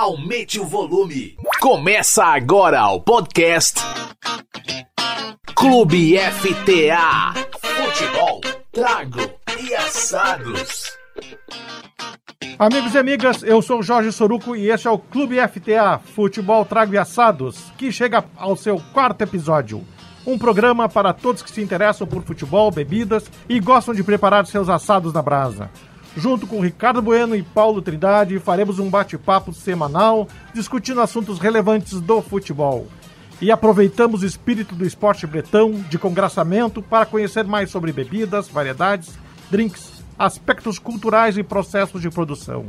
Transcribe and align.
aumente 0.00 0.58
o 0.58 0.64
volume. 0.64 1.36
Começa 1.60 2.24
agora 2.24 2.88
o 2.88 3.02
podcast 3.02 3.78
Clube 5.54 6.16
FTA. 6.16 7.34
Futebol, 7.60 8.40
trago 8.72 9.20
e 9.62 9.74
assados. 9.74 10.96
Amigos 12.58 12.94
e 12.94 12.98
amigas, 12.98 13.42
eu 13.42 13.60
sou 13.60 13.82
Jorge 13.82 14.10
Soruco 14.10 14.56
e 14.56 14.70
este 14.70 14.88
é 14.88 14.90
o 14.90 14.98
Clube 14.98 15.36
FTA 15.46 15.98
Futebol 15.98 16.64
Trago 16.64 16.94
e 16.94 16.98
Assados, 16.98 17.70
que 17.76 17.92
chega 17.92 18.24
ao 18.38 18.56
seu 18.56 18.80
quarto 18.94 19.20
episódio. 19.20 19.86
Um 20.26 20.38
programa 20.38 20.88
para 20.88 21.12
todos 21.12 21.42
que 21.42 21.50
se 21.50 21.60
interessam 21.60 22.06
por 22.06 22.22
futebol, 22.22 22.70
bebidas 22.70 23.30
e 23.46 23.60
gostam 23.60 23.94
de 23.94 24.02
preparar 24.02 24.46
seus 24.46 24.70
assados 24.70 25.12
na 25.12 25.20
brasa. 25.20 25.70
Junto 26.16 26.44
com 26.46 26.60
Ricardo 26.60 27.00
Bueno 27.00 27.36
e 27.36 27.42
Paulo 27.42 27.80
Trindade, 27.80 28.38
faremos 28.40 28.80
um 28.80 28.90
bate-papo 28.90 29.52
semanal 29.52 30.26
discutindo 30.52 31.00
assuntos 31.00 31.38
relevantes 31.38 32.00
do 32.00 32.20
futebol. 32.20 32.88
E 33.40 33.50
aproveitamos 33.50 34.22
o 34.22 34.26
espírito 34.26 34.74
do 34.74 34.84
esporte 34.84 35.26
bretão 35.26 35.72
de 35.88 35.98
congraçamento 35.98 36.82
para 36.82 37.06
conhecer 37.06 37.44
mais 37.44 37.70
sobre 37.70 37.92
bebidas, 37.92 38.48
variedades, 38.48 39.16
drinks, 39.50 40.02
aspectos 40.18 40.78
culturais 40.78 41.38
e 41.38 41.44
processos 41.44 42.02
de 42.02 42.10
produção. 42.10 42.66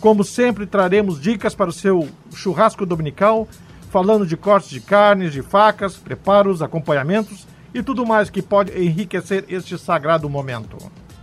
Como 0.00 0.24
sempre, 0.24 0.66
traremos 0.66 1.20
dicas 1.20 1.54
para 1.54 1.70
o 1.70 1.72
seu 1.72 2.08
churrasco 2.34 2.84
dominical, 2.84 3.48
falando 3.90 4.26
de 4.26 4.36
cortes 4.36 4.70
de 4.70 4.80
carnes, 4.80 5.32
de 5.32 5.40
facas, 5.40 5.96
preparos, 5.96 6.60
acompanhamentos 6.60 7.46
e 7.72 7.82
tudo 7.82 8.04
mais 8.04 8.28
que 8.28 8.42
pode 8.42 8.72
enriquecer 8.72 9.44
este 9.48 9.78
sagrado 9.78 10.28
momento. 10.28 10.76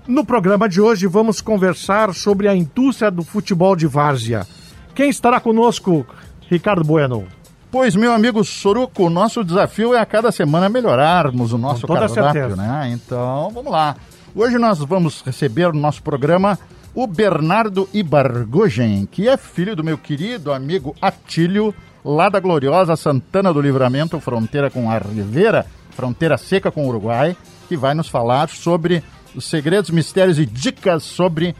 No 0.07 0.25
programa 0.25 0.67
de 0.67 0.81
hoje 0.81 1.07
vamos 1.07 1.39
conversar 1.39 2.13
sobre 2.13 2.47
a 2.47 2.55
indústria 2.55 3.09
do 3.09 3.23
futebol 3.23 3.75
de 3.75 3.87
várzea. 3.87 4.45
Quem 4.93 5.09
estará 5.09 5.39
conosco, 5.39 6.05
Ricardo 6.49 6.83
Bueno? 6.83 7.25
Pois, 7.71 7.95
meu 7.95 8.11
amigo 8.13 8.43
Soruco, 8.43 9.05
o 9.05 9.09
nosso 9.09 9.43
desafio 9.43 9.93
é 9.93 9.99
a 9.99 10.05
cada 10.05 10.31
semana 10.31 10.69
melhorarmos 10.69 11.53
o 11.53 11.57
nosso 11.57 11.81
Com 11.81 11.93
toda 11.93 12.01
cardápio, 12.07 12.33
certeza. 12.41 12.55
né? 12.61 12.91
Então, 12.93 13.49
vamos 13.53 13.71
lá. 13.71 13.95
Hoje 14.35 14.57
nós 14.57 14.79
vamos 14.79 15.23
receber 15.25 15.73
no 15.73 15.79
nosso 15.79 16.03
programa 16.03 16.59
o 16.93 17.07
Bernardo 17.07 17.89
Ibargogen, 17.93 19.07
que 19.09 19.27
é 19.27 19.37
filho 19.37 19.75
do 19.75 19.83
meu 19.83 19.97
querido 19.97 20.53
amigo 20.53 20.95
Atílio, 21.01 21.73
lá 22.03 22.29
da 22.29 22.39
gloriosa 22.39 22.95
Santana 22.95 23.51
do 23.53 23.61
Livramento, 23.61 24.19
fronteira 24.19 24.69
com 24.69 24.91
a 24.91 24.97
Rivera, 24.97 25.65
fronteira 25.91 26.37
seca 26.37 26.69
com 26.69 26.85
o 26.85 26.89
Uruguai, 26.89 27.35
que 27.67 27.77
vai 27.77 27.95
nos 27.95 28.09
falar 28.09 28.49
sobre 28.49 29.01
os 29.35 29.45
segredos, 29.45 29.89
mistérios 29.89 30.39
e 30.39 30.45
dicas 30.45 31.03
sobre 31.03 31.55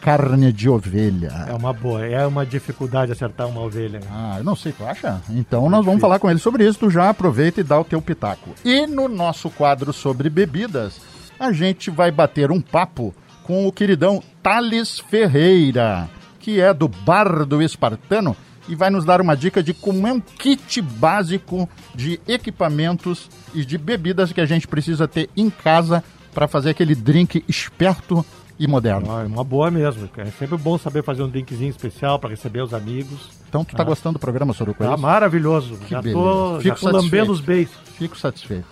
carne 0.00 0.52
de 0.52 0.68
ovelha. 0.68 1.46
É 1.48 1.52
uma 1.54 1.72
boa, 1.72 2.04
é 2.04 2.26
uma 2.26 2.44
dificuldade 2.44 3.12
acertar 3.12 3.46
uma 3.46 3.60
ovelha. 3.60 4.00
Ah, 4.10 4.34
eu 4.38 4.44
não 4.44 4.56
sei, 4.56 4.72
tu 4.72 4.84
acha? 4.84 5.20
Então 5.30 5.70
nós 5.70 5.84
vamos 5.84 6.00
falar 6.00 6.18
com 6.18 6.28
ele 6.28 6.40
sobre 6.40 6.66
isso, 6.66 6.80
tu 6.80 6.90
já 6.90 7.08
aproveita 7.08 7.60
e 7.60 7.64
dá 7.64 7.78
o 7.78 7.84
teu 7.84 8.02
pitaco. 8.02 8.50
E 8.64 8.86
no 8.86 9.08
nosso 9.08 9.48
quadro 9.48 9.92
sobre 9.92 10.28
bebidas, 10.28 11.00
a 11.38 11.52
gente 11.52 11.88
vai 11.90 12.10
bater 12.10 12.50
um 12.50 12.60
papo 12.60 13.14
com 13.44 13.66
o 13.66 13.72
queridão 13.72 14.22
Thales 14.42 14.98
Ferreira, 14.98 16.08
que 16.40 16.60
é 16.60 16.74
do 16.74 16.88
Bar 16.88 17.44
do 17.46 17.62
Espartano 17.62 18.36
e 18.68 18.74
vai 18.74 18.90
nos 18.90 19.04
dar 19.04 19.20
uma 19.20 19.36
dica 19.36 19.62
de 19.62 19.74
como 19.74 20.06
é 20.06 20.12
um 20.12 20.20
kit 20.20 20.80
básico 20.80 21.68
de 21.94 22.20
equipamentos 22.26 23.28
e 23.54 23.64
de 23.64 23.76
bebidas 23.76 24.32
que 24.32 24.40
a 24.40 24.46
gente 24.46 24.68
precisa 24.68 25.08
ter 25.08 25.28
em 25.36 25.50
casa 25.50 26.02
para 26.34 26.48
fazer 26.48 26.70
aquele 26.70 26.94
drink 26.94 27.44
esperto 27.48 28.24
e 28.58 28.66
moderno. 28.66 29.10
Ah, 29.16 29.22
é 29.22 29.26
uma 29.26 29.42
boa 29.44 29.70
mesmo. 29.70 30.08
É 30.16 30.24
sempre 30.26 30.56
bom 30.56 30.78
saber 30.78 31.02
fazer 31.02 31.22
um 31.22 31.28
drinkzinho 31.28 31.70
especial 31.70 32.18
para 32.18 32.30
receber 32.30 32.62
os 32.62 32.72
amigos. 32.72 33.30
Então 33.48 33.64
tu 33.64 33.74
tá 33.74 33.82
gostando 33.84 34.14
do 34.14 34.18
programa, 34.18 34.52
Soruco? 34.54 34.82
é 34.82 34.86
Tá 34.86 34.94
isso? 34.94 35.02
maravilhoso. 35.02 35.76
Que 35.78 35.90
já 35.90 36.00
beleza. 36.02 36.20
tô, 36.20 36.60
já 36.60 36.74
Fico 36.74 36.80
tô 36.80 36.86
lambendo 36.96 37.02
satisfeito. 37.02 37.30
os 37.32 37.40
beijos. 37.40 37.72
Fico 37.98 38.18
satisfeito. 38.18 38.66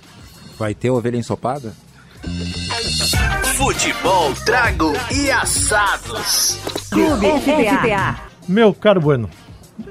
Vai 0.59 0.75
ter 0.75 0.91
ovelha 0.91 1.17
ensopada? 1.17 1.73
Futebol, 3.57 4.35
trago 4.45 4.93
e 5.15 5.31
assados. 5.31 6.59
Clube 6.91 7.27
FTA. 7.41 8.21
Meu 8.49 8.73
caro 8.75 9.01
Bueno, 9.01 9.29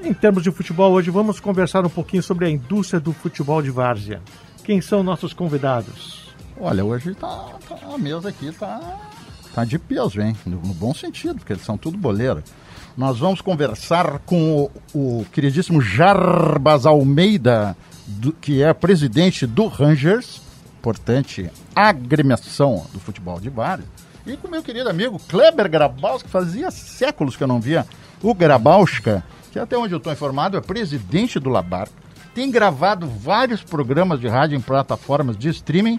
em 0.02 0.12
termos 0.12 0.42
de 0.42 0.50
futebol, 0.50 0.92
hoje 0.92 1.10
vamos 1.10 1.40
conversar 1.40 1.84
um 1.84 1.88
pouquinho 1.90 2.22
sobre 2.22 2.46
a 2.46 2.50
indústria 2.50 3.00
do 3.00 3.12
futebol 3.12 3.60
de 3.62 3.70
várzea. 3.70 4.20
Quem 4.64 4.80
são 4.80 5.02
nossos 5.02 5.32
convidados? 5.32 6.19
Olha, 6.60 6.84
hoje 6.84 7.14
tá, 7.14 7.26
tá- 7.68 7.78
a 7.94 7.98
mesa 7.98 8.28
aqui 8.28 8.52
tá, 8.52 8.80
tá 9.54 9.64
de 9.64 9.78
peso, 9.78 10.20
hein? 10.20 10.36
No, 10.44 10.56
no 10.60 10.74
bom 10.74 10.92
sentido, 10.92 11.36
porque 11.36 11.52
eles 11.54 11.64
são 11.64 11.78
tudo 11.78 11.96
boleiro. 11.96 12.42
Nós 12.96 13.18
vamos 13.18 13.40
conversar 13.40 14.18
com 14.26 14.70
o, 14.94 15.20
o 15.20 15.26
queridíssimo 15.32 15.80
Jarbas 15.80 16.84
Almeida, 16.84 17.76
do- 18.06 18.32
que 18.32 18.62
é 18.62 18.72
presidente 18.74 19.46
do 19.46 19.66
Rangers, 19.68 20.42
importante 20.78 21.50
agremiação 21.74 22.86
do 22.92 23.00
futebol 23.00 23.40
de 23.40 23.48
vários. 23.48 23.86
E 24.26 24.36
com 24.36 24.48
meu 24.48 24.62
querido 24.62 24.88
amigo 24.90 25.18
Kleber 25.28 25.68
Grabowska, 25.70 26.24
que 26.26 26.30
fazia 26.30 26.70
séculos 26.70 27.36
que 27.36 27.42
eu 27.42 27.48
não 27.48 27.60
via 27.60 27.86
o 28.22 28.34
Grabowska, 28.34 29.24
que 29.50 29.58
até 29.58 29.78
onde 29.78 29.94
eu 29.94 29.98
estou 29.98 30.12
informado 30.12 30.58
é 30.58 30.60
presidente 30.60 31.40
do 31.40 31.48
Labar, 31.48 31.88
tem 32.34 32.50
gravado 32.50 33.06
vários 33.08 33.62
programas 33.62 34.20
de 34.20 34.28
rádio 34.28 34.56
em 34.56 34.60
plataformas 34.60 35.36
de 35.38 35.48
streaming 35.48 35.98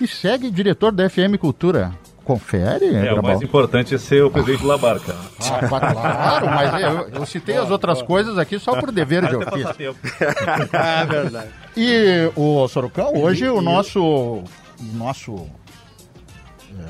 e 0.00 0.06
segue 0.06 0.50
diretor 0.50 0.92
da 0.92 1.08
FM 1.08 1.36
Cultura. 1.38 1.92
Confere, 2.24 2.94
É, 2.94 3.12
o 3.14 3.22
mais 3.22 3.42
importante 3.42 3.96
é 3.96 3.98
ser 3.98 4.22
o 4.22 4.30
presidente 4.30 4.60
do 4.60 4.68
Labarca. 4.68 5.12
Ah, 5.40 5.66
claro, 5.92 6.46
mas 6.46 6.80
eu, 6.80 7.08
eu 7.20 7.26
citei 7.26 7.56
as 7.56 7.68
outras 7.68 8.00
coisas 8.00 8.38
aqui 8.38 8.60
só 8.60 8.78
por 8.78 8.92
dever 8.92 9.26
de 9.26 9.34
ofício. 9.34 9.96
É 10.72 11.04
verdade. 11.04 11.48
E 11.76 12.30
o 12.36 12.68
Sorocão, 12.68 13.12
hoje 13.16 13.48
o 13.48 13.60
nosso, 13.60 14.00
o 14.00 14.44
nosso 14.94 15.48
é, 16.78 16.84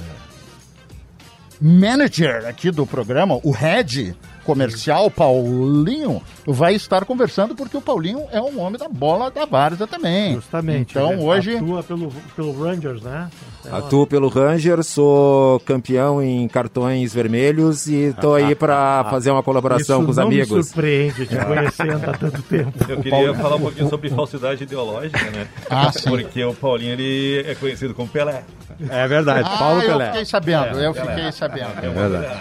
manager 1.61 2.47
aqui 2.47 2.71
do 2.71 2.87
programa, 2.87 3.41
o 3.43 3.53
head 3.53 4.15
comercial, 4.45 5.11
Paulinho, 5.11 6.23
vai 6.47 6.75
estar 6.75 7.05
conversando 7.05 7.55
porque 7.55 7.77
o 7.77 7.81
Paulinho 7.81 8.25
é 8.31 8.41
um 8.41 8.61
homem 8.61 8.79
da 8.79 8.89
bola 8.89 9.31
da 9.31 9.45
Várzea 9.45 9.87
também. 9.87 10.35
Justamente. 10.35 10.91
Então 10.91 11.11
né? 11.11 11.23
hoje... 11.23 11.57
Atua 11.57 11.83
pelo, 11.83 12.13
pelo 12.37 12.63
Rangers, 12.63 13.03
né? 13.03 13.29
Atuo 13.71 14.07
pelo 14.07 14.29
Ranger, 14.29 14.83
sou 14.83 15.61
campeão 15.61 16.21
em 16.23 16.49
cartões 16.49 17.15
vermelhos 17.15 17.87
e 17.87 18.15
tô 18.21 18.35
aí 18.35 18.55
pra 18.55 19.05
fazer 19.09 19.31
uma 19.31 19.43
colaboração 19.43 19.99
Isso 19.99 20.05
com 20.05 20.11
os 20.11 20.17
não 20.17 20.29
me 20.29 20.41
amigos. 20.41 20.67
surpreende 20.67 21.27
te 21.27 21.37
conhecendo 21.37 22.11
há 22.11 22.13
tanto 22.13 22.43
tempo. 22.43 22.73
Eu 22.89 23.01
queria 23.01 23.35
falar 23.35 23.57
um 23.57 23.61
pouquinho 23.61 23.89
sobre 23.89 24.11
falsidade 24.11 24.65
ideológica, 24.65 25.31
né? 25.31 25.47
Ah, 25.71 25.93
sim. 25.93 26.11
Porque 26.11 26.45
o 26.45 26.53
Paulinho 26.55 26.93
ele 26.93 27.45
é 27.47 27.55
conhecido 27.55 27.95
como 27.95 28.09
Pelé. 28.09 28.43
É 28.89 29.07
verdade, 29.07 29.49
Ah, 29.49 29.81
eu 29.85 30.01
fiquei 30.07 30.25
sabendo, 30.25 30.81
eu 30.81 30.93
Pelé. 30.93 31.15
fiquei 31.15 31.33
sabendo. 31.33 31.71
É 31.83 31.89
verdade. 31.89 32.41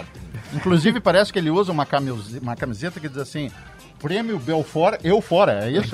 Inclusive, 0.54 1.00
parece 1.00 1.32
que 1.32 1.38
ele 1.38 1.50
usa 1.50 1.72
uma, 1.72 1.86
camis- 1.86 2.38
uma 2.40 2.54
camiseta 2.56 3.00
que 3.00 3.08
diz 3.08 3.18
assim: 3.18 3.50
Prêmio 4.00 4.38
Belfort, 4.38 5.00
eu 5.04 5.20
fora, 5.20 5.64
é 5.64 5.70
isso? 5.70 5.90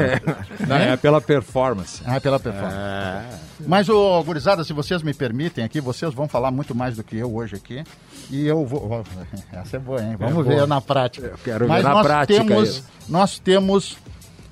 Não, 0.66 0.76
é 0.76 0.96
pela 0.96 1.20
performance. 1.20 2.02
Ah, 2.06 2.20
pela 2.20 2.40
performance. 2.40 3.38
Mas, 3.66 3.88
ô, 3.88 4.22
gurizada, 4.24 4.64
se 4.64 4.72
vocês 4.72 5.02
me 5.02 5.12
permitem 5.14 5.62
aqui, 5.64 5.80
vocês 5.80 6.12
vão 6.14 6.26
falar 6.26 6.50
muito 6.50 6.74
mais 6.74 6.96
do 6.96 7.04
que 7.04 7.16
eu 7.16 7.34
hoje 7.34 7.56
aqui. 7.56 7.84
E 8.30 8.46
eu 8.46 8.64
vou. 8.66 9.04
Essa 9.52 9.76
é 9.76 9.80
boa, 9.80 10.02
hein? 10.02 10.16
Vamos 10.18 10.46
ver 10.46 10.66
na 10.66 10.80
prática. 10.80 11.34
quero 11.44 11.60
ver 11.66 11.68
Mas 11.68 11.84
na 11.84 11.90
nós 11.90 12.06
prática 12.06 12.44
Temos, 12.44 12.68
isso. 12.68 12.84
nós 13.08 13.38
temos 13.38 13.96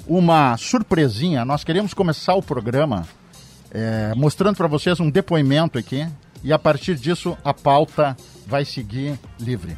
uma 0.06 0.56
surpresinha. 0.56 1.44
Nós 1.44 1.64
queremos 1.64 1.92
começar 1.94 2.34
o 2.34 2.42
programa 2.42 3.06
é, 3.70 4.12
mostrando 4.14 4.56
para 4.56 4.68
vocês 4.68 5.00
um 5.00 5.10
depoimento 5.10 5.78
aqui. 5.78 6.06
E 6.44 6.52
a 6.52 6.58
partir 6.58 6.94
disso, 6.94 7.36
a 7.42 7.52
pauta 7.52 8.16
vai 8.46 8.64
seguir 8.64 9.18
livre. 9.40 9.76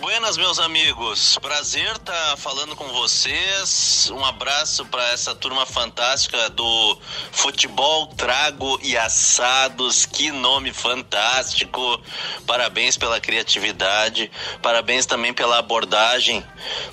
Buenas, 0.00 0.38
meus 0.38 0.58
amigos. 0.58 1.36
Prazer 1.42 1.94
estar 1.96 2.36
falando 2.38 2.74
com 2.74 2.88
vocês. 2.88 4.10
Um 4.10 4.24
abraço 4.24 4.84
para 4.86 5.06
essa 5.10 5.34
turma 5.34 5.66
fantástica 5.66 6.48
do 6.48 6.98
Futebol 7.30 8.06
Trago 8.06 8.78
e 8.82 8.96
Assados. 8.96 10.06
Que 10.06 10.32
nome 10.32 10.72
fantástico. 10.72 12.00
Parabéns 12.46 12.96
pela 12.96 13.20
criatividade. 13.20 14.30
Parabéns 14.62 15.04
também 15.04 15.34
pela 15.34 15.58
abordagem 15.58 16.42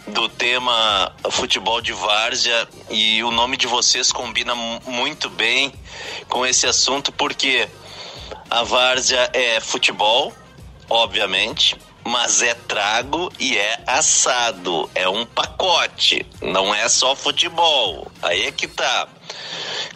do 0.07 0.27
tema 0.27 1.15
futebol 1.31 1.80
de 1.80 1.94
várzea. 1.94 2.68
E 2.89 3.24
o 3.24 3.31
nome 3.31 3.56
de 3.56 3.68
vocês 3.68 4.12
combina 4.12 4.54
mu- 4.54 4.81
muito 4.86 5.30
bem 5.30 5.74
com 6.27 6.45
esse 6.45 6.68
assunto, 6.68 7.12
porque 7.13 7.69
a 8.50 8.63
várzea 8.63 9.30
é 9.33 9.62
futebol, 9.62 10.33
obviamente, 10.89 11.75
mas 12.07 12.42
é 12.42 12.54
trago 12.54 13.30
e 13.38 13.57
é 13.57 13.83
assado. 13.86 14.89
É 14.95 15.09
um 15.09 15.25
pacote, 15.25 16.25
não 16.42 16.74
é 16.74 16.88
só 16.88 17.15
futebol. 17.15 18.09
Aí 18.21 18.45
é 18.45 18.51
que 18.51 18.68
tá. 18.68 19.07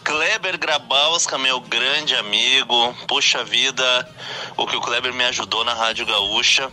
Kleber 0.04 0.58
Grabowska, 0.58 1.38
meu 1.38 1.58
grande 1.58 2.14
amigo. 2.14 2.94
Puxa 3.08 3.42
vida, 3.42 4.08
o 4.58 4.66
que 4.66 4.76
o 4.76 4.80
Kleber 4.82 5.14
me 5.14 5.24
ajudou 5.24 5.64
na 5.64 5.72
Rádio 5.72 6.04
Gaúcha 6.04 6.70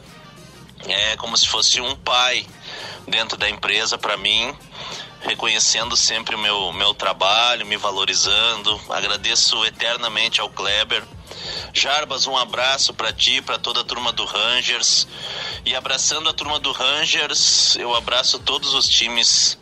é 0.85 1.15
como 1.15 1.37
se 1.37 1.47
fosse 1.47 1.79
um 1.79 1.95
pai 1.95 2.45
dentro 3.07 3.37
da 3.37 3.49
empresa 3.49 3.97
para 3.97 4.17
mim, 4.17 4.53
reconhecendo 5.21 5.95
sempre 5.97 6.35
o 6.35 6.39
meu, 6.39 6.71
meu 6.73 6.93
trabalho, 6.93 7.65
me 7.65 7.77
valorizando. 7.77 8.79
Agradeço 8.89 9.63
eternamente 9.65 10.41
ao 10.41 10.49
Kleber. 10.49 11.03
Jarbas, 11.73 12.25
um 12.25 12.37
abraço 12.37 12.93
para 12.93 13.13
ti, 13.13 13.41
para 13.41 13.59
toda 13.59 13.81
a 13.81 13.83
turma 13.83 14.11
do 14.11 14.25
Rangers. 14.25 15.07
E 15.65 15.75
abraçando 15.75 16.29
a 16.29 16.33
turma 16.33 16.59
do 16.59 16.71
Rangers, 16.71 17.75
eu 17.75 17.93
abraço 17.95 18.39
todos 18.39 18.73
os 18.73 18.87
times 18.87 19.57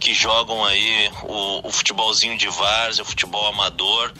que 0.00 0.12
jogam 0.12 0.64
aí 0.64 1.10
o, 1.22 1.68
o 1.68 1.72
futebolzinho 1.72 2.36
de 2.36 2.48
várzea, 2.48 3.02
o 3.02 3.06
futebol 3.06 3.46
amador 3.46 4.12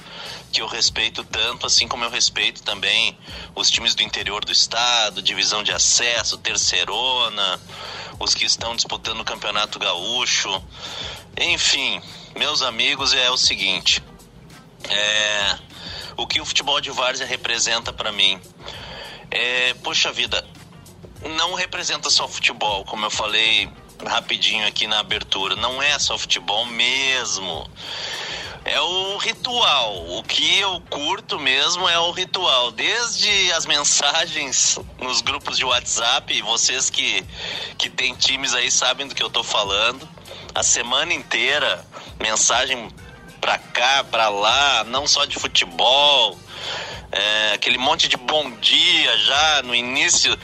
que 0.55 0.63
eu 0.63 0.69
respeito 0.69 1.25
tanto, 1.25 1.67
assim 1.67 1.89
como 1.89 2.05
eu 2.05 2.11
respeito 2.11 2.63
também 2.63 3.19
os 3.57 3.69
times 3.69 3.93
do 3.97 4.05
interior 4.05 4.45
do 4.45 4.53
estado, 4.53 5.21
divisão 5.21 5.65
de 5.65 5.73
acesso, 5.73 6.39
terceirona, 6.39 7.61
os 8.19 8.35
que 8.35 8.45
estão 8.45 8.75
disputando 8.75 9.21
o 9.21 9.25
Campeonato 9.25 9.79
Gaúcho. 9.79 10.63
Enfim, 11.39 12.01
meus 12.37 12.63
amigos, 12.63 13.13
é 13.13 13.31
o 13.31 13.37
seguinte: 13.37 14.03
é, 14.89 15.59
o 16.17 16.27
que 16.27 16.41
o 16.41 16.45
futebol 16.45 16.81
de 16.81 16.91
várzea 16.91 17.27
representa 17.27 17.93
para 17.93 18.13
mim? 18.13 18.41
É, 19.31 19.75
poxa 19.83 20.13
vida, 20.13 20.47
não 21.37 21.55
representa 21.55 22.11
só 22.11 22.29
futebol, 22.29 22.85
como 22.85 23.07
eu 23.07 23.11
falei 23.11 23.71
rapidinho 24.07 24.67
aqui 24.67 24.87
na 24.87 25.01
abertura, 25.01 25.57
não 25.57 25.83
é 25.83 25.99
só 25.99 26.19
futebol 26.19 26.67
mesmo 26.67 27.69
é 28.65 28.81
o 28.81 29.17
ritual. 29.19 30.19
O 30.19 30.23
que 30.23 30.59
eu 30.59 30.81
curto 30.89 31.39
mesmo 31.39 31.89
é 31.89 31.99
o 31.99 32.11
ritual. 32.11 32.71
Desde 32.71 33.53
as 33.53 33.67
mensagens 33.67 34.79
nos 34.99 35.21
grupos 35.21 35.59
de 35.59 35.65
WhatsApp, 35.65 36.41
vocês 36.43 36.89
que, 36.89 37.25
que 37.77 37.91
têm 37.91 38.15
times 38.15 38.55
aí 38.55 38.71
sabem 38.71 39.07
do 39.07 39.15
que 39.15 39.23
eu 39.23 39.31
tô 39.31 39.45
falando. 39.45 40.09
A 40.55 40.63
semana 40.63 41.13
inteira, 41.13 41.85
mensagem 42.21 42.89
pra 43.41 43.59
cá, 43.59 44.05
pra 44.05 44.29
lá, 44.29 44.85
não 44.85 45.07
só 45.07 45.27
de 45.27 45.39
futebol, 45.39 46.39
é, 47.12 47.53
aquele 47.55 47.79
monte 47.79 48.09
de 48.09 48.17
bom 48.17 48.51
dia 48.53 49.19
já 49.19 49.62
no 49.62 49.75
início 49.75 50.37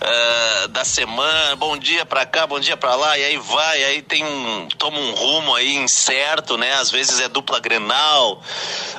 é, 0.00 0.68
da 0.68 0.84
semana, 0.84 1.56
bom 1.56 1.76
dia 1.76 2.06
para 2.06 2.24
cá, 2.24 2.46
bom 2.46 2.58
dia 2.58 2.76
para 2.76 2.94
lá, 2.94 3.18
e 3.18 3.24
aí 3.24 3.36
vai, 3.36 3.84
aí 3.84 4.02
tem 4.02 4.24
um, 4.24 4.68
toma 4.78 4.98
um 4.98 5.14
rumo 5.14 5.54
aí 5.54 5.74
incerto, 5.74 6.56
né? 6.56 6.74
Às 6.74 6.90
vezes 6.90 7.20
é 7.20 7.28
dupla 7.28 7.60
Grenal, 7.60 8.42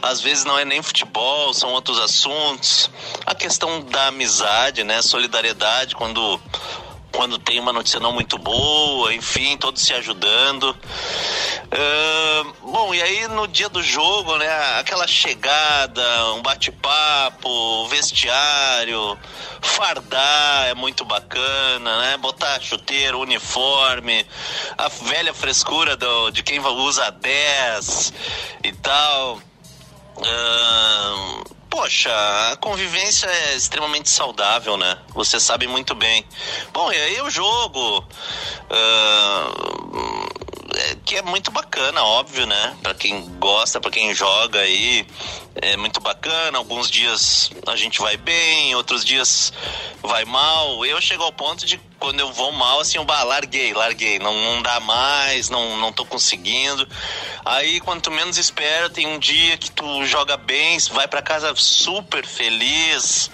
às 0.02 0.22
vezes 0.22 0.46
não 0.46 0.58
é 0.58 0.66
nem 0.66 0.82
futebol, 0.82 1.54
são 1.54 1.72
outros 1.72 2.00
assuntos. 2.00 2.90
A 3.26 3.34
questão 3.34 3.82
da 3.82 4.08
amizade, 4.08 4.84
né? 4.84 5.02
Solidariedade, 5.02 5.96
quando 5.96 6.40
quando 7.12 7.40
tem 7.40 7.60
uma 7.60 7.72
notícia 7.72 8.00
não 8.00 8.12
muito 8.12 8.38
boa, 8.38 9.14
enfim, 9.14 9.58
todos 9.58 9.82
se 9.82 9.94
ajudando. 9.94 10.76
Uh, 11.66 12.72
bom, 12.72 12.94
e 12.94 13.02
aí 13.02 13.28
no 13.30 13.48
dia 13.48 13.70
do 13.70 13.82
jogo, 13.82 14.38
né, 14.38 14.80
aquela 14.80 15.08
chegada, 15.08 16.34
um 16.34 16.42
bate-papo, 16.42 17.88
vestiário, 17.88 19.18
fardar 19.62 20.68
é 20.68 20.74
muito 20.74 21.04
bacana, 21.04 22.00
né? 22.00 22.18
Botar 22.18 22.60
chuteiro, 22.62 23.20
uniforme, 23.20 24.26
a 24.78 24.88
velha 24.88 25.34
frescura 25.34 25.96
do, 25.96 26.32
de 26.32 26.44
quem 26.44 26.60
usa 26.60 27.10
10 27.12 28.14
e 28.64 28.72
tal. 28.74 29.40
Uh, 30.18 31.55
poxa, 31.76 32.10
a 32.54 32.56
convivência 32.56 33.28
é 33.28 33.56
extremamente 33.56 34.10
saudável, 34.10 34.78
né? 34.78 34.98
Você 35.14 35.42
sabe 35.42 35.68
muito 35.68 35.94
bem. 35.94 36.26
Bom, 36.72 36.90
e 36.90 36.96
aí 36.96 37.22
o 37.22 37.30
jogo. 37.30 38.08
Uh, 38.72 39.86
que 41.04 41.18
é 41.18 41.22
muito 41.22 41.52
bacana, 41.52 42.02
óbvio, 42.02 42.46
né? 42.46 42.78
Para 42.82 42.94
quem 42.94 43.30
gosta, 43.40 43.82
para 43.82 43.92
quem 43.92 44.14
joga 44.14 44.60
aí, 44.60 45.06
é 45.56 45.78
muito 45.78 46.00
bacana. 46.00 46.58
Alguns 46.58 46.90
dias 46.90 47.50
a 47.68 47.76
gente 47.76 48.00
vai 48.00 48.18
bem, 48.18 48.76
outros 48.76 49.04
dias 49.04 49.54
vai 50.02 50.26
mal. 50.26 50.86
Eu 50.86 51.02
chego 51.02 51.24
ao 51.24 51.32
ponto 51.32 51.66
de 51.66 51.80
quando 52.00 52.20
eu 52.20 52.32
vou 52.32 52.52
mal, 52.52 52.82
assim, 52.82 52.98
eu 52.98 53.06
bah, 53.06 53.24
larguei, 53.24 53.74
larguei, 53.74 54.20
não, 54.20 54.34
não 54.34 54.62
dá 54.62 54.80
mais, 54.80 55.50
não, 55.50 55.78
não 55.78 55.92
tô 55.92 56.06
conseguindo. 56.06 56.88
Aí, 57.44 57.80
quanto 57.80 58.12
menos 58.12 58.38
espera, 58.38 58.90
tem 58.90 59.08
um 59.08 59.18
dia 59.18 59.58
que 59.58 59.72
tu 59.72 60.06
joga 60.06 60.38
bem, 60.38 60.78
vai 60.92 61.08
para 61.08 61.22
casa 61.22 61.54
super 61.56 62.26
feliz 62.26 63.32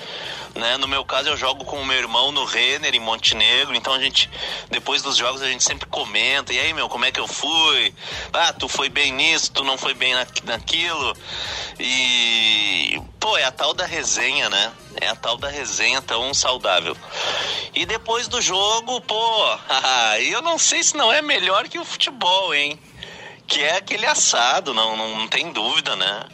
né? 0.56 0.77
No 0.77 0.88
meu 0.88 1.06
caso, 1.06 1.29
eu 1.29 1.38
jogo 1.38 1.63
com 1.63 1.77
o 1.77 1.85
meu 1.85 1.97
irmão 1.97 2.31
no 2.31 2.44
Renner, 2.44 2.94
em 2.94 3.00
Montenegro. 3.00 3.75
Então 3.75 3.94
a 3.94 4.00
gente, 4.00 4.29
depois 4.69 5.01
dos 5.01 5.15
jogos, 5.15 5.41
a 5.41 5.47
gente 5.47 5.63
sempre 5.63 5.88
comenta. 5.88 6.53
E 6.53 6.59
aí, 6.59 6.73
meu, 6.73 6.89
como 6.89 7.06
é 7.06 7.12
que 7.12 7.19
eu 7.19 7.27
fui? 7.27 7.94
Ah, 8.33 8.53
tu 8.53 8.68
foi 8.68 8.89
bem 8.89 9.12
nisso, 9.12 9.51
tu 9.51 9.63
não 9.63 9.77
foi 9.77 9.94
bem 9.94 10.13
na, 10.13 10.25
naquilo. 10.44 11.15
E, 11.79 11.83
pô, 13.19 13.38
é 13.38 13.44
a 13.44 13.52
tal 13.52 13.74
da 13.74 13.86
resenha, 13.86 14.50
né? 14.50 14.72
É 15.00 15.08
a 15.08 15.16
tal 15.16 15.38
da 15.38 15.48
resenha 15.48 16.02
tão 16.02 16.34
saudável. 16.34 16.96
E 17.74 17.86
depois 17.86 18.28
do 18.28 18.42
jogo, 18.42 19.02
pô, 19.02 19.58
eu 20.22 20.42
não 20.42 20.58
sei 20.58 20.84
se 20.84 20.96
não 20.96 21.12
é 21.12 21.22
melhor 21.22 21.68
que 21.68 21.80
o 21.80 21.86
futebol, 21.86 22.54
hein? 22.54 22.80
Que 23.48 23.63
é 23.63 23.78
aquele 23.78 24.06
assado, 24.06 24.74
não, 24.74 24.96
não, 24.96 25.18
não 25.18 25.28
tem 25.28 25.52
dúvida, 25.52 25.96
né? 25.96 26.25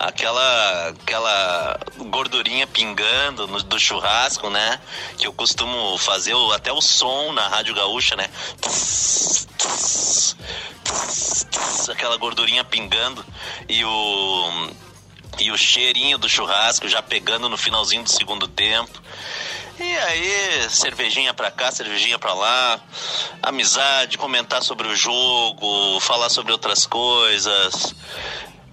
aquela 0.00 0.88
aquela 0.88 1.78
gordurinha 2.08 2.66
pingando 2.66 3.46
no, 3.46 3.62
do 3.62 3.78
churrasco, 3.78 4.48
né? 4.48 4.80
Que 5.18 5.26
eu 5.26 5.32
costumo 5.32 5.98
fazer 5.98 6.34
o, 6.34 6.52
até 6.52 6.72
o 6.72 6.80
som 6.80 7.32
na 7.32 7.46
Rádio 7.48 7.74
Gaúcha, 7.74 8.16
né? 8.16 8.30
aquela 11.90 12.16
gordurinha 12.16 12.64
pingando 12.64 13.24
e 13.68 13.84
o 13.84 14.70
e 15.40 15.50
o 15.50 15.58
cheirinho 15.58 16.18
do 16.18 16.28
churrasco 16.28 16.88
já 16.88 17.02
pegando 17.02 17.48
no 17.48 17.56
finalzinho 17.56 18.04
do 18.04 18.10
segundo 18.10 18.46
tempo. 18.46 19.00
E 19.78 19.96
aí, 19.96 20.68
cervejinha 20.68 21.32
pra 21.32 21.50
cá, 21.50 21.72
cervejinha 21.72 22.18
pra 22.18 22.34
lá, 22.34 22.78
amizade, 23.42 24.18
comentar 24.18 24.62
sobre 24.62 24.86
o 24.86 24.94
jogo, 24.94 25.98
falar 26.00 26.28
sobre 26.28 26.52
outras 26.52 26.84
coisas. 26.84 27.94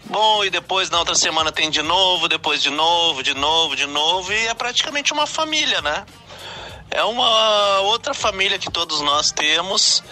Bom, 0.04 0.44
e 0.44 0.50
depois 0.50 0.90
na 0.90 1.00
outra 1.00 1.16
semana 1.16 1.52
tem 1.52 1.70
de 1.70 1.82
novo, 1.82 2.28
depois 2.28 2.62
de 2.62 2.70
novo, 2.70 3.24
de 3.24 3.34
novo, 3.34 3.76
de 3.76 3.86
novo, 3.86 4.34
e 4.34 4.48
é 4.48 4.54
praticamente 4.54 5.14
uma 5.14 5.26
família, 5.26 5.82
né? 5.82 6.06
É 6.92 7.04
uma 7.04 7.80
outra 7.80 8.14
família 8.14 8.60
que 8.60 8.72
todos 8.72 9.02
nós 9.02 9.32
temos 9.32 10.04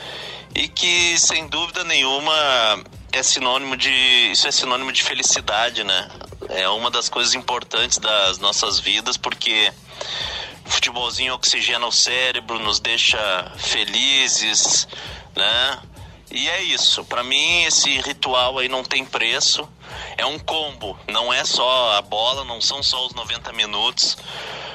e 0.54 0.68
que 0.68 1.18
sem 1.18 1.48
dúvida 1.48 1.84
nenhuma 1.84 2.34
é 3.12 3.24
sinônimo 3.24 3.78
de 3.78 3.92
isso 4.32 4.48
é 4.48 4.52
sinônimo 4.52 4.92
de 4.92 5.04
felicidade, 5.04 5.84
né? 5.84 6.10
É 6.50 6.68
uma 6.70 6.92
das 6.92 7.10
coisas 7.10 7.34
importantes 7.34 7.98
das 7.98 8.38
nossas 8.38 8.80
vidas 8.80 9.18
porque 9.18 9.72
o 10.66 10.70
futebolzinho 10.70 11.34
oxigena 11.34 11.86
o 11.86 11.92
cérebro, 11.92 12.60
nos 12.60 12.80
deixa 12.80 13.52
felizes, 13.58 14.88
né? 15.36 15.80
E 16.32 16.50
é 16.50 16.64
isso. 16.64 17.06
Para 17.06 17.24
mim, 17.24 17.64
esse 17.64 18.02
ritual 18.02 18.58
aí 18.58 18.68
não 18.68 18.84
tem 18.84 19.06
preço. 19.06 19.68
É 20.18 20.26
um 20.26 20.40
combo. 20.40 21.00
Não 21.08 21.32
é 21.32 21.46
só 21.46 21.98
a 21.98 22.02
bola, 22.02 22.44
não 22.44 22.60
são 22.60 22.82
só 22.82 23.06
os 23.06 23.14
90 23.14 23.54
minutos, 23.54 24.18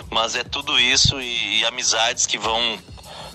mas 0.09 0.35
é 0.35 0.45
tudo 0.45 0.79
isso 0.79 1.21
e, 1.21 1.61
e 1.61 1.67
amizades 1.67 2.25
que 2.25 2.39
vão 2.39 2.79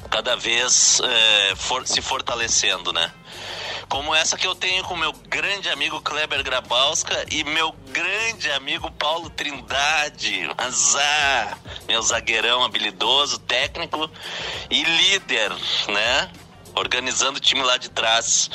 cada 0.10 0.36
vez 0.36 1.02
é, 1.02 1.56
for, 1.56 1.86
se 1.86 2.02
fortalecendo, 2.02 2.94
né? 2.94 3.12
Como 3.90 4.14
essa 4.14 4.38
que 4.38 4.48
eu 4.48 4.56
tenho 4.56 4.84
com 4.84 4.96
meu 4.96 5.12
grande 5.12 5.70
amigo 5.70 6.02
Kleber 6.02 6.44
Grabowska 6.44 7.26
e 7.32 7.44
meu 7.44 7.72
grande 7.92 8.52
amigo 8.52 8.92
Paulo 8.92 9.30
Trindade, 9.30 10.50
azar, 10.58 11.58
meu 11.88 12.02
zagueirão 12.02 12.64
habilidoso, 12.64 13.40
técnico 13.40 14.10
e 14.70 14.84
líder, 14.84 15.52
né? 15.90 16.32
organizando 16.76 17.38
o 17.38 17.42
time 17.42 17.64
lá 17.64 17.78
de 17.78 17.90
trás. 17.90 18.50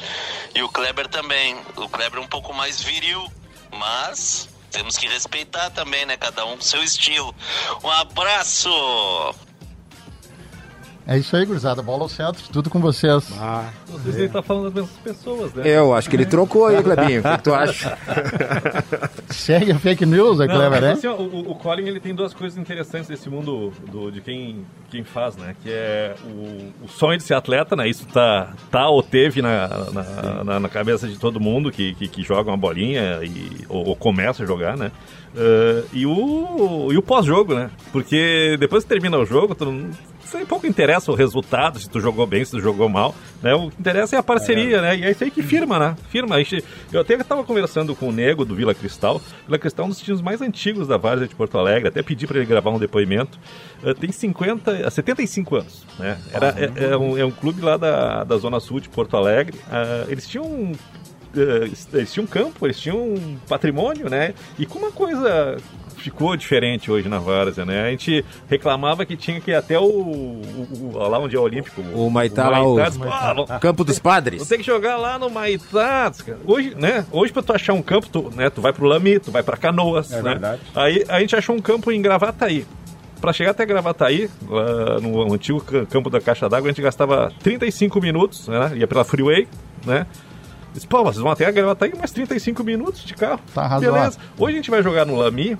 E 0.54 0.62
o 0.62 0.68
Kleber 0.68 1.08
também. 1.08 1.56
O 1.76 1.88
Kleber 1.88 2.20
é 2.20 2.22
um 2.22 2.28
pouco 2.28 2.52
mais 2.52 2.80
viril, 2.80 3.26
mas 3.72 4.48
temos 4.70 4.96
que 4.96 5.08
respeitar 5.08 5.70
também, 5.70 6.04
né? 6.06 6.16
Cada 6.16 6.44
um 6.44 6.56
com 6.56 6.62
seu 6.62 6.82
estilo. 6.82 7.34
Um 7.82 7.90
abraço! 7.90 8.70
É 11.10 11.18
isso 11.18 11.34
aí, 11.34 11.44
gurizada. 11.44 11.82
Bola 11.82 12.04
ao 12.04 12.08
centro, 12.08 12.40
tudo 12.52 12.70
com 12.70 12.78
vocês. 12.78 13.32
Ah, 13.36 13.68
não 13.90 13.98
sei 13.98 14.12
se 14.12 14.18
ele 14.20 14.28
tá 14.28 14.40
falando 14.40 14.66
das 14.66 14.74
mesmas 14.74 14.96
pessoas, 15.02 15.52
né? 15.54 15.64
Eu 15.66 15.92
acho 15.92 16.08
que 16.08 16.14
ele 16.14 16.24
trocou 16.24 16.66
aí, 16.66 16.80
Clebinho. 16.80 17.18
O 17.18 17.22
que, 17.24 17.36
que 17.36 17.42
tu 17.42 17.52
acha? 17.52 17.98
Segue 19.28 19.72
a 19.72 19.78
fake 19.80 20.06
news, 20.06 20.38
é 20.38 20.46
Cleber, 20.46 20.80
né? 20.80 20.92
Assim, 20.92 21.08
ó, 21.08 21.16
o, 21.16 21.50
o 21.50 21.54
Colin 21.56 21.88
ele 21.88 21.98
tem 21.98 22.14
duas 22.14 22.32
coisas 22.32 22.56
interessantes 22.56 23.08
desse 23.08 23.28
mundo 23.28 23.72
do, 23.90 24.12
de 24.12 24.20
quem, 24.20 24.64
quem 24.88 25.02
faz, 25.02 25.36
né? 25.36 25.56
Que 25.60 25.72
é 25.72 26.14
o, 26.24 26.84
o 26.84 26.88
sonho 26.88 27.18
de 27.18 27.24
ser 27.24 27.34
atleta, 27.34 27.74
né? 27.74 27.88
Isso 27.88 28.06
tá, 28.06 28.52
tá 28.70 28.88
ou 28.88 29.02
teve 29.02 29.42
na, 29.42 29.66
na, 29.92 30.44
na, 30.44 30.60
na 30.60 30.68
cabeça 30.68 31.08
de 31.08 31.18
todo 31.18 31.40
mundo 31.40 31.72
que, 31.72 31.92
que, 31.94 32.06
que 32.06 32.22
joga 32.22 32.52
uma 32.52 32.56
bolinha 32.56 33.18
e, 33.24 33.66
ou, 33.68 33.88
ou 33.88 33.96
começa 33.96 34.44
a 34.44 34.46
jogar, 34.46 34.76
né? 34.76 34.92
Uh, 35.34 35.88
e 35.92 36.06
o, 36.06 36.92
e 36.92 36.96
o 36.96 37.02
pós-jogo, 37.02 37.52
né? 37.52 37.68
Porque 37.90 38.56
depois 38.60 38.84
que 38.84 38.88
termina 38.88 39.18
o 39.18 39.26
jogo, 39.26 39.56
tu 39.56 39.64
não, 39.64 39.90
aí 40.36 40.44
pouco 40.44 40.66
interessa 40.66 41.10
o 41.10 41.14
resultado, 41.14 41.78
se 41.78 41.88
tu 41.88 42.00
jogou 42.00 42.26
bem, 42.26 42.44
se 42.44 42.50
tu 42.50 42.60
jogou 42.60 42.88
mal, 42.88 43.14
né? 43.42 43.54
O 43.54 43.70
que 43.70 43.80
interessa 43.80 44.16
é 44.16 44.18
a 44.18 44.22
parceria, 44.22 44.80
né? 44.80 44.96
E 44.96 45.04
é 45.04 45.10
isso 45.10 45.24
aí 45.24 45.30
que 45.30 45.42
firma, 45.42 45.78
né? 45.78 45.96
Firma. 46.08 46.36
Gente, 46.38 46.64
eu 46.92 47.00
até 47.00 47.14
estava 47.14 47.44
conversando 47.44 47.94
com 47.94 48.08
o 48.08 48.12
Nego 48.12 48.44
do 48.44 48.54
Vila 48.54 48.74
Cristal. 48.74 49.20
Vila 49.46 49.58
Cristal 49.58 49.84
é 49.84 49.86
um 49.86 49.90
dos 49.90 50.00
times 50.00 50.20
mais 50.20 50.40
antigos 50.40 50.86
da 50.88 50.96
Várzea 50.96 51.28
de 51.28 51.34
Porto 51.34 51.58
Alegre. 51.58 51.88
Até 51.88 52.02
pedi 52.02 52.26
para 52.26 52.38
ele 52.38 52.46
gravar 52.46 52.70
um 52.70 52.78
depoimento. 52.78 53.38
Uh, 53.82 53.94
tem 53.94 54.12
50, 54.12 54.90
75 54.90 55.56
anos, 55.56 55.86
né? 55.98 56.18
Era, 56.32 56.48
é, 56.58 56.92
é, 56.92 56.96
um, 56.96 57.18
é 57.18 57.24
um 57.24 57.30
clube 57.30 57.60
lá 57.62 57.76
da, 57.76 58.24
da 58.24 58.36
Zona 58.36 58.60
Sul 58.60 58.80
de 58.80 58.88
Porto 58.88 59.16
Alegre. 59.16 59.58
Uh, 59.58 60.10
eles 60.10 60.26
tinham 60.26 60.44
um 60.44 60.72
eles 61.92 62.12
tinham 62.12 62.24
um 62.24 62.26
campo, 62.26 62.66
eles 62.66 62.78
tinham 62.78 62.98
um 62.98 63.36
patrimônio, 63.48 64.10
né? 64.10 64.34
E 64.58 64.66
com 64.66 64.80
uma 64.80 64.90
coisa 64.90 65.56
ficou 66.00 66.36
diferente 66.36 66.90
hoje 66.90 67.08
na 67.08 67.18
Várzea, 67.18 67.64
né? 67.64 67.86
A 67.86 67.90
gente 67.90 68.24
reclamava 68.48 69.04
que 69.04 69.16
tinha 69.16 69.40
que 69.40 69.50
ir 69.50 69.54
até 69.54 69.78
o, 69.78 69.84
o, 69.84 70.92
o 70.92 70.98
lá 70.98 71.18
onde 71.18 71.36
é 71.36 71.38
o 71.38 71.42
Olímpico. 71.42 71.82
O 71.94 72.10
Maitá, 72.10 72.48
lá, 72.48 72.62
o, 72.62 72.76
o 72.76 73.60
Campo 73.60 73.84
dos 73.84 73.98
Padres. 73.98 74.46
Tem 74.48 74.58
que 74.58 74.64
jogar 74.64 74.96
lá 74.96 75.18
no 75.18 75.30
Maitá, 75.30 76.12
Hoje, 76.44 76.74
né? 76.76 77.04
Hoje 77.10 77.32
pra 77.32 77.42
tu 77.42 77.52
achar 77.52 77.72
um 77.72 77.82
campo, 77.82 78.08
tu, 78.08 78.30
né? 78.34 78.50
Tu 78.50 78.60
vai 78.60 78.72
pro 78.72 78.86
Lami, 78.86 79.18
tu 79.18 79.30
vai 79.30 79.42
pra 79.42 79.56
Canoas, 79.56 80.12
é 80.12 80.22
né? 80.22 80.30
Verdade. 80.30 80.62
Aí 80.74 81.04
a 81.08 81.20
gente 81.20 81.36
achou 81.36 81.54
um 81.54 81.60
campo 81.60 81.90
em 81.92 82.00
Gravataí. 82.00 82.66
Para 83.20 83.34
chegar 83.34 83.50
até 83.50 83.66
Gravataí, 83.66 84.30
lá 84.48 84.98
no 84.98 85.32
antigo 85.34 85.60
campo 85.86 86.08
da 86.08 86.20
Caixa 86.20 86.48
d'Água, 86.48 86.68
a 86.68 86.72
gente 86.72 86.82
gastava 86.82 87.30
35 87.42 88.00
minutos, 88.00 88.48
né? 88.48 88.72
Ia 88.76 88.86
pela 88.86 89.04
Freeway, 89.04 89.46
né? 89.84 90.06
Disse, 90.72 90.86
pô, 90.86 91.02
vocês 91.02 91.18
vão 91.18 91.32
até 91.32 91.50
Gravataí 91.50 91.92
mais 91.96 92.12
35 92.12 92.62
minutos 92.64 93.04
de 93.04 93.14
carro. 93.14 93.40
Tá. 93.54 93.78
Beleza. 93.78 94.18
Hoje 94.38 94.54
a 94.54 94.56
gente 94.56 94.70
vai 94.70 94.82
jogar 94.82 95.04
no 95.04 95.16
Lami, 95.16 95.58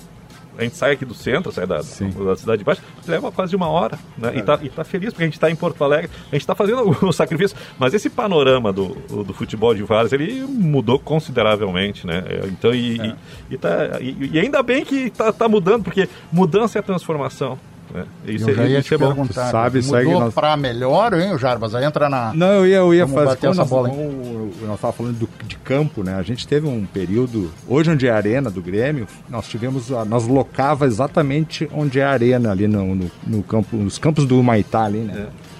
a 0.61 0.65
gente 0.65 0.77
sai 0.77 0.93
aqui 0.93 1.05
do 1.05 1.15
centro, 1.15 1.51
sai 1.51 1.67
da, 1.67 1.79
da 1.79 2.37
cidade 2.37 2.59
de 2.59 2.65
baixo, 2.65 2.83
leva 3.07 3.33
quase 3.33 3.57
uma 3.57 3.69
hora, 3.69 3.99
né? 4.17 4.33
É. 4.35 4.39
E, 4.39 4.43
tá, 4.43 4.59
e 4.63 4.69
tá 4.69 4.85
feliz 4.85 5.11
porque 5.11 5.25
a 5.25 5.27
gente 5.27 5.35
está 5.35 5.51
em 5.51 5.57
Porto 5.57 5.83
Alegre, 5.83 6.11
a 6.29 6.35
gente 6.35 6.43
está 6.43 6.55
fazendo 6.55 6.89
o, 7.03 7.13
sacrifício. 7.13 7.57
Mas 7.79 7.95
esse 7.95 8.11
panorama 8.11 8.73
do, 8.73 8.89
do 9.25 9.33
futebol 9.33 9.75
de 9.75 9.83
Vários, 9.83 10.13
ele 10.13 10.43
mudou 10.43 10.99
consideravelmente, 10.99 12.07
né? 12.07 12.23
É, 12.27 12.47
então, 12.47 12.75
e, 12.75 13.01
é. 13.01 13.07
e, 13.07 13.55
e, 13.55 13.59
tá, 13.59 13.99
e, 14.01 14.31
e 14.33 14.39
ainda 14.39 14.63
bem 14.63 14.85
que 14.85 15.07
está 15.07 15.33
tá 15.33 15.49
mudando, 15.49 15.85
porque 15.85 16.09
mudança 16.31 16.79
é 16.79 16.83
transformação. 16.83 17.59
É. 17.95 18.33
Isso, 18.33 18.49
eu 18.49 18.55
já 18.55 18.67
ia 18.67 18.83
te 18.83 18.95
é 18.95 18.99
perguntar, 18.99 19.51
sabe, 19.51 19.83
mudou 19.83 20.21
nós... 20.21 20.35
para 20.35 20.57
melhor, 20.57 21.13
hein, 21.15 21.35
o 21.35 21.39
Jarbas? 21.39 21.75
Aí 21.75 21.85
entra 21.85 22.09
na... 22.09 22.33
Não, 22.35 22.53
eu 22.53 22.67
ia, 22.67 22.77
eu 22.77 22.95
ia 22.95 23.07
fazer 23.07 23.49
essa 23.49 23.55
nós, 23.55 23.69
bola. 23.69 23.89
Nós 23.89 24.75
estávamos 24.75 24.97
falando 24.97 25.19
do, 25.19 25.29
de 25.47 25.57
campo, 25.57 26.03
né? 26.03 26.15
A 26.15 26.23
gente 26.23 26.47
teve 26.47 26.67
um 26.67 26.87
período, 26.87 27.51
hoje 27.69 27.91
onde 27.91 28.07
é 28.07 28.11
a 28.11 28.17
arena 28.17 28.51
do 28.51 28.63
Grêmio, 28.63 29.07
nós 29.29 29.49
tivemos, 29.49 29.91
nós 30.07 30.27
locava 30.27 30.87
exatamente 30.87 31.69
onde 31.73 31.99
é 31.99 32.05
a 32.05 32.11
arena 32.11 32.51
ali 32.51 32.69
no, 32.69 32.95
no, 32.95 33.11
no 33.27 33.43
campo, 33.43 33.77
nos 33.77 33.99
campos 33.99 34.25
do 34.25 34.43
Maitá 34.43 34.85
ali, 34.85 34.99
né? 34.99 35.29
É. 35.47 35.51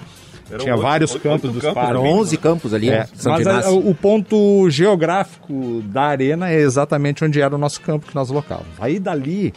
Tinha 0.57 0.73
oito, 0.73 0.83
vários 0.83 1.11
oito, 1.13 1.23
campos 1.23 1.51
dos 1.51 1.63
campos, 1.63 1.83
Eram 1.83 2.05
11 2.05 2.37
campos 2.37 2.73
ali, 2.73 2.89
é, 2.89 3.07
Mas 3.23 3.47
a, 3.47 3.71
o 3.71 3.95
ponto 3.95 4.69
geográfico 4.69 5.81
da 5.85 6.03
arena 6.03 6.49
é 6.49 6.59
exatamente 6.59 7.23
onde 7.23 7.39
era 7.39 7.55
o 7.55 7.57
nosso 7.57 7.79
campo 7.81 8.05
que 8.05 8.15
nós 8.15 8.29
locávamos. 8.29 8.71
Aí 8.79 8.99
dali, 8.99 9.53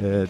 é, 0.00 0.26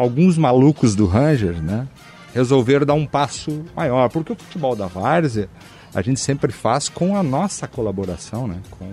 alguns 0.00 0.38
malucos 0.38 0.96
do 0.96 1.04
Rangers, 1.04 1.60
né, 1.60 1.86
resolveram 2.32 2.86
dar 2.86 2.94
um 2.94 3.04
passo 3.04 3.62
maior, 3.76 4.08
porque 4.08 4.32
o 4.32 4.36
futebol 4.36 4.74
da 4.74 4.86
várzea 4.86 5.46
a 5.94 6.00
gente 6.00 6.18
sempre 6.20 6.52
faz 6.52 6.88
com 6.88 7.14
a 7.16 7.22
nossa 7.22 7.68
colaboração, 7.68 8.46
né, 8.46 8.56
com, 8.70 8.90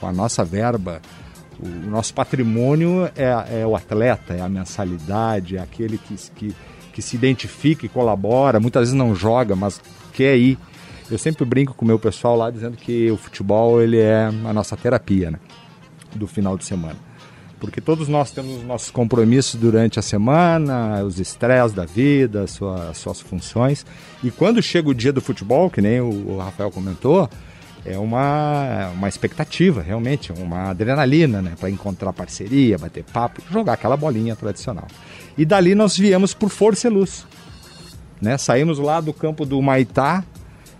com 0.00 0.06
a 0.06 0.12
nossa 0.12 0.44
verba. 0.44 1.00
O, 1.60 1.86
o 1.86 1.90
nosso 1.90 2.12
patrimônio 2.12 3.08
é, 3.14 3.60
é, 3.60 3.66
o 3.66 3.76
atleta, 3.76 4.34
é 4.34 4.40
a 4.40 4.48
mensalidade, 4.48 5.56
é 5.56 5.60
aquele 5.60 5.96
que, 5.96 6.16
que, 6.34 6.56
que 6.92 7.02
se 7.02 7.14
identifica 7.14 7.86
e 7.86 7.88
colabora, 7.88 8.58
muitas 8.58 8.80
vezes 8.80 8.94
não 8.94 9.14
joga, 9.14 9.54
mas 9.54 9.80
quer 10.12 10.36
ir. 10.36 10.58
Eu 11.08 11.18
sempre 11.18 11.44
brinco 11.44 11.72
com 11.72 11.84
o 11.84 11.88
meu 11.88 12.00
pessoal 12.00 12.36
lá 12.36 12.50
dizendo 12.50 12.76
que 12.76 13.08
o 13.12 13.16
futebol 13.16 13.80
ele 13.80 14.00
é 14.00 14.24
a 14.26 14.52
nossa 14.52 14.76
terapia 14.76 15.30
né, 15.30 15.38
do 16.16 16.26
final 16.26 16.58
de 16.58 16.64
semana 16.64 17.08
porque 17.58 17.80
todos 17.80 18.08
nós 18.08 18.30
temos 18.30 18.62
nossos 18.64 18.90
compromissos 18.90 19.54
durante 19.54 19.98
a 19.98 20.02
semana, 20.02 21.02
os 21.02 21.18
estresses 21.18 21.72
da 21.72 21.84
vida, 21.84 22.46
sua, 22.46 22.94
suas 22.94 23.20
funções. 23.20 23.84
E 24.22 24.30
quando 24.30 24.62
chega 24.62 24.88
o 24.88 24.94
dia 24.94 25.12
do 25.12 25.20
futebol, 25.20 25.68
que 25.68 25.80
nem 25.80 26.00
o, 26.00 26.34
o 26.34 26.38
Rafael 26.38 26.70
comentou, 26.70 27.28
é 27.84 27.98
uma, 27.98 28.90
uma 28.90 29.08
expectativa, 29.08 29.82
realmente, 29.82 30.32
uma 30.32 30.70
adrenalina, 30.70 31.40
né? 31.40 31.54
Para 31.58 31.70
encontrar 31.70 32.12
parceria, 32.12 32.78
bater 32.78 33.04
papo, 33.04 33.42
jogar 33.50 33.74
aquela 33.74 33.96
bolinha 33.96 34.36
tradicional. 34.36 34.86
E 35.36 35.44
dali 35.44 35.74
nós 35.74 35.96
viemos 35.96 36.34
por 36.34 36.50
Força 36.50 36.88
e 36.88 36.90
Luz. 36.90 37.26
Né? 38.20 38.36
Saímos 38.36 38.78
lá 38.78 39.00
do 39.00 39.12
campo 39.12 39.46
do 39.46 39.60
Maitá, 39.62 40.24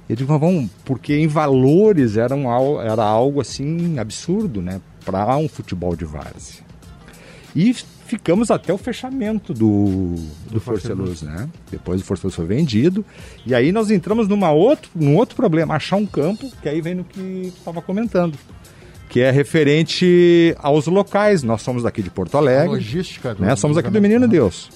e 0.09 0.17
digo, 0.17 0.39
vamos, 0.39 0.71
porque 0.85 1.15
em 1.15 1.27
valores 1.27 2.17
era, 2.17 2.35
um, 2.35 2.81
era 2.81 3.05
algo 3.05 3.41
assim 3.41 3.99
absurdo, 3.99 4.63
né? 4.63 4.81
Para 5.05 5.37
um 5.37 5.49
futebol 5.49 5.95
de 5.95 6.05
várzea. 6.05 6.68
E 7.59 7.75
ficamos 7.75 8.53
até 8.53 8.73
o 8.73 8.79
fechamento 8.79 9.53
do, 9.53 10.15
do, 10.49 10.61
do 10.61 10.95
Luz, 10.95 11.23
né? 11.23 11.49
Depois 11.69 12.01
o 12.01 12.05
Força 12.05 12.29
Luz 12.29 12.37
foi 12.37 12.47
vendido. 12.47 13.05
E 13.45 13.53
aí 13.53 13.73
nós 13.73 13.91
entramos 13.91 14.29
numa 14.29 14.53
outro, 14.53 14.89
num 14.95 15.17
outro 15.17 15.35
problema, 15.35 15.75
achar 15.75 15.97
um 15.97 16.07
campo, 16.07 16.49
que 16.63 16.69
aí 16.69 16.81
vem 16.81 16.95
no 16.95 17.03
que 17.03 17.53
estava 17.59 17.83
comentando. 17.83 18.39
Que 19.09 19.23
é 19.23 19.33
referente 19.33 20.55
aos 20.61 20.87
locais. 20.87 21.43
Nós 21.43 21.61
somos 21.63 21.83
daqui 21.83 22.01
de 22.01 22.11
Porto 22.11 22.39
Alegre. 22.39 22.69
A 22.69 22.73
logística. 22.75 23.35
Do, 23.35 23.43
né? 23.43 23.57
Somos 23.57 23.77
aqui 23.77 23.91
do 23.91 24.01
Menino 24.01 24.21
né? 24.21 24.29
Deus. 24.29 24.71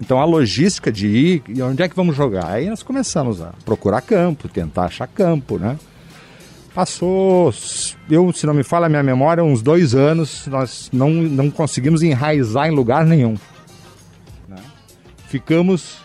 Então 0.00 0.18
a 0.18 0.24
logística 0.24 0.90
de 0.90 1.06
ir, 1.06 1.42
e 1.50 1.60
onde 1.60 1.82
é 1.82 1.88
que 1.88 1.94
vamos 1.94 2.16
jogar? 2.16 2.46
Aí 2.46 2.70
nós 2.70 2.82
começamos 2.82 3.42
a 3.42 3.52
procurar 3.62 4.00
campo, 4.00 4.48
tentar 4.48 4.86
achar 4.86 5.06
campo, 5.06 5.58
né? 5.58 5.78
Passou, 6.80 7.52
eu, 8.08 8.32
se 8.32 8.46
não 8.46 8.54
me 8.54 8.62
fala 8.62 8.86
a 8.86 8.88
minha 8.88 9.02
memória, 9.02 9.44
uns 9.44 9.60
dois 9.60 9.94
anos, 9.94 10.46
nós 10.46 10.88
não, 10.90 11.10
não 11.10 11.50
conseguimos 11.50 12.02
enraizar 12.02 12.68
em 12.68 12.70
lugar 12.70 13.04
nenhum. 13.04 13.36
Né? 14.48 14.56
Ficamos 15.26 15.98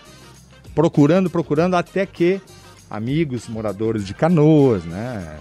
procurando, 0.76 1.30
procurando, 1.30 1.76
até 1.76 2.06
que 2.06 2.42
amigos 2.90 3.48
moradores 3.48 4.06
de 4.06 4.14
Canoas, 4.14 4.84
né? 4.84 5.38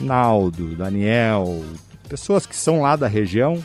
Naldo, 0.00 0.74
Daniel, 0.74 1.62
pessoas 2.08 2.46
que 2.46 2.56
são 2.56 2.80
lá 2.80 2.96
da 2.96 3.06
região, 3.06 3.62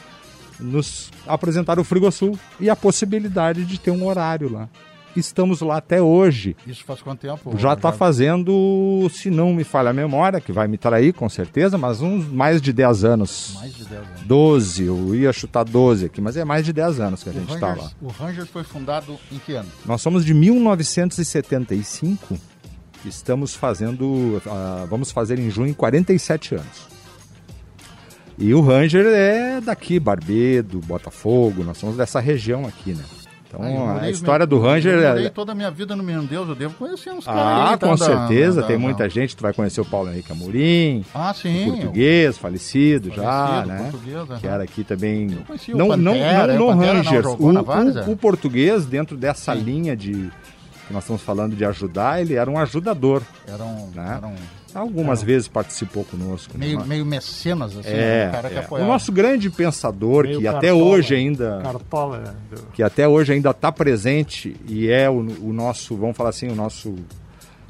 nos 0.59 1.09
apresentaram 1.25 1.83
o 1.83 1.85
Frigosul 1.85 2.37
e 2.59 2.69
a 2.69 2.75
possibilidade 2.75 3.63
de 3.63 3.79
ter 3.79 3.91
um 3.91 4.05
horário 4.05 4.51
lá 4.51 4.67
estamos 5.19 5.61
lá 5.61 5.77
até 5.77 6.01
hoje. 6.01 6.55
Isso 6.65 6.83
faz 6.83 7.01
quanto 7.01 7.21
tempo? 7.21 7.55
Já 7.57 7.73
está 7.73 7.91
fazendo, 7.91 9.07
se 9.11 9.29
não 9.29 9.53
me 9.53 9.63
falha 9.63 9.91
a 9.91 9.93
memória, 9.93 10.41
que 10.41 10.51
vai 10.51 10.67
me 10.67 10.77
trair 10.77 11.13
com 11.13 11.29
certeza, 11.29 11.77
mas 11.77 12.01
uns 12.01 12.27
mais 12.27 12.61
de 12.61 12.73
10 12.73 13.03
anos. 13.03 13.53
Mais 13.55 13.73
de 13.73 13.85
10 13.85 14.01
anos. 14.01 14.21
12, 14.25 14.83
eu 14.83 15.15
ia 15.15 15.33
chutar 15.33 15.63
12 15.63 16.05
aqui, 16.05 16.21
mas 16.21 16.37
é 16.37 16.43
mais 16.43 16.65
de 16.65 16.73
10 16.73 16.99
anos 16.99 17.23
que 17.23 17.29
a 17.29 17.31
o 17.31 17.35
gente 17.35 17.53
está 17.53 17.73
lá. 17.73 17.91
O 18.01 18.07
Rangers 18.07 18.49
foi 18.49 18.63
fundado 18.63 19.17
em 19.31 19.37
que 19.39 19.53
ano? 19.53 19.69
Nós 19.85 20.01
somos 20.01 20.25
de 20.25 20.33
1975, 20.33 22.37
estamos 23.05 23.55
fazendo, 23.55 24.05
uh, 24.05 24.87
vamos 24.89 25.11
fazer 25.11 25.39
em 25.39 25.49
junho 25.49 25.73
47 25.75 26.55
anos. 26.55 26.93
E 28.37 28.53
o 28.53 28.61
Ranger 28.61 29.05
é 29.05 29.61
daqui, 29.61 29.99
Barbedo, 29.99 30.79
Botafogo, 30.79 31.63
nós 31.63 31.77
somos 31.77 31.95
dessa 31.95 32.19
região 32.19 32.65
aqui, 32.65 32.93
né? 32.93 33.03
Então, 33.53 33.97
a 33.97 34.09
história 34.09 34.47
do 34.47 34.59
Ranger. 34.59 34.93
Eu 34.93 35.09
morei 35.09 35.29
toda 35.29 35.51
a 35.51 35.55
minha 35.55 35.69
vida 35.69 35.95
no 35.95 36.03
Meu 36.03 36.23
Deus, 36.23 36.49
eu 36.49 36.55
devo 36.55 36.73
conhecer 36.73 37.11
uns 37.11 37.25
caras. 37.25 37.41
Ah, 37.41 37.71
aí, 37.71 37.77
tá, 37.77 37.87
com 37.87 37.97
certeza, 37.97 38.61
da, 38.61 38.67
tem 38.67 38.77
da, 38.77 38.81
muita 38.81 39.07
gente. 39.07 39.35
Tu 39.35 39.41
vai 39.41 39.53
conhecer 39.53 39.81
o 39.81 39.85
Paulo 39.85 40.09
Henrique 40.09 40.31
Amorim. 40.31 41.05
Ah, 41.13 41.33
sim. 41.33 41.65
português, 41.69 42.37
falecido, 42.37 43.09
falecido 43.09 43.15
já, 43.15 43.65
né? 43.65 43.91
Que 44.39 44.47
era 44.47 44.63
aqui 44.63 44.83
também. 44.83 45.27
Não, 45.69 45.89
Pantera, 45.89 46.53
não, 46.53 46.67
não, 46.69 46.75
no 46.75 46.81
Rangers. 46.81 47.25
Não, 47.25 47.35
o, 47.35 48.09
o, 48.09 48.11
o, 48.13 48.17
português, 48.17 48.85
dentro 48.85 49.15
dessa 49.15 49.53
sim. 49.55 49.61
linha 49.61 49.95
de. 49.95 50.31
que 50.87 50.93
nós 50.93 51.03
estamos 51.03 51.21
falando 51.21 51.55
de 51.55 51.63
ajudar, 51.63 52.21
ele 52.21 52.33
era 52.33 52.49
um 52.49 52.57
ajudador. 52.57 53.21
Era 53.47 53.63
um. 53.63 53.91
Né? 53.93 54.15
Era 54.17 54.27
um 54.27 54.35
Algumas 54.73 55.21
é. 55.21 55.25
vezes 55.25 55.47
participou 55.47 56.03
conosco. 56.03 56.57
Meio, 56.57 56.79
né? 56.79 56.85
meio 56.85 57.05
mecenas, 57.05 57.77
assim, 57.77 57.89
é, 57.89 58.31
né? 58.31 58.65
é. 58.69 58.73
O 58.73 58.85
nosso 58.85 59.11
grande 59.11 59.49
pensador, 59.49 60.23
meio 60.23 60.37
que 60.37 60.43
cartola, 60.43 60.59
até 60.59 60.73
hoje 60.73 61.15
ainda. 61.15 61.59
Cartola, 61.61 62.17
né? 62.19 62.33
Que 62.73 62.81
até 62.81 63.07
hoje 63.07 63.33
ainda 63.33 63.51
está 63.51 63.71
presente 63.71 64.55
e 64.67 64.89
é 64.89 65.09
o, 65.09 65.19
o, 65.41 65.53
nosso, 65.53 65.95
vamos 65.95 66.17
falar 66.17 66.29
assim, 66.29 66.47
o 66.47 66.55
nosso. 66.55 66.95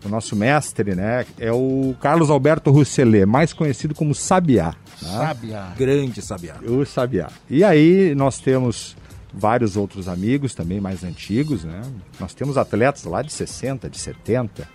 O 0.06 0.10
nosso 0.10 0.36
mestre, 0.36 0.96
né? 0.96 1.26
É 1.40 1.50
o 1.50 1.96
Carlos 2.02 2.30
Alberto 2.30 2.70
Rousselet, 2.70 3.26
mais 3.26 3.54
conhecido 3.54 3.96
como 3.96 4.14
Sabiá. 4.14 4.76
Né? 5.02 5.10
Sabiá. 5.10 5.74
Grande 5.78 6.22
Sabiá. 6.22 6.56
O 6.62 6.86
Sabiá. 6.86 7.30
E 7.50 7.64
aí 7.64 8.14
nós 8.14 8.38
temos 8.38 8.98
vários 9.34 9.78
outros 9.78 10.10
amigos 10.10 10.54
também 10.54 10.82
mais 10.82 11.06
antigos, 11.06 11.64
né? 11.64 11.82
Nós 12.20 12.34
temos 12.34 12.58
atletas 12.58 13.06
lá 13.06 13.22
de 13.22 13.32
60, 13.32 13.90
de 13.90 13.98
70 13.98 14.68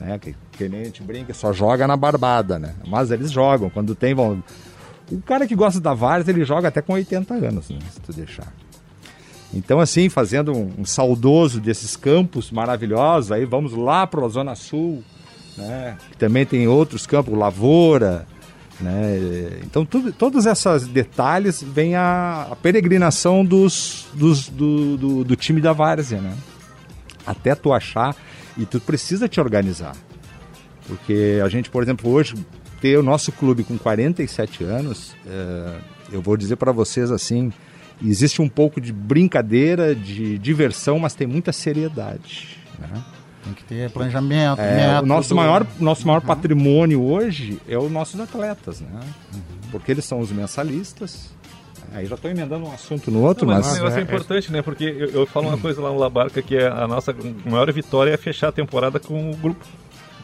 né? 0.00 0.18
Que, 0.18 0.34
que 0.52 0.68
nem 0.68 0.80
a 0.80 0.84
gente 0.84 1.02
brinca, 1.02 1.34
só 1.34 1.52
joga 1.52 1.86
na 1.86 1.96
barbada, 1.96 2.58
né? 2.58 2.74
Mas 2.86 3.10
eles 3.10 3.30
jogam, 3.30 3.68
quando 3.70 3.94
tem 3.94 4.14
vão... 4.14 4.42
O 5.12 5.20
cara 5.20 5.46
que 5.46 5.56
gosta 5.56 5.80
da 5.80 5.92
Vars, 5.92 6.26
ele 6.28 6.44
joga 6.44 6.68
até 6.68 6.80
com 6.80 6.92
80 6.92 7.34
anos, 7.34 7.68
né? 7.68 7.78
Se 7.92 8.00
tu 8.00 8.12
deixar. 8.12 8.52
Então, 9.52 9.80
assim, 9.80 10.08
fazendo 10.08 10.52
um, 10.52 10.72
um 10.78 10.84
saudoso 10.84 11.60
desses 11.60 11.96
campos 11.96 12.50
maravilhosos, 12.50 13.32
aí 13.32 13.44
vamos 13.44 13.72
lá 13.72 14.06
para 14.06 14.24
a 14.24 14.28
Zona 14.28 14.54
Sul, 14.54 15.02
né? 15.56 15.96
que 16.10 16.16
também 16.16 16.46
tem 16.46 16.68
outros 16.68 17.06
campos, 17.06 17.36
Lavoura, 17.36 18.26
né? 18.80 19.60
Então, 19.64 19.84
tudo, 19.84 20.12
todos 20.12 20.46
esses 20.46 20.86
detalhes 20.88 21.62
vem 21.62 21.96
a, 21.96 22.46
a 22.50 22.56
peregrinação 22.56 23.44
dos, 23.44 24.06
dos, 24.14 24.48
do, 24.48 24.96
do, 24.96 25.24
do 25.24 25.36
time 25.36 25.60
da 25.60 25.72
Várzea, 25.72 26.20
né? 26.20 26.34
Até 27.26 27.54
tu 27.54 27.72
achar, 27.72 28.14
e 28.60 28.66
tu 28.66 28.80
precisa 28.80 29.28
te 29.28 29.40
organizar. 29.40 29.96
Porque 30.86 31.40
a 31.44 31.48
gente, 31.48 31.70
por 31.70 31.82
exemplo, 31.82 32.10
hoje, 32.10 32.34
ter 32.80 32.98
o 32.98 33.02
nosso 33.02 33.30
clube 33.32 33.62
com 33.64 33.78
47 33.78 34.64
anos, 34.64 35.14
é, 35.26 35.78
eu 36.12 36.20
vou 36.20 36.36
dizer 36.36 36.56
para 36.56 36.72
vocês 36.72 37.10
assim, 37.10 37.52
existe 38.04 38.42
um 38.42 38.48
pouco 38.48 38.80
de 38.80 38.92
brincadeira, 38.92 39.94
de 39.94 40.38
diversão, 40.38 40.98
mas 40.98 41.14
tem 41.14 41.26
muita 41.26 41.52
seriedade. 41.52 42.58
Né? 42.78 43.02
Tem 43.44 43.54
que 43.54 43.64
ter 43.64 43.90
planejamento, 43.90 44.60
É, 44.60 44.76
método. 44.88 45.02
o 45.04 45.06
nosso 45.06 45.34
maior, 45.34 45.66
nosso 45.78 46.06
maior 46.06 46.20
patrimônio 46.20 47.02
hoje 47.02 47.58
é 47.68 47.78
os 47.78 47.90
nossos 47.90 48.20
atletas, 48.20 48.80
né? 48.80 49.00
Porque 49.70 49.90
eles 49.92 50.04
são 50.04 50.18
os 50.20 50.30
mensalistas. 50.30 51.30
Aí 51.92 52.06
já 52.06 52.14
estou 52.14 52.30
emendando 52.30 52.64
um 52.66 52.72
assunto 52.72 53.10
no 53.10 53.22
outro, 53.22 53.46
Não, 53.46 53.54
mas 53.54 53.66
mas, 53.66 53.72
esse 53.72 53.82
negócio 53.82 53.98
é, 53.98 54.02
importante, 54.02 54.52
né? 54.52 54.62
Porque 54.62 54.84
eu, 54.84 55.08
eu 55.10 55.26
falo 55.26 55.48
uma 55.48 55.58
coisa 55.58 55.80
lá 55.80 55.90
no 55.90 55.98
Labarca 55.98 56.40
que 56.40 56.56
é 56.56 56.68
a 56.68 56.86
nossa 56.86 57.14
maior 57.44 57.70
vitória 57.72 58.12
é 58.12 58.16
fechar 58.16 58.48
a 58.48 58.52
temporada 58.52 59.00
com 59.00 59.30
o 59.30 59.36
grupo. 59.36 59.64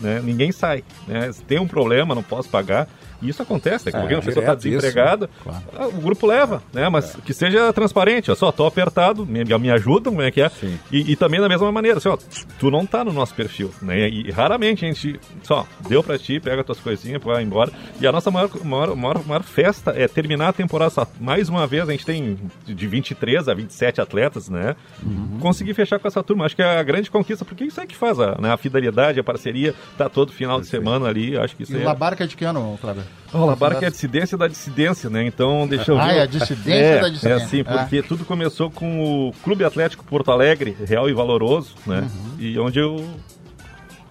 Né? 0.00 0.20
Ninguém 0.22 0.52
sai. 0.52 0.84
Né? 1.06 1.32
Se 1.32 1.42
tem 1.42 1.58
um 1.58 1.66
problema, 1.66 2.14
não 2.14 2.22
posso 2.22 2.48
pagar. 2.48 2.88
E 3.22 3.28
isso 3.28 3.42
acontece, 3.42 3.86
né? 3.86 3.92
Porque 3.92 4.14
É, 4.14 4.16
uma 4.16 4.22
pessoa 4.22 4.42
está 4.42 4.52
isso, 4.54 4.62
desempregada, 4.62 5.30
claro. 5.42 5.62
o 5.88 6.00
grupo 6.00 6.26
leva, 6.26 6.62
né? 6.72 6.88
Mas 6.88 7.16
que 7.24 7.32
seja 7.32 7.72
transparente, 7.72 8.30
ó, 8.30 8.34
só 8.34 8.52
tô 8.52 8.66
apertado, 8.66 9.24
me, 9.26 9.44
me 9.44 9.70
ajudam, 9.70 10.12
como 10.12 10.22
é 10.22 10.30
que 10.30 10.40
é? 10.40 10.50
E, 10.90 11.12
e 11.12 11.16
também 11.16 11.40
da 11.40 11.48
mesma 11.48 11.70
maneira, 11.72 11.98
assim, 11.98 12.08
ó, 12.08 12.18
tu 12.58 12.70
não 12.70 12.86
tá 12.86 13.04
no 13.04 13.12
nosso 13.12 13.34
perfil, 13.34 13.72
né? 13.82 14.08
E, 14.08 14.30
raramente 14.30 14.84
a 14.84 14.88
gente, 14.88 15.18
só, 15.42 15.66
deu 15.88 16.02
pra 16.02 16.18
ti, 16.18 16.40
pega 16.40 16.62
tuas 16.64 16.78
coisinhas, 16.80 17.22
vai 17.22 17.42
embora. 17.42 17.72
E 18.00 18.06
a 18.06 18.12
nossa 18.12 18.30
maior, 18.30 18.50
maior, 18.64 18.96
maior, 18.96 19.26
maior 19.26 19.42
festa 19.42 19.92
é 19.96 20.06
terminar 20.06 20.48
a 20.48 20.52
temporada, 20.52 20.90
só, 20.90 21.06
mais 21.20 21.48
uma 21.48 21.66
vez, 21.66 21.88
a 21.88 21.92
gente 21.92 22.04
tem 22.04 22.38
de 22.66 22.86
23 22.86 23.48
a 23.48 23.54
27 23.54 24.00
atletas, 24.00 24.48
né? 24.48 24.76
Uhum. 25.02 25.38
Conseguir 25.40 25.74
fechar 25.74 25.98
com 25.98 26.08
essa 26.08 26.22
turma, 26.22 26.44
acho 26.44 26.56
que 26.56 26.62
é 26.62 26.78
a 26.78 26.82
grande 26.82 27.10
conquista, 27.10 27.44
porque 27.44 27.64
isso 27.64 27.80
é 27.80 27.86
que 27.86 27.96
faz 27.96 28.18
a, 28.20 28.36
né, 28.40 28.52
a 28.52 28.56
fidelidade, 28.56 29.18
a 29.20 29.24
parceria, 29.24 29.74
tá 29.96 30.08
todo 30.08 30.32
final 30.32 30.60
de 30.60 30.66
semana 30.66 31.08
ali, 31.08 31.36
acho 31.36 31.56
que 31.56 31.62
isso 31.62 31.76
E 31.76 31.80
é... 31.80 31.84
Labarca 31.84 32.24
é 32.24 32.26
de 32.26 32.36
que 32.36 32.44
ano, 32.44 32.76
Flávio? 32.80 33.02
O 33.32 33.44
Labarca 33.44 33.84
é 33.84 33.88
a 33.88 33.90
dissidência 33.90 34.38
da 34.38 34.48
dissidência, 34.48 35.10
né? 35.10 35.26
Então, 35.26 35.66
deixa 35.66 35.90
eu 35.90 35.96
ver. 35.96 36.02
Ah, 36.02 36.12
é 36.12 36.22
a 36.22 36.26
dissidência 36.26 36.72
é, 36.72 37.00
da 37.00 37.08
dissidência. 37.08 37.28
É 37.28 37.44
assim, 37.44 37.64
porque 37.64 38.02
tudo 38.02 38.24
começou 38.24 38.70
com 38.70 39.28
o 39.28 39.32
Clube 39.42 39.64
Atlético 39.64 40.04
Porto 40.04 40.30
Alegre, 40.30 40.76
real 40.86 41.08
e 41.08 41.12
valoroso, 41.12 41.74
né? 41.86 42.00
Uhum. 42.00 42.34
E 42.38 42.58
onde 42.58 42.78
eu 42.78 43.04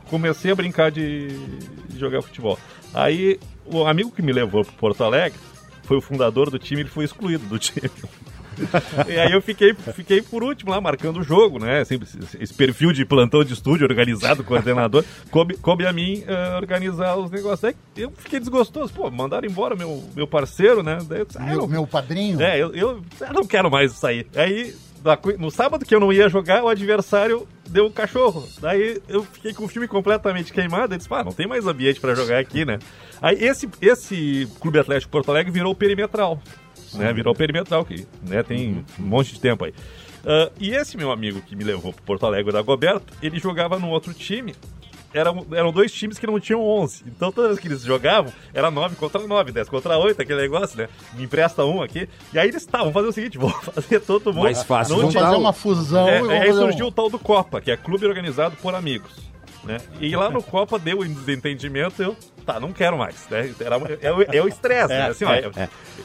comecei 0.09 0.51
a 0.51 0.55
brincar 0.55 0.91
de, 0.91 1.29
de 1.89 1.99
jogar 1.99 2.21
futebol. 2.21 2.59
Aí, 2.93 3.39
o 3.65 3.85
amigo 3.85 4.11
que 4.11 4.21
me 4.21 4.31
levou 4.31 4.63
para 4.63 4.73
Porto 4.73 5.03
Alegre 5.03 5.39
foi 5.83 5.97
o 5.97 6.01
fundador 6.01 6.49
do 6.49 6.59
time, 6.59 6.81
ele 6.81 6.89
foi 6.89 7.05
excluído 7.05 7.45
do 7.47 7.57
time. 7.57 7.89
e 9.07 9.19
aí 9.19 9.31
eu 9.31 9.41
fiquei, 9.41 9.73
fiquei 9.93 10.21
por 10.21 10.43
último 10.43 10.71
lá, 10.71 10.79
marcando 10.81 11.19
o 11.19 11.23
jogo, 11.23 11.59
né? 11.59 11.83
Sempre 11.85 12.07
esse- 12.39 12.53
perfil 12.53 12.91
de 12.93 13.05
plantão 13.05 13.43
de 13.43 13.53
estúdio 13.53 13.85
organizado, 13.87 14.43
coordenador. 14.43 15.03
Coube, 15.31 15.55
coube 15.57 15.85
a 15.85 15.91
mim 15.93 16.23
eh, 16.27 16.55
organizar 16.57 17.15
os 17.17 17.29
negócios. 17.31 17.63
Aí 17.65 17.75
eu 17.97 18.11
fiquei 18.17 18.39
desgostoso. 18.39 18.93
Pô, 18.93 19.09
mandaram 19.11 19.47
embora 19.47 19.75
meu, 19.75 20.03
meu 20.15 20.27
parceiro, 20.27 20.81
né? 20.83 20.99
Daí 21.07 21.19
eu 21.19 21.25
disse, 21.25 21.37
ah, 21.39 21.43
Meu, 21.45 21.61
eu- 21.61 21.67
meu 21.67 21.87
padrinho? 21.87 22.41
é, 22.41 22.57
eu, 22.61 22.73
eu, 22.73 23.01
eu 23.21 23.33
não 23.33 23.45
quero 23.45 23.69
mais 23.69 23.91
sair. 23.93 24.27
Aí, 24.35 24.73
no 25.37 25.51
sábado 25.51 25.85
que 25.85 25.93
eu 25.93 25.99
não 25.99 26.11
ia 26.11 26.27
jogar, 26.29 26.63
o 26.63 26.67
adversário 26.67 27.47
deu 27.69 27.85
um 27.85 27.91
cachorro. 27.91 28.47
Daí 28.59 28.99
eu 29.07 29.23
fiquei 29.23 29.53
com 29.53 29.65
o 29.65 29.67
filme 29.67 29.87
completamente 29.87 30.51
queimado. 30.53 30.93
Eu 30.93 30.97
disse, 30.97 31.09
pá, 31.09 31.23
não 31.23 31.31
tem 31.31 31.47
mais 31.47 31.67
ambiente 31.67 31.99
pra 31.99 32.15
jogar 32.15 32.39
aqui, 32.39 32.65
né? 32.65 32.79
Aí 33.21 33.43
esse, 33.43 33.69
esse 33.81 34.47
Clube 34.59 34.79
Atlético 34.79 35.11
Porto 35.11 35.29
Alegre 35.29 35.51
virou 35.51 35.71
o 35.71 35.75
perimetral. 35.75 36.41
Né? 36.97 37.13
Virou 37.13 37.33
o 37.33 37.37
perimetral, 37.37 37.83
que 37.85 38.07
né, 38.23 38.43
tem 38.43 38.83
um 38.99 39.03
monte 39.03 39.33
de 39.33 39.39
tempo 39.39 39.65
aí. 39.65 39.73
Ah, 40.25 40.51
e 40.59 40.71
esse 40.73 40.97
meu 40.97 41.11
amigo 41.11 41.41
que 41.41 41.55
me 41.55 41.63
levou 41.63 41.93
pro 41.93 42.03
Porto 42.03 42.25
Alegre 42.25 42.51
da 42.51 42.61
Goberto, 42.61 43.13
ele 43.21 43.39
jogava 43.39 43.77
num 43.77 43.89
outro 43.89 44.13
time. 44.13 44.55
Eram, 45.13 45.45
eram 45.53 45.71
dois 45.71 45.93
times 45.93 46.19
que 46.19 46.27
não 46.27 46.37
tinham 46.41 46.61
11. 46.61 47.05
Então, 47.07 47.31
todas 47.31 47.51
as 47.51 47.59
que 47.59 47.69
eles 47.69 47.81
jogavam, 47.83 48.33
era 48.53 48.69
9 48.69 48.97
contra 48.97 49.25
9, 49.25 49.49
10 49.53 49.69
contra 49.69 49.97
8, 49.97 50.21
aquele 50.21 50.41
negócio, 50.41 50.77
né? 50.77 50.89
Me 51.13 51.23
empresta 51.23 51.63
um 51.63 51.81
aqui. 51.81 52.09
E 52.33 52.39
aí 52.39 52.49
eles 52.49 52.61
estavam, 52.63 52.91
vamos 52.91 52.95
fazer 52.95 53.07
o 53.07 53.13
seguinte, 53.13 53.37
vamos 53.39 53.63
fazer 53.63 54.01
todo 54.01 54.33
mundo. 54.33 54.43
Mais 54.43 54.61
fácil 54.63 54.91
Não 54.95 54.99
Vamos 55.03 55.13
fazer 55.13 55.35
uma 55.37 55.53
fusão. 55.53 56.09
é, 56.09 56.21
e 56.21 56.31
aí 56.31 56.47
fazer 56.47 56.51
um- 56.51 56.61
surgiu 56.63 56.87
o 56.87 56.91
tal 56.91 57.09
do 57.09 57.17
Copa, 57.17 57.61
que 57.61 57.71
é 57.71 57.77
clube 57.77 58.05
organizado 58.05 58.57
por 58.57 58.75
amigos. 58.75 59.09
Né? 59.65 59.77
E 59.99 60.15
lá 60.15 60.29
no 60.29 60.43
Copa 60.43 60.77
deu 60.77 60.99
um 60.99 61.07
desentendimento, 61.11 62.01
eu, 62.01 62.15
tá, 62.45 62.59
não 62.59 62.71
quero 62.71 62.97
mais. 62.99 63.27
Né? 63.29 63.51
Era, 63.59 63.77
é, 63.99 64.11
o- 64.11 64.21
é 64.21 64.41
o 64.43 64.47
estresse, 64.47 64.89
né? 64.89 65.07
Assim, 65.07 65.25
ó, 65.25 65.33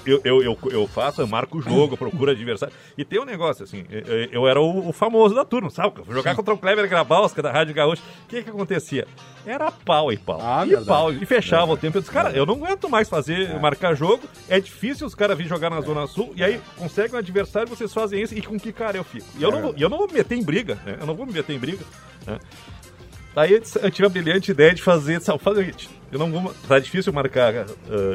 eu, 0.06 0.20
eu, 0.24 0.42
eu, 0.42 0.58
eu 0.70 0.86
faço, 0.86 1.20
eu 1.20 1.26
marco 1.26 1.58
o 1.58 1.62
jogo, 1.62 1.94
procuro 1.94 2.30
adversário. 2.30 2.74
E 2.96 3.04
tem 3.04 3.20
um 3.20 3.24
negócio, 3.26 3.62
assim, 3.64 3.84
eu, 3.90 4.00
eu 4.32 4.48
era 4.48 4.58
o, 4.58 4.88
o 4.88 4.92
famoso 4.92 5.34
da 5.34 5.44
turma, 5.44 5.68
sabe? 5.68 5.92
Eu 5.98 6.04
fui 6.06 6.14
jogar 6.14 6.34
contra 6.34 6.54
o 6.54 6.58
Kleber 6.58 6.88
Grabowska 6.88 7.42
da 7.42 7.52
Rádio 7.52 7.74
Gaúcha. 7.74 8.02
O 8.24 8.28
que 8.28 8.42
que 8.42 8.48
acontecia? 8.48 9.06
Era 9.44 9.70
pau 9.70 10.10
e 10.10 10.16
pau. 10.16 10.38
Ah, 10.42 10.62
e 10.64 10.68
verdade. 10.70 10.88
pau. 10.88 11.12
E 11.12 11.26
fechava 11.26 11.70
o 11.72 11.76
tempo. 11.76 11.98
Eu 11.98 12.00
disse, 12.00 12.12
cara, 12.12 12.30
eu 12.30 12.46
não 12.46 12.54
aguento 12.54 12.88
mais 12.88 13.08
fazer, 13.10 13.60
marcar 13.60 13.94
jogo. 13.94 14.22
É 14.48 14.58
difícil 14.58 15.06
os 15.06 15.14
caras 15.14 15.36
virem 15.36 15.48
jogar 15.50 15.68
na 15.68 15.80
Zona 15.82 16.06
Sul. 16.06 16.32
E 16.34 16.42
aí 16.42 16.60
conseguem 16.78 17.14
um 17.14 17.18
adversário, 17.18 17.68
vocês 17.68 17.92
fazem 17.92 18.22
isso. 18.22 18.34
E 18.34 18.40
com 18.40 18.58
que 18.58 18.72
cara 18.72 18.96
eu 18.96 19.04
fico? 19.04 19.26
E 19.38 19.42
eu, 19.42 19.50
não, 19.50 19.60
vou, 19.60 19.74
e 19.76 19.82
eu 19.82 19.88
não 19.90 19.98
vou 19.98 20.06
me 20.06 20.14
meter 20.14 20.34
em 20.36 20.42
briga, 20.42 20.78
né? 20.86 20.96
Eu 20.98 21.06
não 21.06 21.14
vou 21.14 21.26
me 21.26 21.32
meter 21.34 21.54
em 21.54 21.58
briga. 21.58 21.84
Né? 22.26 22.38
Aí 23.34 23.52
eu 23.52 23.90
tive 23.90 24.06
a 24.06 24.08
brilhante 24.08 24.50
ideia 24.50 24.74
de 24.74 24.82
fazer, 24.82 25.20
sabe, 25.20 25.40
seguinte, 25.54 25.88
eu 26.10 26.18
não 26.18 26.30
vou, 26.30 26.54
tá 26.66 26.78
difícil 26.78 27.12
marcar 27.12 27.54
ah, 27.54 27.66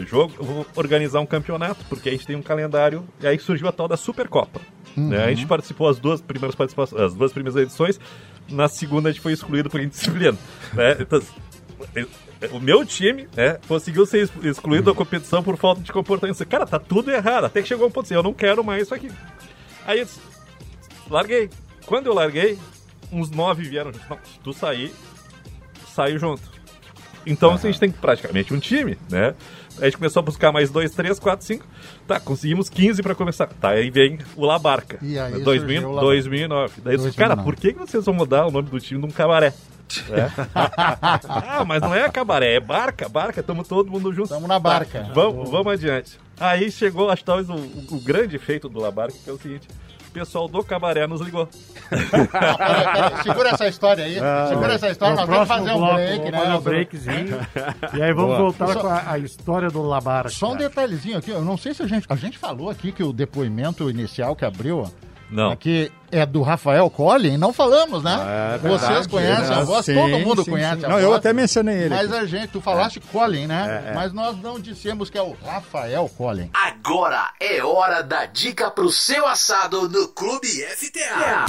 jogo, 0.05 0.33
eu 0.37 0.43
vou 0.43 0.65
organizar 0.75 1.21
um 1.21 1.25
campeonato, 1.25 1.85
porque 1.85 2.09
a 2.09 2.11
gente 2.11 2.27
tem 2.27 2.35
um 2.35 2.41
calendário, 2.41 3.05
e 3.21 3.27
aí 3.27 3.39
surgiu 3.39 3.67
a 3.67 3.71
tal 3.71 3.87
da 3.87 3.95
Supercopa. 3.95 4.59
Né? 4.95 5.23
A 5.23 5.29
gente 5.29 5.45
participou 5.45 5.87
as 5.87 5.99
duas 5.99 6.21
primeiras 6.21 6.55
participações, 6.55 7.01
as 7.01 7.13
duas 7.13 7.31
primeiras 7.31 7.61
edições, 7.61 7.99
na 8.49 8.67
segunda 8.67 9.09
a 9.09 9.11
gente 9.11 9.21
foi 9.21 9.33
excluído 9.33 9.69
por 9.69 9.79
indisciplina. 9.79 10.37
né? 10.73 10.97
Então, 10.99 11.21
o 12.51 12.59
meu 12.59 12.85
time 12.85 13.27
né, 13.35 13.57
conseguiu 13.67 14.05
ser 14.05 14.19
ex- 14.19 14.31
excluído 14.43 14.91
da 14.91 14.93
competição 14.97 15.41
por 15.41 15.57
falta 15.57 15.81
de 15.81 15.91
comportamento. 15.91 16.45
Cara, 16.45 16.65
tá 16.65 16.79
tudo 16.79 17.11
errado. 17.11 17.45
Até 17.45 17.61
que 17.61 17.67
chegou 17.67 17.87
um 17.87 17.91
ponto 17.91 18.05
assim, 18.05 18.13
eu 18.13 18.23
não 18.23 18.33
quero 18.33 18.63
mais 18.63 18.83
isso 18.83 18.93
aqui. 18.93 19.09
Aí 19.85 19.99
eu 19.99 20.05
disse, 20.05 20.19
larguei. 21.09 21.49
Quando 21.85 22.07
eu 22.07 22.13
larguei, 22.13 22.57
uns 23.11 23.29
nove 23.29 23.63
vieram. 23.63 23.91
Não, 24.09 24.17
se 24.23 24.39
tu 24.43 24.53
sair, 24.53 24.93
saiu 25.93 26.17
junto. 26.19 26.41
Então 27.25 27.51
assim, 27.53 27.67
a 27.67 27.71
gente 27.71 27.79
tem 27.79 27.91
praticamente 27.91 28.53
um 28.53 28.59
time, 28.59 28.97
né? 29.09 29.33
A 29.79 29.85
gente 29.85 29.97
começou 29.97 30.21
a 30.21 30.23
buscar 30.23 30.51
mais 30.53 30.69
dois, 30.69 30.91
três, 30.91 31.19
quatro, 31.19 31.45
cinco. 31.45 31.65
Tá, 32.07 32.19
conseguimos 32.19 32.69
15 32.69 33.01
pra 33.03 33.13
começar. 33.15 33.47
Tá, 33.47 33.69
aí 33.69 33.89
vem 33.89 34.19
o 34.35 34.45
Labarca. 34.45 34.99
E 35.01 35.19
aí 35.19 35.41
2000, 35.43 35.59
surgiu 35.59 35.89
o 35.89 35.91
Labarca. 35.91 36.05
2009. 36.11 36.81
Daí 36.81 36.93
eu 36.93 36.97
disse, 36.99 37.17
cara, 37.17 37.35
2009. 37.35 37.43
por 37.43 37.55
que 37.59 37.73
vocês 37.91 38.05
vão 38.05 38.13
mudar 38.13 38.45
o 38.45 38.51
nome 38.51 38.69
do 38.69 38.79
time 38.79 39.01
de 39.01 39.05
um 39.07 39.11
cabaré? 39.11 39.53
É. 40.11 40.31
ah, 40.55 41.63
mas 41.65 41.81
não 41.81 41.93
é 41.93 42.09
cabaré, 42.09 42.55
é 42.55 42.59
barca, 42.59 43.07
barca, 43.09 43.39
estamos 43.41 43.67
todo 43.67 43.91
mundo 43.91 44.13
junto. 44.13 44.29
Tamo 44.29 44.47
na 44.47 44.57
barca. 44.59 45.03
Tá, 45.03 45.13
vamos, 45.13 45.49
vamos 45.49 45.73
adiante. 45.73 46.17
Aí 46.39 46.71
chegou, 46.71 47.09
acho 47.09 47.21
que 47.21 47.25
talvez 47.25 47.49
o, 47.49 47.55
o- 47.55 47.99
grande 48.01 48.35
efeito 48.35 48.67
do 48.69 48.79
Labarca, 48.79 49.15
que 49.23 49.29
é 49.29 49.33
o 49.33 49.37
seguinte: 49.37 49.67
pessoal 50.15 50.47
do 50.47 50.63
cabaré 50.63 51.05
nos 51.05 51.19
ligou. 51.19 51.47
Peraí, 51.89 52.07
peraí, 52.07 53.23
Segura 53.23 53.49
essa 53.49 53.67
história 53.67 54.05
aí. 54.05 54.15
Segura 54.47 54.73
essa 54.73 54.89
história. 54.89 55.15
Nós 55.17 55.27
vamos 55.27 55.47
fazer 55.47 55.71
um 55.71 55.77
bloco, 55.77 55.93
break, 55.95 56.17
vamos 56.17 56.31
né? 56.31 56.39
fazer 56.39 56.57
um 56.57 56.61
breakzinho. 56.61 57.47
e 57.93 58.01
aí 58.01 58.13
vamos 58.13 58.37
voltar 58.37 58.67
Só- 58.67 58.79
com 58.79 58.87
a, 58.87 59.11
a 59.11 59.19
história 59.19 59.69
do 59.69 59.81
Labarca. 59.81 60.29
Só 60.29 60.53
um 60.53 60.55
detalhezinho 60.55 61.17
aqui, 61.17 61.31
eu 61.31 61.41
não 61.41 61.57
sei 61.57 61.73
se 61.73 61.83
a 61.83 61.87
gente. 61.87 62.05
A 62.07 62.15
gente 62.15 62.37
falou 62.37 62.69
aqui 62.69 62.93
que 62.93 63.03
o 63.03 63.11
depoimento 63.11 63.89
inicial 63.89 64.35
que 64.37 64.45
abriu 64.45 64.89
Não. 65.29 65.51
aqui 65.51 65.91
é 66.11 66.25
do 66.25 66.41
Rafael 66.41 66.89
Collin, 66.89 67.37
não 67.37 67.51
falamos, 67.51 68.03
né? 68.03 68.13
É 68.55 68.57
Vocês 68.59 68.81
verdade, 68.81 69.09
conhecem 69.09 69.55
a 69.55 69.63
voz, 69.63 69.85
Sim, 69.85 69.95
todo 69.95 70.19
mundo 70.19 70.43
sim, 70.43 70.51
conhece 70.51 70.79
sim. 70.79 70.85
a 70.85 70.89
Não, 70.89 70.95
voz. 70.95 71.03
eu 71.03 71.13
até 71.13 71.33
mencionei 71.33 71.75
ele 71.75 71.89
Mas 71.89 72.11
a 72.13 72.25
gente, 72.25 72.47
tu 72.49 72.61
falaste 72.61 72.99
Collin, 73.11 73.47
né? 73.47 73.91
Mas 73.95 74.13
nós 74.13 74.37
não 74.41 74.59
dissemos 74.59 75.09
que 75.09 75.17
é 75.17 75.21
o 75.21 75.35
Rafael 75.45 76.09
Collin. 76.17 76.49
Agora 76.53 77.31
é 77.39 77.63
hora 77.63 78.01
da 78.01 78.25
dica 78.25 78.69
pro 78.71 78.89
seu 78.91 79.25
assado 79.27 79.89
no 79.89 80.07
Clube 80.09 80.47
FTA. 80.47 81.45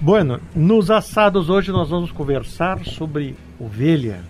Bueno, 0.00 0.40
nos 0.54 0.90
assados 0.90 1.48
hoje 1.50 1.70
nós 1.70 1.90
vamos 1.90 2.10
conversar 2.10 2.84
sobre 2.84 3.36
ovelha. 3.58 4.24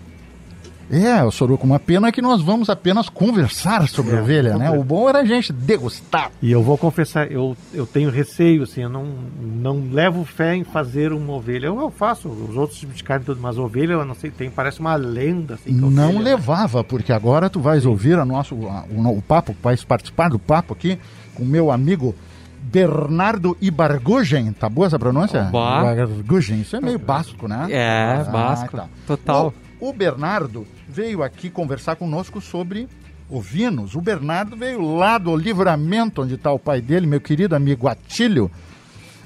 É, 0.91 1.23
o 1.23 1.31
Soruco, 1.31 1.65
uma 1.65 1.79
pena 1.79 2.11
que 2.11 2.21
nós 2.21 2.41
vamos 2.41 2.69
apenas 2.69 3.07
conversar 3.07 3.87
sobre 3.87 4.15
É, 4.15 4.21
ovelha, 4.21 4.57
né? 4.57 4.69
O 4.71 4.83
bom 4.83 5.07
era 5.07 5.19
a 5.19 5.25
gente 5.25 5.53
degustar. 5.53 6.29
E 6.41 6.51
eu 6.51 6.61
vou 6.61 6.77
confessar, 6.77 7.31
eu, 7.31 7.55
eu 7.73 7.85
tenho 7.87 8.09
receio, 8.09 8.63
assim, 8.63 8.81
eu 8.81 8.89
não, 8.89 9.05
não 9.41 9.87
levo 9.91 10.25
fé 10.25 10.55
em 10.55 10.63
fazer 10.65 11.13
uma 11.13 11.33
ovelha. 11.33 11.67
Eu, 11.67 11.79
eu 11.79 11.89
faço 11.89 12.27
os 12.27 12.57
outros 12.57 12.77
tipos 12.79 12.97
de 12.97 13.03
carne 13.03 13.23
tudo, 13.25 13.39
mas 13.41 13.57
ovelha, 13.57 13.93
eu 13.93 14.05
não 14.05 14.13
sei, 14.15 14.29
tem, 14.31 14.49
parece 14.51 14.79
uma 14.81 14.95
lenda, 14.95 15.53
assim. 15.53 15.65
que 15.73 15.79
Não 15.79 16.09
ovelha- 16.09 16.19
levava, 16.35 16.83
porque 16.83 17.13
agora 17.13 17.49
tu 17.49 17.61
vais 17.61 17.85
ouvir 17.85 18.19
a 18.19 18.25
nosso, 18.25 18.53
a- 18.67 18.83
o, 18.91 19.17
o 19.17 19.21
papo, 19.21 19.55
vais 19.63 19.83
participar 19.85 20.29
do 20.29 20.37
papo 20.39 20.73
aqui 20.73 20.99
com 21.35 21.43
o 21.43 21.45
meu 21.47 21.71
amigo 21.71 22.13
Bernardo 22.61 23.57
Ibargugen. 23.59 24.51
Tá 24.53 24.69
boa 24.69 24.87
essa 24.87 24.99
pronúncia? 24.99 25.43
Boa. 25.43 25.93
Ibargugen, 25.93 26.61
isso 26.61 26.75
é 26.75 26.81
meio 26.81 26.99
básico, 26.99 27.47
né? 27.47 27.67
É, 27.69 28.23
Ah, 28.27 28.29
básico. 28.31 28.77
tá. 28.77 28.87
Total. 29.07 29.53
O, 29.79 29.89
o 29.89 29.93
Bernardo 29.93 30.65
veio 30.91 31.23
aqui 31.23 31.49
conversar 31.49 31.95
conosco 31.95 32.41
sobre 32.41 32.87
ovinos. 33.29 33.95
O 33.95 34.01
Bernardo 34.01 34.57
veio 34.57 34.81
lá 34.81 35.17
do 35.17 35.35
livramento, 35.35 36.21
onde 36.21 36.35
está 36.35 36.51
o 36.51 36.59
pai 36.59 36.81
dele, 36.81 37.07
meu 37.07 37.21
querido 37.21 37.55
amigo 37.55 37.87
Atílio. 37.87 38.51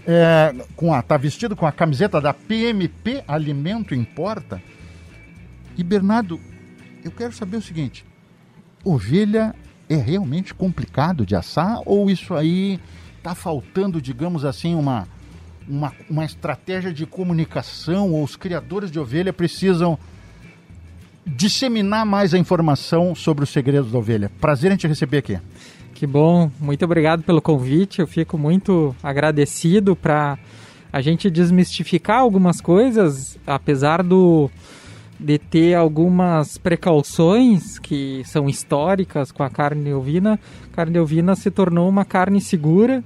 É, 0.07 0.53
com 0.75 0.93
a, 0.93 1.01
tá 1.01 1.17
vestido 1.17 1.55
com 1.55 1.65
a 1.65 1.71
camiseta 1.71 2.21
da 2.21 2.31
PMP 2.31 3.23
Alimento 3.27 3.95
Importa. 3.95 4.61
E 5.75 5.83
Bernardo, 5.83 6.39
eu 7.03 7.09
quero 7.09 7.33
saber 7.33 7.57
o 7.57 7.61
seguinte: 7.61 8.05
ovelha 8.83 9.55
é 9.89 9.95
realmente 9.95 10.53
complicado 10.53 11.25
de 11.25 11.35
assar 11.35 11.81
ou 11.85 12.07
isso 12.09 12.35
aí 12.35 12.79
tá 13.23 13.33
faltando, 13.33 13.99
digamos 13.99 14.45
assim, 14.45 14.75
uma, 14.75 15.07
uma, 15.67 15.91
uma 16.07 16.23
estratégia 16.23 16.93
de 16.93 17.07
comunicação 17.07 18.11
ou 18.11 18.23
os 18.23 18.35
criadores 18.35 18.91
de 18.91 18.99
ovelha 18.99 19.33
precisam 19.33 19.97
disseminar 21.25 22.05
mais 22.05 22.33
a 22.33 22.37
informação 22.37 23.15
sobre 23.15 23.43
os 23.43 23.49
segredos 23.49 23.91
da 23.91 23.97
ovelha? 23.97 24.31
Prazer 24.39 24.71
em 24.71 24.77
te 24.77 24.87
receber 24.87 25.17
aqui. 25.17 25.39
Que 25.93 26.05
bom, 26.05 26.51
muito 26.59 26.83
obrigado 26.83 27.23
pelo 27.23 27.41
convite. 27.41 27.99
Eu 27.99 28.07
fico 28.07 28.37
muito 28.37 28.95
agradecido 29.01 29.95
para 29.95 30.37
a 30.91 31.01
gente 31.01 31.29
desmistificar 31.29 32.19
algumas 32.19 32.61
coisas, 32.61 33.37
apesar 33.45 34.03
do 34.03 34.49
de 35.19 35.37
ter 35.37 35.73
algumas 35.73 36.57
precauções 36.57 37.79
que 37.79 38.21
são 38.25 38.49
históricas 38.49 39.31
com 39.31 39.43
a 39.43 39.49
carne 39.49 39.93
ovina. 39.93 40.39
A 40.71 40.75
carne 40.75 40.99
ovina 40.99 41.35
se 41.35 41.49
tornou 41.49 41.87
uma 41.87 42.03
carne 42.03 42.41
segura, 42.41 43.03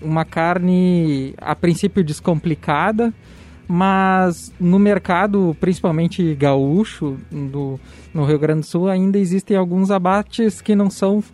uma 0.00 0.24
carne 0.24 1.34
a 1.38 1.54
princípio 1.54 2.02
descomplicada, 2.02 3.12
mas 3.74 4.52
no 4.60 4.78
mercado, 4.78 5.56
principalmente 5.58 6.34
gaúcho, 6.34 7.16
do, 7.30 7.80
no 8.12 8.26
Rio 8.26 8.38
Grande 8.38 8.60
do 8.60 8.66
Sul, 8.66 8.86
ainda 8.86 9.18
existem 9.18 9.56
alguns 9.56 9.90
abates 9.90 10.60
que 10.60 10.76
não 10.76 10.90
são 10.90 11.24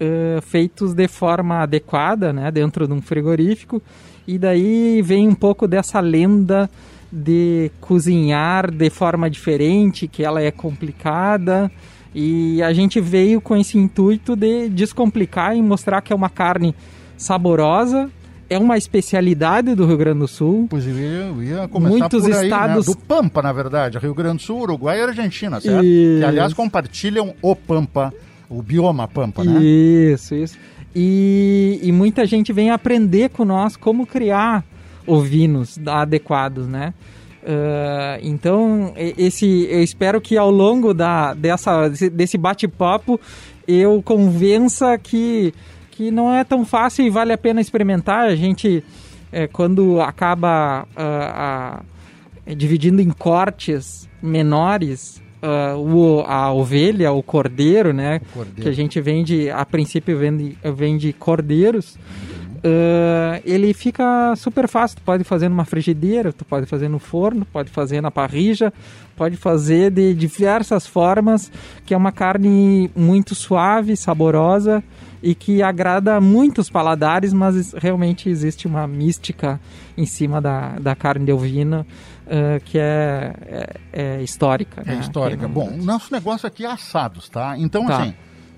eh, 0.00 0.40
feitos 0.42 0.92
de 0.92 1.06
forma 1.06 1.60
adequada, 1.60 2.32
né, 2.32 2.50
dentro 2.50 2.88
de 2.88 2.92
um 2.92 3.00
frigorífico, 3.00 3.80
e 4.26 4.36
daí 4.36 5.00
vem 5.02 5.28
um 5.28 5.36
pouco 5.36 5.68
dessa 5.68 6.00
lenda 6.00 6.68
de 7.12 7.70
cozinhar 7.80 8.72
de 8.72 8.90
forma 8.90 9.30
diferente, 9.30 10.08
que 10.08 10.24
ela 10.24 10.42
é 10.42 10.50
complicada, 10.50 11.70
e 12.12 12.60
a 12.60 12.72
gente 12.72 13.00
veio 13.00 13.40
com 13.40 13.56
esse 13.56 13.78
intuito 13.78 14.34
de 14.34 14.68
descomplicar 14.68 15.56
e 15.56 15.62
mostrar 15.62 16.00
que 16.00 16.12
é 16.12 16.16
uma 16.16 16.28
carne 16.28 16.74
saborosa, 17.16 18.10
é 18.50 18.58
uma 18.58 18.76
especialidade 18.78 19.74
do 19.74 19.86
Rio 19.86 19.96
Grande 19.96 20.20
do 20.20 20.28
Sul. 20.28 20.68
Eu 20.72 21.42
ia, 21.42 21.60
ia 21.60 21.68
começar 21.68 21.98
Muitos 21.98 22.22
por 22.24 22.32
aí, 22.34 22.44
estados- 22.44 22.86
né? 22.86 22.92
do 22.94 22.98
Pampa, 22.98 23.42
na 23.42 23.52
verdade, 23.52 23.98
Rio 23.98 24.14
Grande 24.14 24.36
do 24.38 24.42
Sul, 24.42 24.60
Uruguai 24.62 24.98
e 24.98 25.02
Argentina, 25.02 25.60
certo? 25.60 25.84
Isso. 25.84 26.18
Que, 26.20 26.24
aliás, 26.24 26.52
compartilham 26.54 27.34
o 27.42 27.54
Pampa, 27.54 28.12
o 28.48 28.62
bioma 28.62 29.06
Pampa, 29.06 29.44
né? 29.44 29.60
Isso, 29.62 30.34
isso. 30.34 30.56
E, 30.94 31.78
e 31.82 31.92
muita 31.92 32.24
gente 32.26 32.52
vem 32.52 32.70
aprender 32.70 33.28
com 33.30 33.44
nós 33.44 33.76
como 33.76 34.06
criar 34.06 34.64
ovinos 35.06 35.78
adequados, 35.86 36.66
né? 36.66 36.94
Ah, 37.46 38.18
então, 38.22 38.92
esse, 39.16 39.66
eu 39.70 39.82
espero 39.82 40.20
que 40.20 40.36
ao 40.36 40.50
longo 40.50 40.92
da, 40.92 41.32
dessa, 41.34 41.88
desse 41.88 42.36
bate-papo 42.36 43.18
eu 43.66 44.02
convença 44.02 44.98
que, 44.98 45.52
que 45.98 46.12
não 46.12 46.32
é 46.32 46.44
tão 46.44 46.64
fácil 46.64 47.04
e 47.04 47.10
vale 47.10 47.32
a 47.32 47.36
pena 47.36 47.60
experimentar. 47.60 48.28
A 48.28 48.36
gente, 48.36 48.84
eh, 49.32 49.48
quando 49.48 50.00
acaba 50.00 50.86
ah, 50.96 51.82
dividindo 52.56 53.02
em 53.02 53.10
cortes 53.10 54.08
menores, 54.22 55.20
ah, 55.42 55.74
o, 55.76 56.20
a 56.20 56.52
ovelha, 56.52 57.10
o 57.10 57.20
cordeiro, 57.20 57.92
né? 57.92 58.20
cordeiro. 58.32 58.62
Que 58.62 58.68
a 58.68 58.72
gente 58.72 59.00
vende, 59.00 59.50
a 59.50 59.66
princípio 59.66 60.16
vende, 60.16 60.56
vende 60.76 61.12
cordeiros. 61.12 61.98
Ah, 62.64 63.40
ele 63.44 63.72
fica 63.72 64.34
super 64.36 64.68
fácil. 64.68 64.96
Tu 64.98 65.02
pode 65.02 65.24
fazer 65.24 65.48
numa 65.48 65.64
frigideira, 65.64 66.32
tu 66.32 66.44
pode 66.44 66.66
fazer 66.66 66.88
no 66.88 66.98
forno, 66.98 67.44
pode 67.44 67.70
fazer 67.70 68.00
na 68.00 68.10
parrilla, 68.10 68.72
pode 69.16 69.36
fazer 69.36 69.90
de 69.90 70.14
diversas 70.14 70.86
formas, 70.86 71.50
que 71.84 71.94
é 71.94 71.96
uma 71.96 72.12
carne 72.12 72.90
muito 72.94 73.34
suave, 73.34 73.96
saborosa 73.96 74.82
e 75.22 75.34
que 75.34 75.62
agrada 75.62 76.20
muitos 76.20 76.70
paladares, 76.70 77.32
mas 77.32 77.72
realmente 77.72 78.28
existe 78.28 78.68
uma 78.68 78.86
mística 78.86 79.60
em 79.96 80.06
cima 80.06 80.40
da, 80.40 80.78
da 80.78 80.94
carne 80.94 81.24
de 81.26 81.32
ovina 81.32 81.84
ah, 82.30 82.60
que 82.64 82.78
é, 82.78 83.32
é, 83.92 84.18
é 84.18 84.22
histórica. 84.22 84.82
É 84.86 84.94
né? 84.94 85.00
histórica. 85.00 85.48
Bom, 85.48 85.70
o 85.70 85.84
nosso 85.84 86.12
negócio 86.12 86.46
aqui 86.46 86.64
é 86.64 86.70
assados, 86.70 87.28
tá? 87.28 87.56
Então, 87.58 87.86
Tá. 87.86 88.02
assim, 88.02 88.14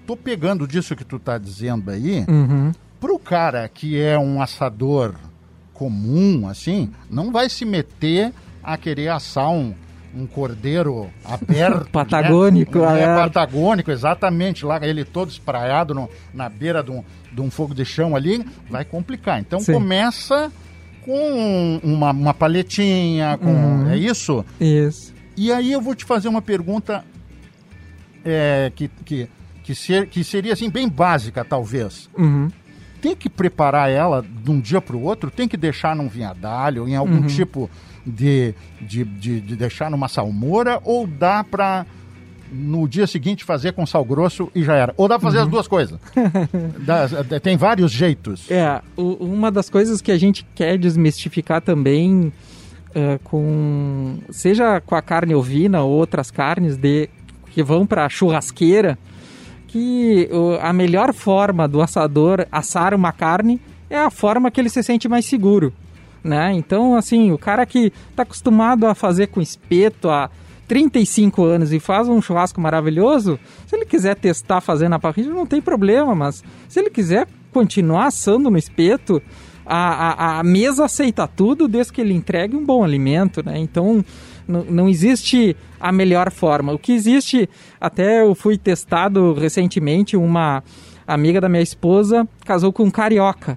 tô 0.07 0.17
pegando 0.17 0.67
disso 0.67 0.95
que 0.97 1.05
tu 1.05 1.19
tá 1.19 1.39
dizendo 1.39 1.91
aí, 1.91 2.25
Uhum. 2.29 2.73
Pro 3.01 3.19
cara 3.19 3.69
que 3.69 3.99
é 4.01 4.19
um 4.19 4.41
assador 4.43 5.15
comum, 5.73 6.47
assim, 6.47 6.91
não 7.11 7.33
vai 7.33 7.49
se 7.49 7.65
meter 7.65 8.33
a 8.63 8.77
querer 8.77 9.09
assar 9.09 9.51
um, 9.51 9.73
um 10.15 10.27
cordeiro 10.27 11.09
aberto. 11.25 11.89
Patagônico, 11.91 12.79
né? 12.81 13.03
É, 13.03 13.17
patagônico, 13.17 13.91
exatamente. 13.91 14.65
Lá 14.67 14.79
ele 14.87 15.05
todo 15.05 15.31
espraiado 15.31 15.95
no- 15.95 16.11
na 16.35 16.49
beira 16.51 16.83
de 16.83 16.91
um, 16.91 17.03
de 17.33 17.41
um 17.41 17.51
fogo 17.51 17.75
de 17.75 17.85
chão 17.85 18.15
ali, 18.15 18.45
vai 18.69 18.85
complicar. 18.85 19.41
Então 19.41 19.61
Sim. 19.61 19.73
começa 19.73 20.53
com 21.03 21.81
uma, 21.83 22.11
uma 22.11 22.35
paletinha, 22.35 23.39
com. 23.39 23.47
Uhum. 23.51 23.89
É 23.91 23.97
isso? 23.97 24.45
Isso. 24.61 25.15
E 25.35 25.51
aí 25.51 25.73
eu 25.73 25.81
vou 25.81 25.95
te 25.95 26.05
fazer 26.05 26.29
uma 26.29 26.43
pergunta 26.43 27.03
é, 28.23 28.71
que, 28.75 28.89
que, 29.05 29.29
que, 29.65 29.75
ser, 29.75 30.07
que 30.09 30.23
seria 30.23 30.53
assim 30.53 30.69
bem 30.69 30.87
básica, 30.89 31.43
talvez. 31.43 32.11
Uhum. 32.19 32.51
Tem 33.01 33.15
que 33.17 33.29
preparar 33.31 33.91
ela 33.91 34.23
de 34.23 34.51
um 34.51 34.61
dia 34.61 34.81
para 34.81 34.97
o 34.97 35.03
outro? 35.03 35.31
Tem 35.31 35.49
que 35.49 35.57
deixar 35.57 35.95
num 35.97 36.09
vinhadalho, 36.09 36.87
em 36.89 36.95
algum 36.97 37.21
Uhum. 37.23 37.27
tipo 37.27 37.71
de, 38.07 38.55
de, 38.81 39.05
de, 39.05 39.41
de 39.41 39.57
deixar 39.57 39.91
numa 39.91 40.09
salmoura? 40.09 40.81
Ou 40.85 41.07
dá 41.07 41.43
para 41.45 41.87
no 42.53 42.89
dia 42.89 43.07
seguinte 43.07 43.45
fazer 43.45 43.73
com 43.73 43.87
sal 43.87 44.05
grosso 44.05 44.51
e 44.55 44.63
já 44.65 44.75
era? 44.75 44.93
Ou 44.97 45.07
dá 45.07 45.19
para 45.19 45.29
fazer 45.29 45.39
Uhum. 45.39 45.45
as 45.45 45.51
duas 45.51 45.69
coisas? 45.69 45.99
Dá- 46.85 47.07
tem 47.41 47.57
vários 47.57 47.93
jeitos. 47.93 48.51
É, 48.51 48.81
o- 48.97 49.25
uma 49.25 49.51
das 49.53 49.71
coisas 49.71 50.01
que 50.03 50.11
a 50.11 50.19
gente 50.19 50.45
quer 50.55 50.77
desmistificar 50.79 51.61
também 51.61 52.33
é, 52.93 53.19
com 53.23 54.19
seja 54.31 54.81
com 54.81 54.97
a 54.97 55.03
carne 55.03 55.33
ovina 55.35 55.81
ou 55.83 55.93
outras 55.93 56.29
carnes 56.31 56.77
de 56.77 57.09
que 57.53 57.63
vão 57.63 57.87
para 57.87 58.09
churrasqueira, 58.09 58.99
que 59.71 60.29
a 60.61 60.73
melhor 60.73 61.15
forma 61.15 61.69
do 61.69 61.81
assador 61.81 62.45
assar 62.51 62.93
uma 62.93 63.13
carne 63.13 63.61
é 63.89 63.97
a 63.97 64.11
forma 64.11 64.51
que 64.51 64.61
ele 64.61 64.69
se 64.69 64.83
sente 64.83 65.09
mais 65.09 65.25
seguro, 65.27 65.73
né? 66.25 66.53
Então, 66.55 66.97
assim, 66.97 67.31
o 67.31 67.39
cara 67.39 67.65
que 67.65 67.93
está 68.11 68.25
acostumado 68.25 68.85
a 68.87 68.97
fazer 68.97 69.29
com 69.29 69.41
espeto 69.41 70.11
há 70.11 70.29
35 70.67 71.45
anos 71.45 71.73
e 71.73 71.79
faz 71.79 72.09
um 72.09 72.21
churrasco 72.21 72.61
maravilhoso, 72.61 73.39
se 73.65 73.77
ele 73.77 73.85
quiser 73.85 74.17
testar 74.17 74.61
fazendo 74.61 74.91
na 74.91 74.99
parrilla, 74.99 75.33
não 75.33 75.47
tem 75.47 75.61
problema, 75.61 76.17
mas 76.17 76.43
se 76.69 76.81
ele 76.81 76.91
quiser 76.91 77.29
continuar 77.53 78.07
assando 78.07 78.51
no 78.51 78.59
espeto, 78.59 79.23
a, 79.65 79.77
a, 79.77 80.41
a 80.41 80.43
mesa 80.43 80.85
aceita 80.85 81.29
tudo 81.29 81.69
desde 81.69 81.93
que 81.93 82.01
ele 82.01 82.13
entregue 82.13 82.57
um 82.57 82.65
bom 82.65 82.83
alimento, 82.83 83.41
né? 83.45 83.57
Então, 83.57 84.05
não, 84.51 84.65
não 84.65 84.89
existe 84.89 85.57
a 85.81 85.91
melhor 85.93 86.31
forma. 86.31 86.73
O 86.73 86.79
que 86.79 86.93
existe, 86.93 87.49
até 87.81 88.23
eu 88.23 88.35
fui 88.35 88.59
testado 88.59 89.33
recentemente, 89.33 90.17
uma 90.17 90.63
amiga 91.07 91.41
da 91.41 91.49
minha 91.49 91.63
esposa 91.63 92.29
casou 92.45 92.73
com 92.73 92.85
um 92.85 92.91
carioca. 92.91 93.57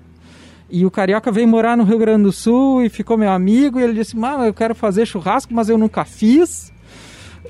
E 0.69 0.85
o 0.85 0.91
carioca 0.91 1.31
veio 1.31 1.47
morar 1.47 1.75
no 1.77 1.83
Rio 1.83 1.99
Grande 1.99 2.23
do 2.23 2.31
Sul 2.31 2.83
e 2.83 2.89
ficou 2.89 3.17
meu 3.17 3.31
amigo. 3.31 3.79
E 3.79 3.83
ele 3.83 3.93
disse: 3.93 4.15
Mano, 4.17 4.43
eu 4.45 4.53
quero 4.53 4.73
fazer 4.73 5.05
churrasco, 5.05 5.53
mas 5.53 5.69
eu 5.69 5.77
nunca 5.77 6.03
fiz. 6.05 6.71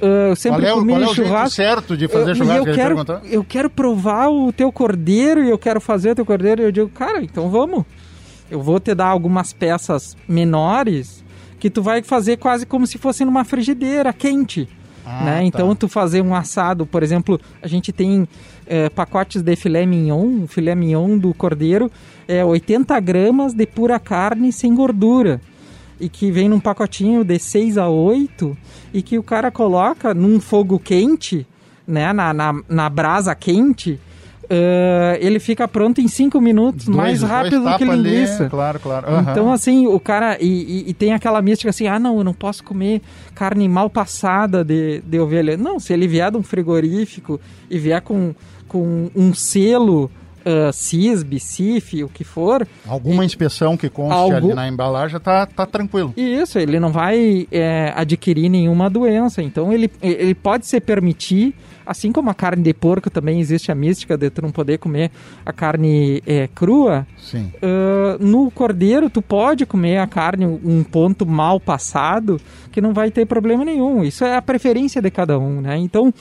Ah, 0.02 0.30
eu 0.30 0.36
sempre 0.36 0.64
Qual 0.64 0.72
é, 0.72 0.74
comi 0.80 0.94
qual 0.94 1.04
é 1.04 1.06
o 1.06 1.14
churrasco. 1.16 1.56
certo 1.56 1.96
de 1.96 2.08
fazer 2.10 2.32
Eu- 2.32 2.36
churrasco? 2.36 2.68
Eu 2.68 2.76
quero, 2.76 2.96
eu 3.30 3.44
quero 3.44 3.70
provar 3.70 4.28
o 4.30 4.52
teu 4.52 4.72
cordeiro 4.74 5.42
e 5.44 5.50
eu 5.50 5.58
quero 5.58 5.80
fazer 5.80 6.12
o 6.12 6.16
teu 6.16 6.26
cordeiro. 6.26 6.62
E 6.64 6.66
eu 6.66 6.72
digo, 6.72 6.90
cara, 6.90 7.22
então 7.24 7.50
vamos. 7.50 7.86
Eu 8.52 8.62
vou 8.62 8.80
te 8.80 8.94
dar 8.94 9.08
algumas 9.08 9.54
peças 9.54 10.18
menores 10.28 11.23
que 11.64 11.70
tu 11.70 11.82
vai 11.82 12.04
fazer 12.04 12.36
quase 12.36 12.66
como 12.66 12.86
se 12.86 12.98
fosse 12.98 13.24
numa 13.24 13.46
frigideira 13.46 14.12
quente. 14.12 14.68
Ah, 15.06 15.24
né? 15.24 15.36
tá. 15.38 15.44
Então 15.46 15.74
tu 15.74 15.88
fazer 15.88 16.22
um 16.22 16.36
assado, 16.36 16.86
por 16.86 17.02
exemplo, 17.02 17.40
a 17.62 17.70
gente 17.70 17.94
tem 17.94 18.28
eh, 18.68 18.90
pacotes 18.90 19.42
de 19.42 19.56
filé 19.56 19.86
mignon, 19.86 20.46
filé 20.46 20.76
mignon 20.76 21.18
do 21.18 21.34
cordeiro 21.34 21.90
é 22.28 22.44
80 22.44 23.00
gramas 23.00 23.54
de 23.54 23.66
pura 23.66 23.98
carne 23.98 24.52
sem 24.52 24.76
gordura 24.76 25.40
e 26.02 26.10
que 26.10 26.30
vem 26.32 26.50
num 26.50 26.60
pacotinho 26.60 27.24
de 27.24 27.40
6 27.40 27.78
a 27.78 27.88
8 27.88 28.58
e 28.94 29.02
que 29.02 29.18
o 29.18 29.24
cara 29.24 29.50
coloca 29.50 30.14
num 30.14 30.42
fogo 30.42 30.78
quente, 30.78 31.48
né, 31.88 32.12
na, 32.12 32.34
na, 32.34 32.62
na 32.68 32.90
brasa 32.90 33.34
quente, 33.34 33.98
eh, 34.50 35.18
ele 35.22 35.40
fica 35.40 35.68
pronto 35.68 36.00
em 36.02 36.08
5 36.08 36.40
minutos, 36.42 36.86
Dois- 36.86 36.98
mais 36.98 37.22
rápido 37.22 37.60
do 37.64 37.74
que 37.78 37.80
tapa 37.86 37.92
ali, 37.92 38.10
linguiça. 38.10 38.50
claro, 38.50 38.80
claro. 38.80 39.08
Aham. 39.10 39.32
Então, 39.32 39.52
assim, 39.52 39.88
o 39.88 40.00
cara. 40.00 40.38
E, 40.40 40.48
e- 40.48 40.90
e 40.90 40.94
tem 40.94 41.14
aquela 41.14 41.42
mística 41.42 41.70
assim: 41.70 41.88
ah, 41.88 42.00
não, 42.00 42.18
eu 42.18 42.24
não 42.24 42.34
posso 42.34 42.64
comer 42.64 43.02
carne 43.36 43.68
mal 43.68 43.90
passada 43.90 44.64
de, 44.64 45.02
de 45.06 45.20
ovelha. 45.20 45.56
Não, 45.58 45.80
se 45.80 45.94
ele 45.94 46.08
vier 46.08 46.32
de 46.32 46.38
um 46.38 46.44
frigorífico 46.44 47.40
e 47.70 47.78
vier 47.80 48.02
com, 48.02 48.34
com 48.68 49.10
um 49.16 49.34
selo 49.34 50.10
uh, 50.46 50.74
CISB, 50.74 51.40
CIF, 51.40 52.04
o 52.04 52.10
que 52.10 52.24
for, 52.24 52.68
Alguma 52.88 53.24
inspeção 53.24 53.78
que 53.78 53.90
conste 53.90 54.14
Algo- 54.14 54.36
ali 54.36 54.54
na 54.54 54.68
embalagem 54.68 55.20
tá, 55.20 55.46
tá 55.46 55.66
tranquilo. 55.66 56.14
e 56.18 56.22
isso, 56.42 56.60
ele 56.60 56.80
não 56.80 56.92
vai 56.92 57.48
é, 57.52 57.94
adquirir 57.96 58.50
nenhuma 58.50 58.90
doença. 58.90 59.42
Então, 59.42 59.72
ele, 59.72 59.90
ele 60.02 60.36
pode 60.36 60.66
se 60.68 60.80
permitir, 60.82 61.56
assim 61.86 62.12
como 62.12 62.30
a 62.30 62.34
carne 62.34 62.64
de 62.64 62.74
porco 62.74 63.10
também 63.10 63.40
existe 63.40 63.72
a 63.72 63.76
mística 63.76 64.18
de 64.18 64.30
tu 64.30 64.42
não 64.42 64.52
poder 64.52 64.78
comer 64.78 65.12
a 65.46 65.54
carne 65.54 66.22
é, 66.26 66.48
crua. 66.54 67.08
Sim. 67.18 67.52
ah, 67.62 68.18
no 68.20 68.50
cordeiro, 68.52 69.10
tu 69.10 69.22
pode 69.22 69.66
comer 69.66 69.98
a 69.98 70.08
carne 70.08 70.46
um 70.46 70.84
ponto 70.84 71.26
mal 71.26 71.60
passado, 71.60 72.40
que 72.72 72.82
não 72.82 72.94
vai 72.94 73.12
ter 73.12 73.26
problema 73.26 73.66
nenhum. 73.66 74.04
Isso 74.04 74.24
é 74.24 74.36
a 74.36 74.42
preferência 74.42 75.02
de 75.02 75.10
cada 75.10 75.38
um, 75.38 75.62
né? 75.62 75.78
Então, 75.78 76.14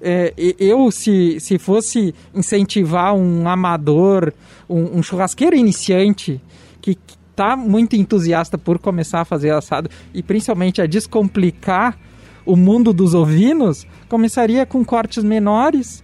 é, 0.00 0.32
eu, 0.58 0.90
se, 0.90 1.38
se 1.40 1.58
fosse 1.58 2.14
incentivar 2.34 3.14
um 3.14 3.48
amador, 3.48 4.32
um, 4.68 4.98
um 4.98 5.02
churrasqueiro 5.02 5.56
iniciante, 5.56 6.40
que 6.80 6.96
está 7.30 7.56
muito 7.56 7.96
entusiasta 7.96 8.56
por 8.56 8.78
começar 8.78 9.20
a 9.20 9.24
fazer 9.24 9.50
assado, 9.50 9.90
e 10.14 10.22
principalmente 10.22 10.80
a 10.80 10.86
descomplicar 10.86 11.98
o 12.44 12.56
mundo 12.56 12.92
dos 12.92 13.14
ovinos, 13.14 13.86
começaria 14.10 14.66
com 14.66 14.84
cortes 14.84 15.22
menores, 15.24 16.02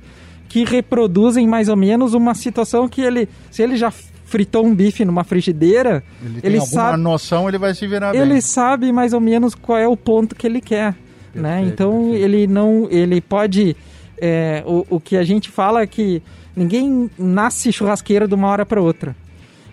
que 0.49 0.64
reproduzem 0.64 1.47
mais 1.47 1.69
ou 1.69 1.77
menos 1.77 2.14
uma 2.14 2.35
situação 2.35 2.88
que 2.88 3.01
ele, 3.03 3.29
se 3.51 3.62
ele 3.62 3.77
já 3.77 3.90
fritou 3.90 4.64
um 4.64 4.75
bife 4.75 5.05
numa 5.05 5.25
frigideira, 5.25 6.03
Ele 6.25 6.40
tem 6.40 6.51
ele 6.51 6.59
alguma 6.59 6.75
sabe, 6.83 7.03
noção, 7.03 7.49
ele 7.49 7.59
vai 7.59 7.75
se 7.75 7.87
virar 7.87 8.14
ele 8.14 8.33
bem. 8.35 8.40
sabe 8.40 8.92
mais 8.92 9.12
ou 9.12 9.21
menos 9.21 9.55
qual 9.55 9.77
é 9.79 9.87
o 9.88 9.97
ponto 9.97 10.35
que 10.35 10.47
ele 10.47 10.61
quer, 10.61 10.95
né? 11.35 11.57
Perfeito, 11.57 11.73
Então 11.73 11.92
perfeito. 12.11 12.25
ele 12.25 12.47
não, 12.47 12.88
ele 12.90 13.21
pode, 13.21 13.77
é, 14.19 14.62
o, 14.66 14.87
o 14.88 15.01
que 15.01 15.16
a 15.16 15.25
gente 15.25 15.51
fala 15.51 15.83
é 15.83 15.87
que 15.87 16.23
ninguém 16.57 17.11
nasce 17.19 17.73
churrasqueiro 17.73 18.27
de 18.29 18.35
uma 18.35 18.49
hora 18.49 18.64
para 18.64 18.81
outra. 18.81 19.14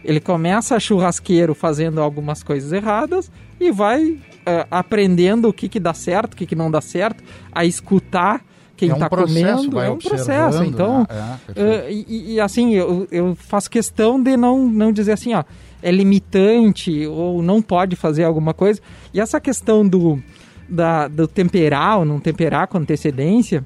Ele 0.03 0.19
começa 0.19 0.79
churrasqueiro 0.79 1.55
fazendo 1.55 2.01
algumas 2.01 2.43
coisas 2.43 2.71
erradas 2.73 3.31
e 3.59 3.71
vai 3.71 4.17
é, 4.45 4.67
aprendendo 4.69 5.49
o 5.49 5.53
que, 5.53 5.69
que 5.69 5.79
dá 5.79 5.93
certo, 5.93 6.33
o 6.33 6.37
que, 6.37 6.45
que 6.45 6.55
não 6.55 6.69
dá 6.69 6.81
certo, 6.81 7.23
a 7.51 7.65
escutar 7.65 8.43
quem 8.75 8.89
É 8.89 8.93
um 8.93 8.95
está 8.95 9.09
processo, 9.09 9.69
comendo. 9.69 9.79
É 9.79 9.89
um 9.89 9.97
processo. 9.97 10.63
Então, 10.63 10.99
né? 10.99 11.05
É, 11.09 11.53
perfeito. 11.53 11.85
é, 11.85 11.91
e, 11.91 12.33
e, 12.33 12.39
assim, 12.39 12.73
eu, 12.73 13.07
eu 13.11 13.35
faço 13.35 13.69
questão 13.69 14.21
de 14.21 14.35
não, 14.35 14.67
não 14.67 14.91
dizer 14.91 15.13
assim, 15.13 15.33
ó, 15.33 15.43
é 15.81 15.91
limitante 15.91 17.05
ou 17.05 17.41
não 17.43 17.61
pode 17.61 17.95
fazer 17.95 18.23
alguma 18.23 18.53
coisa. 18.53 18.81
E 19.13 19.19
essa 19.19 19.39
questão 19.39 19.87
do, 19.87 20.21
da, 20.67 21.07
do 21.07 21.27
temperar 21.27 21.99
ou 21.99 22.05
não 22.05 22.19
temperar 22.19 22.67
com 22.67 22.77
antecedência, 22.77 23.63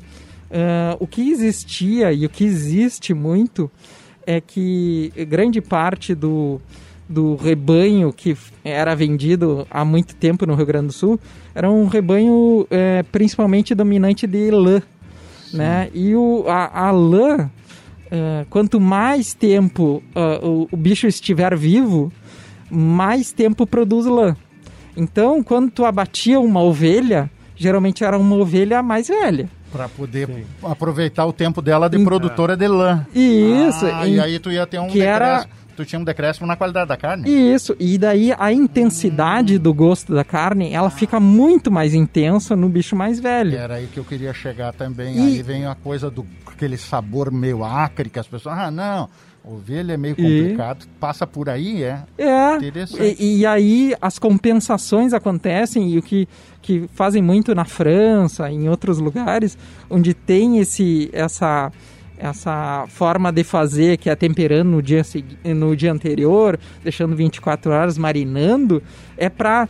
é, 0.49 0.97
o 0.99 1.07
que 1.07 1.29
existia 1.29 2.11
e 2.11 2.25
o 2.25 2.29
que 2.29 2.43
existe 2.43 3.13
muito 3.13 3.71
é 4.25 4.41
que 4.41 5.11
grande 5.27 5.61
parte 5.61 6.13
do, 6.13 6.59
do 7.09 7.35
rebanho 7.35 8.11
que 8.11 8.35
era 8.63 8.93
vendido 8.95 9.65
há 9.71 9.85
muito 9.85 10.15
tempo 10.15 10.45
no 10.45 10.55
Rio 10.55 10.65
Grande 10.65 10.87
do 10.87 10.93
Sul 10.93 11.19
era 11.55 11.69
um 11.71 11.87
rebanho 11.87 12.67
é, 12.69 13.03
principalmente 13.03 13.73
dominante 13.73 14.27
de 14.27 14.51
lã. 14.51 14.81
Né? 15.53 15.89
E 15.93 16.13
o, 16.15 16.43
a, 16.47 16.87
a 16.87 16.91
lã, 16.91 17.49
é, 18.11 18.45
quanto 18.49 18.79
mais 18.81 19.33
tempo 19.33 20.03
ah, 20.13 20.39
o, 20.43 20.67
o 20.71 20.75
bicho 20.77 21.07
estiver 21.07 21.55
vivo, 21.55 22.11
mais 22.69 23.31
tempo 23.31 23.65
produz 23.65 24.05
lã. 24.05 24.35
Então, 24.95 25.41
quando 25.41 25.71
tu 25.71 25.85
abatia 25.85 26.39
uma 26.39 26.61
ovelha, 26.61 27.29
geralmente 27.55 28.03
era 28.03 28.17
uma 28.17 28.35
ovelha 28.35 28.83
mais 28.83 29.07
velha. 29.07 29.49
Para 29.71 29.87
poder 29.87 30.27
aproveitar 30.63 31.25
o 31.25 31.31
tempo 31.33 31.61
dela 31.61 31.89
de 31.89 31.99
produtora 32.03 32.57
de 32.57 32.67
lã. 32.67 33.05
Isso, 33.15 33.85
Ah, 33.85 34.07
em- 34.07 34.15
e 34.15 34.19
aí 34.19 34.39
tu 34.39 34.51
ia 34.51 34.65
ter 34.67 34.79
um 34.79 34.87
que 34.87 35.01
era- 35.01 35.37
decréscimo. 35.39 35.66
Tu 35.77 35.85
tinha 35.85 35.99
um 35.99 36.03
decréscimo 36.03 36.45
na 36.47 36.55
qualidade 36.57 36.89
da 36.89 36.97
carne. 36.97 37.29
Isso, 37.29 37.75
e 37.79 37.97
daí 37.97 38.33
a 38.37 38.51
intensidade 38.51 39.57
do 39.59 39.73
gosto 39.73 40.13
da 40.13 40.23
carne, 40.23 40.73
ela 40.73 40.89
fica 40.89 41.19
muito 41.19 41.71
mais 41.71 41.93
intensa 41.93 42.55
no 42.55 42.67
bicho 42.67 42.95
mais 42.95 43.19
velho. 43.19 43.55
Era 43.55 43.75
aí 43.75 43.87
que 43.87 43.99
eu 43.99 44.03
queria 44.03 44.33
chegar 44.33 44.73
também. 44.73 45.15
E- 45.15 45.19
Aí 45.21 45.41
vem 45.43 45.65
a 45.67 45.75
coisa 45.75 46.09
do 46.09 46.25
aquele 46.47 46.77
sabor 46.77 47.31
meio 47.31 47.63
acre 47.63 48.09
que 48.09 48.17
as 48.19 48.27
pessoas. 48.27 48.57
Ah, 48.57 48.71
não, 48.71 49.07
ovelha 49.43 49.93
é 49.93 49.97
meio 49.97 50.15
E- 50.17 50.41
complicado. 50.41 50.85
Passa 50.99 51.27
por 51.27 51.47
aí, 51.47 51.83
é. 51.83 52.01
É, 52.17 52.55
Interessante. 52.55 53.15
e, 53.19 53.37
e 53.41 53.45
aí 53.45 53.95
as 54.01 54.17
compensações 54.17 55.13
acontecem 55.13 55.89
e 55.91 55.97
o 55.99 56.01
que, 56.01 56.27
que 56.61 56.89
fazem 56.95 57.21
muito 57.21 57.53
na 57.53 57.65
França, 57.65 58.49
em 58.51 58.67
outros 58.67 58.97
lugares, 58.97 59.55
onde 59.89 60.13
tem 60.15 60.57
esse, 60.57 61.09
essa, 61.13 61.71
essa 62.17 62.85
forma 62.87 63.31
de 63.31 63.43
fazer 63.43 63.97
que 63.97 64.09
é 64.09 64.15
temperando 64.15 64.69
no 64.69 64.81
dia, 64.81 65.03
no 65.43 65.75
dia 65.75 65.91
anterior, 65.91 66.59
deixando 66.83 67.15
24 67.15 67.71
horas 67.71 67.97
marinando, 67.97 68.81
é 69.15 69.29
para 69.29 69.67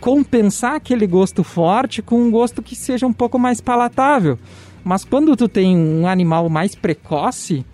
compensar 0.00 0.76
aquele 0.76 1.08
gosto 1.08 1.42
forte 1.42 2.00
com 2.02 2.20
um 2.20 2.30
gosto 2.30 2.62
que 2.62 2.76
seja 2.76 3.04
um 3.04 3.12
pouco 3.12 3.38
mais 3.38 3.60
palatável. 3.60 4.38
Mas 4.84 5.04
quando 5.04 5.36
tu 5.36 5.48
tem 5.48 5.76
um 5.76 6.06
animal 6.06 6.48
mais 6.48 6.74
precoce, 6.74 7.64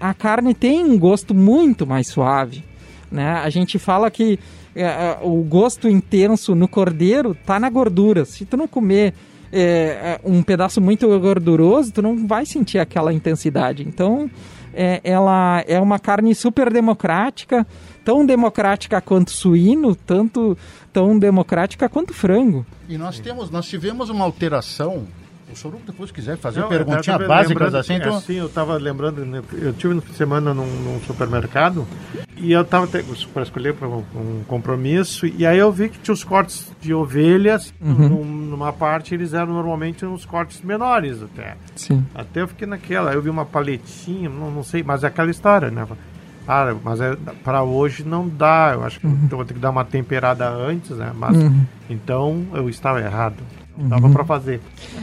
a 0.00 0.12
carne 0.14 0.54
tem 0.54 0.84
um 0.84 0.98
gosto 0.98 1.34
muito 1.34 1.86
mais 1.86 2.08
suave. 2.08 2.64
Né? 3.10 3.26
A 3.26 3.48
gente 3.50 3.78
fala 3.78 4.10
que 4.10 4.38
é, 4.74 4.82
é, 4.82 5.18
o 5.22 5.42
gosto 5.42 5.88
intenso 5.88 6.54
no 6.54 6.68
cordeiro 6.68 7.34
tá 7.34 7.58
na 7.58 7.70
gordura. 7.70 8.24
Se 8.24 8.44
tu 8.44 8.56
não 8.56 8.68
comer 8.68 9.14
é, 9.52 9.60
é, 9.60 10.20
um 10.24 10.42
pedaço 10.42 10.80
muito 10.80 11.06
gorduroso, 11.18 11.92
tu 11.92 12.02
não 12.02 12.26
vai 12.26 12.44
sentir 12.44 12.78
aquela 12.78 13.12
intensidade. 13.12 13.82
Então, 13.86 14.30
é, 14.74 15.00
ela 15.02 15.64
é 15.66 15.80
uma 15.80 15.98
carne 15.98 16.34
super 16.34 16.72
democrática, 16.72 17.66
tão 18.04 18.24
democrática 18.24 19.00
quanto 19.00 19.30
suíno, 19.30 19.94
tanto 19.94 20.56
tão 20.92 21.18
democrática 21.18 21.88
quanto 21.88 22.14
frango. 22.14 22.64
E 22.88 22.96
nós 22.96 23.18
temos, 23.18 23.50
nós 23.50 23.66
tivemos 23.66 24.08
uma 24.10 24.24
alteração. 24.24 25.06
O 25.50 25.56
Soruco 25.56 25.82
depois 25.86 26.10
quiser 26.10 26.36
fazer 26.36 26.60
Não, 26.60 26.68
tava 26.68 27.26
básicas 27.26 27.74
assim, 27.74 27.94
é, 27.94 28.20
sim, 28.20 28.34
eu 28.34 28.48
tava 28.48 28.76
lembrando, 28.76 29.24
né, 29.24 29.42
eu 29.52 29.72
tive 29.72 29.94
no 29.94 30.02
fim 30.02 30.10
de 30.12 30.16
semana 30.18 30.52
num, 30.52 30.66
num 30.66 31.00
supermercado 31.00 31.86
e 32.36 32.52
eu 32.52 32.64
tava 32.64 32.86
para 32.86 33.42
escolher 33.42 33.74
para 33.74 33.88
um, 33.88 34.04
um 34.14 34.44
compromisso 34.46 35.26
e 35.26 35.46
aí 35.46 35.58
eu 35.58 35.72
vi 35.72 35.88
que 35.88 35.98
tinha 35.98 36.12
os 36.12 36.22
cortes 36.22 36.70
de 36.80 36.92
ovelhas, 36.92 37.72
Uhum. 37.80 38.08
num- 38.08 38.24
numa 38.48 38.72
parte 38.72 39.14
eles 39.14 39.32
eram 39.32 39.52
normalmente 39.54 40.04
uns 40.04 40.24
cortes 40.26 40.60
menores 40.62 41.22
até. 41.22 41.56
Sim. 41.76 42.04
Até 42.14 42.42
eu 42.42 42.48
fiquei 42.48 42.66
naquela, 42.66 43.12
eu 43.14 43.22
vi 43.22 43.30
uma 43.30 43.46
paletinha, 43.46 44.28
não, 44.28 44.50
não 44.50 44.62
sei, 44.62 44.82
mas 44.82 45.02
é 45.02 45.06
aquela 45.06 45.30
história, 45.30 45.70
né? 45.70 45.86
Ah, 46.46 46.74
mas 46.82 47.00
é, 47.00 47.14
para 47.44 47.62
hoje 47.62 48.04
não 48.04 48.26
dá, 48.28 48.70
eu 48.74 48.82
acho 48.84 48.98
que 49.00 49.06
eu 49.06 49.10
vou 49.30 49.44
ter 49.44 49.54
que 49.54 49.60
dar 49.60 49.70
uma 49.70 49.84
temperada 49.84 50.48
antes, 50.48 50.90
né? 50.90 51.12
Mas, 51.14 51.36
Uhum. 51.36 51.64
então 51.90 52.46
eu 52.54 52.68
estava 52.68 53.00
errado, 53.00 53.36
dava 53.78 54.08
para 54.10 54.24
fazer. 54.24 54.60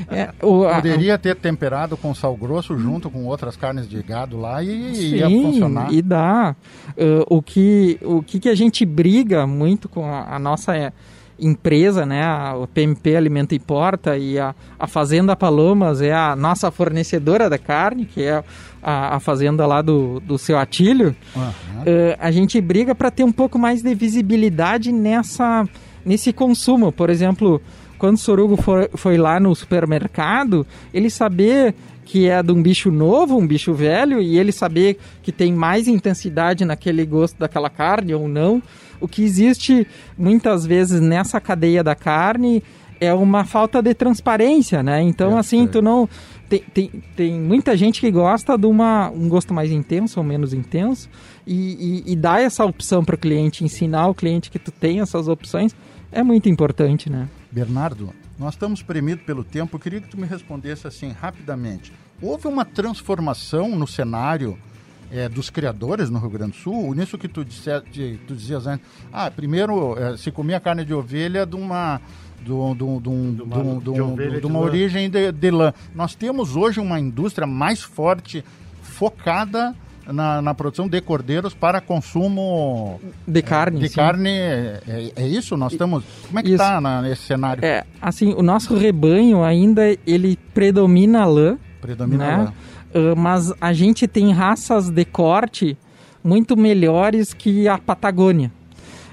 É, 0.09 0.29
o, 0.41 0.65
a- 0.65 0.75
Poderia 0.75 1.17
ter 1.17 1.35
temperado 1.35 1.95
com 1.95 2.13
sal 2.13 2.35
grosso 2.35 2.77
junto 2.77 3.09
com 3.09 3.25
outras 3.25 3.55
carnes 3.55 3.87
de 3.87 4.01
gado 4.03 4.37
lá 4.39 4.61
e 4.63 5.15
ia 5.17 5.27
Sim, 5.27 5.43
funcionar. 5.43 5.91
e 5.93 6.01
dá. 6.01 6.55
Uh, 6.89 7.25
o 7.37 7.41
que, 7.41 7.97
o 8.03 8.21
que, 8.21 8.39
que 8.39 8.49
a 8.49 8.55
gente 8.55 8.85
briga 8.85 9.47
muito 9.47 9.87
com 9.87 10.05
a, 10.05 10.35
a 10.35 10.39
nossa 10.39 10.75
é, 10.75 10.91
empresa, 11.39 12.05
né, 12.05 12.23
a 12.23 12.55
o 12.55 12.65
PMP 12.67 13.15
Alimento 13.15 13.53
e 13.53 13.59
Porta 13.59 14.17
e 14.17 14.39
a, 14.39 14.55
a 14.79 14.87
Fazenda 14.87 15.35
Palomas 15.35 16.01
é 16.01 16.13
a 16.13 16.35
nossa 16.35 16.71
fornecedora 16.71 17.49
da 17.49 17.57
carne, 17.57 18.05
que 18.05 18.23
é 18.23 18.43
a, 18.81 19.15
a 19.15 19.19
fazenda 19.19 19.65
lá 19.65 19.81
do, 19.81 20.19
do 20.21 20.37
seu 20.37 20.57
Atílio. 20.57 21.15
Aham. 21.35 21.51
Uh, 21.81 22.15
a 22.19 22.31
gente 22.31 22.59
briga 22.61 22.93
para 22.95 23.11
ter 23.11 23.23
um 23.23 23.31
pouco 23.31 23.57
mais 23.59 23.81
de 23.81 23.93
visibilidade 23.95 24.91
nessa, 24.91 25.67
nesse 26.05 26.31
consumo. 26.31 26.91
Por 26.91 27.09
exemplo, 27.09 27.61
quando 27.97 28.15
o 28.15 28.19
Sorugo 28.19 28.55
foi, 28.57 28.89
foi 28.93 29.17
lá 29.17 29.39
no 29.39 29.55
supermercado, 29.55 30.65
ele 30.93 31.09
saber 31.09 31.73
que 32.05 32.29
é 32.29 32.41
de 32.43 32.51
um 32.51 32.61
bicho 32.61 32.91
novo, 32.91 33.37
um 33.37 33.47
bicho 33.47 33.73
velho, 33.73 34.21
e 34.21 34.37
ele 34.37 34.51
saber 34.51 34.97
que 35.23 35.31
tem 35.31 35.51
mais 35.51 35.87
intensidade 35.87 36.63
naquele 36.63 37.03
gosto 37.05 37.37
daquela 37.37 37.69
carne 37.69 38.13
ou 38.13 38.27
não. 38.27 38.61
O 39.01 39.07
que 39.07 39.23
existe 39.23 39.87
muitas 40.17 40.65
vezes 40.65 41.01
nessa 41.01 41.41
cadeia 41.41 41.83
da 41.83 41.95
carne 41.95 42.63
é 42.99 43.13
uma 43.13 43.43
falta 43.43 43.81
de 43.81 43.93
transparência, 43.93 44.81
né? 44.81 45.01
Então, 45.01 45.35
É, 45.35 45.39
assim, 45.39 45.65
é. 45.65 45.67
tu 45.67 45.81
não. 45.81 46.07
Tem, 46.47 46.59
tem, 46.73 46.91
tem 47.15 47.39
muita 47.39 47.75
gente 47.75 47.99
que 47.99 48.11
gosta 48.11 48.55
de 48.55 48.67
uma, 48.67 49.09
um 49.09 49.27
gosto 49.27 49.51
mais 49.51 49.71
intenso 49.71 50.19
ou 50.19 50.23
menos 50.23 50.53
intenso 50.53 51.09
e, 51.45 52.03
e, 52.07 52.13
e 52.13 52.15
dá 52.15 52.39
essa 52.39 52.63
opção 52.63 53.03
para 53.03 53.15
o 53.15 53.17
cliente, 53.17 53.63
ensinar 53.63 54.07
o 54.07 54.13
cliente 54.13 54.51
que 54.51 54.59
tu 54.59 54.71
tem 54.71 55.01
essas 55.01 55.27
opções 55.27 55.75
é 56.11 56.21
muito 56.23 56.47
importante, 56.47 57.09
né? 57.09 57.27
Bernardo, 57.55 58.13
nós 58.37 58.53
estamos 58.53 58.81
premidos 58.83 59.23
pelo 59.23 59.41
tempo. 59.41 59.77
Eu 59.77 59.79
queria 59.79 60.01
que 60.01 60.09
tu 60.09 60.17
me 60.19 60.27
respondesse 60.27 60.85
assim 60.85 61.13
rapidamente. 61.13 61.93
Houve 62.21 62.49
uma 62.49 62.65
transformação 62.65 63.69
no 63.77 63.87
cenário 63.87 64.57
eh, 65.09 65.29
dos 65.29 65.49
criadores 65.49 66.09
no 66.09 66.19
Rio 66.19 66.29
Grande 66.31 66.51
do 66.51 66.57
Sul? 66.57 66.93
Nisso 66.93 67.17
que 67.17 67.29
tu, 67.29 67.45
disse, 67.45 67.69
tu 68.27 68.35
dizias 68.35 68.67
antes. 68.67 68.85
Ah, 69.11 69.31
primeiro 69.31 69.97
eh, 69.97 70.17
se 70.17 70.31
comia 70.31 70.59
carne 70.59 70.83
de 70.83 70.93
ovelha 70.93 71.45
de 71.45 71.55
uma 71.55 72.01
do, 72.45 72.73
do, 72.75 72.99
do, 72.99 73.09
uma- 73.11 73.31
de 73.79 73.83
de 73.85 73.89
um- 74.01 74.11
ovelha 74.13 74.47
uma 74.47 74.59
origem 74.59 75.09
de, 75.09 75.31
de 75.31 75.49
lã. 75.51 75.73
Nós 75.95 76.13
temos 76.13 76.57
hoje 76.57 76.81
uma 76.81 76.99
indústria 76.99 77.47
mais 77.47 77.81
forte, 77.81 78.43
focada 78.81 79.73
na, 80.07 80.41
na 80.41 80.53
produção 80.53 80.87
de 80.87 80.99
cordeiros 81.01 81.53
para 81.53 81.81
consumo 81.81 82.99
De 83.27 83.41
carne. 83.41 83.79
de 83.79 83.89
sim. 83.89 83.95
carne. 83.95 84.29
É, 84.29 84.81
é- 84.87 85.11
é 85.23 85.27
isso? 85.27 85.55
Nós 85.57 85.71
estamos. 85.73 86.03
Como 86.27 86.39
é 86.39 86.43
que 86.43 86.51
está 86.51 87.01
nesse 87.01 87.23
cenário? 87.23 87.63
É, 87.65 87.83
assim, 88.01 88.33
o 88.33 88.41
nosso 88.41 88.75
rebanho 88.75 89.43
ainda 89.43 89.81
ele 90.05 90.37
predomina 90.53 91.21
a 91.21 91.25
lã, 91.25 91.57
Predomina 91.81 92.25
né? 92.25 92.37
lá. 92.45 92.53
Ah, 92.93 93.15
mas 93.15 93.53
a 93.59 93.73
gente 93.73 94.07
tem 94.07 94.31
raças 94.31 94.89
de 94.89 95.03
corte 95.05 95.77
muito 96.23 96.55
melhores 96.57 97.33
que 97.33 97.67
a 97.67 97.77
Patagônia. 97.77 98.51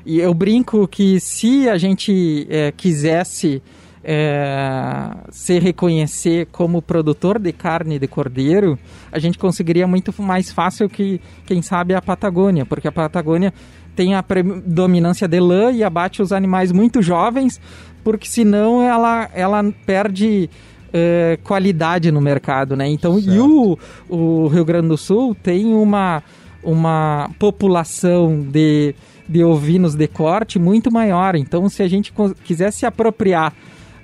E 0.07 0.19
eu 0.19 0.33
brinco 0.35 0.89
que 0.89 1.21
se 1.21 1.69
a 1.69 1.77
gente 1.79 2.47
eh, 2.51 2.73
quisesse 2.77 3.63
eh, 4.05 5.11
se 5.31 5.59
reconhecer 5.59 6.47
como 6.51 6.83
produtor 6.83 7.39
de 7.39 7.53
carne 7.53 7.99
de 7.99 8.07
cordeiro, 8.07 8.79
a 9.11 9.19
gente 9.19 9.39
conseguiria 9.39 9.87
muito 9.87 10.13
mais 10.23 10.51
fácil 10.51 10.89
que, 10.89 11.21
quem 11.47 11.63
sabe, 11.63 11.95
a 11.95 12.03
Patagônia, 12.03 12.67
porque 12.67 12.89
a 12.89 12.93
Patagônia 12.93 13.53
tem 13.95 14.15
a 14.15 14.23
predominância 14.23 15.29
de 15.29 15.39
lã 15.39 15.71
e 15.71 15.85
abate 15.85 16.23
os 16.23 16.33
animais 16.33 16.73
muito 16.73 17.03
jovens, 17.03 17.61
porque 18.03 18.27
senão 18.27 18.83
ela, 18.83 19.31
ela 19.35 19.63
perde 19.87 20.49
eh, 20.93 21.39
qualidade 21.45 22.11
no 22.11 22.21
mercado, 22.21 22.77
né? 22.77 22.89
Então, 22.89 23.19
e 23.19 23.39
o, 23.39 23.79
o 24.09 24.49
Rio 24.49 24.65
Grande 24.65 24.89
do 24.89 24.97
Sul 24.97 25.35
tem 25.35 25.73
uma, 25.75 26.23
uma 26.63 27.31
população 27.39 28.41
de, 28.41 28.95
de 29.29 29.45
ovinos 29.45 29.95
de 29.95 30.09
corte 30.09 30.59
muito 30.59 30.91
maior. 30.91 31.37
Então, 31.37 31.69
se 31.69 31.83
a 31.83 31.89
gente 31.89 32.13
quiser 32.45 32.73
se 32.73 32.85
apropriar 32.85 33.53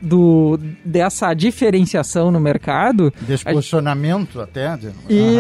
do, 0.01 0.59
dessa 0.85 1.35
diferenciação 1.35 2.31
no 2.31 2.39
mercado, 2.41 3.13
Desse 3.21 3.49
a- 3.49 3.53
posicionamento 3.53 4.41
até. 4.41 4.77
de- 4.77 4.91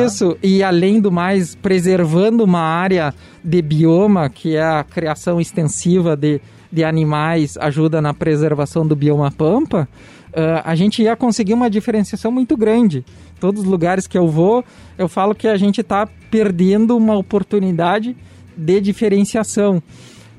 isso, 0.04 0.36
e 0.42 0.62
além 0.62 1.00
do 1.00 1.10
mais, 1.12 1.54
preservando 1.54 2.42
uma 2.44 2.60
área 2.60 3.14
de 3.44 3.62
bioma, 3.62 4.28
que 4.28 4.56
é 4.56 4.62
a 4.62 4.84
criação 4.84 5.40
extensiva 5.40 6.16
de, 6.16 6.40
de 6.72 6.84
animais, 6.84 7.56
ajuda 7.58 8.00
na 8.02 8.12
preservação 8.12 8.86
do 8.86 8.96
bioma 8.96 9.30
pampa, 9.30 9.88
ah, 10.34 10.62
a 10.64 10.74
gente 10.74 11.02
ia 11.02 11.14
conseguir 11.16 11.54
uma 11.54 11.70
diferenciação 11.70 12.30
muito 12.32 12.56
grande. 12.56 13.04
Todos 13.40 13.62
os 13.62 13.68
lugares 13.68 14.06
que 14.06 14.18
eu 14.18 14.28
vou, 14.28 14.64
eu 14.98 15.08
falo 15.08 15.34
que 15.34 15.46
a 15.48 15.56
gente 15.56 15.80
está 15.80 16.06
perdendo 16.30 16.96
uma 16.96 17.16
oportunidade 17.16 18.16
de 18.56 18.80
diferenciação. 18.80 19.80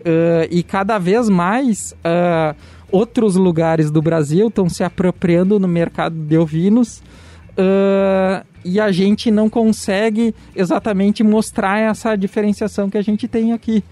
Ah, 0.06 0.48
e 0.52 0.62
cada 0.64 0.98
vez 1.00 1.30
mais 1.30 1.96
ah, 2.04 2.54
outros 2.92 3.36
lugares 3.36 3.90
do 3.92 4.02
Brasil 4.02 4.48
estão 4.48 4.68
se 4.70 4.84
apropriando 4.84 5.60
no 5.60 5.68
mercado 5.68 6.16
de 6.16 6.38
ovinos 6.38 7.02
ah, 7.58 8.44
e 8.64 8.80
a 8.80 8.92
gente 8.92 9.32
não 9.32 9.50
consegue 9.50 10.34
exatamente 10.56 11.24
mostrar 11.24 11.80
essa 11.80 12.16
diferenciação 12.16 12.90
que 12.90 12.98
a 12.98 13.02
gente 13.02 13.28
tem 13.28 13.54
aqui. 13.54 13.84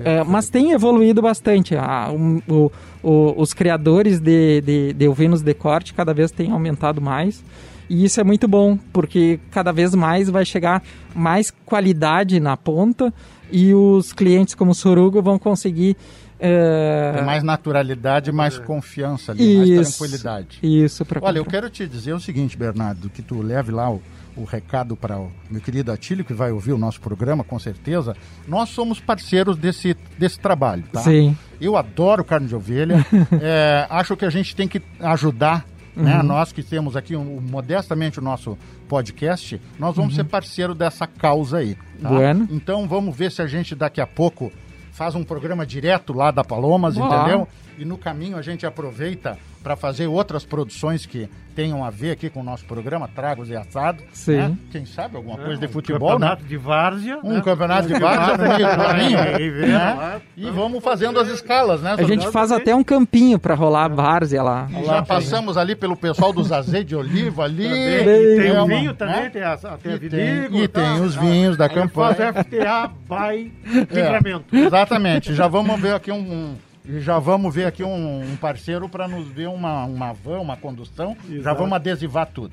Ah, 0.00 0.24
mas 0.24 0.48
tem 0.48 0.72
evoluído 0.72 1.20
bastante. 1.22 1.76
Ah, 1.76 2.10
um- 2.12 2.40
o- 2.48 2.70
o- 3.02 3.34
os 3.40 3.52
criadores 3.52 4.20
de, 4.20 4.60
de, 4.60 4.92
de 4.92 5.08
ovinos 5.08 5.42
de 5.42 5.54
corte 5.54 5.94
cada 5.94 6.12
vez 6.14 6.30
têm 6.30 6.50
aumentado 6.50 7.00
mais. 7.00 7.42
E 7.90 8.04
isso 8.04 8.20
é 8.20 8.24
muito 8.24 8.48
bom, 8.48 8.78
porque 8.92 9.38
cada 9.50 9.70
vez 9.72 9.94
mais 9.94 10.30
vai 10.30 10.44
chegar 10.46 10.82
mais 11.14 11.50
qualidade 11.66 12.40
na 12.40 12.56
ponta 12.56 13.12
e 13.50 13.74
os 13.74 14.12
clientes 14.14 14.54
como 14.54 14.70
o 14.70 14.74
Sorugo 14.74 15.20
vão 15.20 15.38
conseguir. 15.38 15.96
Eh, 16.42 17.12
Tem 17.16 17.24
mais 17.24 17.42
naturalidade, 17.42 18.32
mais 18.32 18.58
confiança 18.58 19.32
ali, 19.32 19.56
mais 19.56 19.68
isso, 19.68 19.98
tranquilidade. 19.98 20.58
Isso, 20.62 21.04
pra 21.04 21.20
Olha, 21.22 21.38
eu 21.38 21.44
comprar. 21.44 21.60
quero 21.60 21.70
te 21.70 21.86
dizer 21.86 22.12
o 22.12 22.20
seguinte, 22.20 22.56
Bernardo, 22.56 23.08
que 23.08 23.22
tu 23.22 23.40
leve 23.40 23.70
lá 23.70 23.90
o, 23.90 24.02
o 24.36 24.44
recado 24.44 24.96
para 24.96 25.18
o 25.18 25.30
meu 25.50 25.60
querido 25.60 25.92
Atílio, 25.92 26.24
que 26.24 26.32
vai 26.34 26.50
ouvir 26.50 26.72
o 26.72 26.78
nosso 26.78 27.00
programa, 27.00 27.44
com 27.44 27.58
certeza. 27.58 28.16
Nós 28.48 28.70
somos 28.70 28.98
parceiros 29.00 29.56
desse, 29.56 29.96
desse 30.18 30.38
trabalho, 30.40 30.84
tá? 30.92 31.00
Sim. 31.00 31.36
Eu 31.60 31.76
adoro 31.76 32.24
carne 32.24 32.48
de 32.48 32.54
ovelha. 32.56 33.04
É, 33.40 33.86
acho 33.90 34.16
que 34.16 34.24
a 34.24 34.30
gente 34.30 34.54
tem 34.56 34.66
que 34.68 34.80
ajudar, 35.00 35.64
né? 35.94 36.16
Uhum. 36.18 36.22
Nós 36.22 36.52
que 36.52 36.62
temos 36.62 36.96
aqui 36.96 37.14
um- 37.14 37.40
modestamente 37.40 38.18
o 38.18 38.22
nosso 38.22 38.56
podcast, 38.88 39.60
nós 39.78 39.90
Uhum. 39.96 40.02
vamos 40.02 40.14
ser 40.14 40.24
parceiro 40.24 40.74
dessa 40.74 41.06
causa 41.06 41.58
aí. 41.58 41.76
tá? 42.00 42.08
Bueno. 42.08 42.48
Então 42.50 42.86
vamos 42.88 43.16
ver 43.16 43.30
se 43.30 43.40
a 43.42 43.46
gente 43.46 43.74
daqui 43.74 44.00
a 44.00 44.06
pouco 44.06 44.50
faz 44.92 45.14
um 45.14 45.24
programa 45.24 45.66
direto 45.66 46.12
lá 46.12 46.30
da 46.30 46.44
Palomas, 46.44 46.94
Boa. 46.94 47.16
entendeu? 47.16 47.48
E 47.82 47.84
no 47.84 47.98
caminho 47.98 48.36
a 48.36 48.42
gente 48.42 48.64
aproveita 48.64 49.36
para 49.60 49.74
fazer 49.74 50.06
outras 50.06 50.44
produções 50.44 51.04
que 51.04 51.28
tenham 51.54 51.84
a 51.84 51.90
ver 51.90 52.12
aqui 52.12 52.30
com 52.30 52.38
o 52.40 52.42
nosso 52.44 52.64
programa, 52.64 53.08
Tragos 53.08 53.48
e 53.50 53.56
Assado. 53.56 54.02
Sim. 54.12 54.36
né? 54.36 54.56
Quem 54.70 54.86
sabe 54.86 55.16
alguma 55.16 55.36
coisa 55.36 55.58
de 55.60 55.66
um 55.66 55.68
futebol, 55.68 56.10
né? 56.10 56.14
campeonato 56.28 56.44
de 56.44 56.56
várzea. 56.56 57.18
Um 57.24 57.34
né? 57.34 57.40
campeonato 57.42 57.88
de 57.88 57.94
Um 57.94 57.98
várzea 58.00 58.36
no 58.36 58.44
meio 58.44 58.70
do 58.70 58.76
caminho, 58.76 59.18
Aí 59.18 59.50
vem 59.50 59.68
né? 59.68 60.20
E 60.36 60.48
vamos 60.50 60.82
fazendo 60.82 61.18
as 61.18 61.26
escalas, 61.28 61.82
né? 61.82 61.96
A 61.98 62.02
gente 62.04 62.30
faz 62.30 62.52
até 62.52 62.72
um 62.72 62.84
campinho 62.84 63.36
para 63.38 63.54
rolar 63.54 63.86
a 63.86 63.88
várzea 63.88 64.42
lá. 64.44 64.68
E 64.70 64.84
já 64.84 65.02
passamos 65.02 65.56
ali 65.56 65.74
pelo 65.74 65.96
pessoal 65.96 66.32
dos 66.32 66.52
azeites 66.52 66.88
de 66.90 66.96
oliva 66.96 67.42
ali. 67.44 67.66
E 67.66 68.04
tem 68.38 68.46
É 68.46 68.52
o 68.60 68.64
uma- 68.64 68.76
vinho 68.76 68.94
também, 68.94 69.22
né? 69.24 69.30
tem 69.30 69.42
a, 69.42 69.56
tem 69.56 69.92
a 69.92 69.94
E 69.96 69.98
Vidigo. 69.98 70.52
tem, 70.52 70.62
e 70.62 70.68
tem 70.68 71.00
os 71.02 71.16
vinhos 71.16 71.56
da 71.56 71.64
Aí 71.66 71.70
Faz 71.88 72.16
campanha. 72.16 72.32
FTA 72.32 72.88
by 73.08 73.52
É, 73.90 73.94
Livramento. 74.02 74.56
exatamente. 74.56 75.34
Já 75.34 75.48
vamos 75.48 75.80
ver 75.80 75.94
aqui 75.94 76.12
um, 76.12 76.54
um- 76.88 77.00
já 77.00 77.18
vamos 77.18 77.54
ver 77.54 77.66
aqui 77.66 77.82
um, 77.84 78.20
um 78.22 78.36
parceiro 78.36 78.88
para 78.88 79.06
nos 79.08 79.28
ver 79.28 79.48
uma, 79.48 79.84
uma 79.84 80.12
van, 80.12 80.40
uma 80.40 80.56
condução. 80.56 81.16
Já 81.28 81.34
Exato. 81.36 81.58
vamos 81.58 81.72
adesivar 81.74 82.26
tudo. 82.32 82.52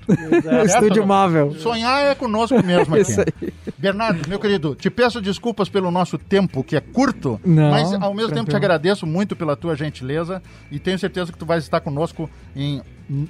Estúdio 0.66 1.06
móvel. 1.06 1.54
Sonhar 1.56 2.06
é 2.06 2.16
conosco 2.16 2.64
mesmo 2.64 2.96
aqui. 2.96 3.02
Isso 3.12 3.22
aí. 3.22 3.54
Bernardo, 3.78 4.28
meu 4.30 4.40
querido, 4.40 4.76
te 4.76 4.90
peço 4.90 5.22
desculpas 5.22 5.70
pelo 5.70 5.90
nosso 5.92 6.18
tempo, 6.18 6.64
que 6.64 6.76
é 6.76 6.82
curto, 6.82 7.40
Não, 7.46 7.72
mas 7.72 7.94
ao 7.94 8.14
mesmo 8.14 8.34
tempo 8.34 8.50
te 8.50 8.56
agradeço 8.56 9.06
muito 9.08 9.36
pela 9.36 9.56
tua 9.56 9.76
gentileza 9.76 10.42
e 10.72 10.80
tenho 10.80 11.00
certeza 11.00 11.32
que 11.32 11.38
tu 11.38 11.46
vais 11.46 11.64
estar 11.64 11.80
conosco 11.80 12.30
em, 12.56 12.82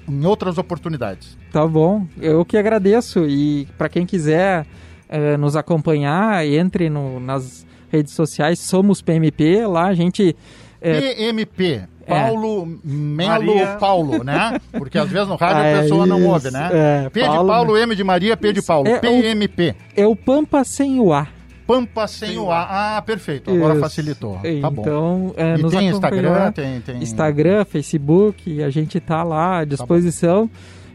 em 0.07 0.25
outras 0.25 0.57
oportunidades. 0.57 1.37
Tá 1.51 1.65
bom. 1.67 2.05
Eu 2.19 2.43
que 2.43 2.57
agradeço. 2.57 3.25
E 3.27 3.67
para 3.77 3.89
quem 3.89 4.05
quiser 4.05 4.65
eh, 5.07 5.37
nos 5.37 5.55
acompanhar, 5.55 6.45
entre 6.45 6.89
no- 6.89 7.19
nas 7.19 7.65
redes 7.91 8.13
sociais, 8.13 8.59
somos 8.59 9.01
PMP. 9.01 9.65
Lá 9.65 9.87
a 9.87 9.93
gente. 9.93 10.35
PMP, 10.81 11.81
Paulo 12.07 12.65
Melo 12.83 13.45
Maria. 13.45 13.77
Paulo, 13.79 14.23
né? 14.23 14.59
Porque 14.71 14.97
às 14.97 15.09
vezes 15.09 15.27
no 15.27 15.35
rádio 15.37 15.61
É 15.63 15.75
a 15.75 15.81
pessoa 15.81 16.05
não 16.05 16.19
isso, 16.19 16.27
ouve, 16.29 16.51
né? 16.51 16.69
é, 17.05 17.09
P 17.09 17.19
de 17.21 17.25
Paulo- 17.27 17.49
Paulo, 17.49 17.77
M 17.77 17.95
de 17.95 18.03
Maria, 18.03 18.37
P 18.37 18.53
de 18.53 18.61
Paulo. 18.61 18.87
É 18.87 18.97
o- 18.97 18.99
PMP. 18.99 19.75
é 19.95 20.07
o 20.07 20.15
Pampa 20.15 20.63
sem 20.63 20.99
o 20.99 21.13
A. 21.13 21.27
Pampa 21.67 22.07
sem 22.07 22.37
o 22.39 22.49
A. 22.51 22.97
Ah, 22.97 23.01
perfeito. 23.03 23.51
Agora 23.51 23.73
Isso. 23.73 23.81
facilitou. 23.81 24.39
Tá 24.61 24.69
bom. 24.71 24.81
Então, 24.81 25.33
eh, 25.37 25.55
E 25.55 25.61
nos 25.61 25.71
tem. 25.71 25.87
Instagram, 25.89 26.51
tem, 26.51 26.81
tem... 26.81 26.97
Instagram, 26.97 27.63
Facebook, 27.65 28.63
a 28.63 28.71
gente 28.71 28.99
tá 28.99 29.21
lá 29.21 29.59
à 29.59 29.65
disposição. 29.65 30.49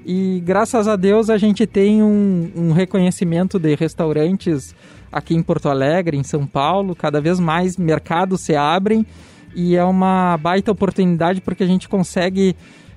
e 0.05 0.42
graças 0.44 0.88
a 0.88 0.97
Deus 0.97 1.31
a 1.31 1.38
gente 1.38 1.64
tem 1.66 2.03
um, 2.03 2.51
um 2.57 2.73
reconhecimento 2.73 3.59
de 3.59 3.75
restaurantes 3.77 4.75
aqui 5.12 5.35
em 5.35 5.42
Porto 5.42 5.68
Alegre, 5.68 6.16
em 6.16 6.25
São 6.25 6.44
Paulo. 6.44 6.97
Cada 6.97 7.20
vez 7.20 7.38
mais 7.38 7.77
mercados 7.77 8.40
se 8.40 8.57
abrem 8.57 9.07
e 9.55 9.77
é 9.77 9.85
uma 9.85 10.37
baita 10.37 10.73
oportunidade 10.73 11.40
porque 11.40 11.62
a 11.62 11.67
gente 11.67 11.88
consegue 11.88 12.57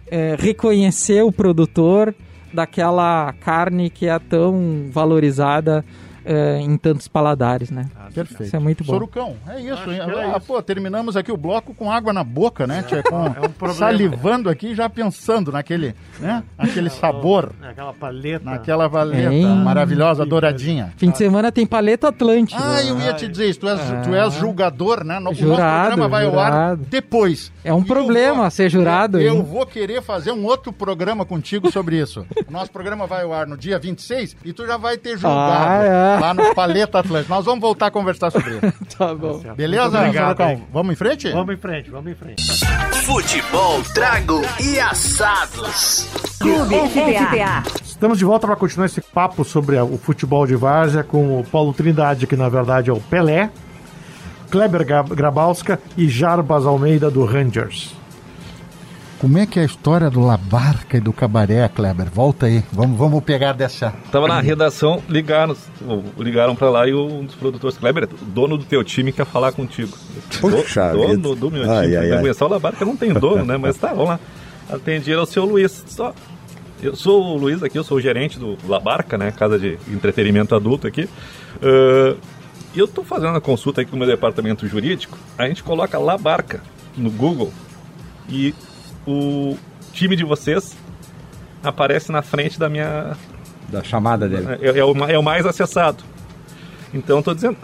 eh, 0.10 0.36
reconhecer 0.38 1.24
o 1.24 1.32
produtor 1.32 2.14
daquela 2.54 3.34
carne 3.40 3.90
que 3.90 4.08
é 4.08 4.18
tão 4.20 4.88
valorizada 4.92 5.84
eh, 6.28 6.60
em 6.60 6.78
tantos 6.78 7.08
paladares, 7.08 7.72
né? 7.72 7.88
Perfeito. 8.14 8.44
Isso 8.44 8.56
é 8.56 8.60
muito 8.60 8.84
bom. 8.84 8.94
Sorucão, 8.94 9.36
é 9.48 9.60
isso. 9.62 9.90
hein? 9.92 10.00
Ah, 10.02 10.38
isso. 10.38 10.48
pô, 10.48 10.62
terminamos 10.62 11.16
aqui 11.16 11.32
o 11.32 11.38
bloco 11.38 11.74
com 11.74 11.92
água 11.92 12.12
na 12.12 12.24
boca, 12.24 12.68
né? 12.68 12.84
Tia? 12.88 13.02
Com, 13.04 13.26
É 13.38 13.40
um 13.42 13.50
problema. 13.52 13.74
salivando 13.74 14.50
aqui, 14.50 14.74
já 14.76 14.90
pensando 14.90 15.52
naquele, 15.52 15.96
né? 16.20 16.44
Aquele 16.58 16.90
sabor, 16.90 17.52
Aquela 17.62 17.94
paleta. 17.94 18.46
naquela 18.46 18.88
valeta 18.88 19.32
Hein? 19.34 19.46
maravilhosa, 19.64 20.26
douradinha. 20.26 20.94
Fim 20.98 21.12
de 21.12 21.18
semana 21.18 21.52
tem 21.52 21.66
paleta 21.66 22.08
Atlântica. 22.10 22.62
Ah, 22.62 22.84
eu 22.84 23.00
ia 23.00 23.14
te 23.14 23.28
dizer 23.28 23.50
isso, 23.50 23.60
tu 23.60 23.70
és, 23.70 23.80
tu 24.04 24.14
és 24.16 24.34
julgador, 24.34 25.04
né? 25.04 25.16
No, 25.20 25.28
o 25.28 25.30
nosso 25.32 25.36
Jurado, 25.42 25.88
programa 25.88 26.08
vai 26.10 26.26
ao 26.26 26.40
ar 26.40 26.52
jurado. 26.52 26.86
depois. 26.90 27.52
É 27.64 27.74
um 27.74 27.82
E 27.82 27.86
problema 27.86 28.50
ser 28.50 28.70
jurado, 28.70 29.20
Eu, 29.20 29.36
eu 29.38 29.44
vou 29.44 29.66
querer 29.66 30.02
fazer 30.02 30.32
um 30.32 30.44
outro 30.46 30.72
programa 30.74 31.26
contigo 31.26 31.72
sobre 31.72 32.00
isso. 32.02 32.26
O 32.48 32.52
nosso 32.52 32.72
programa 32.72 33.06
vai 33.06 33.24
ao 33.24 33.34
ar 33.34 33.46
no 33.48 33.56
dia 33.58 33.78
26 33.80 34.36
e 34.44 34.54
tu 34.54 34.66
já 34.66 34.78
vai 34.78 34.98
ter 34.98 35.18
julgado 35.18 35.68
Ah, 35.70 35.84
é. 35.84 36.17
Lá 36.20 36.34
no 36.34 36.54
Paleta 36.54 37.00
Atlântico. 37.00 37.34
Nós 37.34 37.46
vamos 37.46 37.62
voltar 37.62 37.88
a 37.88 37.92
conversar 37.92 38.32
sobre 38.32 38.52
isso. 38.52 38.74
Tá 38.98 39.14
bom. 39.14 39.40
Beleza, 39.56 39.84
Muito 39.84 39.98
obrigado? 39.98 40.62
Vamos 40.74 40.94
em 40.94 40.96
frente? 40.96 41.30
Vamos 41.30 41.54
em 41.54 41.58
frente, 41.58 41.90
vamos 41.92 42.12
em 42.12 42.16
frente. 42.16 42.44
Futebol, 43.06 43.82
trago 43.94 44.42
e 44.60 44.80
assados. 44.80 46.08
Clube 46.40 46.76
FTA. 46.90 47.64
Estamos 47.84 48.18
de 48.18 48.26
volta 48.26 48.48
para 48.48 48.56
continuar 48.56 48.86
esse 48.88 49.02
papo 49.02 49.44
sobre 49.44 49.80
o 49.80 49.98
futebol 49.98 50.46
de 50.48 50.56
várzea 50.56 51.04
com 51.04 51.40
o 51.40 51.44
Paulo 51.44 51.74
Trindade, 51.74 52.28
que 52.28 52.36
na 52.36 52.50
verdade 52.50 52.90
é 52.90 52.94
o 52.94 53.00
Pelé, 53.00 53.50
Kleber 54.50 54.86
Grabowska 54.86 55.80
e 55.98 56.08
Jarbas 56.08 56.66
Almeida 56.66 57.10
do 57.12 57.26
Rangers. 57.26 57.97
Como 59.20 59.36
é 59.40 59.48
que 59.48 59.58
é 59.58 59.64
a 59.64 59.66
história 59.66 60.12
do 60.12 60.20
Labarca 60.22 60.98
e 60.98 61.00
do 61.00 61.12
Cabaré, 61.12 61.68
Kleber? 61.70 62.08
Volta 62.14 62.46
aí. 62.46 62.64
Vamos, 62.72 62.96
vamos 63.00 63.24
pegar 63.24 63.54
dessa. 63.54 63.92
Tava 64.12 64.28
na 64.28 64.40
redação, 64.40 65.02
ligaram, 65.10 65.58
ligaram 66.20 66.56
pra 66.56 66.70
lá 66.70 66.88
e 66.88 66.94
um 66.94 67.26
dos 67.26 67.34
produtores, 67.34 67.78
Kleber, 67.80 68.08
dono 68.28 68.58
do 68.60 68.64
teu 68.64 68.84
time 68.84 69.12
quer 69.12 69.26
falar 69.26 69.52
contigo. 69.54 69.92
Puxa 70.40 70.92
Do- 70.92 71.18
dono 71.18 71.36
do 71.36 71.50
meu 71.52 71.64
Ai, 71.72 71.86
time. 71.86 71.98
ai, 71.98 72.12
ai. 72.12 72.18
começar 72.20 72.46
o 72.46 72.50
Labarca 72.50 72.86
não 72.86 72.96
tem 72.96 73.12
dono, 73.12 73.44
né? 73.44 73.58
Mas 73.58 73.76
tá, 73.78 73.88
vamos 73.90 74.10
lá. 74.10 74.20
Atendi 74.70 75.12
era 75.12 75.22
o 75.24 75.26
seu 75.26 75.44
Luiz. 75.46 75.84
Só. 75.88 76.14
Eu 76.80 76.96
sou 76.96 77.24
o 77.36 77.38
Luiz 77.38 77.64
aqui, 77.64 77.76
eu 77.80 77.84
sou 77.84 77.98
o 77.98 78.02
gerente 78.02 78.38
do 78.38 78.56
Labarca, 78.68 79.18
né? 79.18 79.32
Casa 79.32 79.58
de 79.58 79.80
entretenimento 79.92 80.54
adulto 80.54 80.86
aqui. 80.86 81.10
E 82.76 82.78
eu 82.80 82.88
tô 82.88 83.04
fazendo 83.04 83.36
a 83.36 83.42
consulta 83.42 83.82
aqui 83.82 83.90
com 83.90 83.96
o 83.96 84.00
meu 84.00 84.08
departamento 84.08 84.68
jurídico. 84.68 85.18
A 85.40 85.48
gente 85.48 85.64
coloca 85.64 85.98
Labarca 85.98 86.62
no 86.96 87.10
Google 87.10 87.52
e 88.30 88.54
o 89.08 89.58
time 89.94 90.16
de 90.16 90.24
vocês 90.24 90.76
aparece 91.64 92.12
na 92.12 92.22
frente 92.22 92.60
da 92.60 92.70
minha 92.70 93.16
Da 93.70 93.84
chamada 93.84 94.28
dele. 94.28 94.46
é, 94.62 94.80
é 94.80 94.84
o, 94.84 94.94
ma- 94.94 95.10
é 95.12 95.18
o 95.18 95.24
mais 95.24 95.46
acessado. 95.46 96.04
Então, 96.94 97.20
estou 97.20 97.34
dizendo, 97.36 97.58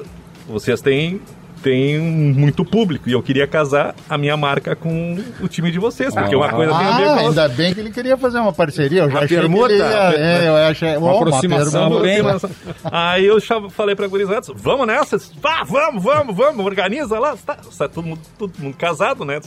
vocês 0.48 0.82
têm, 0.82 1.22
têm 1.62 1.98
muito 2.00 2.66
público 2.66 3.08
e 3.08 3.14
eu 3.14 3.24
queria 3.24 3.48
casar 3.48 3.96
a 4.10 4.18
minha 4.18 4.36
marca 4.36 4.76
com 4.76 5.18
o 5.40 5.48
time 5.48 5.72
de 5.72 5.80
vocês, 5.80 6.14
porque 6.14 6.36
uma 6.36 6.50
coisa 6.50 6.74
tem 6.78 6.86
a 6.88 6.98
ver 6.98 7.04
Ah, 7.04 7.06
com 7.06 7.12
a 7.20 7.24
outra. 7.24 7.44
ainda 7.44 7.48
bem 7.50 7.74
que 7.74 7.80
ele 7.80 7.92
queria 7.92 8.18
fazer 8.18 8.40
uma 8.40 8.52
parceria. 8.52 9.04
Eu 9.04 9.08
já 9.10 9.18
Uma 9.20 9.24
achei 9.24 9.38
permuta. 9.38 9.68
que 9.68 9.74
ele 9.74 9.84
ia, 9.84 10.14
é, 10.18 10.48
eu 10.50 10.56
achei, 10.56 10.98
Uma 10.98 11.16
aproximação 11.16 12.02
permuta. 12.02 12.48
bem- 12.48 12.56
Aí 12.92 13.26
eu 13.26 13.40
falei 13.70 13.96
pra 13.96 14.08
gurizada, 14.08 14.48
vamos 14.56 14.86
nessa? 14.88 15.18
Vá, 15.42 15.64
vamos, 15.64 16.04
vamos, 16.04 16.36
vamos, 16.36 16.66
organiza 16.66 17.18
lá. 17.18 17.36
Tá, 17.38 17.56
tá 17.78 17.88
todo, 17.88 18.06
mundo, 18.06 18.20
todo 18.38 18.52
mundo 18.60 18.76
casado, 18.76 19.24
né? 19.24 19.40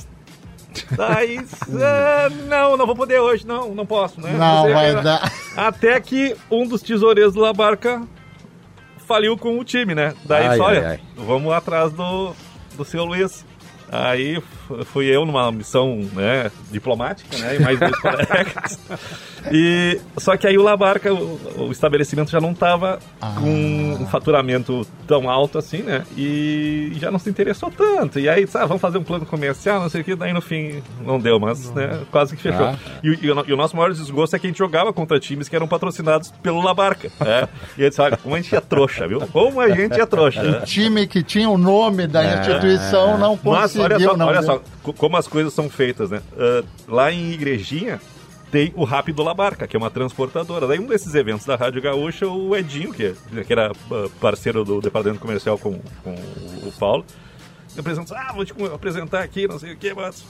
Aí, 0.98 1.40
ah, 1.82 2.28
não, 2.48 2.76
não 2.76 2.86
vou 2.86 2.96
poder 2.96 3.20
hoje, 3.20 3.46
não, 3.46 3.74
não 3.74 3.86
posso, 3.86 4.20
né? 4.20 4.32
Não 4.32 4.64
sei, 4.64 4.72
vai 4.72 4.94
né? 4.94 5.02
dar. 5.02 5.32
Até 5.56 6.00
que 6.00 6.36
um 6.50 6.66
dos 6.66 6.82
tesoureiros 6.82 7.34
da 7.34 7.52
barca 7.52 8.02
faliu 9.06 9.36
com 9.38 9.58
o 9.58 9.64
time, 9.64 9.94
né? 9.94 10.14
Daí 10.24 10.46
Ai, 10.46 10.56
só, 10.56 10.66
ai, 10.66 10.76
olha, 10.76 10.88
ai. 10.88 11.00
vamos 11.16 11.52
atrás 11.52 11.92
do, 11.92 12.34
do 12.76 12.84
seu 12.84 13.04
Luiz. 13.04 13.44
Aí 13.90 14.42
fui 14.86 15.06
eu 15.06 15.24
numa 15.24 15.50
missão 15.52 15.96
né, 16.12 16.50
diplomática, 16.70 17.36
né? 17.38 17.56
E 17.56 17.58
mais 17.60 17.78
dois 17.78 17.96
colegas. 18.00 18.78
E, 19.52 20.00
só 20.16 20.36
que 20.36 20.46
aí 20.46 20.58
o 20.58 20.62
Labarca, 20.62 21.12
o, 21.12 21.38
o 21.68 21.72
estabelecimento 21.72 22.30
já 22.30 22.40
não 22.40 22.50
estava 22.52 22.98
com 23.38 23.96
um 24.00 24.06
faturamento 24.06 24.86
tão 25.06 25.30
alto 25.30 25.58
assim, 25.58 25.78
né? 25.82 26.02
E 26.16 26.92
já 27.00 27.10
não 27.10 27.18
se 27.18 27.30
interessou 27.30 27.70
tanto. 27.70 28.18
E 28.18 28.28
aí, 28.28 28.46
sabe, 28.46 28.66
vamos 28.66 28.80
fazer 28.80 28.98
um 28.98 29.04
plano 29.04 29.24
comercial, 29.24 29.80
não 29.80 29.88
sei 29.88 30.00
o 30.00 30.04
que, 30.04 30.16
daí 30.16 30.32
no 30.32 30.40
fim 30.40 30.82
não 31.04 31.20
deu, 31.20 31.38
mas 31.38 31.70
né, 31.72 32.00
quase 32.10 32.34
que 32.36 32.42
fechou. 32.42 32.66
Ah. 32.66 32.76
E, 33.02 33.10
o- 33.10 33.18
e 33.22 33.30
o, 33.30 33.44
e 33.48 33.52
o 33.52 33.56
nosso 33.56 33.76
maior 33.76 33.92
desgosto 33.92 34.34
é 34.34 34.38
que 34.38 34.46
a 34.46 34.50
gente 34.50 34.58
jogava 34.58 34.92
contra 34.92 35.20
times 35.20 35.48
que 35.48 35.54
eram 35.54 35.68
patrocinados 35.68 36.32
pelo 36.42 36.60
Labarca. 36.62 37.08
Né? 37.20 37.48
E 37.78 37.82
eu 37.82 37.88
disse, 37.88 38.00
olha, 38.00 38.16
como 38.16 38.34
a 38.34 38.40
gente 38.40 38.54
é 38.56 38.60
trouxa, 38.60 39.06
viu? 39.06 39.20
Como 39.32 39.60
a 39.60 39.68
gente 39.70 40.00
é 40.00 40.06
trouxa. 40.06 40.42
né? 40.42 40.60
Time 40.66 41.06
que 41.06 41.22
tinha 41.22 41.48
o 41.48 41.56
nome 41.56 42.06
da 42.08 42.24
instituição 42.38 43.16
não 43.18 43.38
Mas 43.44 43.76
olha 43.76 43.90
conseguiu. 43.90 44.10
só, 44.10 44.16
não 44.16 44.26
olha 44.26 44.42
só 44.42 44.55
co- 44.82 44.92
como 44.92 45.16
as 45.16 45.26
coisas 45.28 45.52
são 45.52 45.68
feitas, 45.70 46.10
né? 46.10 46.20
Ah, 46.38 46.62
lá 46.88 47.12
em 47.12 47.32
Igrejinha 47.32 48.00
tem 48.50 48.72
o 48.76 48.84
Rápido 48.84 49.22
Labarca, 49.22 49.66
que 49.66 49.76
é 49.76 49.78
uma 49.78 49.90
transportadora. 49.90 50.66
Daí 50.66 50.78
um 50.78 50.86
desses 50.86 51.14
eventos 51.14 51.44
da 51.44 51.56
Rádio 51.56 51.82
Gaúcha, 51.82 52.26
o 52.28 52.56
Edinho, 52.56 52.92
que, 52.92 53.14
que 53.46 53.52
era 53.52 53.70
ah, 53.90 54.08
parceiro 54.20 54.64
do 54.64 54.80
departamento 54.80 55.20
comercial 55.20 55.58
com, 55.58 55.78
com 56.04 56.14
o 56.14 56.72
Paulo, 56.78 57.04
apresentou, 57.78 58.16
ah, 58.16 58.32
vou 58.34 58.44
te 58.44 58.54
apresentar 58.72 59.22
aqui, 59.22 59.46
não 59.48 59.58
sei 59.58 59.72
o 59.72 59.76
que, 59.76 59.92
mas... 59.94 60.24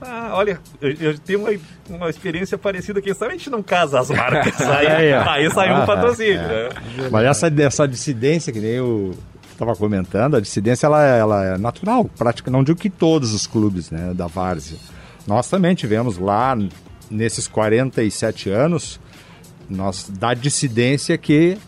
Ah, 0.00 0.30
olha, 0.34 0.60
eu, 0.80 0.92
eu 0.92 1.18
tenho 1.18 1.40
uma, 1.40 1.50
uma 1.90 2.08
experiência 2.08 2.56
parecida, 2.56 3.02
quem 3.02 3.12
sabe 3.12 3.34
a 3.34 3.36
gente 3.36 3.50
não 3.50 3.64
casa 3.64 3.98
as 3.98 4.08
marcas. 4.10 4.58
Aí, 4.62 4.86
Aí, 4.86 5.12
ó. 5.12 5.28
aí 5.28 5.50
saiu 5.50 5.74
um 5.74 5.82
Ah, 5.82 5.86
patrocínio, 5.86 6.40
é. 6.40 6.68
né? 6.68 7.08
Mas 7.10 7.26
essa, 7.26 7.52
essa 7.60 7.88
dissidência, 7.88 8.52
que 8.52 8.60
nem 8.60 8.70
eu 8.74 9.12
estava 9.58 9.74
comentando, 9.74 10.36
a 10.36 10.40
dissidência 10.40 10.86
ela, 10.86 11.04
ela 11.04 11.44
é 11.44 11.58
natural, 11.58 12.04
prática, 12.16 12.50
não 12.50 12.62
digo 12.62 12.78
que 12.78 12.88
todos 12.88 13.34
os 13.34 13.46
clubes 13.46 13.90
né, 13.90 14.14
da 14.14 14.28
Várzea. 14.28 14.78
Nós 15.26 15.48
também 15.50 15.74
tivemos 15.74 16.16
lá, 16.16 16.56
nesses 17.10 17.48
47 17.48 18.48
anos, 18.50 19.00
nós, 19.68 20.08
da 20.08 20.32
dissidência 20.32 21.18
que 21.18 21.58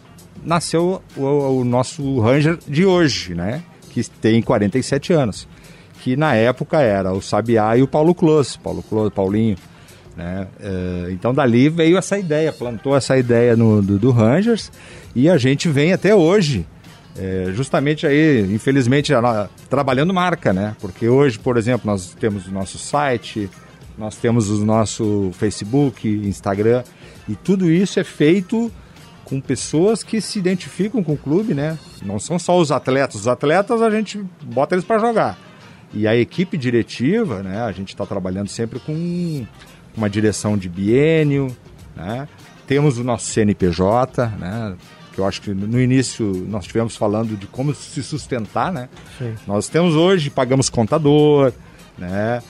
nasceu 0.45 1.03
o, 1.17 1.23
o 1.23 1.65
nosso 1.65 2.21
Ranger 2.21 2.59
de 2.67 2.87
hoje, 2.87 3.35
né? 3.35 3.63
Que 3.91 4.03
tem 4.05 4.41
47 4.41 5.13
anos. 5.13 5.47
Que 6.03 6.17
na 6.17 6.35
época 6.35 6.81
era 6.81 7.13
o 7.13 7.21
Sabiá 7.21 7.77
e 7.77 7.83
o 7.83 7.89
Paulo 7.89 8.15
Close, 8.15 8.59
Paulo 8.59 8.83
Close, 8.83 9.11
Paulinho. 9.11 9.57
Né? 10.17 10.47
Eh, 10.61 11.09
então 11.11 11.35
dali 11.35 11.69
veio 11.69 11.99
essa 11.99 12.19
ideia, 12.19 12.53
plantou 12.53 12.97
essa 12.97 13.19
ideia 13.19 13.55
no, 13.57 13.83
do, 13.83 13.99
do 13.99 14.11
Rangers 14.11 14.73
e 15.15 15.29
a 15.29 15.37
gente 15.37 15.69
vem 15.69 15.93
até 15.93 16.15
hoje, 16.15 16.67
eh, 17.17 17.51
justamente 17.55 18.07
aí, 18.07 18.43
infelizmente, 18.53 19.13
trabalhando 19.69 20.15
marca, 20.15 20.53
né? 20.53 20.77
Porque 20.81 21.09
hoje, 21.09 21.39
por 21.39 21.57
exemplo, 21.57 21.91
nós 21.91 22.15
temos 22.15 22.47
o 22.47 22.53
nosso 22.53 22.79
site, 22.79 23.51
nós 23.99 24.17
temos 24.17 24.49
o 24.49 24.65
nosso 24.65 25.31
Facebook, 25.35 26.09
Instagram 26.09 26.83
e 27.29 27.35
tudo 27.35 27.71
isso 27.71 28.01
é 28.01 28.05
feito 28.05 28.73
com 29.25 29.41
pessoas 29.41 30.03
que 30.03 30.21
se 30.21 30.39
identificam 30.39 31.05
com 31.05 31.13
o 31.13 31.17
clube, 31.17 31.55
né? 31.55 31.79
Não 32.03 32.19
são 32.19 32.39
só 32.39 32.59
os 32.59 32.73
atletas, 32.73 33.21
os 33.21 33.29
atletas 33.29 33.83
a 33.83 33.91
gente 33.91 34.19
bota 34.43 34.75
eles 34.75 34.85
para 34.85 34.99
jogar. 34.99 35.39
E 35.93 36.07
a 36.07 36.17
equipe 36.17 36.57
diretiva, 36.57 37.43
né? 37.43 37.63
A 37.63 37.73
gente 37.73 37.89
está 37.89 38.07
trabalhando 38.07 38.49
sempre 38.49 38.81
com 38.81 39.47
uma 39.97 40.09
direção 40.09 40.57
de 40.57 40.69
biênio, 40.69 41.55
né? 41.95 42.29
Temos 42.67 42.99
o 42.99 43.05
nosso 43.05 43.27
CNPJ, 43.27 44.27
né? 44.39 44.77
Que 45.13 45.19
eu 45.19 45.27
acho 45.27 45.43
que 45.43 45.53
no 45.53 45.81
início 45.81 46.25
nós 46.49 46.65
estivemos 46.65 46.97
falando 46.97 47.37
de 47.37 47.47
como 47.47 47.75
se 47.75 48.03
sustentar, 48.03 48.73
né? 48.73 48.89
Sim. 49.19 49.35
Nós 49.47 49.69
temos 49.69 49.95
hoje, 49.95 50.31
pagamos 50.31 50.71
contador, 50.71 51.53
né? 51.99 52.43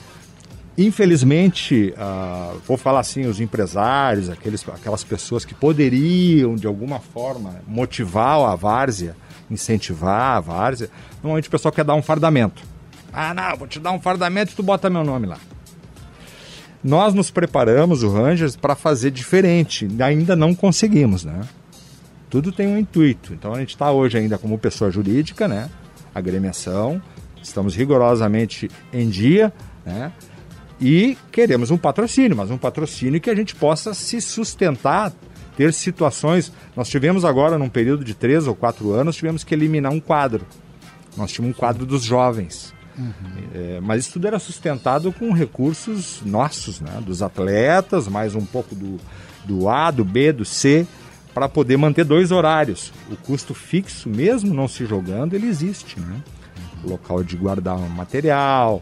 Infelizmente, 0.77 1.93
ah, 1.97 2.53
vou 2.65 2.77
falar 2.77 3.01
assim, 3.01 3.25
os 3.25 3.39
empresários, 3.39 4.29
aqueles, 4.29 4.67
aquelas 4.69 5.03
pessoas 5.03 5.43
que 5.43 5.53
poderiam, 5.53 6.55
de 6.55 6.65
alguma 6.65 6.99
forma, 6.99 7.61
motivar 7.67 8.39
a 8.39 8.55
várzea, 8.55 9.15
incentivar 9.49 10.37
a 10.37 10.39
várzea, 10.39 10.89
normalmente 11.21 11.49
o 11.49 11.51
pessoal 11.51 11.71
quer 11.71 11.83
dar 11.83 11.93
um 11.93 12.01
fardamento. 12.01 12.63
Ah, 13.11 13.33
não, 13.33 13.57
vou 13.57 13.67
te 13.67 13.79
dar 13.79 13.91
um 13.91 13.99
fardamento 13.99 14.53
e 14.53 14.55
tu 14.55 14.63
bota 14.63 14.89
meu 14.89 15.03
nome 15.03 15.27
lá. 15.27 15.37
Nós 16.83 17.13
nos 17.13 17.29
preparamos, 17.29 18.01
o 18.01 18.09
Rangers, 18.09 18.55
para 18.55 18.75
fazer 18.75 19.11
diferente. 19.11 19.87
Ainda 19.99 20.35
não 20.35 20.55
conseguimos, 20.55 21.23
né? 21.23 21.41
Tudo 22.31 22.51
tem 22.51 22.65
um 22.65 22.77
intuito. 22.77 23.33
Então 23.33 23.53
a 23.53 23.59
gente 23.59 23.71
está 23.71 23.91
hoje 23.91 24.17
ainda 24.17 24.37
como 24.37 24.57
pessoa 24.57 24.89
jurídica, 24.89 25.49
né? 25.49 25.69
Agremiação. 26.15 27.01
Estamos 27.43 27.75
rigorosamente 27.75 28.71
em 28.93 29.09
dia, 29.09 29.51
né? 29.85 30.13
E 30.79 31.17
queremos 31.29 31.69
um 31.69 31.77
patrocínio, 31.77 32.35
mas 32.35 32.49
um 32.49 32.57
patrocínio 32.57 33.19
que 33.19 33.29
a 33.29 33.35
gente 33.35 33.53
possa 33.53 33.93
se 33.93 34.21
sustentar, 34.21 35.11
ter 35.57 35.73
situações. 35.73 36.53
Nós 36.75 36.87
tivemos 36.87 37.25
agora, 37.25 37.57
num 37.57 37.69
período 37.69 38.03
de 38.03 38.15
três 38.15 38.47
ou 38.47 38.55
quatro 38.55 38.91
anos, 38.93 39.17
tivemos 39.17 39.43
que 39.43 39.53
eliminar 39.53 39.91
um 39.91 39.99
quadro. 39.99 40.47
Nós 41.17 41.31
tínhamos 41.33 41.55
um 41.55 41.59
quadro 41.59 41.85
dos 41.85 42.01
jovens. 42.01 42.73
É, 43.53 43.79
mas 43.81 44.05
isso 44.05 44.13
tudo 44.13 44.27
era 44.27 44.39
sustentado 44.39 45.11
com 45.11 45.33
recursos 45.33 46.21
nossos, 46.25 46.79
né? 46.79 47.01
dos 47.05 47.21
atletas, 47.21 48.07
mais 48.07 48.35
um 48.35 48.45
pouco 48.45 48.73
do, 48.73 48.97
do 49.43 49.67
A, 49.67 49.91
do 49.91 50.05
B, 50.05 50.31
do 50.31 50.45
C, 50.45 50.87
para 51.33 51.47
poder 51.49 51.77
manter 51.77 52.03
dois 52.03 52.31
horários. 52.31 52.91
O 53.09 53.15
custo 53.15 53.53
fixo, 53.53 54.09
mesmo 54.09 54.53
não 54.53 54.67
se 54.67 54.85
jogando, 54.85 55.33
ele 55.33 55.47
existe, 55.47 55.99
né? 55.99 56.21
Local 56.83 57.23
de 57.23 57.35
guardar 57.37 57.77
material, 57.77 58.81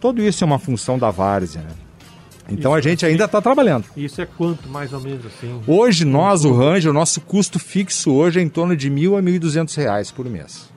tudo 0.00 0.22
isso 0.22 0.42
é 0.42 0.46
uma 0.46 0.58
função 0.58 0.98
da 0.98 1.10
várzea, 1.10 1.62
né? 1.62 1.70
Então 2.48 2.72
Isso 2.72 2.78
a 2.78 2.90
gente 2.90 3.04
é- 3.04 3.08
ainda 3.08 3.24
está 3.26 3.40
trabalhando. 3.40 3.84
Isso 3.96 4.20
é 4.20 4.26
quanto, 4.26 4.68
mais 4.68 4.92
ou 4.92 5.00
menos, 5.00 5.24
assim? 5.26 5.60
Hoje, 5.66 6.04
nós, 6.04 6.44
o 6.44 6.52
Ranger, 6.52 6.90
o 6.90 6.94
nosso 6.94 7.20
custo 7.20 7.58
fixo 7.58 8.12
hoje 8.12 8.40
é 8.40 8.42
em 8.42 8.48
torno 8.48 8.76
de 8.76 8.90
mil 8.90 9.16
a 9.16 9.22
mil 9.22 9.34
e 9.34 9.38
duzentos 9.38 9.74
reais 9.76 10.10
por 10.10 10.26
mês. 10.28 10.68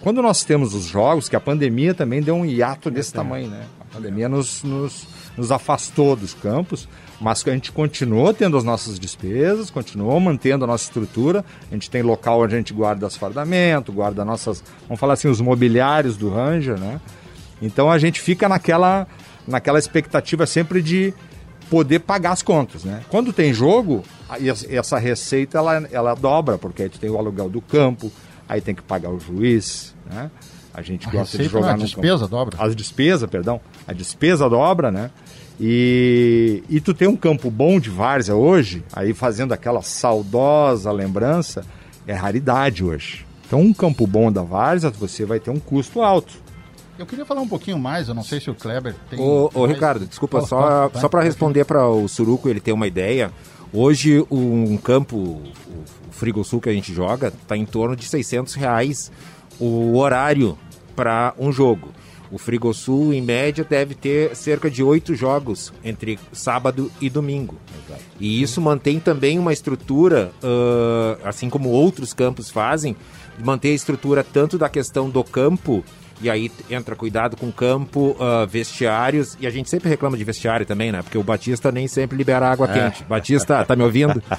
Quando 0.00 0.22
nós 0.22 0.44
temos 0.44 0.74
os 0.74 0.84
jogos, 0.84 1.28
que 1.28 1.34
a 1.36 1.40
pandemia 1.40 1.94
também 1.94 2.20
deu 2.22 2.34
um 2.36 2.44
hiato 2.44 2.90
desse 2.90 3.12
tamanho, 3.12 3.48
né? 3.48 3.64
A 3.80 3.84
pandemia 3.96 4.28
nos, 4.28 4.62
nos, 4.62 5.06
nos 5.36 5.50
afastou 5.50 6.14
dos 6.14 6.34
campos, 6.34 6.88
mas 7.22 7.46
a 7.46 7.52
gente 7.52 7.70
continuou 7.70 8.34
tendo 8.34 8.56
as 8.56 8.64
nossas 8.64 8.98
despesas, 8.98 9.70
continuou 9.70 10.18
mantendo 10.18 10.64
a 10.64 10.66
nossa 10.66 10.84
estrutura. 10.84 11.44
A 11.70 11.74
gente 11.74 11.88
tem 11.88 12.02
local 12.02 12.40
onde 12.42 12.54
a 12.54 12.58
gente 12.58 12.72
guarda 12.72 13.06
as 13.06 13.16
fardamento, 13.16 13.92
guarda 13.92 14.24
nossas, 14.24 14.62
vamos 14.88 14.98
falar 14.98 15.12
assim, 15.14 15.28
os 15.28 15.40
mobiliários 15.40 16.16
do 16.16 16.28
Ranger, 16.28 16.78
né? 16.78 17.00
Então 17.60 17.88
a 17.88 17.96
gente 17.98 18.20
fica 18.20 18.48
naquela, 18.48 19.06
naquela 19.46 19.78
expectativa 19.78 20.46
sempre 20.46 20.82
de 20.82 21.14
poder 21.70 22.00
pagar 22.00 22.32
as 22.32 22.42
contas, 22.42 22.82
né? 22.82 23.02
Quando 23.08 23.32
tem 23.32 23.54
jogo, 23.54 24.02
essa 24.68 24.98
receita 24.98 25.58
ela, 25.58 25.88
ela 25.92 26.14
dobra, 26.14 26.58
porque 26.58 26.82
aí 26.82 26.88
tu 26.88 26.98
tem 26.98 27.08
o 27.08 27.16
aluguel 27.16 27.48
do 27.48 27.60
campo, 27.60 28.10
aí 28.48 28.60
tem 28.60 28.74
que 28.74 28.82
pagar 28.82 29.10
o 29.10 29.20
juiz, 29.20 29.94
né? 30.10 30.28
A 30.74 30.82
gente 30.82 31.06
A 31.06 31.10
gosta 31.12 31.36
de 31.36 31.44
receita 31.44 31.50
jogar 31.52 31.66
não, 31.68 31.74
a 31.74 31.76
no 31.76 31.84
despesa 31.84 32.18
campo. 32.24 32.28
dobra. 32.30 32.56
As 32.58 32.74
despesas, 32.74 33.30
perdão, 33.30 33.60
a 33.86 33.92
despesa 33.92 34.48
dobra, 34.50 34.90
né? 34.90 35.10
E, 35.60 36.62
e 36.68 36.80
tu 36.80 36.92
tem 36.94 37.06
um 37.08 37.16
campo 37.16 37.50
bom 37.50 37.78
de 37.78 37.90
várzea 37.90 38.34
hoje, 38.34 38.82
aí 38.92 39.12
fazendo 39.14 39.52
aquela 39.52 39.82
saudosa 39.82 40.90
lembrança, 40.90 41.64
é 42.06 42.14
raridade 42.14 42.84
hoje. 42.84 43.24
Então 43.46 43.60
um 43.60 43.72
campo 43.72 44.06
bom 44.06 44.32
da 44.32 44.42
várzea, 44.42 44.90
você 44.90 45.24
vai 45.24 45.38
ter 45.38 45.50
um 45.50 45.58
custo 45.60 46.02
alto. 46.02 46.34
Eu 46.98 47.06
queria 47.06 47.24
falar 47.24 47.40
um 47.40 47.48
pouquinho 47.48 47.78
mais, 47.78 48.08
eu 48.08 48.14
não 48.14 48.22
sei 48.22 48.40
se 48.40 48.50
o 48.50 48.54
Kleber 48.54 48.94
tem. 49.08 49.18
Ô, 49.18 49.50
ô 49.54 49.60
mais- 49.60 49.72
Ricardo, 49.74 50.06
desculpa, 50.06 50.40
Fala, 50.46 50.90
só, 50.92 51.00
só 51.00 51.08
para 51.08 51.22
responder 51.22 51.64
para 51.64 51.86
o 51.88 52.08
Suruco 52.08 52.48
ele 52.48 52.60
ter 52.60 52.72
uma 52.72 52.86
ideia. 52.86 53.30
Hoje, 53.72 54.24
um 54.30 54.76
campo, 54.76 55.16
o 55.16 55.42
Frigo 56.10 56.44
Sul 56.44 56.60
que 56.60 56.68
a 56.68 56.72
gente 56.72 56.92
joga, 56.92 57.28
está 57.28 57.56
em 57.56 57.64
torno 57.64 57.96
de 57.96 58.04
600 58.04 58.54
reais 58.54 59.10
o 59.58 59.96
horário 59.96 60.58
para 60.94 61.32
um 61.38 61.50
jogo. 61.50 61.88
O 62.32 62.38
Frigo 62.38 62.72
Sul, 62.72 63.12
em 63.12 63.20
média, 63.20 63.62
deve 63.68 63.94
ter 63.94 64.34
cerca 64.34 64.70
de 64.70 64.82
oito 64.82 65.14
jogos 65.14 65.70
entre 65.84 66.18
sábado 66.32 66.90
e 66.98 67.10
domingo. 67.10 67.56
E 68.18 68.40
isso 68.40 68.58
mantém 68.58 68.98
também 68.98 69.38
uma 69.38 69.52
estrutura, 69.52 70.32
ãh, 70.42 71.18
assim 71.24 71.50
como 71.50 71.68
outros 71.68 72.14
campos 72.14 72.50
fazem, 72.50 72.96
manter 73.38 73.68
a 73.68 73.74
estrutura 73.74 74.24
tanto 74.24 74.56
da 74.56 74.70
questão 74.70 75.10
do 75.10 75.22
campo, 75.22 75.84
e 76.22 76.30
aí 76.30 76.50
entra 76.70 76.96
cuidado 76.96 77.36
com 77.36 77.52
campo, 77.52 78.16
ãh, 78.18 78.46
vestiários, 78.46 79.36
e 79.38 79.46
a 79.46 79.50
gente 79.50 79.68
sempre 79.68 79.90
reclama 79.90 80.16
de 80.16 80.24
vestiário 80.24 80.64
também, 80.64 80.90
né? 80.90 81.02
Porque 81.02 81.18
o 81.18 81.22
Batista 81.22 81.70
nem 81.70 81.86
sempre 81.86 82.16
libera 82.16 82.50
água 82.50 82.66
quente. 82.66 83.04
Batista, 83.04 83.62
tá 83.62 83.76
me 83.76 83.82
ouvindo? 83.82 84.22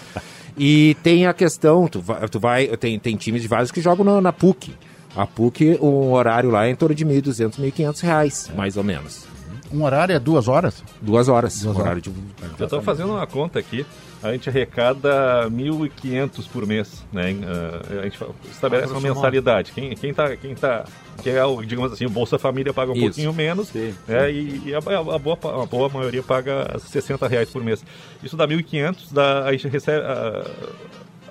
E 0.55 0.95
tem 1.01 1.25
a 1.25 1.33
questão, 1.33 1.87
tu 1.87 1.99
vai, 1.99 2.29
tu 2.29 2.39
vai 2.39 2.67
tem, 2.77 2.99
tem 2.99 3.15
times 3.15 3.41
de 3.41 3.47
vários 3.47 3.71
que 3.71 3.81
jogam 3.81 4.05
na, 4.05 4.21
na 4.21 4.31
PUC. 4.31 4.71
A 5.15 5.27
PUC, 5.27 5.77
o 5.79 6.11
horário 6.11 6.49
lá 6.49 6.65
é 6.65 6.71
em 6.71 6.75
torno 6.75 6.95
de 6.95 7.05
1.200, 7.05 7.59
1.500 7.59 8.01
reais, 8.01 8.51
mais 8.55 8.77
ou 8.77 8.83
menos. 8.83 9.27
Um 9.71 9.83
horário 9.83 10.15
é 10.15 10.19
duas 10.19 10.47
horas? 10.47 10.83
Duas 11.01 11.27
horas. 11.27 11.61
Duas 11.61 11.77
horário 11.77 12.01
de... 12.01 12.11
Eu 12.59 12.65
estou 12.65 12.81
fazendo 12.81 13.11
uma 13.11 13.25
conta 13.25 13.57
aqui. 13.57 13.83
A 14.21 14.31
gente 14.31 14.47
arrecada 14.47 15.49
1.500 15.49 16.47
por 16.47 16.65
mês, 16.65 17.03
né? 17.11 17.35
ah, 17.45 17.99
a 17.99 18.03
gente 18.03 18.17
estabelece 18.49 18.91
uma 18.93 19.01
mensalidade. 19.01 19.73
Quem, 19.73 19.93
quem 19.95 20.13
tá, 20.13 20.37
quem 20.37 20.55
tá, 20.55 20.85
que 21.21 21.29
é 21.29 21.43
o, 21.43 21.61
digamos 21.61 21.91
assim, 21.91 22.05
o 22.05 22.09
Bolsa 22.09 22.39
Família 22.39 22.71
paga 22.71 22.91
um 22.91 22.95
Isso. 22.95 23.05
pouquinho 23.05 23.33
menos, 23.33 23.73
né? 23.73 24.31
E, 24.31 24.61
e 24.67 24.73
a, 24.73 24.77
a 24.77 25.19
boa, 25.19 25.37
a 25.63 25.65
boa 25.65 25.89
maioria 25.89 26.23
paga 26.23 26.79
60 26.79 27.27
reais 27.27 27.49
por 27.49 27.61
mês. 27.61 27.83
Isso 28.23 28.37
dá 28.37 28.47
1.500, 28.47 29.11
dá, 29.11 29.43
a 29.43 29.51
gente 29.51 29.67
recebe, 29.67 30.05
ah, 30.05 30.49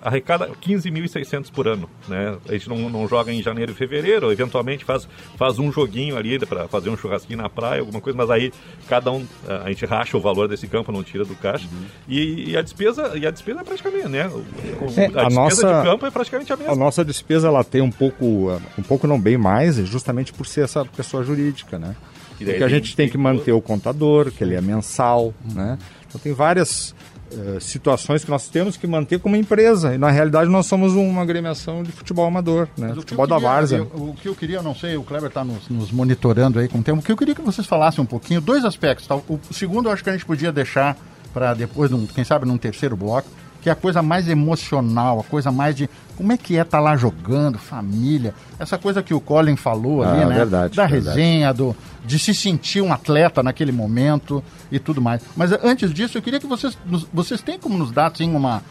arrecada 0.02 0.48
15.600 0.60 1.50
por 1.50 1.68
ano, 1.68 1.88
né? 2.08 2.36
A 2.48 2.52
gente 2.52 2.68
não, 2.68 2.88
não 2.90 3.06
joga 3.08 3.32
em 3.32 3.42
janeiro 3.42 3.72
e 3.72 3.74
fevereiro, 3.74 4.30
eventualmente 4.32 4.84
faz, 4.84 5.08
faz 5.36 5.58
um 5.58 5.70
joguinho 5.70 6.16
ali 6.16 6.38
para 6.44 6.66
fazer 6.68 6.90
um 6.90 6.96
churrasquinho 6.96 7.38
na 7.40 7.48
praia, 7.48 7.80
alguma 7.80 8.00
coisa, 8.00 8.16
mas 8.16 8.28
aí 8.30 8.52
cada 8.88 9.10
um, 9.12 9.24
a 9.64 9.68
gente 9.68 9.86
racha 9.86 10.16
o 10.16 10.20
valor 10.20 10.48
desse 10.48 10.66
campo, 10.66 10.90
não 10.92 11.02
tira 11.02 11.24
do 11.24 11.34
caixa. 11.36 11.68
E, 12.08 12.50
e 12.50 12.56
a 12.56 12.62
despesa, 12.62 13.12
e 13.16 13.26
a 13.26 13.30
despesa 13.30 13.60
é 13.60 13.64
praticamente, 13.64 14.08
né? 14.08 14.26
O- 14.28 14.38
o- 14.38 14.92
É, 14.96 15.04
a, 15.04 15.26
a 15.26 15.28
despesa 15.28 15.30
nossa- 15.30 15.78
de 15.82 15.88
campo 15.88 16.06
é 16.06 16.10
praticamente 16.10 16.52
a 16.52 16.56
mesma. 16.56 16.72
A 16.72 16.76
nossa 16.76 17.04
despesa 17.04 17.48
ela 17.48 17.62
tem 17.64 17.80
um 17.80 17.90
pouco, 17.90 18.50
um 18.78 18.82
pouco 18.82 19.06
não 19.06 19.20
bem 19.20 19.38
mais, 19.38 19.76
justamente 19.76 20.32
por 20.32 20.46
ser 20.46 20.62
essa 20.64 20.84
pessoa 20.84 21.22
jurídica, 21.22 21.78
né? 21.78 21.94
Porque 22.38 22.64
a 22.64 22.68
gente 22.68 22.96
tem 22.96 23.08
que 23.08 23.16
manter 23.16 23.52
o 23.52 23.60
contador, 23.60 24.32
que 24.32 24.42
ele 24.42 24.56
é 24.56 24.60
mensal, 24.60 25.32
né? 25.54 25.78
Então 26.08 26.20
tem 26.20 26.32
várias 26.32 26.92
uh, 27.32 27.60
situações 27.60 28.24
que 28.24 28.30
nós 28.30 28.48
temos 28.48 28.76
que 28.76 28.86
manter 28.86 29.18
como 29.20 29.34
empresa. 29.36 29.94
E 29.94 29.98
na 29.98 30.10
realidade 30.10 30.50
nós 30.50 30.66
somos 30.66 30.92
uma 30.94 31.22
agremiação 31.22 31.82
de 31.82 31.90
futebol 31.92 32.26
amador, 32.26 32.68
né? 32.76 32.88
Mas 32.88 32.96
Futebol 32.96 33.26
da 33.26 33.38
várzea. 33.38 33.78
eu- 33.78 33.90
o 34.10 34.14
que 34.14 34.28
eu 34.28 34.34
queria, 34.34 34.62
não 34.62 34.74
sei, 34.74 34.96
o 34.96 35.02
Kleber 35.02 35.28
está 35.28 35.44
nos, 35.44 35.68
nos 35.68 35.90
monitorando 35.90 36.58
aí 36.58 36.68
com 36.68 36.78
o 36.78 36.82
tempo. 36.82 37.00
O 37.00 37.02
que 37.02 37.10
eu 37.12 37.16
queria 37.16 37.34
que 37.34 37.42
vocês 37.42 37.66
falassem 37.66 38.02
um 38.02 38.06
pouquinho, 38.06 38.40
dois 38.40 38.64
aspectos. 38.64 39.06
Tá? 39.06 39.16
O, 39.16 39.40
o 39.50 39.54
segundo 39.54 39.88
eu 39.88 39.92
acho 39.92 40.02
que 40.04 40.10
a 40.10 40.12
gente 40.12 40.24
podia 40.26 40.52
deixar 40.52 40.96
para 41.32 41.54
depois, 41.54 41.90
num- 41.90 42.06
quem 42.06 42.24
sabe, 42.24 42.46
num 42.46 42.58
terceiro 42.58 42.96
bloco, 42.96 43.28
que 43.62 43.68
é 43.68 43.72
a 43.72 43.76
coisa 43.76 44.02
mais 44.02 44.28
emocional, 44.28 45.20
a 45.20 45.22
coisa 45.24 45.50
mais 45.52 45.74
de 45.74 45.88
como 46.16 46.32
é 46.32 46.36
que 46.36 46.58
é 46.58 46.62
estar 46.62 46.80
lá 46.80 46.96
jogando, 46.96 47.58
família, 47.58 48.34
essa 48.58 48.76
coisa 48.76 49.02
que 49.02 49.14
o 49.14 49.20
Colin 49.20 49.56
falou 49.56 50.02
ali, 50.02 50.22
Ah, 50.22 50.26
né? 50.26 50.34
verdade, 50.34 50.76
da 50.76 50.86
verdade. 50.86 51.16
resenha, 51.18 51.52
do, 51.54 51.74
de 52.04 52.18
se 52.18 52.34
sentir 52.34 52.80
um 52.82 52.92
atleta 52.92 53.42
naquele 53.42 53.72
momento 53.72 54.42
e 54.70 54.78
tudo 54.78 55.00
mais. 55.00 55.22
Mas 55.36 55.52
antes 55.64 55.94
disso, 55.94 56.18
eu 56.18 56.22
queria 56.22 56.38
que 56.40 56.46
vocês, 56.46 56.76
vocês 57.12 57.40
têm 57.40 57.58
como 57.58 57.78
nos 57.78 57.90
dar 57.92 58.10
assim, 58.10 58.34
uma, 58.34 58.62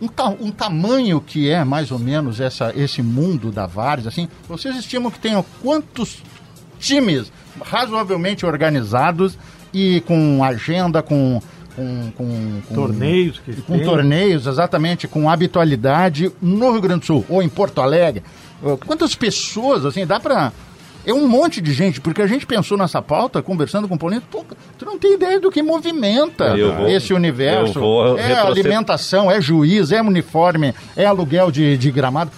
um, 0.00 0.08
ta- 0.08 0.28
um 0.40 0.50
tamanho 0.50 1.20
que 1.20 1.48
é 1.50 1.62
mais 1.62 1.90
ou 1.90 1.98
menos 1.98 2.40
essa, 2.40 2.72
esse 2.74 3.02
mundo 3.02 3.52
da 3.52 3.66
Várzea, 3.66 4.08
assim, 4.08 4.28
vocês 4.48 4.74
estimam 4.76 5.10
que 5.10 5.18
tenham 5.18 5.44
quantos 5.62 6.22
times 6.78 7.30
razoavelmente 7.62 8.46
organizados 8.46 9.38
e 9.72 10.00
com 10.06 10.42
agenda, 10.42 11.02
com, 11.02 11.42
com, 11.78 12.10
com- 12.16 12.60
com- 12.68 12.74
Torneios 12.74 13.38
que 13.44 13.62
com 13.62 13.76
tem. 13.78 13.84
torneios, 13.86 14.46
exatamente, 14.46 15.06
com 15.06 15.30
habitualidade 15.30 16.30
no 16.42 16.72
Rio 16.72 16.80
Grande 16.80 17.00
do 17.00 17.06
Sul 17.06 17.24
ou 17.28 17.42
em 17.42 17.48
Porto 17.48 17.80
Alegre. 17.80 18.22
Quantas 18.86 19.14
pessoas, 19.14 19.86
assim, 19.86 20.04
dá 20.04 20.18
pra. 20.18 20.52
É 21.06 21.12
um 21.14 21.26
monte 21.28 21.60
de 21.62 21.72
gente, 21.72 22.00
porque 22.00 22.20
a 22.20 22.26
gente 22.26 22.44
pensou 22.44 22.76
nessa 22.76 23.00
pauta, 23.00 23.40
conversando 23.40 23.88
com 23.88 23.94
o 23.94 23.98
Paulinho, 23.98 24.20
pô, 24.30 24.44
tu 24.76 24.84
não 24.84 24.98
tem 24.98 25.14
ideia 25.14 25.40
do 25.40 25.50
que 25.50 25.62
movimenta 25.62 26.54
vou- 26.76 26.88
esse 26.88 27.14
universo. 27.14 27.78
é 28.18 28.26
retroceder- 28.26 28.46
alimentação, 28.66 29.30
é 29.30 29.40
juiz, 29.40 29.90
é 29.92 30.02
uniforme, 30.02 30.74
é 30.96 31.06
aluguel 31.06 31.50
de, 31.50 31.78
de 31.78 31.90
gramado. 31.90 32.30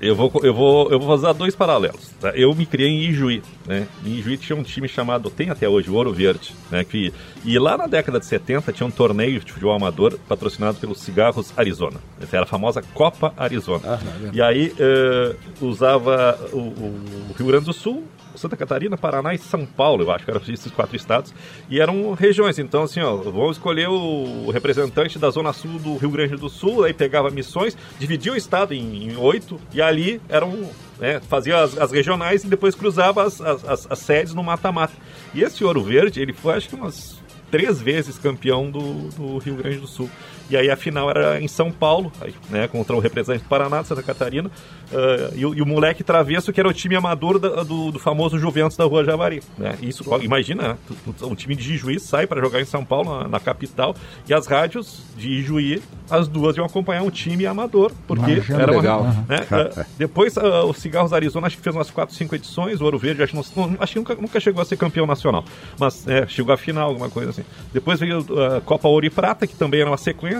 Eu 0.00 0.16
vou, 0.16 0.32
eu 0.42 0.52
vou, 0.52 0.90
eu 0.90 0.98
vou 0.98 1.16
fazer 1.16 1.32
dois 1.38 1.54
paralelos. 1.54 2.10
tá? 2.20 2.30
Eu 2.34 2.52
me 2.54 2.66
criei 2.66 2.88
em 2.90 3.00
Ijuí, 3.10 3.42
né? 3.66 3.86
Em 4.04 4.10
Ijuí 4.10 4.36
tinha 4.36 4.56
um 4.56 4.62
time 4.62 4.88
chamado, 4.88 5.30
tem 5.30 5.50
até 5.50 5.68
hoje, 5.68 5.90
o 5.90 5.94
Ouro 5.94 6.12
Verde, 6.12 6.54
né? 6.70 6.84
Que, 6.84 7.12
e 7.44 7.58
lá 7.58 7.76
na 7.76 7.86
década 7.86 8.18
de 8.18 8.26
70 8.26 8.72
tinha 8.72 8.86
um 8.86 8.90
torneio 8.90 9.40
de 9.40 9.52
futebol 9.52 9.74
amador 9.74 10.18
patrocinado 10.28 10.78
pelos 10.78 11.00
Cigarros 11.00 11.52
Arizona. 11.56 12.00
Essa 12.20 12.36
era 12.36 12.44
a 12.44 12.48
famosa 12.48 12.82
Copa 12.94 13.32
Arizona. 13.36 13.98
e 14.32 14.40
aí 14.40 14.72
eh, 14.78 15.34
usava 15.60 16.38
o, 16.52 16.58
o 16.58 17.34
Rio 17.36 17.46
Grande 17.46 17.66
do 17.66 17.72
Sul, 17.72 18.04
Santa 18.36 18.56
Catarina, 18.56 18.96
Paraná 18.96 19.34
e 19.34 19.38
São 19.38 19.64
Paulo, 19.64 20.04
eu 20.04 20.10
acho 20.10 20.24
que 20.24 20.30
eram 20.30 20.40
esses 20.48 20.70
quatro 20.70 20.96
estados, 20.96 21.34
e 21.68 21.80
eram 21.80 22.12
regiões. 22.12 22.58
Então, 22.58 22.82
assim, 22.82 23.00
ó, 23.00 23.16
vamos 23.16 23.56
escolher 23.56 23.88
o 23.88 24.50
representante 24.50 25.18
da 25.18 25.30
Zona 25.30 25.52
Sul 25.52 25.78
do 25.78 25.96
Rio 25.96 26.10
Grande 26.10 26.36
do 26.36 26.48
Sul, 26.48 26.84
aí 26.84 26.92
pegava 26.92 27.30
missões, 27.30 27.76
dividia 27.98 28.32
o 28.32 28.36
estado 28.36 28.74
em, 28.74 29.10
em 29.10 29.16
oito, 29.16 29.60
e 29.72 29.80
ali 29.80 30.20
eram. 30.28 30.70
Né, 30.98 31.20
fazia 31.28 31.62
as, 31.62 31.76
as 31.78 31.92
regionais 31.92 32.44
e 32.44 32.46
depois 32.46 32.74
cruzava 32.74 33.22
as, 33.24 33.40
as, 33.40 33.64
as- 33.90 33.98
sedes 33.98 34.34
no 34.34 34.42
mata-mata. 34.42 34.94
E 35.34 35.42
esse 35.42 35.64
Ouro 35.64 35.82
Verde, 35.82 36.20
ele 36.20 36.32
foi 36.32 36.54
acho 36.54 36.68
que 36.68 36.74
umas 36.74 37.16
três 37.50 37.80
vezes 37.80 38.18
campeão 38.18 38.70
do, 38.70 39.08
do 39.10 39.38
Rio 39.38 39.56
Grande 39.56 39.78
do 39.78 39.86
Sul. 39.86 40.10
E 40.48 40.56
aí 40.56 40.70
a 40.70 40.76
final 40.76 41.10
era 41.10 41.40
em 41.40 41.48
São 41.48 41.70
Paulo, 41.72 42.12
aí, 42.20 42.32
né, 42.50 42.68
contra 42.68 42.94
o 42.94 43.00
representante 43.00 43.42
do 43.44 43.48
Paraná, 43.48 43.82
de 43.82 43.88
Santa 43.88 44.02
Catarina, 44.02 44.50
ah, 44.92 45.30
e, 45.34 45.44
o- 45.44 45.54
e 45.54 45.60
o 45.62 45.66
moleque 45.66 46.04
travesso 46.04 46.52
que 46.52 46.60
era 46.60 46.68
o 46.68 46.72
time 46.72 46.94
amador 46.94 47.38
da- 47.38 47.62
do, 47.64 47.90
do 47.90 47.98
famoso 47.98 48.38
Juventus 48.38 48.76
da 48.76 48.84
Rua 48.84 49.04
Javari. 49.04 49.42
Né? 49.58 49.76
Isso, 49.82 50.04
imagina, 50.22 50.68
né, 50.68 50.76
um 51.22 51.34
time 51.34 51.56
de 51.56 51.74
Ijuí 51.74 51.98
sai 51.98 52.26
para 52.26 52.40
jogar 52.40 52.60
em 52.60 52.64
São 52.64 52.84
Paulo, 52.84 53.18
na, 53.22 53.28
na 53.28 53.40
capital, 53.40 53.94
e 54.28 54.32
as 54.34 54.46
rádios 54.46 55.02
de 55.16 55.28
Ijuí, 55.30 55.82
as 56.10 56.28
duas 56.28 56.56
iam 56.56 56.64
acompanhar 56.66 57.02
um 57.02 57.10
time 57.10 57.44
amador, 57.46 57.90
porque 58.06 58.30
Imagina, 58.32 58.62
era 58.62 58.72
uma, 58.72 58.80
legal. 58.80 59.02
né, 59.28 59.46
ah, 59.50 59.84
depois 59.98 60.36
ah, 60.38 60.64
o 60.64 60.72
Cigarros 60.72 61.12
Arizona 61.12 61.48
acho 61.48 61.56
que 61.56 61.62
fez 61.62 61.74
umas 61.74 61.90
4, 61.90 62.14
5 62.14 62.34
edições, 62.36 62.80
o 62.80 62.84
Ouro 62.84 62.98
Verde 62.98 63.22
acho, 63.22 63.32
que 63.32 63.58
não- 63.58 63.76
acho 63.80 63.92
que 63.92 63.98
nunca, 63.98 64.14
nunca 64.14 64.38
chegou 64.38 64.62
a 64.62 64.64
ser 64.64 64.76
campeão 64.76 65.06
nacional, 65.06 65.44
mas 65.78 66.06
é, 66.06 66.26
chegou 66.28 66.54
à 66.54 66.56
final, 66.56 66.88
alguma 66.90 67.10
coisa 67.10 67.30
assim. 67.30 67.42
Depois 67.72 67.98
veio 67.98 68.24
a 68.56 68.60
Copa 68.60 68.86
Ouro 68.86 69.04
e 69.06 69.10
Prata, 69.10 69.46
que 69.46 69.56
também 69.56 69.80
era 69.80 69.90
uma 69.90 69.96
sequência. 69.96 70.35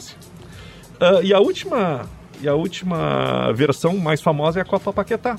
Ah, 1.01 1.21
e 1.23 1.33
a 1.33 1.39
última 1.41 2.07
e 2.43 2.49
a 2.49 2.55
última 2.55 3.53
versão 3.53 3.97
mais 3.97 4.21
famosa 4.21 4.59
é 4.59 4.63
a 4.63 4.65
Copa 4.65 4.93
Paquetá. 4.93 5.37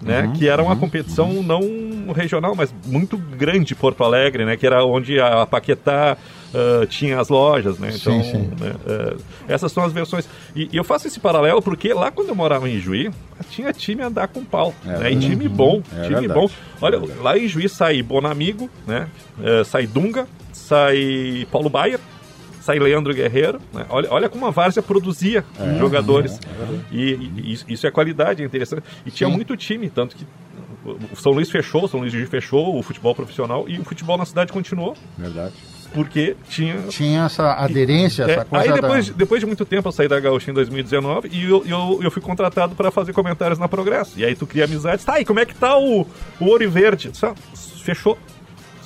Né, 0.00 0.22
Uhum, 0.22 0.32
que 0.34 0.48
era 0.48 0.62
uma 0.62 0.76
competição 0.76 1.42
não 1.42 2.12
regional, 2.14 2.54
mas 2.54 2.72
muito 2.86 3.16
grande 3.18 3.74
Porto 3.74 4.04
Alegre, 4.04 4.44
né, 4.44 4.56
que 4.56 4.64
era 4.64 4.84
onde 4.84 5.18
a 5.18 5.44
Paquetá 5.44 6.16
ah, 6.54 6.86
tinha 6.86 7.18
as 7.18 7.28
lojas, 7.28 7.80
né, 7.80 7.90
então 7.92 8.22
Sim, 8.22 8.30
sim. 8.30 8.50
né, 8.60 8.74
ah, 8.86 9.16
essas 9.48 9.72
são 9.72 9.82
as 9.82 9.92
versões. 9.92 10.28
E, 10.54 10.68
e 10.72 10.76
eu 10.76 10.84
faço 10.84 11.08
esse 11.08 11.18
paralelo 11.18 11.60
porque 11.60 11.92
lá 11.92 12.12
quando 12.12 12.28
eu 12.28 12.36
morava 12.36 12.70
em 12.70 12.78
Juí, 12.78 13.10
tinha 13.50 13.72
time 13.72 14.00
a 14.00 14.06
andar 14.06 14.28
com 14.28 14.44
pau, 14.44 14.72
né, 14.84 15.10
e 15.10 15.18
time 15.18 15.48
bom, 15.48 15.82
É 15.92 16.02
time 16.02 16.20
verdade. 16.20 16.32
bom. 16.42 16.48
Olha, 16.80 17.00
lá 17.20 17.36
em 17.36 17.48
Juí 17.48 17.68
sai 17.68 18.00
Bonamigo, 18.00 18.70
né, 18.86 19.08
eh, 19.42 19.64
sai 19.64 19.84
Dunga, 19.88 20.28
sai 20.52 21.44
Paulo 21.50 21.68
Baia, 21.68 21.98
sai 22.68 22.78
Leandro 22.78 23.14
Guerreiro. 23.14 23.58
né? 23.72 23.86
Olha, 23.88 24.08
olha 24.10 24.28
como 24.28 24.44
a 24.46 24.50
Várzea 24.50 24.82
produzia 24.82 25.42
jogadores. 25.78 26.38
e, 26.92 27.30
e 27.36 27.52
isso- 27.54 27.64
isso 27.68 27.86
é 27.86 27.90
qualidade, 27.90 28.42
é 28.42 28.46
interessante. 28.46 28.82
E 29.06 29.10
tinha 29.10 29.28
Sim. 29.28 29.34
muito 29.36 29.56
time, 29.56 29.88
tanto 29.88 30.14
que 30.14 30.26
o 30.84 31.16
São 31.16 31.32
Luís 31.32 31.50
fechou, 31.50 31.84
o 31.84 31.88
São 31.88 32.00
Luís 32.00 32.12
de 32.12 32.26
fechou 32.26 32.78
o 32.78 32.82
futebol 32.82 33.14
profissional 33.14 33.64
e 33.68 33.78
o 33.78 33.84
futebol 33.84 34.18
na 34.18 34.24
cidade 34.26 34.52
continuou, 34.52 34.94
Verdade. 35.16 35.52
porque 35.94 36.36
tinha 36.48 36.76
Tinha 36.88 37.24
essa 37.24 37.52
aderência, 37.54 38.24
é, 38.24 38.30
essa 38.32 38.44
coisa 38.44 38.64
aí 38.74 38.80
depois, 38.80 39.08
da... 39.08 39.14
depois 39.16 39.40
de 39.40 39.46
muito 39.46 39.64
tempo 39.64 39.88
eu 39.88 39.92
saí 39.92 40.08
da 40.08 40.20
Gaúcha 40.20 40.50
em 40.50 40.54
2019 40.54 41.28
e 41.32 41.44
eu, 41.44 41.64
eu, 41.66 42.00
eu 42.02 42.10
fui 42.10 42.20
contratado 42.22 42.74
para 42.74 42.90
fazer 42.90 43.12
comentários 43.14 43.58
na 43.58 43.66
Progresso. 43.68 44.12
E 44.18 44.24
aí 44.24 44.34
tu 44.34 44.46
cria 44.46 44.64
amizades. 44.64 45.04
Tá, 45.04 45.18
e 45.20 45.24
como 45.24 45.40
é 45.40 45.46
que 45.46 45.54
tá 45.54 45.76
o, 45.78 46.02
o 46.40 46.44
Ouro 46.44 46.70
Verde? 46.70 47.10
Só, 47.14 47.34
fechou. 47.82 48.16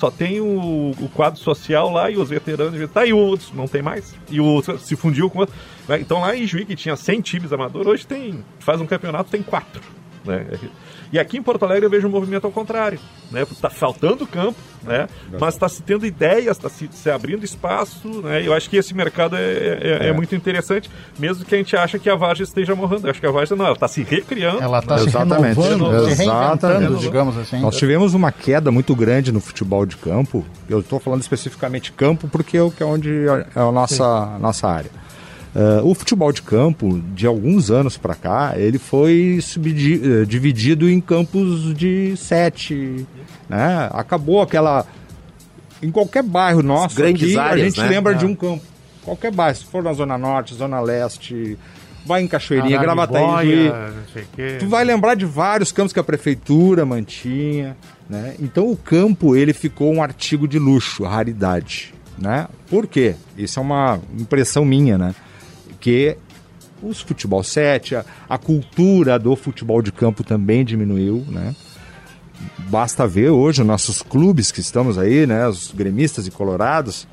Só 0.02 0.10
tem 0.10 0.40
o, 0.40 0.90
o 1.00 1.08
quadro 1.14 1.38
social 1.38 1.88
lá 1.88 2.10
e 2.10 2.16
os 2.16 2.28
veteranos. 2.28 2.90
Tá, 2.90 3.06
e 3.06 3.12
o 3.12 3.16
outro? 3.16 3.54
Não 3.54 3.68
tem 3.68 3.80
mais. 3.80 4.16
E 4.28 4.40
o 4.40 4.44
outro 4.44 4.76
se 4.76 4.96
fundiu 4.96 5.30
com 5.30 5.38
outro. 5.38 5.54
Né? 5.86 6.00
Então 6.00 6.20
lá 6.20 6.34
em 6.34 6.44
Juí, 6.44 6.64
que 6.64 6.74
tinha 6.74 6.96
100 6.96 7.20
times 7.20 7.52
amadores, 7.52 7.86
hoje 7.86 8.04
tem, 8.04 8.44
faz 8.58 8.80
um 8.80 8.86
campeonato, 8.86 9.30
tem 9.30 9.44
quatro. 9.44 9.80
Né? 10.24 10.58
E 11.12 11.18
aqui 11.18 11.36
em 11.36 11.42
Porto 11.42 11.64
Alegre 11.64 11.84
eu 11.84 11.90
vejo 11.90 12.08
um 12.08 12.10
movimento 12.10 12.46
ao 12.46 12.50
contrário. 12.50 12.98
Né? 13.30 13.42
Está 13.42 13.68
faltando 13.68 14.26
campo, 14.26 14.56
né? 14.82 15.06
mas 15.38 15.54
está 15.54 15.68
se 15.68 15.82
tendo 15.82 16.06
ideias, 16.06 16.56
está 16.56 16.70
se, 16.70 16.88
se 16.90 17.10
abrindo 17.10 17.44
espaço. 17.44 18.22
Né? 18.22 18.46
Eu 18.46 18.54
acho 18.54 18.68
que 18.70 18.76
esse 18.78 18.94
mercado 18.94 19.36
é, 19.36 19.40
é- 19.42 20.08
é 20.08 20.12
muito 20.12 20.34
interessante, 20.34 20.90
mesmo 21.18 21.44
que 21.44 21.54
a 21.54 21.58
gente 21.58 21.76
acha 21.76 21.98
que 21.98 22.08
a 22.08 22.14
Vargas 22.16 22.48
esteja 22.48 22.74
morrendo. 22.74 23.06
Eu 23.06 23.10
acho 23.10 23.20
que 23.20 23.26
a 23.26 23.30
Vargas 23.30 23.50
não, 23.58 23.66
ela 23.66 23.74
está 23.74 23.88
se 23.88 24.02
recriando. 24.02 24.62
Ela 24.62 24.78
está 24.78 24.96
se 24.98 25.08
Exatamente. 25.08 25.60
renovando, 25.60 26.00
se 26.08 26.14
reinventando, 26.14 26.66
Exatamente. 26.66 27.00
digamos 27.00 27.36
assim. 27.36 27.60
Nós 27.60 27.76
tivemos 27.76 28.14
uma 28.14 28.32
queda 28.32 28.70
muito 28.70 28.96
grande 28.96 29.30
no 29.32 29.40
futebol 29.40 29.84
de 29.84 29.96
campo. 29.98 30.44
Eu 30.68 30.80
estou 30.80 30.98
falando 30.98 31.20
especificamente 31.20 31.92
campo 31.92 32.26
porque 32.28 32.56
é 32.56 32.62
o 32.62 32.70
que 32.70 32.82
é 32.82 32.86
onde 32.86 33.26
é 33.54 33.60
a 33.60 33.70
nossa, 33.70 34.38
nossa 34.38 34.66
área. 34.66 34.90
Eh, 35.54 35.80
o 35.82 35.94
futebol 35.94 36.32
de 36.32 36.40
campo, 36.40 36.98
de 37.14 37.26
alguns 37.26 37.70
anos 37.70 37.98
para 37.98 38.14
cá, 38.14 38.54
ele 38.56 38.78
foi 38.78 39.38
eh, 39.38 40.24
dividido 40.24 40.88
em 40.88 41.00
campos 41.00 41.74
de 41.74 42.14
sete. 42.16 43.06
Né? 43.48 43.88
Acabou 43.92 44.40
aquela. 44.40 44.86
Em 45.82 45.90
qualquer 45.90 46.22
bairro 46.22 46.62
nosso, 46.62 46.96
grandes 46.96 47.22
aqui, 47.30 47.38
áreas, 47.38 47.60
a 47.60 47.64
gente 47.68 47.80
né? 47.80 47.88
lembra 47.88 48.12
É. 48.12 48.16
de 48.16 48.24
um 48.24 48.34
campo. 48.34 48.62
Qualquer 49.04 49.32
bairro, 49.32 49.56
se 49.56 49.64
for 49.64 49.82
na 49.82 49.92
Zona 49.92 50.16
Norte, 50.16 50.54
Zona 50.54 50.80
Leste, 50.80 51.58
vai 52.06 52.22
em 52.22 52.28
Cachoeirinha, 52.28 52.80
Gravataí. 52.80 53.70
Tu 54.58 54.68
vai 54.68 54.84
lembrar 54.84 55.16
de 55.16 55.26
vários 55.26 55.72
campos 55.72 55.92
que 55.92 55.98
a 55.98 56.04
prefeitura 56.04 56.86
mantinha, 56.86 57.76
né? 58.08 58.36
Então 58.40 58.70
o 58.70 58.76
campo 58.76 59.34
ele 59.36 59.52
ficou 59.52 59.92
um 59.92 60.02
artigo 60.02 60.46
de 60.46 60.58
luxo, 60.58 61.02
raridade, 61.02 61.92
né? 62.16 62.46
Por 62.70 62.86
quê? 62.86 63.16
Isso 63.36 63.58
é 63.58 63.62
uma 63.62 63.98
impressão 64.18 64.64
minha, 64.64 64.96
né? 64.96 65.14
Que 65.82 66.16
os 66.82 67.00
futebol 67.00 67.42
7, 67.42 67.96
a, 67.96 68.04
a 68.28 68.38
cultura 68.38 69.18
do 69.18 69.36
futebol 69.36 69.82
de 69.82 69.92
campo 69.92 70.24
também 70.24 70.64
diminuiu, 70.64 71.26
né? 71.28 71.54
Basta 72.70 73.06
ver 73.06 73.30
hoje 73.30 73.60
os 73.60 73.66
nossos 73.66 74.00
clubes 74.00 74.50
que 74.50 74.60
estamos 74.60 74.96
aí, 74.96 75.26
né? 75.26 75.46
Os 75.46 75.72
gremistas 75.72 76.26
e 76.26 76.30
colorados, 76.30 77.06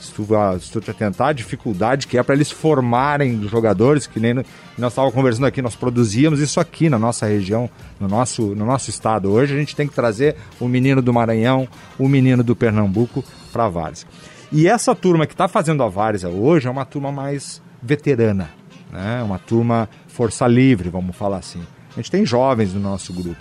se 0.00 0.12
tu, 0.12 0.26
se 0.60 0.72
tu 0.72 0.80
te 0.80 0.90
atentar 0.90 1.28
a 1.28 1.32
dificuldade 1.32 2.06
que 2.06 2.18
é 2.18 2.22
para 2.22 2.34
eles 2.34 2.50
formarem 2.50 3.46
jogadores, 3.48 4.06
que 4.06 4.18
nem 4.18 4.34
nós 4.34 4.92
estávamos 4.92 5.14
conversando 5.14 5.46
aqui, 5.46 5.60
nós 5.60 5.76
produzíamos 5.76 6.40
isso 6.40 6.58
aqui 6.58 6.88
na 6.88 6.98
nossa 6.98 7.26
região, 7.26 7.68
no 8.00 8.08
nosso, 8.08 8.54
no 8.54 8.66
nosso 8.66 8.90
estado. 8.90 9.30
Hoje 9.30 9.54
a 9.54 9.58
gente 9.58 9.76
tem 9.76 9.86
que 9.86 9.94
trazer 9.94 10.36
o 10.58 10.66
menino 10.66 11.00
do 11.00 11.12
Maranhão, 11.12 11.68
o 11.98 12.08
menino 12.08 12.42
do 12.42 12.56
Pernambuco 12.56 13.24
para 13.52 13.66
a 13.66 13.68
Várzea. 13.68 14.08
E 14.50 14.66
essa 14.66 14.94
turma 14.94 15.26
que 15.26 15.34
está 15.34 15.48
fazendo 15.48 15.82
a 15.82 15.88
Várzea 15.88 16.28
hoje 16.28 16.66
é 16.66 16.70
uma 16.70 16.84
turma 16.84 17.12
mais 17.12 17.62
veterana, 17.82 18.50
né? 18.90 19.22
uma 19.22 19.38
turma 19.38 19.88
força 20.06 20.46
livre, 20.46 20.88
vamos 20.88 21.16
falar 21.16 21.38
assim. 21.38 21.62
A 21.92 21.96
gente 21.96 22.10
tem 22.10 22.24
jovens 22.24 22.72
no 22.72 22.80
nosso 22.80 23.12
grupo. 23.12 23.40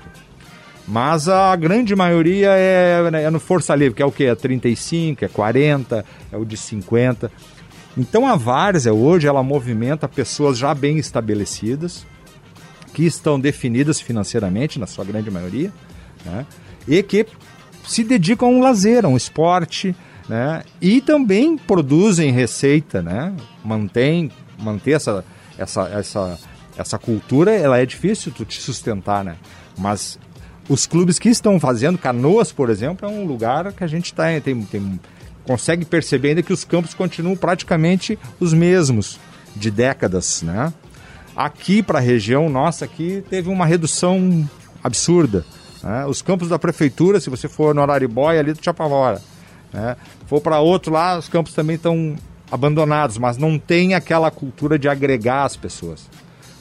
Mas 0.87 1.29
a 1.29 1.55
grande 1.55 1.95
maioria 1.95 2.49
é, 2.51 3.01
é 3.23 3.29
no 3.29 3.39
Força 3.39 3.73
Livre, 3.75 3.95
que 3.95 4.01
é 4.01 4.05
o 4.05 4.11
que? 4.11 4.25
É 4.25 4.35
35, 4.35 5.23
é 5.23 5.27
40, 5.27 6.03
é 6.31 6.37
o 6.37 6.43
de 6.43 6.57
50. 6.57 7.31
Então 7.97 8.25
a 8.25 8.35
Várzea 8.35 8.93
hoje 8.93 9.27
ela 9.27 9.43
movimenta 9.43 10.07
pessoas 10.07 10.57
já 10.57 10.73
bem 10.73 10.97
estabelecidas, 10.97 12.05
que 12.93 13.05
estão 13.05 13.39
definidas 13.39 14.01
financeiramente, 14.01 14.79
na 14.79 14.87
sua 14.87 15.05
grande 15.05 15.29
maioria, 15.31 15.71
né? 16.25 16.45
e 16.87 17.01
que 17.03 17.25
se 17.85 18.03
dedicam 18.03 18.49
a 18.49 18.51
um 18.51 18.61
lazer, 18.61 19.05
a 19.05 19.07
um 19.07 19.15
esporte, 19.15 19.95
né? 20.27 20.63
e 20.79 21.01
também 21.01 21.57
produzem 21.57 22.31
receita, 22.31 23.01
né? 23.01 23.33
mantém, 23.63 24.31
manter 24.59 24.91
essa, 24.91 25.25
essa, 25.57 25.89
essa, 25.89 26.39
essa 26.77 26.97
cultura, 26.97 27.51
ela 27.51 27.77
é 27.77 27.85
difícil 27.85 28.31
tu 28.31 28.45
te 28.45 28.61
sustentar, 28.61 29.23
né? 29.23 29.35
mas 29.77 30.19
os 30.69 30.85
clubes 30.85 31.19
que 31.19 31.29
estão 31.29 31.59
fazendo, 31.59 31.97
Canoas, 31.97 32.51
por 32.51 32.69
exemplo, 32.69 33.07
é 33.07 33.11
um 33.11 33.25
lugar 33.25 33.73
que 33.73 33.83
a 33.83 33.87
gente 33.87 34.13
tá, 34.13 34.25
tem, 34.39 34.61
tem, 34.63 34.99
consegue 35.43 35.83
perceber 35.83 36.29
ainda 36.29 36.43
que 36.43 36.53
os 36.53 36.63
campos 36.63 36.93
continuam 36.93 37.35
praticamente 37.35 38.17
os 38.39 38.53
mesmos 38.53 39.19
de 39.55 39.69
décadas, 39.69 40.41
né? 40.41 40.71
Aqui 41.35 41.81
para 41.81 41.99
a 41.99 42.01
região 42.01 42.49
nossa 42.49 42.85
aqui 42.85 43.23
teve 43.29 43.49
uma 43.49 43.65
redução 43.65 44.49
absurda. 44.83 45.45
né? 45.81 46.05
Os 46.05 46.21
campos 46.21 46.49
da 46.49 46.59
prefeitura, 46.59 47.19
se 47.19 47.29
você 47.29 47.47
for 47.47 47.73
no 47.73 47.81
Araribóia, 47.81 48.39
ali 48.39 48.53
tu 48.53 48.61
te 48.61 48.69
apavora. 48.69 49.21
Né? 49.73 49.95
For 50.27 50.41
para 50.41 50.59
outro 50.59 50.91
lá, 50.93 51.17
os 51.17 51.29
campos 51.29 51.53
também 51.53 51.75
estão 51.75 52.15
abandonados, 52.51 53.17
mas 53.17 53.37
não 53.37 53.57
tem 53.57 53.93
aquela 53.93 54.29
cultura 54.29 54.77
de 54.77 54.89
agregar 54.89 55.45
as 55.45 55.55
pessoas. 55.55 56.09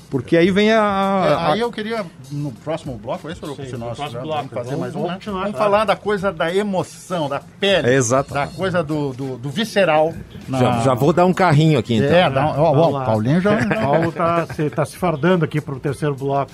Porque 0.08 0.36
aí 0.36 0.50
vem 0.50 0.72
a, 0.72 0.74
É, 0.74 1.32
a- 1.34 1.52
aí 1.52 1.60
eu 1.60 1.70
queria, 1.70 2.04
no 2.32 2.50
próximo 2.50 2.96
bloco, 2.98 3.30
esse 3.30 3.40
Sim, 3.40 3.54
se 3.64 3.72
no 3.74 3.78
nós 3.86 3.96
próximo 3.96 4.20
vamos 4.20 4.34
bloco. 4.34 4.48
fazer 4.48 4.70
Vamos- 4.70 4.80
mais 4.80 4.90
um, 4.94 4.98
vamos 4.98 5.08
né? 5.08 5.14
continuar, 5.14 5.40
Vamos 5.42 5.56
claro. 5.56 5.70
falar 5.72 5.84
da 5.84 5.94
coisa 5.96 6.32
da 6.32 6.52
emoção, 6.54 7.28
da 7.28 7.40
pele, 7.60 7.90
É, 7.90 7.94
exato. 7.94 8.34
da 8.34 8.48
coisa 8.48 8.82
do, 8.82 9.12
do, 9.12 9.36
do 9.38 9.50
visceral. 9.50 10.12
na- 10.48 10.58
Já, 10.58 10.80
já 10.80 10.94
vou 10.94 11.12
dar 11.12 11.26
um 11.26 11.32
carrinho 11.32 11.78
aqui 11.78 11.94
então. 11.94 12.08
É, 12.16 12.28
dá 12.28 12.44
um, 12.44 12.60
ó, 12.60 12.72
ó, 12.76 13.00
o 13.02 13.04
Paulinho 13.04 13.40
já... 13.40 13.56
Paulo 13.80 14.10
tá 14.10 14.46
se, 14.46 14.68
tá 14.70 14.84
se 14.84 14.96
fardando 14.96 15.44
aqui 15.44 15.60
pro 15.60 15.78
terceiro 15.78 16.16
bloco. 16.16 16.50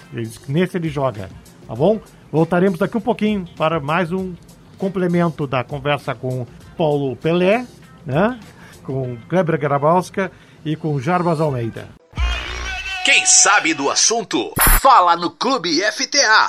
Nesse 0.46 0.76
ele 0.76 0.90
joga, 0.90 1.30
tá 1.66 1.74
bom? 1.74 1.98
Voltaremos 2.30 2.78
daqui 2.78 2.98
um 2.98 3.00
pouquinho 3.00 3.46
para 3.56 3.80
mais 3.80 4.12
um 4.12 4.34
complemento 4.78 5.46
da 5.46 5.64
conversa 5.64 6.14
com 6.14 6.46
Paulo 6.76 7.16
Pelé, 7.16 7.66
né? 8.04 8.38
Com 8.82 9.16
Kleber 9.28 9.58
Grabowska 9.58 10.30
e 10.64 10.76
com 10.76 11.00
Jarbas 11.00 11.40
Almeida. 11.40 11.88
Quem 13.04 13.24
sabe 13.24 13.72
do 13.72 13.88
assunto, 13.88 14.52
fala 14.80 15.14
no 15.14 15.30
Clube 15.30 15.80
FTA. 15.80 16.46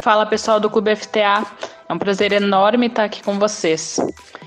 Fala 0.00 0.24
pessoal 0.26 0.60
do 0.60 0.70
Clube 0.70 0.94
FTA, 0.94 1.44
é 1.88 1.92
um 1.92 1.98
prazer 1.98 2.32
enorme 2.32 2.86
estar 2.86 3.04
aqui 3.04 3.22
com 3.22 3.38
vocês. 3.38 3.98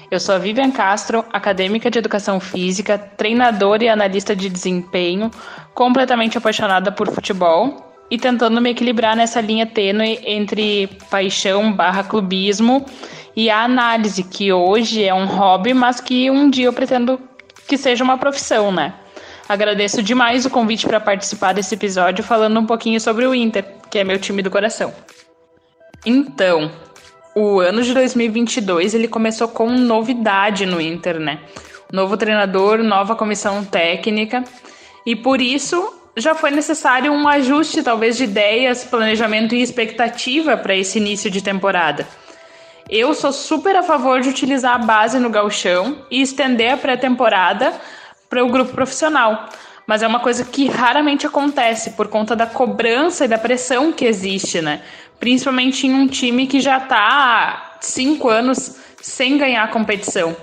Eu 0.09 0.19
sou 0.19 0.36
a 0.36 0.38
Vivian 0.38 0.72
Castro, 0.72 1.26
acadêmica 1.32 1.91
de 1.91 1.99
educação 1.99 2.39
física, 2.39 2.97
treinadora 2.97 3.84
e 3.84 3.89
analista 3.89 4.34
de 4.36 4.49
desempenho, 4.49 5.30
completamente 5.74 6.38
apaixonada 6.38 6.91
por 6.91 7.09
futebol 7.09 7.90
e 8.12 8.18
tentando 8.18 8.59
me 8.59 8.72
equilibrar 8.72 9.16
nessa 9.16 9.39
linha 9.39 9.66
tênue 9.66 10.20
entre 10.26 10.88
paixão 11.09 11.72
barra 11.72 12.03
clubismo 12.03 12.86
e 13.34 13.49
a 13.49 13.64
análise, 13.64 14.22
que 14.22 14.51
hoje 14.51 15.05
é 15.05 15.14
um 15.14 15.26
hobby, 15.26 15.74
mas 15.74 16.01
que 16.01 16.30
um 16.30 16.49
dia 16.49 16.66
eu 16.66 16.74
pretendo 16.74 17.18
que 17.66 17.78
seja 17.78 18.03
uma 18.03 18.18
profissão, 18.18 18.70
né? 18.70 18.93
Agradeço 19.47 20.03
demais 20.03 20.45
o 20.45 20.49
convite 20.49 20.86
para 20.86 20.99
participar 20.99 21.53
desse 21.53 21.74
episódio 21.74 22.22
falando 22.22 22.59
um 22.59 22.66
pouquinho 22.66 22.99
sobre 22.99 23.26
o 23.26 23.34
Inter, 23.34 23.66
que 23.89 23.99
é 23.99 24.03
meu 24.03 24.20
time 24.20 24.41
do 24.41 24.51
coração. 24.51 24.93
Então, 26.05 26.70
o 27.34 27.62
ano 27.62 27.82
de 27.82 27.93
2022 27.93 28.93
ele 28.93 29.07
começou 29.07 29.47
com 29.47 29.70
novidade 29.70 30.66
no 30.66 30.82
Inter, 30.82 31.18
né? 31.18 31.39
Novo 31.93 32.18
treinador, 32.18 32.80
nova 32.80 33.16
comissão 33.16 33.64
técnica, 33.64 34.43
e 35.05 35.16
por 35.16 35.39
isso 35.39 36.01
já 36.16 36.36
foi 36.36 36.51
necessário 36.51 37.12
um 37.12 37.28
ajuste 37.28 37.82
talvez 37.82 38.18
de 38.18 38.26
ideias, 38.26 38.84
planejamento 38.84 39.55
e 39.55 39.62
expectativa 39.62 40.57
para 40.57 40.76
esse 40.76 40.97
início 40.97 41.32
de 41.32 41.41
temporada. 41.41 42.07
Eu 42.89 43.14
sou 43.14 43.32
super 43.32 43.76
a 43.76 43.84
favor 43.84 44.20
de 44.20 44.30
utilizar 44.30 44.76
a 44.76 44.80
base 44.86 45.18
no 45.18 45.30
galchão 45.30 46.05
e 46.12 46.22
estender 46.22 46.74
a 46.74 46.78
pré-temporada 46.78 47.74
para 48.30 48.43
o 48.43 48.49
grupo 48.49 48.74
profissional. 48.74 49.49
mas 49.88 50.03
é 50.03 50.07
uma 50.07 50.20
coisa 50.22 50.45
que 50.45 50.70
raramente 50.70 51.26
acontece 51.26 51.91
por 51.91 52.07
conta 52.07 52.34
da 52.34 52.45
cobrança 52.45 53.26
e 53.26 53.28
da 53.28 53.38
pressão 53.38 53.91
que 53.91 54.05
existe, 54.05 54.62
né? 54.62 54.82
Principalmente 55.20 55.86
em 55.86 55.93
um 55.93 56.07
time 56.07 56.47
que 56.47 56.62
já 56.62 56.78
está 56.78 56.97
há 56.97 57.78
cinco 57.82 58.30
anos 58.30 58.78
sem 59.01 59.38
ganhar 59.38 59.64
a 59.64 59.68
competição. 59.68 60.36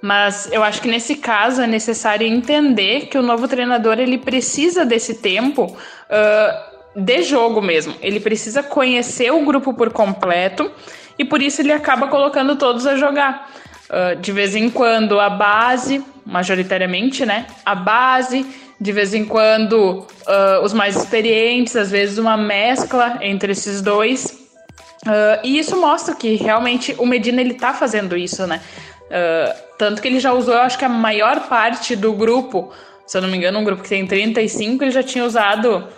Mas 0.00 0.48
eu 0.52 0.62
acho 0.62 0.80
que 0.80 0.88
nesse 0.88 1.16
caso 1.16 1.60
é 1.60 1.66
necessário 1.66 2.26
entender 2.26 3.06
que 3.06 3.18
o 3.18 3.22
novo 3.22 3.48
treinador 3.48 3.98
ele 3.98 4.16
precisa 4.16 4.84
desse 4.84 5.14
tempo 5.14 5.64
uh, 5.66 7.00
de 7.00 7.22
jogo 7.22 7.60
mesmo. 7.60 7.94
Ele 8.00 8.20
precisa 8.20 8.62
conhecer 8.62 9.32
o 9.32 9.44
grupo 9.44 9.74
por 9.74 9.92
completo 9.92 10.70
e 11.18 11.24
por 11.24 11.42
isso 11.42 11.60
ele 11.60 11.72
acaba 11.72 12.06
colocando 12.06 12.56
todos 12.56 12.86
a 12.86 12.96
jogar. 12.96 13.50
Uh, 13.90 14.16
de 14.20 14.30
vez 14.30 14.54
em 14.54 14.70
quando 14.70 15.18
a 15.18 15.28
base, 15.28 16.04
majoritariamente, 16.24 17.26
né? 17.26 17.46
A 17.64 17.74
base, 17.74 18.46
de 18.80 18.92
vez 18.92 19.14
em 19.14 19.24
quando 19.24 20.06
uh, 20.26 20.62
os 20.62 20.72
mais 20.72 20.94
experientes, 20.94 21.74
às 21.74 21.90
vezes 21.90 22.18
uma 22.18 22.36
mescla 22.36 23.18
entre 23.20 23.50
esses 23.50 23.82
dois. 23.82 24.46
Uh, 25.06 25.40
e 25.42 25.58
isso 25.58 25.80
mostra 25.80 26.14
que 26.14 26.34
realmente 26.36 26.94
o 26.98 27.06
Medina 27.06 27.40
ele 27.40 27.54
tá 27.54 27.72
fazendo 27.72 28.16
isso, 28.16 28.46
né? 28.46 28.60
Tanto 29.76 30.02
que 30.02 30.08
ele 30.08 30.20
já 30.20 30.32
usou, 30.32 30.54
eu 30.54 30.60
acho 30.60 30.78
que 30.78 30.84
a 30.84 30.88
maior 30.88 31.48
parte 31.48 31.96
do 31.96 32.12
grupo, 32.12 32.72
se 33.06 33.16
eu 33.16 33.22
não 33.22 33.28
me 33.28 33.36
engano, 33.36 33.58
um 33.58 33.64
grupo 33.64 33.82
que 33.82 33.88
tem 33.88 34.06
35, 34.06 34.84
ele 34.84 34.90
já 34.90 35.02
tinha 35.02 35.24
usado 35.24 35.88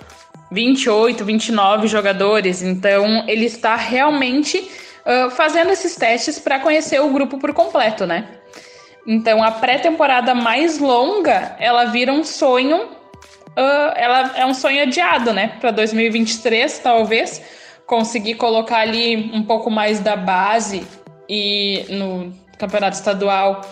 28, 0.52 1.24
29 1.24 1.88
jogadores. 1.88 2.62
Então 2.62 3.24
ele 3.26 3.46
está 3.46 3.76
realmente 3.76 4.70
fazendo 5.30 5.70
esses 5.70 5.96
testes 5.96 6.38
para 6.38 6.60
conhecer 6.60 7.00
o 7.00 7.10
grupo 7.10 7.38
por 7.38 7.52
completo, 7.52 8.06
né? 8.06 8.28
Então 9.06 9.42
a 9.42 9.50
pré-temporada 9.50 10.34
mais 10.34 10.78
longa, 10.78 11.56
ela 11.58 11.86
vira 11.86 12.12
um 12.12 12.22
sonho, 12.22 12.84
uh, 12.84 13.92
ela 13.96 14.32
é 14.36 14.46
um 14.46 14.54
sonho 14.54 14.82
adiado, 14.82 15.32
né? 15.32 15.56
Para 15.60 15.70
2023, 15.70 16.78
talvez, 16.78 17.42
conseguir 17.86 18.34
colocar 18.34 18.78
ali 18.78 19.30
um 19.32 19.42
pouco 19.42 19.70
mais 19.70 20.00
da 20.00 20.16
base 20.16 20.86
e 21.28 21.86
no 21.88 22.32
campeonato 22.60 22.96
estadual 22.96 23.62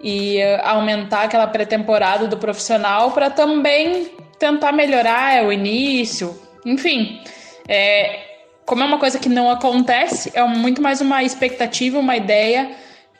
e 0.00 0.38
uh, 0.38 0.60
aumentar 0.64 1.24
aquela 1.24 1.46
pré-temporada 1.46 2.26
do 2.26 2.36
profissional 2.36 3.10
para 3.10 3.28
também 3.28 4.10
tentar 4.38 4.72
melhorar 4.72 5.44
o 5.44 5.52
início, 5.52 6.40
enfim. 6.64 7.20
É, 7.68 8.18
como 8.64 8.82
é 8.82 8.86
uma 8.86 8.98
coisa 8.98 9.18
que 9.18 9.28
não 9.28 9.50
acontece, 9.50 10.32
é 10.34 10.42
muito 10.44 10.80
mais 10.80 11.00
uma 11.00 11.22
expectativa, 11.22 11.98
uma 11.98 12.16
ideia 12.16 12.70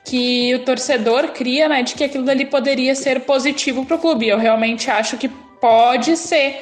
que 0.05 0.55
o 0.55 0.61
torcedor 0.61 1.29
cria, 1.29 1.69
né, 1.69 1.83
de 1.83 1.95
que 1.95 2.03
aquilo 2.03 2.25
dali 2.25 2.45
poderia 2.45 2.95
ser 2.95 3.21
positivo 3.21 3.85
para 3.87 3.97
o 3.97 3.99
clube. 3.99 4.29
Eu 4.29 4.39
realmente 4.39 4.91
acho 4.91 5.17
que 5.17 5.29
pode 5.29 6.17
ser, 6.17 6.61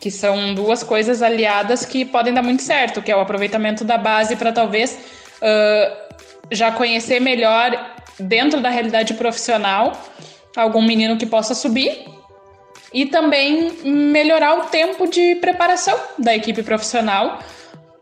que 0.00 0.10
são 0.10 0.54
duas 0.54 0.82
coisas 0.82 1.22
aliadas 1.22 1.84
que 1.84 2.04
podem 2.04 2.34
dar 2.34 2.42
muito 2.42 2.62
certo, 2.62 3.00
que 3.00 3.12
é 3.12 3.16
o 3.16 3.20
aproveitamento 3.20 3.84
da 3.84 3.96
base 3.96 4.34
para 4.34 4.50
talvez 4.50 4.98
uh, 5.40 6.09
já 6.50 6.72
conhecer 6.72 7.20
melhor 7.20 7.94
dentro 8.18 8.60
da 8.60 8.68
realidade 8.68 9.14
profissional 9.14 9.92
algum 10.56 10.82
menino 10.82 11.16
que 11.16 11.26
possa 11.26 11.54
subir 11.54 12.06
e 12.92 13.06
também 13.06 13.70
melhorar 13.84 14.58
o 14.58 14.62
tempo 14.64 15.06
de 15.06 15.36
preparação 15.36 15.98
da 16.18 16.34
equipe 16.34 16.62
profissional 16.62 17.38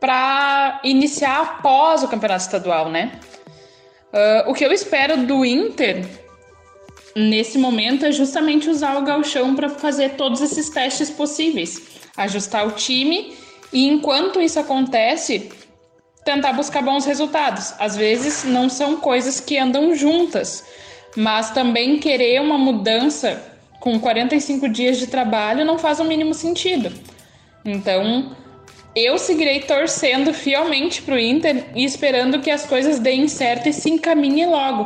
para 0.00 0.80
iniciar 0.84 1.40
após 1.40 2.02
o 2.02 2.08
campeonato 2.08 2.42
estadual, 2.42 2.88
né? 2.88 3.12
Uh, 4.12 4.50
o 4.50 4.54
que 4.54 4.64
eu 4.64 4.72
espero 4.72 5.18
do 5.26 5.44
Inter 5.44 6.06
nesse 7.14 7.58
momento 7.58 8.06
é 8.06 8.12
justamente 8.12 8.70
usar 8.70 8.96
o 8.96 9.02
galchão 9.02 9.54
para 9.54 9.68
fazer 9.68 10.10
todos 10.10 10.40
esses 10.40 10.70
testes 10.70 11.10
possíveis, 11.10 11.82
ajustar 12.16 12.66
o 12.66 12.70
time 12.70 13.36
e 13.72 13.86
enquanto 13.86 14.40
isso 14.40 14.58
acontece, 14.58 15.50
tentar 16.28 16.52
buscar 16.52 16.82
bons 16.82 17.06
resultados. 17.06 17.72
Às 17.78 17.96
vezes 17.96 18.44
não 18.44 18.68
são 18.68 18.98
coisas 18.98 19.40
que 19.40 19.56
andam 19.56 19.94
juntas, 19.94 20.62
mas 21.16 21.50
também 21.52 21.98
querer 21.98 22.42
uma 22.42 22.58
mudança 22.58 23.42
com 23.80 23.98
45 23.98 24.68
dias 24.68 24.98
de 24.98 25.06
trabalho 25.06 25.64
não 25.64 25.78
faz 25.78 26.00
o 26.00 26.04
mínimo 26.04 26.34
sentido. 26.34 26.92
Então, 27.64 28.36
eu 28.94 29.16
seguirei 29.16 29.60
torcendo 29.60 30.34
fielmente 30.34 31.00
para 31.00 31.14
o 31.14 31.18
Inter 31.18 31.64
e 31.74 31.82
esperando 31.82 32.40
que 32.40 32.50
as 32.50 32.66
coisas 32.66 32.98
deem 32.98 33.26
certo 33.26 33.70
e 33.70 33.72
se 33.72 33.88
encaminhem 33.88 34.50
logo. 34.50 34.82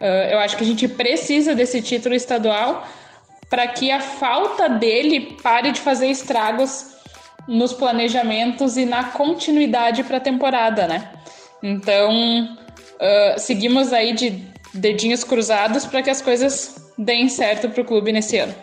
Uh, 0.00 0.30
eu 0.32 0.38
acho 0.38 0.56
que 0.56 0.64
a 0.64 0.66
gente 0.66 0.88
precisa 0.88 1.54
desse 1.54 1.82
título 1.82 2.14
estadual 2.14 2.88
para 3.50 3.66
que 3.66 3.90
a 3.90 4.00
falta 4.00 4.66
dele 4.66 5.36
pare 5.42 5.72
de 5.72 5.80
fazer 5.80 6.06
estragos 6.06 6.89
nos 7.50 7.72
planejamentos 7.72 8.76
e 8.76 8.86
na 8.86 9.02
continuidade 9.02 10.04
para 10.04 10.18
a 10.18 10.20
temporada, 10.20 10.86
né? 10.86 11.10
Então, 11.60 12.44
uh, 12.44 13.38
seguimos 13.38 13.92
aí 13.92 14.12
de 14.12 14.40
dedinhos 14.72 15.24
cruzados 15.24 15.84
para 15.84 16.00
que 16.00 16.08
as 16.08 16.22
coisas 16.22 16.92
deem 16.96 17.28
certo 17.28 17.68
para 17.68 17.82
o 17.82 17.84
clube 17.84 18.12
nesse 18.12 18.38
ano. 18.38 18.54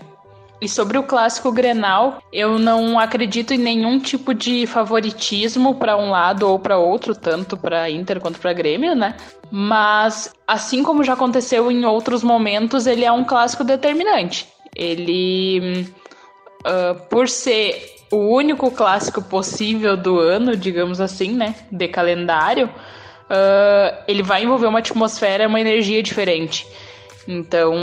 E 0.62 0.70
sobre 0.70 0.98
o 0.98 1.04
clássico 1.04 1.52
Grenal, 1.52 2.20
eu 2.32 2.58
não 2.58 2.98
acredito 2.98 3.54
em 3.54 3.58
nenhum 3.58 4.00
tipo 4.00 4.34
de 4.34 4.66
favoritismo 4.66 5.76
para 5.76 5.98
um 5.98 6.10
lado 6.10 6.48
ou 6.48 6.58
para 6.58 6.78
outro, 6.78 7.14
tanto 7.14 7.58
para 7.58 7.92
Inter 7.92 8.22
quanto 8.22 8.40
para 8.40 8.54
Grêmio, 8.54 8.96
né? 8.96 9.18
Mas 9.52 10.34
assim 10.48 10.82
como 10.82 11.04
já 11.04 11.14
aconteceu 11.14 11.70
em 11.70 11.86
outros 11.86 12.24
momentos, 12.24 12.88
ele 12.88 13.04
é 13.04 13.12
um 13.12 13.26
clássico 13.26 13.66
determinante. 13.66 14.48
Ele, 14.74 15.86
uh, 16.62 17.00
por 17.10 17.28
ser 17.28 17.97
o 18.12 18.18
único 18.18 18.72
clássico 18.72 19.22
possível 19.22 19.98
do 19.98 20.20
ano, 20.20 20.56
digamos 20.56 21.02
assim, 21.02 21.34
né, 21.34 21.56
de 21.72 21.88
calendário, 21.88 22.68
uh, 22.68 24.04
ele 24.08 24.24
vai 24.24 24.44
envolver 24.44 24.68
uma 24.68 24.80
atmosfera, 24.80 25.48
uma 25.48 25.60
energia 25.60 26.02
diferente. 26.02 26.66
Então, 27.28 27.76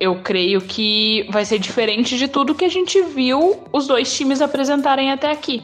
eu 0.00 0.16
creio 0.16 0.60
que 0.60 1.24
vai 1.30 1.44
ser 1.44 1.60
diferente 1.60 2.18
de 2.18 2.26
tudo 2.26 2.56
que 2.56 2.64
a 2.64 2.68
gente 2.68 3.00
viu 3.02 3.62
os 3.72 3.86
dois 3.86 4.12
times 4.12 4.42
apresentarem 4.42 5.12
até 5.12 5.30
aqui. 5.30 5.62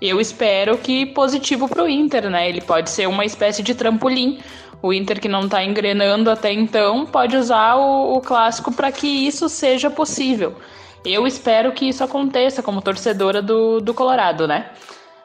Eu 0.00 0.20
espero 0.20 0.76
que 0.76 1.06
positivo 1.06 1.68
para 1.68 1.84
o 1.84 1.88
Inter, 1.88 2.28
né? 2.28 2.48
Ele 2.48 2.60
pode 2.60 2.90
ser 2.90 3.08
uma 3.08 3.24
espécie 3.24 3.62
de 3.62 3.72
trampolim. 3.72 4.40
O 4.82 4.92
Inter 4.92 5.20
que 5.20 5.28
não 5.28 5.44
está 5.44 5.62
engrenando 5.62 6.28
até 6.28 6.52
então 6.52 7.06
pode 7.06 7.36
usar 7.36 7.76
o, 7.76 8.16
o 8.16 8.20
clássico 8.20 8.72
para 8.72 8.90
que 8.90 9.06
isso 9.06 9.48
seja 9.48 9.88
possível. 9.88 10.56
Eu 11.04 11.26
espero 11.26 11.72
que 11.72 11.88
isso 11.88 12.04
aconteça 12.04 12.62
como 12.62 12.82
torcedora 12.82 13.42
do, 13.42 13.80
do 13.80 13.92
Colorado, 13.92 14.46
né? 14.46 14.70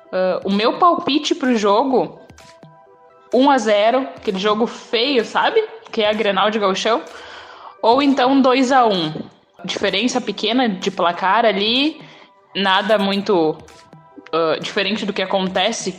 Uh, 0.08 0.48
o 0.48 0.52
meu 0.52 0.78
palpite 0.80 1.36
para 1.36 1.50
o 1.50 1.58
jogo 1.58 2.20
1 3.34 3.52
a 3.52 3.58
0 3.58 4.00
aquele 4.16 4.40
jogo 4.40 4.66
feio, 4.66 5.26
sabe? 5.26 5.64
que 5.92 6.02
é 6.02 6.10
a 6.10 6.14
Grenal 6.14 6.50
de 6.50 6.60
Gauchão, 6.60 7.02
ou 7.82 8.02
então 8.02 8.42
2 8.42 8.72
a 8.72 8.86
1 8.86 9.14
Diferença 9.66 10.22
pequena 10.22 10.70
de 10.70 10.92
placar 10.92 11.44
ali, 11.44 12.00
nada 12.56 13.00
muito 13.00 13.58
uh, 14.32 14.60
diferente 14.62 15.04
do 15.04 15.12
que 15.12 15.22
acontece 15.22 15.98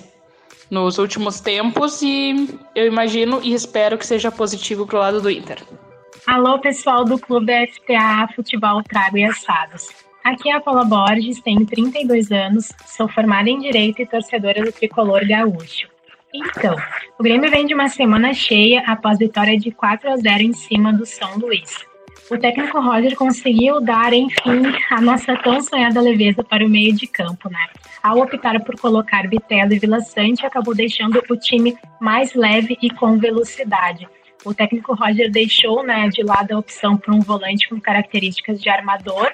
nos 0.71 0.99
últimos 0.99 1.41
tempos 1.41 2.01
e 2.01 2.57
eu 2.75 2.87
imagino 2.87 3.41
e 3.43 3.53
espero 3.53 3.99
que 3.99 4.07
seja 4.07 4.31
positivo 4.31 4.87
pro 4.87 4.99
lado 4.99 5.21
do 5.21 5.29
Inter. 5.29 5.59
Alô, 6.29 6.59
pessoal 6.59 7.07
do 7.07 7.19
Clube 7.19 7.51
FTA 7.69 8.29
Futebol 8.37 8.83
Trago 8.83 9.17
e 9.17 9.25
Assados. 9.25 9.89
Aqui 10.23 10.51
é 10.51 10.53
a 10.53 10.61
Paula 10.61 10.85
Borges, 10.85 11.41
tenho 11.41 11.65
32 11.65 12.31
anos, 12.31 12.71
sou 12.85 13.09
formada 13.09 13.49
em 13.49 13.59
Direito 13.59 14.03
e 14.03 14.07
torcedora 14.07 14.63
do 14.63 14.71
Tricolor 14.71 15.27
Gaúcho. 15.27 15.89
Então, 16.35 16.77
o 17.19 17.23
Grêmio 17.23 17.51
vem 17.51 17.65
de 17.65 17.73
uma 17.73 17.89
semana 17.89 18.35
cheia 18.35 18.83
após 18.87 19.19
vitória 19.19 19.59
de 19.59 19.71
4 19.71 20.11
a 20.11 20.17
0 20.19 20.43
em 20.43 20.53
cima 20.53 20.93
do 20.93 21.07
São 21.07 21.39
Luís. 21.39 21.79
O 22.31 22.37
técnico 22.37 22.79
Roger 22.79 23.17
conseguiu 23.17 23.81
dar, 23.81 24.13
enfim, 24.13 24.71
a 24.91 25.01
nossa 25.01 25.35
tão 25.35 25.63
sonhada 25.63 25.99
leveza 25.99 26.45
para 26.45 26.63
o 26.63 26.69
meio 26.69 26.95
de 26.95 27.07
campo, 27.07 27.49
né? 27.49 27.69
Ao 28.03 28.19
optar 28.19 28.63
por 28.65 28.79
colocar 28.79 29.27
Bitelo 29.27 29.73
e 29.73 29.79
Vila 29.79 30.01
Sante, 30.01 30.45
acabou 30.45 30.75
deixando 30.75 31.25
o 31.27 31.37
time 31.39 31.75
mais 31.99 32.35
leve 32.35 32.77
e 32.83 32.91
com 32.91 33.17
velocidade. 33.17 34.07
O 34.45 34.55
técnico 34.55 34.95
Roger 34.95 35.31
deixou 35.31 35.83
né, 35.83 36.09
de 36.09 36.23
lado 36.23 36.53
a 36.53 36.59
opção 36.59 36.97
por 36.97 37.13
um 37.13 37.21
volante 37.21 37.69
com 37.69 37.81
características 37.81 38.61
de 38.61 38.69
armador, 38.69 39.31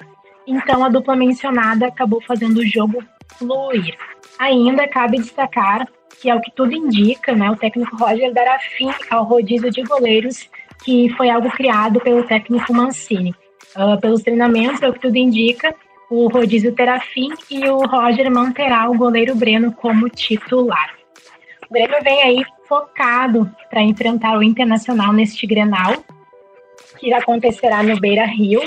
então 0.47 0.83
a 0.83 0.89
dupla 0.89 1.15
mencionada 1.15 1.87
acabou 1.87 2.21
fazendo 2.21 2.57
o 2.57 2.65
jogo 2.65 3.03
fluir. 3.37 3.95
Ainda 4.39 4.87
cabe 4.87 5.17
destacar 5.17 5.87
que 6.19 6.29
é 6.29 6.35
o 6.35 6.41
que 6.41 6.51
tudo 6.51 6.73
indica, 6.73 7.33
né, 7.33 7.51
o 7.51 7.55
técnico 7.55 7.95
Roger 7.97 8.33
dará 8.33 8.57
fim 8.59 8.89
ao 9.09 9.23
rodízio 9.23 9.69
de 9.69 9.83
goleiros, 9.83 10.49
que 10.83 11.09
foi 11.17 11.29
algo 11.29 11.51
criado 11.51 11.99
pelo 11.99 12.23
técnico 12.23 12.73
Mancini. 12.73 13.33
Uh, 13.75 13.99
pelos 13.99 14.23
treinamentos, 14.23 14.81
é 14.81 14.87
o 14.87 14.93
que 14.93 15.01
tudo 15.01 15.17
indica, 15.17 15.75
o 16.09 16.27
rodízio 16.27 16.73
terá 16.73 16.99
fim 16.99 17.29
e 17.49 17.67
o 17.67 17.85
Roger 17.85 18.31
manterá 18.31 18.89
o 18.89 18.97
goleiro 18.97 19.35
Breno 19.35 19.73
como 19.73 20.09
titular. 20.09 20.95
O 21.69 21.73
Grêmio 21.73 21.97
vem 22.03 22.21
aí 22.23 22.45
focado 22.67 23.49
para 23.69 23.81
enfrentar 23.81 24.37
o 24.37 24.43
Internacional 24.43 25.13
neste 25.13 25.45
Grenal, 25.47 25.93
que 26.99 27.13
acontecerá 27.13 27.83
no 27.83 27.99
Beira 27.99 28.25
Rio. 28.25 28.61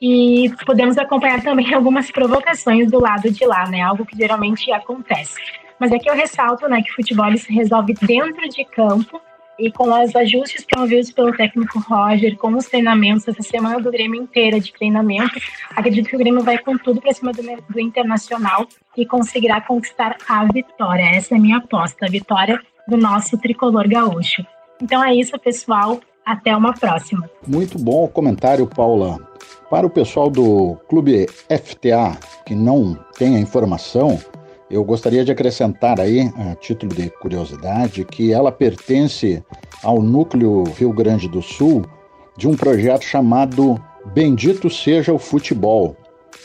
e 0.00 0.50
podemos 0.66 0.98
acompanhar 0.98 1.42
também 1.42 1.72
algumas 1.74 2.10
provocações 2.10 2.90
do 2.90 3.00
lado 3.00 3.30
de 3.30 3.44
lá, 3.44 3.68
né? 3.68 3.82
Algo 3.82 4.04
que 4.04 4.16
geralmente 4.16 4.70
acontece. 4.72 5.34
Mas 5.78 5.92
aqui 5.92 6.08
eu 6.08 6.14
ressalto, 6.14 6.68
né, 6.68 6.80
que 6.82 6.92
o 6.92 6.94
futebol 6.94 7.36
se 7.36 7.52
resolve 7.52 7.94
dentro 7.94 8.48
de 8.48 8.64
campo 8.64 9.20
e 9.58 9.70
com 9.70 9.84
os 9.92 10.14
ajustes 10.16 10.64
promovidos 10.64 11.12
pelo 11.12 11.36
técnico 11.36 11.78
Roger, 11.80 12.36
com 12.36 12.54
os 12.54 12.66
treinamentos, 12.66 13.28
essa 13.28 13.42
semana 13.42 13.80
do 13.80 13.90
Grêmio 13.90 14.20
inteira 14.20 14.58
de 14.58 14.72
treinamento, 14.72 15.38
acredito 15.70 16.08
que 16.08 16.16
o 16.16 16.18
Grêmio 16.18 16.42
vai 16.42 16.58
com 16.58 16.76
tudo 16.78 17.00
para 17.00 17.12
cima 17.12 17.32
do, 17.32 17.42
do, 17.42 17.80
Internacional 17.80 18.66
e 18.96 19.04
conseguirá 19.04 19.60
conquistar 19.60 20.16
a 20.28 20.44
vitória. 20.44 21.16
Essa 21.16 21.34
é 21.34 21.38
a 21.38 21.40
minha 21.40 21.58
aposta, 21.58 22.06
a 22.06 22.08
vitória 22.08 22.60
do 22.88 22.96
nosso 22.96 23.38
tricolor 23.38 23.88
gaúcho. 23.88 24.44
Então 24.80 25.02
é 25.02 25.14
isso, 25.14 25.38
pessoal. 25.38 26.00
Até 26.24 26.56
uma 26.56 26.72
próxima. 26.72 27.28
Muito 27.46 27.78
bom 27.78 28.04
o 28.04 28.08
comentário, 28.08 28.66
Paula. 28.66 29.18
Para 29.68 29.86
o 29.86 29.90
pessoal 29.90 30.30
do 30.30 30.76
Clube 30.88 31.26
FTA 31.48 32.16
que 32.46 32.54
não 32.54 32.94
tem 33.16 33.36
a 33.36 33.40
informação, 33.40 34.18
eu 34.70 34.84
gostaria 34.84 35.24
de 35.24 35.32
acrescentar 35.32 36.00
aí, 36.00 36.32
a 36.36 36.54
título 36.54 36.94
de 36.94 37.10
curiosidade, 37.10 38.04
que 38.04 38.32
ela 38.32 38.52
pertence 38.52 39.44
ao 39.82 40.00
núcleo 40.00 40.64
Rio 40.78 40.92
Grande 40.92 41.28
do 41.28 41.42
Sul 41.42 41.84
de 42.36 42.48
um 42.48 42.56
projeto 42.56 43.02
chamado 43.02 43.82
Bendito 44.14 44.70
Seja 44.70 45.12
o 45.12 45.18
Futebol, 45.18 45.96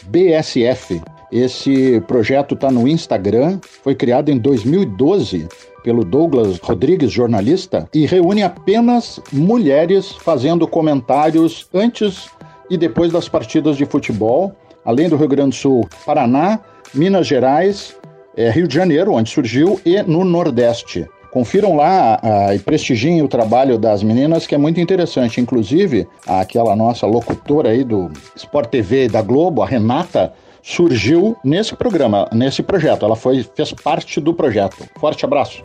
BSF. 0.05 1.01
Esse 1.31 2.01
projeto 2.07 2.55
está 2.55 2.71
no 2.71 2.87
Instagram, 2.87 3.59
foi 3.83 3.93
criado 3.93 4.29
em 4.29 4.37
2012 4.37 5.47
pelo 5.83 6.03
Douglas 6.03 6.57
Rodrigues, 6.59 7.11
jornalista, 7.11 7.87
e 7.93 8.05
reúne 8.05 8.43
apenas 8.43 9.19
mulheres 9.31 10.11
fazendo 10.11 10.67
comentários 10.67 11.67
antes 11.73 12.29
e 12.69 12.77
depois 12.77 13.11
das 13.11 13.27
partidas 13.27 13.77
de 13.77 13.85
futebol, 13.85 14.53
além 14.83 15.09
do 15.09 15.17
Rio 15.17 15.27
Grande 15.27 15.49
do 15.49 15.55
Sul, 15.55 15.87
Paraná, 16.05 16.59
Minas 16.93 17.27
Gerais, 17.27 17.95
é, 18.35 18.49
Rio 18.49 18.67
de 18.67 18.75
Janeiro, 18.75 19.13
onde 19.13 19.29
surgiu, 19.29 19.79
e 19.85 20.01
no 20.03 20.23
Nordeste. 20.23 21.07
Confiram 21.31 21.75
lá 21.75 22.19
uh, 22.23 22.53
e 22.53 22.59
prestigiem 22.59 23.21
o 23.21 23.27
trabalho 23.27 23.77
das 23.77 24.01
meninas, 24.01 24.47
que 24.47 24.55
é 24.55 24.57
muito 24.57 24.79
interessante. 24.79 25.41
Inclusive, 25.41 26.07
aquela 26.25 26.75
nossa 26.75 27.05
locutora 27.05 27.69
aí 27.69 27.83
do 27.83 28.09
Sport 28.35 28.69
TV 28.69 29.07
da 29.09 29.21
Globo, 29.21 29.61
a 29.61 29.65
Renata, 29.65 30.33
surgiu 30.67 31.37
nesse 31.43 31.73
programa, 31.75 32.27
nesse 32.33 32.61
projeto. 32.61 33.05
Ela 33.05 33.15
foi, 33.15 33.47
fez 33.55 33.71
parte 33.71 34.19
do 34.19 34.33
projeto. 34.33 34.85
Forte 34.99 35.23
abraço. 35.23 35.63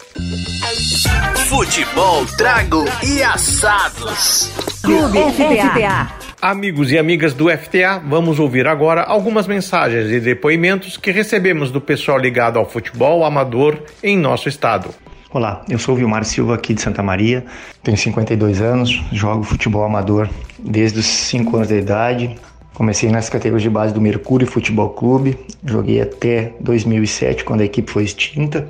Futebol, 1.48 2.24
trago 2.38 2.84
e 3.05 3.20
assados. 3.20 4.53
Clube 4.80 5.18
FTA. 5.18 6.09
Amigos 6.40 6.92
e 6.92 6.98
amigas 6.98 7.34
do 7.34 7.48
FTA, 7.50 8.00
vamos 8.05 8.38
ouvir 8.38 8.66
agora 8.66 9.03
algumas 9.03 9.46
mensagens 9.46 10.11
e 10.11 10.20
depoimentos 10.20 10.96
que 10.96 11.11
recebemos 11.11 11.70
do 11.70 11.80
pessoal 11.80 12.18
ligado 12.18 12.59
ao 12.59 12.68
futebol 12.68 13.24
amador 13.24 13.78
em 14.03 14.16
nosso 14.16 14.48
estado. 14.48 14.90
Olá, 15.32 15.64
eu 15.68 15.78
sou 15.78 15.94
o 15.94 15.98
Vilmar 15.98 16.24
Silva 16.24 16.57
aqui 16.57 16.74
de 16.74 16.82
Santa 16.82 17.03
Maria, 17.03 17.44
tenho 17.82 17.96
52 17.96 18.61
anos, 18.61 19.03
jogo 19.12 19.44
futebol 19.44 19.84
amador 19.84 20.28
desde 20.59 20.98
os 21.00 21.07
5 21.07 21.57
anos 21.57 21.68
de 21.68 21.78
idade. 21.78 22.36
Comecei 22.75 23.11
nas 23.11 23.29
categorias 23.29 23.62
de 23.62 23.68
base 23.68 23.93
do 23.93 24.01
Mercúrio 24.01 24.47
Futebol 24.47 24.91
Clube, 24.91 25.39
joguei 25.64 26.01
até 26.01 26.53
2007, 26.61 27.45
quando 27.45 27.61
a 27.61 27.64
equipe 27.64 27.91
foi 27.91 28.05
extinta. 28.05 28.66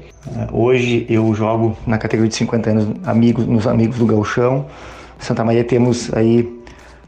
Hoje 0.52 1.06
eu 1.08 1.32
jogo 1.34 1.76
na 1.86 1.98
categoria 1.98 2.28
de 2.28 2.34
50 2.34 2.70
anos 2.70 2.88
amigos, 3.04 3.46
nos 3.46 3.66
Amigos 3.66 3.98
do 3.98 4.06
Galchão. 4.06 4.66
Santa 5.20 5.44
Maria 5.44 5.62
temos 5.62 6.12
aí 6.14 6.62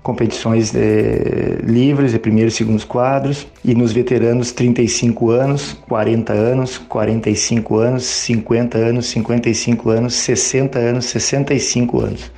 competições 0.04 0.72
é, 0.74 1.58
livres, 1.64 2.12
de 2.12 2.18
primeiros 2.18 2.54
e 2.54 2.56
segundos 2.58 2.84
quadros, 2.84 3.46
e 3.64 3.74
nos 3.74 3.90
veteranos 3.90 4.52
35 4.52 5.30
anos, 5.30 5.72
40 5.88 6.32
anos, 6.32 6.78
45 6.78 7.76
anos, 7.76 8.04
50 8.04 8.78
anos, 8.78 9.06
55 9.06 9.90
anos, 9.90 10.14
60 10.14 10.78
anos, 10.78 11.06
65 11.06 12.00
anos. 12.00 12.30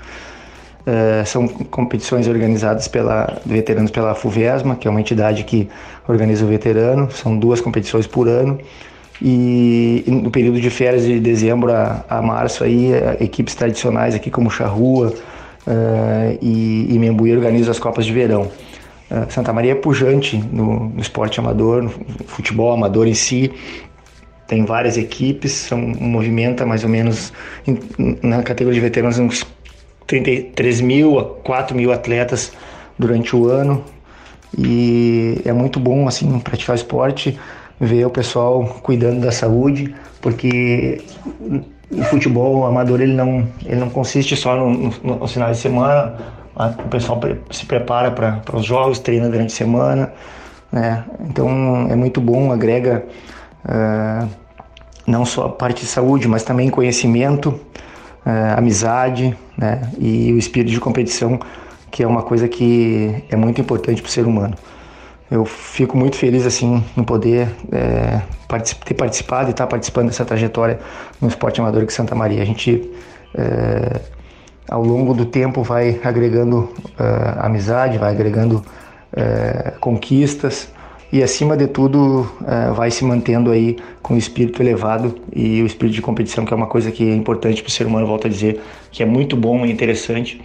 É, 0.86 1.24
são 1.24 1.48
competições 1.48 2.28
organizadas 2.28 2.86
pela 2.86 3.40
veteranos 3.44 3.90
pela 3.90 4.14
FUVESMA, 4.14 4.76
que 4.76 4.86
é 4.86 4.90
uma 4.90 5.00
entidade 5.00 5.42
que 5.42 5.68
organiza 6.06 6.44
o 6.44 6.48
veterano. 6.48 7.10
São 7.10 7.36
duas 7.36 7.60
competições 7.60 8.06
por 8.06 8.28
ano. 8.28 8.58
E 9.20 10.04
no 10.06 10.30
período 10.30 10.60
de 10.60 10.70
férias 10.70 11.04
de 11.04 11.18
dezembro 11.18 11.72
a, 11.72 12.04
a 12.08 12.22
março 12.22 12.62
aí 12.62 12.92
equipes 13.18 13.54
tradicionais 13.54 14.14
aqui 14.14 14.30
como 14.30 14.50
Charrua, 14.50 15.12
uh, 15.66 16.38
e, 16.40 16.86
e 16.94 16.98
Membuí 16.98 17.34
organiza 17.34 17.70
as 17.70 17.78
Copas 17.78 18.06
de 18.06 18.12
Verão. 18.12 18.50
Uh, 19.10 19.30
Santa 19.30 19.52
Maria 19.52 19.72
é 19.72 19.74
pujante 19.74 20.36
no, 20.36 20.90
no, 20.90 21.00
esporte 21.00 21.38
amador, 21.40 21.82
no 21.82 21.90
futebol 22.26 22.72
amador 22.72 23.06
em 23.06 23.14
si. 23.14 23.52
Tem 24.46 24.64
várias 24.64 24.96
equipes, 24.96 25.52
são, 25.52 25.78
movimenta 25.78 26.64
mais 26.64 26.84
ou 26.84 26.90
menos 26.90 27.32
na 28.22 28.42
categoria 28.42 28.80
de 28.80 28.86
veteranos 28.86 29.18
uns 29.18 29.44
33 30.06 30.80
mil 30.80 31.18
a 31.18 31.24
4 31.24 31.76
mil 31.76 31.92
atletas 31.92 32.52
durante 32.98 33.34
o 33.34 33.48
ano. 33.48 33.84
E 34.56 35.40
é 35.44 35.52
muito 35.52 35.78
bom 35.78 36.08
assim 36.08 36.38
praticar 36.38 36.76
esporte, 36.76 37.38
ver 37.80 38.06
o 38.06 38.10
pessoal 38.10 38.64
cuidando 38.82 39.20
da 39.20 39.32
saúde, 39.32 39.94
porque 40.20 41.02
o 41.90 42.02
futebol 42.04 42.64
amador 42.66 43.00
ele 43.00 43.12
não, 43.12 43.46
ele 43.64 43.76
não 43.76 43.90
consiste 43.90 44.36
só 44.36 44.56
no, 44.56 44.92
no, 45.02 45.26
de 45.26 45.58
semana. 45.58 46.14
O 46.56 46.88
pessoal 46.88 47.20
se 47.50 47.66
prepara 47.66 48.10
para 48.10 48.56
os 48.56 48.64
jogos, 48.64 48.98
treina 48.98 49.28
durante 49.28 49.52
a 49.52 49.56
semana. 49.56 50.12
Né? 50.72 51.04
Então 51.28 51.86
é 51.90 51.94
muito 51.94 52.20
bom, 52.20 52.50
agrega 52.50 53.04
uh, 53.64 54.28
não 55.06 55.24
só 55.24 55.46
a 55.46 55.48
parte 55.50 55.82
de 55.82 55.86
saúde, 55.86 56.26
mas 56.26 56.42
também 56.42 56.70
conhecimento, 56.70 57.60
amizade 58.56 59.36
né? 59.56 59.90
e 59.98 60.32
o 60.32 60.38
espírito 60.38 60.72
de 60.72 60.80
competição, 60.80 61.38
que 61.90 62.02
é 62.02 62.06
uma 62.06 62.22
coisa 62.22 62.48
que 62.48 63.24
é 63.30 63.36
muito 63.36 63.60
importante 63.60 64.02
para 64.02 64.08
o 64.08 64.12
ser 64.12 64.26
humano. 64.26 64.54
Eu 65.30 65.44
fico 65.44 65.96
muito 65.96 66.16
feliz 66.16 66.46
assim 66.46 66.84
em 66.96 67.02
poder 67.02 67.48
é, 67.72 68.20
ter 68.84 68.94
participado 68.94 69.48
e 69.48 69.50
estar 69.50 69.66
participando 69.66 70.06
dessa 70.06 70.24
trajetória 70.24 70.78
no 71.20 71.28
esporte 71.28 71.60
amador 71.60 71.84
de 71.84 71.92
Santa 71.92 72.14
Maria. 72.14 72.42
A 72.42 72.44
gente 72.44 72.88
é, 73.34 74.00
ao 74.68 74.82
longo 74.82 75.14
do 75.14 75.24
tempo 75.24 75.62
vai 75.62 76.00
agregando 76.04 76.72
é, 76.98 77.46
amizade, 77.46 77.98
vai 77.98 78.12
agregando 78.12 78.62
conquistas 79.80 80.68
e 81.12 81.22
acima 81.22 81.56
de 81.56 81.66
tudo 81.66 82.30
é, 82.46 82.70
vai 82.72 82.90
se 82.90 83.04
mantendo 83.04 83.50
aí 83.50 83.76
com 84.02 84.14
o 84.14 84.18
espírito 84.18 84.62
elevado 84.62 85.14
e 85.34 85.62
o 85.62 85.66
espírito 85.66 85.94
de 85.94 86.02
competição 86.02 86.44
que 86.44 86.52
é 86.52 86.56
uma 86.56 86.66
coisa 86.66 86.90
que 86.90 87.08
é 87.08 87.14
importante 87.14 87.62
para 87.62 87.68
o 87.68 87.72
ser 87.72 87.86
humano, 87.86 88.06
volto 88.06 88.26
a 88.26 88.30
dizer, 88.30 88.60
que 88.90 89.02
é 89.02 89.06
muito 89.06 89.36
bom 89.36 89.64
e 89.64 89.70
interessante 89.70 90.40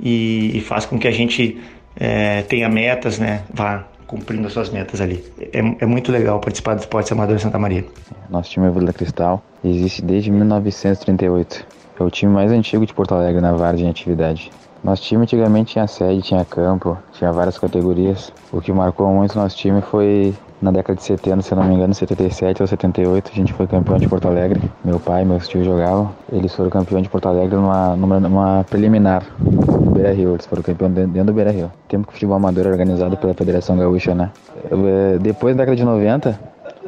e, 0.00 0.56
e 0.56 0.60
faz 0.60 0.86
com 0.86 0.98
que 0.98 1.06
a 1.06 1.12
gente 1.12 1.60
é, 1.96 2.42
tenha 2.42 2.68
metas, 2.68 3.18
né, 3.18 3.42
vá 3.52 3.86
cumprindo 4.06 4.46
as 4.46 4.52
suas 4.52 4.68
metas 4.68 5.00
ali. 5.00 5.24
É, 5.52 5.58
é 5.84 5.86
muito 5.86 6.12
legal 6.12 6.38
participar 6.38 6.74
do 6.74 6.80
Esporte 6.80 7.12
Amador 7.12 7.38
Santa 7.38 7.58
Maria. 7.58 7.84
Nosso 8.28 8.50
time 8.50 8.66
é 8.66 8.70
Vila 8.70 8.92
Cristal 8.92 9.42
existe 9.64 10.02
desde 10.02 10.30
1938. 10.30 11.64
É 11.98 12.02
o 12.02 12.10
time 12.10 12.32
mais 12.32 12.50
antigo 12.50 12.84
de 12.84 12.92
Porto 12.92 13.14
Alegre 13.14 13.40
na 13.40 13.52
Vargem 13.52 13.86
em 13.86 13.90
atividade. 13.90 14.50
Nosso 14.82 15.02
time 15.02 15.22
antigamente 15.22 15.74
tinha 15.74 15.86
sede, 15.86 16.22
tinha 16.22 16.44
campo, 16.44 16.98
tinha 17.12 17.32
várias 17.32 17.56
categorias. 17.56 18.32
O 18.52 18.60
que 18.60 18.72
marcou 18.72 19.06
muito 19.12 19.38
nosso 19.38 19.56
time 19.56 19.80
foi 19.80 20.34
na 20.60 20.70
década 20.70 20.96
de 20.96 21.04
70, 21.04 21.42
se 21.42 21.54
não 21.54 21.64
me 21.64 21.74
engano, 21.74 21.94
77 21.94 22.62
ou 22.62 22.66
78, 22.66 23.30
a 23.32 23.34
gente 23.34 23.52
foi 23.52 23.66
campeão 23.66 23.98
de 23.98 24.08
Porto 24.08 24.26
Alegre. 24.26 24.60
Meu 24.84 24.98
pai 24.98 25.24
meus 25.24 25.46
tios 25.46 25.64
jogavam. 25.64 26.10
Eles 26.32 26.54
foram 26.54 26.68
campeão 26.68 27.00
de 27.00 27.08
Porto 27.08 27.28
Alegre 27.28 27.56
numa, 27.56 27.94
numa, 27.94 28.20
numa 28.20 28.64
preliminar 28.68 29.24
do 29.38 29.90
Beira 29.90 30.12
Rio. 30.12 30.34
Eles 30.34 30.46
foram 30.46 30.62
campeão 30.62 30.90
dentro 30.90 31.24
do 31.24 31.32
Beira 31.32 31.52
Rio. 31.52 31.70
Tempo 31.88 32.06
que 32.06 32.10
o 32.10 32.14
futebol 32.14 32.36
amador 32.36 32.66
é 32.66 32.70
organizado 32.70 33.16
pela 33.16 33.34
Federação 33.34 33.76
Gaúcha, 33.76 34.14
né? 34.14 34.30
Eh, 34.70 35.18
depois 35.20 35.54
da 35.54 35.62
década 35.62 35.76
de 35.76 35.84
90, 35.84 36.38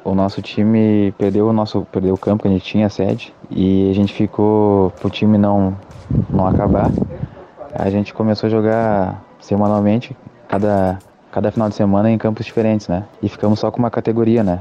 o 0.05 0.15
nosso 0.15 0.43
time 0.43 1.13
perdeu 1.17 1.49
o 1.49 1.53
nosso 1.53 1.87
perdeu 1.91 2.15
o 2.15 2.19
campo 2.19 2.43
que 2.43 2.49
a 2.49 2.53
gente 2.53 2.65
tinha 2.65 2.89
sede 2.89 3.33
e 3.51 3.91
a 3.91 3.95
gente 3.95 4.13
ficou 4.13 4.91
pro 5.01 5.11
time 5.11 5.39
não 5.39 5.77
não 6.31 6.47
acabar. 6.47 6.91
A 7.77 7.91
gente 7.91 8.15
começou 8.15 8.47
a 8.47 8.51
jogar 8.51 9.23
semanalmente, 9.41 10.17
cada 10.49 10.99
cada 11.31 11.51
final 11.51 11.69
de 11.69 11.75
semana 11.75 12.09
em 12.09 12.17
campos 12.17 12.47
diferentes, 12.47 12.87
né? 12.87 13.03
E 13.21 13.29
ficamos 13.29 13.59
só 13.59 13.69
com 13.69 13.81
uma 13.81 13.91
categoria, 13.91 14.45
né? 14.45 14.61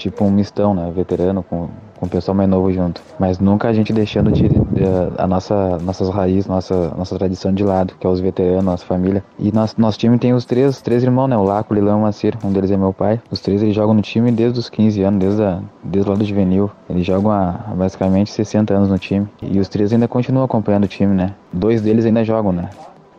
Tipo 0.00 0.24
um 0.24 0.30
mistão, 0.30 0.72
né? 0.72 0.90
Veterano 0.96 1.42
com, 1.42 1.68
com 1.98 2.06
o 2.06 2.08
pessoal 2.08 2.34
mais 2.34 2.48
novo 2.48 2.72
junto. 2.72 3.02
Mas 3.18 3.38
nunca 3.38 3.68
a 3.68 3.72
gente 3.74 3.92
deixando 3.92 4.32
de, 4.32 4.48
de, 4.48 4.82
a 5.18 5.26
nossa, 5.26 5.76
nossas 5.76 6.08
raízes, 6.08 6.46
nossa, 6.46 6.88
nossa 6.96 7.18
tradição 7.18 7.52
de 7.52 7.62
lado, 7.62 7.92
que 8.00 8.06
é 8.06 8.10
os 8.10 8.18
veteranos, 8.18 8.64
nossa 8.64 8.86
família. 8.86 9.22
E 9.38 9.52
nosso, 9.52 9.78
nosso 9.78 9.98
time 9.98 10.18
tem 10.18 10.32
os 10.32 10.46
três, 10.46 10.80
três 10.80 11.02
irmãos, 11.02 11.28
né? 11.28 11.36
O 11.36 11.44
Laco, 11.44 11.74
o 11.74 11.76
Lilão 11.76 11.98
e 11.98 12.00
o 12.00 12.02
Macir. 12.04 12.34
Um 12.42 12.50
deles 12.50 12.70
é 12.70 12.78
meu 12.78 12.94
pai. 12.94 13.20
Os 13.30 13.40
três 13.40 13.62
eles 13.62 13.74
jogam 13.74 13.92
no 13.92 14.00
time 14.00 14.32
desde 14.32 14.58
os 14.58 14.70
15 14.70 15.02
anos, 15.02 15.20
desde, 15.20 15.42
a, 15.42 15.60
desde 15.84 16.08
o 16.08 16.12
lado 16.14 16.24
juvenil. 16.24 16.70
Eles 16.88 17.04
jogam 17.04 17.30
há 17.30 17.52
basicamente 17.76 18.30
60 18.30 18.72
anos 18.72 18.88
no 18.88 18.98
time. 18.98 19.28
E 19.42 19.60
os 19.60 19.68
três 19.68 19.92
ainda 19.92 20.08
continuam 20.08 20.46
acompanhando 20.46 20.84
o 20.84 20.88
time, 20.88 21.14
né? 21.14 21.34
Dois 21.52 21.82
deles 21.82 22.06
ainda 22.06 22.24
jogam, 22.24 22.52
né? 22.52 22.70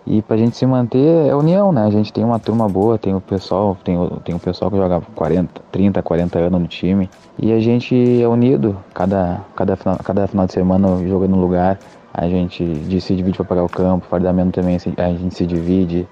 E 0.05 0.21
pra 0.21 0.35
gente 0.35 0.57
se 0.57 0.65
manter 0.65 1.27
é 1.27 1.35
união, 1.35 1.71
né? 1.71 1.85
A 1.85 1.89
gente 1.91 2.11
tem 2.11 2.23
uma 2.23 2.39
turma 2.39 2.67
boa, 2.67 2.97
tem 2.97 3.13
o 3.13 3.21
pessoal, 3.21 3.77
tem 3.83 3.97
o, 3.97 4.19
tem 4.23 4.33
o 4.33 4.39
pessoal 4.39 4.71
que 4.71 4.77
joga 4.77 5.01
40, 5.15 5.61
30, 5.71 6.01
40 6.01 6.39
anos 6.39 6.61
no 6.61 6.67
time. 6.67 7.09
E 7.37 7.53
a 7.53 7.59
gente 7.59 8.21
é 8.21 8.27
unido, 8.27 8.77
cada, 8.93 9.41
cada, 9.55 9.75
final, 9.75 9.97
cada 10.03 10.27
final 10.27 10.47
de 10.47 10.53
semana 10.53 11.07
joga 11.07 11.27
num 11.27 11.39
lugar, 11.39 11.79
a 12.13 12.27
gente 12.27 12.65
se 12.99 13.15
divide 13.15 13.37
para 13.37 13.45
pagar 13.45 13.63
o 13.63 13.69
campo, 13.69 14.05
fardamento 14.07 14.59
também 14.59 14.77
a 14.97 15.09
gente 15.09 15.35
se 15.35 15.45
divide, 15.45 16.07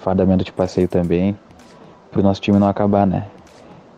fardamento 0.00 0.44
de 0.44 0.52
passeio 0.52 0.88
também, 0.88 1.36
pro 2.10 2.22
nosso 2.22 2.40
time 2.40 2.58
não 2.58 2.68
acabar, 2.68 3.06
né? 3.06 3.26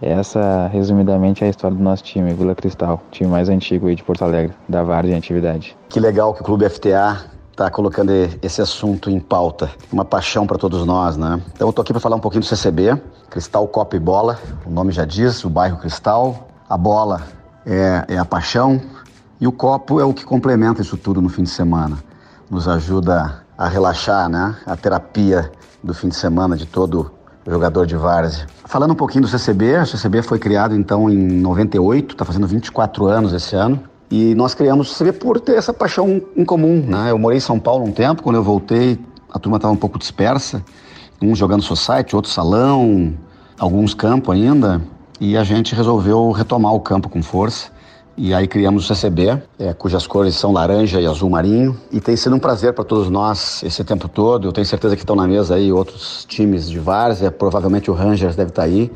Essa, 0.02 0.66
resumidamente, 0.68 1.44
é 1.44 1.46
a 1.46 1.50
história 1.50 1.76
do 1.76 1.82
nosso 1.82 2.02
time, 2.02 2.32
Vila 2.32 2.54
Cristal, 2.54 3.02
time 3.10 3.30
mais 3.30 3.50
antigo 3.50 3.86
aí 3.86 3.94
de 3.94 4.02
Porto 4.02 4.22
Alegre, 4.22 4.54
da 4.66 4.82
Várzea 4.82 5.14
em 5.14 5.18
atividade. 5.18 5.76
Que 5.90 6.00
legal 6.00 6.32
que 6.32 6.40
o 6.40 6.44
Clube 6.44 6.66
FTA 6.70 7.26
está 7.60 7.70
colocando 7.70 8.10
esse 8.40 8.62
assunto 8.62 9.10
em 9.10 9.20
pauta. 9.20 9.70
Uma 9.92 10.02
paixão 10.04 10.46
para 10.46 10.56
todos 10.56 10.86
nós, 10.86 11.18
né? 11.18 11.38
Então 11.54 11.68
eu 11.68 11.72
tô 11.74 11.82
aqui 11.82 11.92
para 11.92 12.00
falar 12.00 12.16
um 12.16 12.20
pouquinho 12.20 12.40
do 12.40 12.46
CCB, 12.46 12.98
Cristal 13.28 13.68
Copa 13.68 13.96
e 13.96 13.98
Bola, 13.98 14.38
o 14.64 14.70
nome 14.70 14.92
já 14.92 15.04
diz, 15.04 15.44
o 15.44 15.50
bairro 15.50 15.76
Cristal. 15.76 16.48
A 16.66 16.78
bola 16.78 17.22
é, 17.66 18.04
é 18.08 18.16
a 18.16 18.24
paixão 18.24 18.80
e 19.38 19.46
o 19.46 19.52
copo 19.52 20.00
é 20.00 20.04
o 20.04 20.14
que 20.14 20.24
complementa 20.24 20.80
isso 20.80 20.96
tudo 20.96 21.20
no 21.20 21.28
fim 21.28 21.42
de 21.42 21.50
semana. 21.50 21.98
Nos 22.48 22.66
ajuda 22.66 23.44
a 23.58 23.68
relaxar, 23.68 24.28
né? 24.30 24.56
A 24.64 24.74
terapia 24.74 25.52
do 25.84 25.92
fim 25.92 26.08
de 26.08 26.16
semana 26.16 26.56
de 26.56 26.64
todo 26.64 27.12
jogador 27.46 27.86
de 27.86 27.96
várzea. 27.96 28.46
Falando 28.64 28.92
um 28.92 28.96
pouquinho 28.96 29.22
do 29.22 29.28
CCB, 29.28 29.80
o 29.80 29.86
CCB 29.86 30.22
foi 30.22 30.38
criado 30.38 30.74
então 30.74 31.10
em 31.10 31.18
98, 31.18 32.12
está 32.14 32.24
fazendo 32.24 32.46
24 32.46 33.06
anos 33.06 33.34
esse 33.34 33.54
ano. 33.54 33.89
E 34.10 34.34
nós 34.34 34.54
criamos 34.54 34.90
o 34.90 34.92
CCB 34.92 35.12
por 35.12 35.38
ter 35.38 35.54
essa 35.54 35.72
paixão 35.72 36.20
em 36.36 36.44
comum, 36.44 36.84
né? 36.84 37.12
Eu 37.12 37.18
morei 37.18 37.38
em 37.38 37.40
São 37.40 37.60
Paulo 37.60 37.84
um 37.84 37.92
tempo, 37.92 38.24
quando 38.24 38.36
eu 38.36 38.42
voltei, 38.42 38.98
a 39.30 39.38
turma 39.38 39.56
estava 39.56 39.72
um 39.72 39.76
pouco 39.76 40.00
dispersa, 40.00 40.64
uns 41.22 41.38
jogando 41.38 41.62
society, 41.62 42.16
outro 42.16 42.28
salão, 42.28 43.14
alguns 43.56 43.94
campos 43.94 44.34
ainda, 44.34 44.82
e 45.20 45.36
a 45.36 45.44
gente 45.44 45.76
resolveu 45.76 46.32
retomar 46.32 46.74
o 46.74 46.80
campo 46.80 47.08
com 47.08 47.22
força. 47.22 47.70
E 48.16 48.34
aí 48.34 48.48
criamos 48.48 48.84
o 48.84 48.94
CCB, 48.94 49.40
é, 49.58 49.72
cujas 49.72 50.06
cores 50.08 50.34
são 50.34 50.52
laranja 50.52 51.00
e 51.00 51.06
azul 51.06 51.30
marinho. 51.30 51.78
E 51.92 52.00
tem 52.00 52.16
sido 52.16 52.34
um 52.34 52.38
prazer 52.40 52.74
para 52.74 52.84
todos 52.84 53.08
nós 53.08 53.62
esse 53.62 53.84
tempo 53.84 54.08
todo. 54.08 54.48
Eu 54.48 54.52
tenho 54.52 54.66
certeza 54.66 54.96
que 54.96 55.02
estão 55.02 55.14
na 55.14 55.26
mesa 55.26 55.54
aí 55.54 55.72
outros 55.72 56.26
times 56.28 56.68
de 56.68 56.78
várzea. 56.78 57.30
Provavelmente 57.30 57.90
o 57.90 57.94
Rangers 57.94 58.36
deve 58.36 58.50
estar 58.50 58.62
tá 58.62 58.68
aí. 58.68 58.92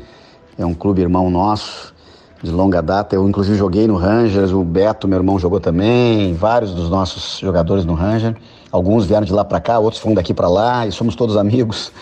É 0.57 0.65
um 0.65 0.75
clube 0.75 1.01
irmão 1.01 1.31
nosso 1.31 1.94
de 2.41 2.51
longa 2.51 2.81
data. 2.81 3.15
Eu 3.15 3.27
inclusive 3.27 3.57
joguei 3.57 3.87
no 3.87 3.95
Rangers. 3.95 4.51
O 4.51 4.63
Beto, 4.63 5.07
meu 5.07 5.17
irmão, 5.17 5.39
jogou 5.39 5.59
também. 5.59 6.33
Vários 6.33 6.73
dos 6.73 6.89
nossos 6.89 7.39
jogadores 7.39 7.85
no 7.85 7.93
Rangers. 7.93 8.35
Alguns 8.71 9.05
vieram 9.05 9.25
de 9.25 9.31
lá 9.31 9.45
para 9.45 9.61
cá, 9.61 9.79
outros 9.79 10.01
foram 10.01 10.15
daqui 10.15 10.33
para 10.33 10.49
lá 10.49 10.85
e 10.85 10.91
somos 10.91 11.15
todos 11.15 11.37
amigos. 11.37 11.93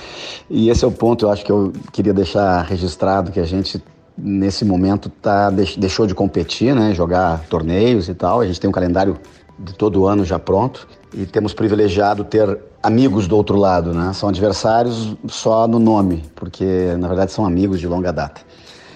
E 0.50 0.70
esse 0.70 0.84
é 0.84 0.88
o 0.88 0.92
ponto, 0.92 1.26
eu 1.26 1.30
acho 1.30 1.46
que 1.46 1.52
eu 1.52 1.72
queria 1.92 2.14
deixar 2.14 2.64
registrado 2.64 3.32
que 3.32 3.40
a 3.40 3.46
gente 3.46 3.82
nesse 4.18 4.64
momento 4.66 5.10
tá, 5.10 5.50
deixou 5.50 6.06
de 6.06 6.16
competir, 6.16 6.76
né, 6.76 6.94
jogar 6.94 7.42
torneios 7.50 8.10
e 8.10 8.14
tal. 8.14 8.42
A 8.42 8.48
gente 8.48 8.60
tem 8.60 8.68
um 8.70 8.74
calendário 8.74 9.18
de 9.60 9.74
todo 9.74 10.06
ano 10.08 10.26
já 10.26 10.40
pronto 10.40 10.88
e 11.14 11.26
temos 11.26 11.54
privilegiado 11.54 12.24
ter 12.24 12.60
amigos 12.82 13.28
do 13.28 13.38
outro 13.38 13.58
lado, 13.58 13.94
né? 13.94 14.12
São 14.14 14.30
adversários 14.30 15.16
só 15.28 15.68
no 15.68 15.78
nome, 15.78 16.24
porque 16.36 16.96
na 16.98 17.08
verdade 17.08 17.32
são 17.32 17.46
amigos 17.46 17.80
de 17.80 17.88
longa 17.88 18.12
data. 18.12 18.42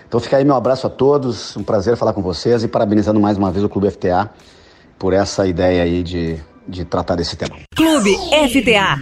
Então 0.08 0.22
fica 0.22 0.38
aí 0.38 0.46
meu 0.46 0.56
abraço 0.56 0.88
a 0.88 0.90
todos, 0.90 1.58
um 1.58 1.64
prazer 1.64 1.98
falar 1.98 2.14
com 2.14 2.22
vocês 2.22 2.64
e 2.64 2.68
parabenizando 2.68 3.20
mais 3.20 3.38
uma 3.38 3.52
vez 3.52 3.64
o 3.64 3.70
Clube 3.70 3.92
FTA 3.92 4.30
por 4.98 5.14
essa 5.14 5.46
ideia 5.46 5.84
aí 5.84 6.02
de, 6.02 6.40
de 6.66 6.86
tratar 6.86 7.16
desse 7.16 7.36
tema. 7.36 7.58
Clube 7.76 8.16
FTA. 8.50 8.98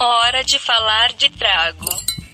Hora 0.00 0.44
de 0.44 0.60
falar 0.60 1.08
de 1.08 1.28
trago. 1.30 1.86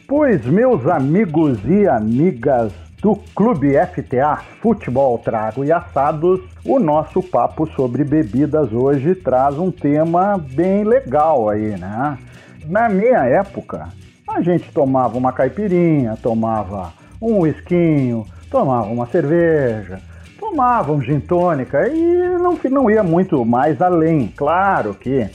Pois, 0.07 0.45
meus 0.45 0.87
amigos 0.87 1.59
e 1.65 1.89
amigas 1.89 2.73
do 3.01 3.17
Clube 3.35 3.73
FTA 3.87 4.43
Futebol 4.61 5.19
Trago 5.19 5.65
e 5.65 5.73
Assados, 5.73 6.41
o 6.63 6.79
nosso 6.79 7.23
papo 7.23 7.67
sobre 7.75 8.05
bebidas 8.05 8.71
hoje 8.71 9.15
traz 9.15 9.57
um 9.59 9.71
tema 9.71 10.37
bem 10.37 10.85
legal 10.85 11.49
aí, 11.49 11.77
né? 11.79 12.19
Na 12.67 12.89
minha 12.91 13.25
época, 13.25 13.89
a 14.35 14.43
gente 14.43 14.71
tomava 14.73 15.17
uma 15.17 15.33
caipirinha, 15.33 16.19
tomava 16.21 16.93
um 17.23 17.39
whiskinho, 17.39 18.27
tomava 18.51 18.89
uma 18.89 19.07
cerveja, 19.07 20.01
tomava 20.39 20.93
um 20.93 21.01
gin 21.01 21.21
tônica 21.21 21.89
e 21.89 22.39
não, 22.39 22.59
não 22.71 22.91
ia 22.91 23.03
muito 23.03 23.45
mais 23.45 23.81
além. 23.81 24.27
Claro 24.37 24.95
que, 24.95 25.29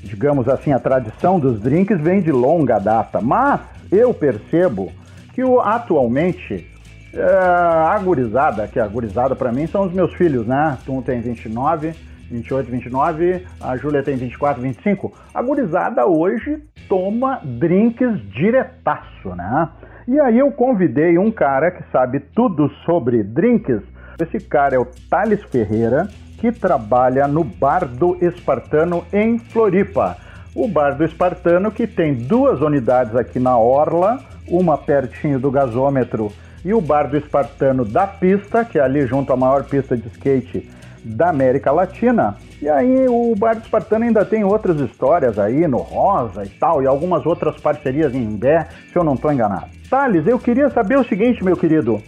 digamos 0.00 0.48
assim, 0.48 0.72
a 0.72 0.80
tradição 0.80 1.38
dos 1.38 1.60
drinks 1.60 2.00
vem 2.00 2.20
de 2.20 2.32
longa 2.32 2.78
data, 2.78 3.20
mas 3.20 3.60
eu 3.90 4.12
percebo 4.12 4.90
que 5.32 5.44
o, 5.44 5.60
atualmente 5.60 6.66
é, 7.14 7.22
a 7.22 7.98
gurizada, 8.02 8.66
que 8.66 8.80
a 8.80 8.86
gurizada 8.86 9.36
para 9.36 9.52
mim 9.52 9.66
são 9.68 9.84
os 9.84 9.92
meus 9.92 10.12
filhos, 10.14 10.46
né? 10.46 10.76
Um 10.88 11.00
tem 11.00 11.20
29, 11.20 11.94
28, 12.30 12.70
29, 12.70 13.46
a 13.60 13.76
Júlia 13.76 14.02
tem 14.02 14.16
24, 14.16 14.62
25. 14.62 15.12
A 15.34 15.42
gurizada 15.42 16.06
hoje 16.06 16.62
toma 16.88 17.40
drinks 17.42 18.20
diretaço, 18.32 19.30
né? 19.36 19.68
E 20.08 20.18
aí 20.18 20.38
eu 20.38 20.50
convidei 20.50 21.18
um 21.18 21.30
cara 21.30 21.70
que 21.70 21.82
sabe 21.90 22.20
tudo 22.20 22.70
sobre 22.84 23.22
drinks. 23.22 23.82
Esse 24.20 24.38
cara 24.38 24.76
é 24.76 24.78
o 24.78 24.86
Thales 25.08 25.42
Ferreira, 25.44 26.08
que 26.38 26.50
trabalha 26.50 27.28
no 27.28 27.44
Bar 27.44 27.86
do 27.86 28.16
Espartano 28.24 29.04
em 29.12 29.38
Floripa 29.38 30.16
o 30.54 30.66
Bar 30.66 30.96
do 30.96 31.04
Espartano, 31.04 31.70
que 31.70 31.86
tem 31.86 32.14
duas 32.14 32.60
unidades 32.60 33.14
aqui 33.14 33.38
na 33.38 33.56
Orla, 33.56 34.20
uma 34.48 34.76
pertinho 34.76 35.38
do 35.38 35.50
gasômetro, 35.50 36.32
e 36.64 36.74
o 36.74 36.80
Bar 36.80 37.08
do 37.08 37.16
Espartano 37.16 37.84
da 37.84 38.06
Pista, 38.06 38.64
que 38.64 38.78
é 38.78 38.82
ali 38.82 39.06
junto 39.06 39.32
à 39.32 39.36
maior 39.36 39.64
pista 39.64 39.96
de 39.96 40.08
skate 40.08 40.68
da 41.04 41.30
América 41.30 41.72
Latina. 41.72 42.36
E 42.60 42.68
aí 42.68 43.06
o 43.08 43.34
Bar 43.36 43.54
do 43.54 43.62
Espartano 43.62 44.04
ainda 44.04 44.24
tem 44.24 44.44
outras 44.44 44.80
histórias 44.80 45.38
aí 45.38 45.66
no 45.66 45.78
Rosa 45.78 46.44
e 46.44 46.48
tal, 46.48 46.82
e 46.82 46.86
algumas 46.86 47.24
outras 47.26 47.60
parcerias 47.60 48.14
em 48.14 48.36
Bé, 48.36 48.66
se 48.92 48.96
eu 48.96 49.04
não 49.04 49.14
estou 49.14 49.32
enganado. 49.32 49.66
Thales, 49.88 50.26
eu 50.26 50.38
queria 50.38 50.70
saber 50.70 50.98
o 50.98 51.04
seguinte, 51.04 51.42
meu 51.44 51.56
querido. 51.56 52.00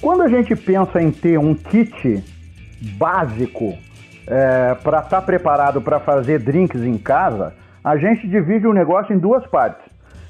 Quando 0.00 0.22
a 0.22 0.28
gente 0.28 0.56
pensa 0.56 1.00
em 1.00 1.12
ter 1.12 1.38
um 1.38 1.54
kit 1.54 2.24
básico 2.98 3.78
é, 4.26 4.74
para 4.82 4.98
estar 4.98 5.20
tá 5.20 5.22
preparado 5.22 5.80
para 5.80 6.00
fazer 6.00 6.40
drinks 6.40 6.82
em 6.82 6.98
casa, 6.98 7.54
a 7.84 7.96
gente 7.96 8.26
divide 8.28 8.66
o 8.66 8.72
negócio 8.72 9.14
em 9.14 9.18
duas 9.18 9.46
partes: 9.46 9.84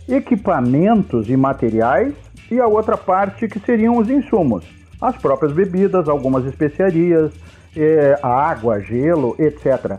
equipamentos 0.09 1.29
e 1.31 1.37
materiais, 1.37 2.13
e 2.51 2.61
a 2.61 2.67
outra 2.67 2.97
parte 2.97 3.49
que 3.49 3.59
seriam 3.61 3.97
os 3.97 4.11
insumos, 4.11 4.65
as 5.01 5.17
próprias 5.17 5.53
bebidas, 5.53 6.09
algumas 6.09 6.45
especiarias, 6.45 7.33
é, 7.77 8.19
água, 8.23 8.81
gelo, 8.81 9.37
etc. 9.39 9.99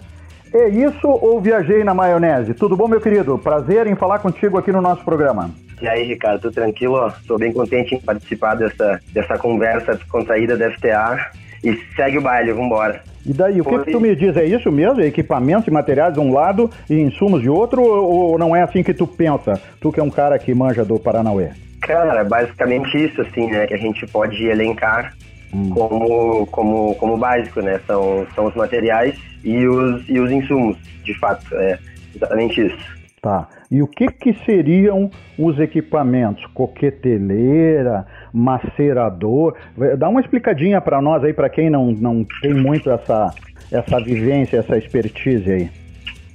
É 0.53 0.69
isso 0.69 1.07
ou 1.07 1.41
viajei 1.41 1.83
na 1.83 1.93
maionese? 1.93 2.53
Tudo 2.53 2.77
bom, 2.77 2.87
meu 2.87 3.01
querido? 3.01 3.39
Prazer 3.39 3.87
em 3.87 3.95
falar 3.95 4.19
contigo 4.19 4.57
aqui 4.57 4.71
no 4.71 4.81
nosso 4.81 5.03
programa. 5.03 5.49
E 5.81 5.87
aí, 5.87 6.03
Ricardo, 6.03 6.41
tudo 6.41 6.53
tranquilo? 6.53 7.07
Estou 7.07 7.39
bem 7.39 7.51
contente 7.51 7.95
em 7.95 7.99
participar 7.99 8.55
dessa, 8.55 8.99
dessa 9.11 9.37
conversa 9.37 9.95
descontraída 9.95 10.55
da 10.55 10.71
FTA. 10.71 11.31
E 11.63 11.75
segue 11.95 12.17
o 12.17 12.21
baile, 12.21 12.51
vambora. 12.51 13.01
E 13.25 13.33
daí, 13.33 13.61
o 13.61 13.63
que, 13.63 13.79
que, 13.79 13.91
tu 13.91 13.99
me 13.99 14.15
diz? 14.15 14.35
É 14.35 14.45
isso 14.45 14.71
mesmo? 14.71 15.01
É 15.01 15.07
equipamentos 15.07 15.67
e 15.67 15.71
materiais 15.71 16.13
de 16.13 16.19
um 16.19 16.33
lado 16.33 16.69
e 16.89 16.99
insumos 16.99 17.41
de 17.41 17.49
outro? 17.49 17.81
Ou 17.81 18.37
não 18.37 18.55
é 18.55 18.61
assim 18.61 18.83
que 18.83 18.93
tu 18.93 19.07
pensa? 19.07 19.59
Tu 19.79 19.91
que 19.91 19.99
é 19.99 20.03
um 20.03 20.09
cara 20.09 20.37
que 20.37 20.53
manja 20.53 20.83
do 20.83 20.99
Paranauê. 20.99 21.49
Cara, 21.81 22.23
basicamente 22.23 22.97
isso, 22.97 23.21
assim, 23.21 23.47
né? 23.47 23.65
Que 23.65 23.73
a 23.73 23.77
gente 23.77 24.05
pode 24.07 24.45
elencar 24.45 25.13
hum. 25.53 25.69
como, 25.69 26.45
como, 26.47 26.95
como 26.95 27.17
básico, 27.17 27.61
né? 27.61 27.79
São, 27.85 28.25
são 28.35 28.45
os 28.45 28.55
materiais 28.55 29.17
e 29.43 29.67
os, 29.67 30.07
e 30.09 30.19
os 30.19 30.31
insumos, 30.31 30.77
de 31.03 31.13
fato. 31.19 31.45
É 31.55 31.79
exatamente 32.15 32.65
isso. 32.65 33.03
Tá. 33.21 33.47
E 33.71 33.81
o 33.81 33.87
que, 33.87 34.07
que 34.07 34.33
seriam 34.45 35.09
os 35.39 35.57
equipamentos? 35.57 36.45
Coqueteleira, 36.53 38.05
macerador? 38.33 39.55
Dá 39.97 40.09
uma 40.09 40.19
explicadinha 40.19 40.81
para 40.81 41.01
nós 41.01 41.23
aí, 41.23 41.33
para 41.33 41.49
quem 41.49 41.69
não, 41.69 41.91
não 41.91 42.25
tem 42.41 42.53
muito 42.53 42.91
essa, 42.91 43.33
essa 43.71 43.99
vivência, 44.01 44.57
essa 44.57 44.77
expertise 44.77 45.49
aí. 45.49 45.69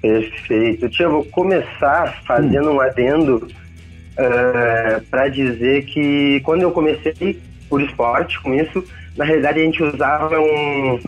Perfeito. 0.01 0.89
Tia, 0.89 1.09
vou 1.09 1.25
começar 1.27 2.23
fazendo 2.27 2.71
hum. 2.71 2.77
um 2.77 2.81
adendo 2.81 3.37
uh, 3.37 3.51
eh, 4.17 5.03
para 5.11 5.29
dizer 5.29 5.85
que 5.85 6.41
quando 6.41 6.63
eu 6.63 6.71
comecei 6.71 7.39
por 7.69 7.83
esporte 7.83 8.41
com 8.41 8.55
isso, 8.55 8.83
na 9.19 9.25
realidade 9.25 9.61
a 9.61 9.65
gente 9.65 9.83
usava 9.83 10.41
um, 10.41 11.01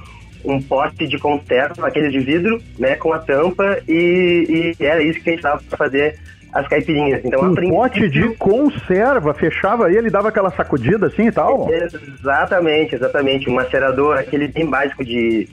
um 0.44 0.60
pote 0.60 1.06
de 1.06 1.16
conserva, 1.16 1.86
aquele 1.86 2.10
de 2.10 2.18
vidro, 2.18 2.60
né, 2.78 2.96
com 2.96 3.12
a 3.12 3.20
tampa, 3.20 3.78
e, 3.88 4.74
e 4.78 4.84
era 4.84 5.00
isso 5.02 5.20
que 5.20 5.30
a 5.30 5.32
gente 5.32 5.42
dava 5.42 5.62
para 5.62 5.78
fazer 5.78 6.18
as 6.52 6.66
caipirinhas. 6.66 7.24
Então, 7.24 7.40
um 7.44 7.54
pote 7.54 8.08
de 8.08 8.28
conserva, 8.34 9.32
fechava 9.32 9.92
ele, 9.92 10.10
dava 10.10 10.28
aquela 10.28 10.50
sacudida 10.50 11.06
assim 11.06 11.28
e 11.28 11.32
tal? 11.32 11.68
Exatamente, 11.72 12.96
exatamente. 12.96 13.48
Um 13.48 13.54
macerador, 13.54 14.18
aquele 14.18 14.48
bem 14.48 14.66
básico 14.66 15.04
de, 15.04 15.48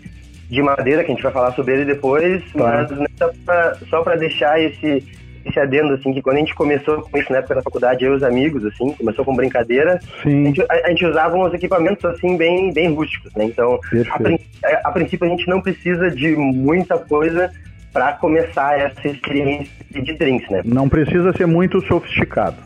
de 0.50 0.62
madeira, 0.64 1.04
que 1.04 1.12
a 1.12 1.14
gente 1.14 1.24
vai 1.24 1.32
falar 1.32 1.52
sobre 1.54 1.76
ele 1.76 1.86
depois, 1.86 2.42
Tá. 2.52 2.88
mas 2.88 2.90
né, 2.98 3.08
só 3.88 4.02
para 4.02 4.16
deixar 4.16 4.60
esse, 4.60 5.04
esse 5.48 5.60
adendo, 5.60 5.94
assim, 5.94 6.14
que 6.14 6.22
quando 6.22 6.38
a 6.38 6.40
gente 6.40 6.54
começou 6.56 7.02
com 7.02 7.18
isso 7.18 7.32
na 7.32 7.40
época 7.40 7.56
da 7.56 7.62
faculdade, 7.62 8.04
eu 8.06 8.14
e 8.14 8.16
os 8.18 8.24
amigos, 8.24 8.66
assim, 8.66 8.92
começou 8.94 9.24
com 9.26 9.36
brincadeira, 9.36 10.00
a 10.24 10.30
gente, 10.30 10.62
a, 10.62 10.74
a 10.86 10.90
gente 10.90 11.06
usava 11.06 11.36
uns 11.38 11.54
equipamentos, 11.54 12.04
assim, 12.06 12.36
bem, 12.38 12.72
bem 12.74 12.94
rústicos, 12.94 13.34
né? 13.36 13.46
Então, 13.46 13.80
a, 14.12 14.20
prin- 14.20 14.40
a- 14.84 14.92
princípio, 14.92 15.26
a 15.28 15.30
gente 15.30 15.48
não 15.48 15.62
precisa 15.62 16.10
de 16.12 16.36
muita 16.36 16.98
coisa 16.98 17.52
para 17.94 18.14
começar 18.14 18.80
essa 18.80 19.08
experiência 19.08 19.72
de 19.92 20.14
drinks, 20.14 20.50
né? 20.50 20.62
Não 20.66 20.88
precisa 20.88 21.34
ser 21.34 21.48
muito 21.48 21.82
sofisticado. 21.88 22.58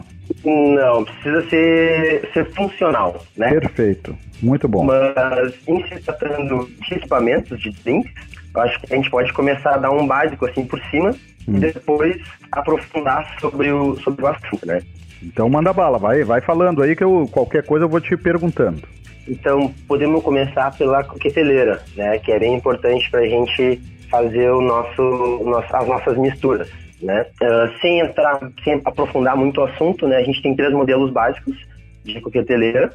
Não, 0.44 1.04
precisa 1.04 1.48
ser, 1.50 2.30
ser 2.34 2.46
funcional, 2.54 3.24
né? 3.38 3.50
Perfeito. 3.60 4.18
Muito 4.42 4.68
bom. 4.68 4.84
Mas 4.86 5.54
em 5.68 5.86
se 5.88 6.00
tratando 6.02 6.70
de 6.88 6.94
equipamentos, 6.96 7.60
de 7.60 7.70
drinks, 7.84 8.12
eu 8.56 8.62
acho 8.62 8.82
que 8.82 8.94
a 8.94 8.96
gente 8.96 9.10
pode 9.10 9.32
começar 9.34 9.76
a 9.76 9.78
dar 9.78 9.92
um 9.92 10.06
básico 10.08 10.46
assim 10.46 10.66
por 10.66 10.80
cima 10.90 11.14
Hum. 11.48 11.58
e 11.58 11.60
depois 11.60 12.18
aprofundar 12.52 13.26
sobre 13.40 13.72
o, 13.72 14.00
sobre 14.02 14.24
o 14.24 14.28
assunto, 14.28 14.66
né? 14.66 14.82
Então 15.24 15.50
manda 15.50 15.72
bala, 15.72 15.98
vai, 15.98 16.24
vai 16.24 16.42
falando 16.42 16.82
aí 16.82 16.96
que 16.96 17.04
eu, 17.04 17.30
qualquer 17.32 17.64
coisa 17.66 17.86
eu 17.86 17.90
vou 17.90 18.02
te 18.02 18.18
perguntando. 18.18 18.82
Então, 19.28 19.72
podemos 19.88 20.24
começar 20.24 20.76
pela 20.78 21.04
coqueteleira, 21.04 21.82
né? 21.96 22.18
Que 22.20 22.32
é 22.32 22.40
bem 22.40 22.56
importante 22.56 23.10
para 23.10 23.20
a 23.22 23.28
gente 23.28 23.80
fazer 24.10 24.50
o 24.50 24.62
nosso, 24.62 25.02
o 25.02 25.50
nosso- 25.50 25.76
as 25.76 25.88
nossas 25.88 26.18
misturas, 26.18 26.68
né? 27.02 27.26
Ah, 27.42 27.72
sem 27.82 28.00
entrar, 28.00 28.40
sem 28.64 28.82
aprofundar 28.84 29.38
muito 29.38 29.62
o 29.62 29.64
assunto, 29.64 30.08
né? 30.08 30.18
A 30.18 30.24
gente 30.24 30.42
tem 30.42 30.56
três 30.56 30.74
modelos 30.74 31.12
básicos 31.12 31.56
de 32.04 32.20
coqueteleira. 32.20 32.92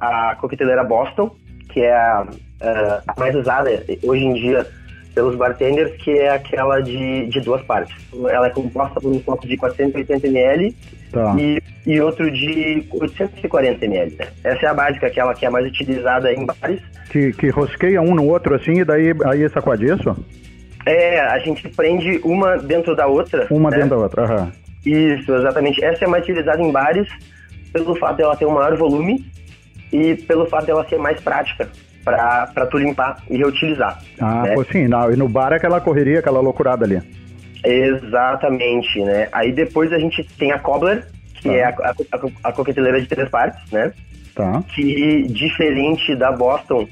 Ah, 0.00 0.30
a 0.30 0.36
coqueteleira 0.36 0.84
Boston, 0.84 1.34
que 1.72 1.80
é 1.80 1.92
a, 1.92 2.26
ah, 2.62 3.02
a 3.08 3.20
mais 3.20 3.34
usada 3.34 3.70
hoje 4.02 4.24
em 4.24 4.32
dia 4.34 4.66
pelos 5.14 5.36
bartenders, 5.36 5.92
que 6.02 6.10
é 6.10 6.30
aquela 6.30 6.80
de, 6.80 7.26
de 7.26 7.40
duas 7.40 7.62
partes. 7.62 7.94
Ela 8.28 8.48
é 8.48 8.50
composta 8.50 9.00
por 9.00 9.12
um 9.12 9.20
copo 9.20 9.46
de 9.46 9.56
480 9.56 10.26
ml 10.26 10.74
Tá. 11.14 11.36
e, 11.38 11.62
e 11.86 12.00
outro 12.00 12.28
de 12.28 12.84
840 12.90 13.84
ml. 13.84 14.18
Essa 14.42 14.66
é 14.66 14.68
a 14.68 14.74
básica, 14.74 15.06
aquela 15.06 15.32
que 15.32 15.46
é 15.46 15.50
mais 15.50 15.64
utilizada 15.64 16.32
em 16.32 16.44
bares. 16.44 16.80
Que, 17.08 17.32
que 17.32 17.50
rosqueia 17.50 18.02
um 18.02 18.16
no 18.16 18.26
outro 18.26 18.56
assim 18.56 18.80
e 18.80 18.84
daí 18.84 19.14
aí 19.24 19.48
sacode 19.48 19.86
isso? 19.86 20.16
É, 20.84 21.20
a 21.20 21.38
gente 21.38 21.68
prende 21.68 22.20
uma 22.24 22.56
dentro 22.58 22.96
da 22.96 23.06
outra. 23.06 23.46
Uma 23.48 23.70
né? 23.70 23.76
dentro 23.76 23.90
da 23.90 23.96
outra. 23.98 24.24
Aham. 24.24 24.52
Isso, 24.84 25.32
exatamente. 25.32 25.82
Essa 25.84 26.04
é 26.04 26.08
mais 26.08 26.24
utilizada 26.24 26.60
em 26.60 26.72
bares 26.72 27.08
pelo 27.72 27.94
fato 27.94 28.16
dela 28.16 28.36
ter 28.36 28.46
um 28.46 28.52
maior 28.52 28.76
volume 28.76 29.24
e 29.92 30.16
pelo 30.16 30.46
fato 30.46 30.66
dela 30.66 30.84
ser 30.88 30.98
mais 30.98 31.20
prática 31.20 31.70
para 32.04 32.66
tu 32.70 32.78
limpar 32.78 33.22
e 33.30 33.36
reutilizar. 33.38 33.98
Ah, 34.20 34.42
né? 34.42 34.54
pô, 34.54 34.64
sim, 34.64 34.86
não, 34.86 35.10
e 35.12 35.16
no 35.16 35.28
bar 35.28 35.52
é 35.52 35.56
aquela 35.56 35.80
correria, 35.80 36.18
aquela 36.20 36.40
loucurada 36.40 36.84
ali. 36.84 37.00
Exatamente, 37.64 39.00
né? 39.02 39.28
Aí 39.32 39.52
depois 39.52 39.92
a 39.92 39.98
gente 39.98 40.22
tem 40.38 40.52
a 40.52 40.58
cobbler, 40.58 41.06
que 41.34 41.48
Tá. 41.48 41.54
é 41.54 41.64
a, 41.64 41.70
a, 41.70 42.48
a 42.48 42.52
coqueteleira 42.52 43.00
de 43.00 43.06
três 43.06 43.28
partes, 43.28 43.70
né? 43.72 43.92
Tá. 44.34 44.64
que 44.74 45.28
diferente 45.28 46.16
da 46.16 46.32
Boston, 46.32 46.88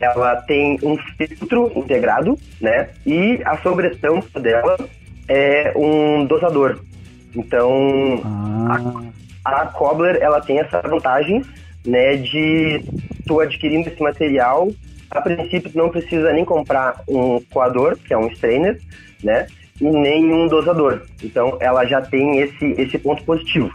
ela 0.00 0.36
tem 0.42 0.78
um 0.80 0.96
filtro 0.96 1.72
integrado, 1.74 2.38
né? 2.60 2.88
E 3.04 3.40
a 3.44 3.58
sobretampa 3.58 4.38
dela 4.38 4.76
é 5.28 5.72
um 5.76 6.24
dosador. 6.24 6.78
Então, 7.34 8.22
a, 9.44 9.60
a 9.62 9.66
Cobbler, 9.66 10.18
ela 10.20 10.40
tem 10.40 10.60
essa 10.60 10.80
vantagem, 10.82 11.42
né, 11.84 12.16
de 12.16 12.80
tu 13.26 13.40
adquirindo 13.40 13.88
esse 13.88 14.02
material, 14.02 14.68
a 15.10 15.20
princípio 15.20 15.70
tu 15.70 15.78
não 15.78 15.88
precisa 15.90 16.32
nem 16.32 16.44
comprar 16.44 17.00
um 17.08 17.40
coador, 17.52 17.96
que 17.96 18.12
é 18.12 18.18
um 18.18 18.28
strainer, 18.28 18.78
né? 19.22 19.46
E 19.80 19.84
nem 19.84 20.32
um 20.32 20.46
dosador. 20.48 21.02
Então, 21.22 21.56
ela 21.60 21.84
já 21.84 22.00
tem 22.00 22.38
esse, 22.40 22.64
esse 22.80 22.98
ponto 22.98 23.22
positivo. 23.24 23.70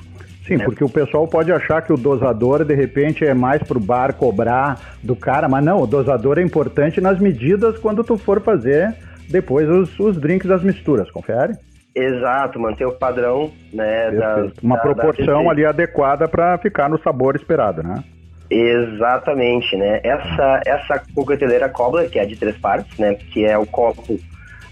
Sim, 0.48 0.58
porque 0.60 0.84
o 0.84 0.90
pessoal 0.90 1.28
pode 1.28 1.52
achar 1.52 1.82
que 1.84 1.94
o 1.94 1.98
dosador, 1.98 2.66
de 2.66 2.74
repente, 2.74 3.24
é 3.24 3.34
mais 3.36 3.62
pro 3.62 3.80
bar 3.80 4.14
cobrar 4.14 4.98
do 5.04 5.16
cara, 5.16 5.48
mas 5.48 5.64
não, 5.64 5.82
o 5.82 5.86
dosador 5.88 6.40
é 6.40 6.42
importante 6.42 7.00
nas 7.00 7.20
medidas 7.20 7.78
quando 7.78 8.04
tu 8.04 8.18
for 8.18 8.42
fazer 8.42 8.96
depois 9.30 9.70
os, 9.70 10.00
os 10.00 10.18
drinks 10.20 10.48
das 10.48 10.64
misturas, 10.64 11.12
confere? 11.12 11.54
Exato, 11.94 12.60
manter 12.60 12.86
o 12.86 12.92
padrão, 12.94 13.52
né? 13.74 14.10
da-. 14.12 14.48
Uma 14.64 14.76
da- 14.78 14.82
da 14.84 14.90
proporção 14.96 15.26
receita. 15.26 15.52
ali 15.52 15.66
adequada 15.66 16.28
para 16.28 16.58
ficar 16.58 16.90
no 16.90 17.00
sabor 17.04 17.36
esperado, 17.36 17.84
né? 17.84 18.04
Exatamente, 18.50 19.76
né? 19.78 20.00
Essa, 20.04 20.62
essa 20.66 21.04
coqueteleira 21.14 21.70
cobbler, 21.70 22.10
que 22.10 22.18
é 22.20 22.26
de 22.26 22.36
três 22.36 22.58
partes, 22.58 22.98
né? 22.98 23.14
Que 23.16 23.46
é 23.46 23.58
o 23.58 23.66
copo, 23.66 24.20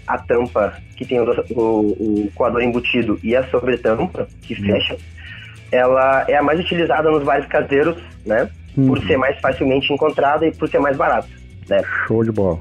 a 0.06 0.18
tampa, 0.18 0.74
que 0.96 1.04
tem 1.04 1.20
o, 1.20 1.24
o, 1.50 2.24
o 2.24 2.30
coador 2.34 2.62
embutido 2.62 3.18
e 3.22 3.36
a 3.36 3.44
sobretampa, 3.48 4.26
que 4.42 4.54
fecha. 4.54 4.96
Ela 5.70 6.24
é 6.28 6.36
a 6.36 6.42
mais 6.42 6.58
utilizada 6.58 7.10
nos 7.10 7.22
bares 7.22 7.46
caseiros, 7.46 7.96
né? 8.26 8.48
Por 8.74 8.98
Uhum. 8.98 9.06
ser 9.06 9.16
mais 9.16 9.38
facilmente 9.40 9.92
encontrada 9.92 10.46
e 10.46 10.52
por 10.54 10.68
ser 10.68 10.78
mais 10.78 10.96
barata, 10.96 11.28
né? 11.68 11.82
Show 12.06 12.22
de 12.24 12.30
bola. 12.32 12.58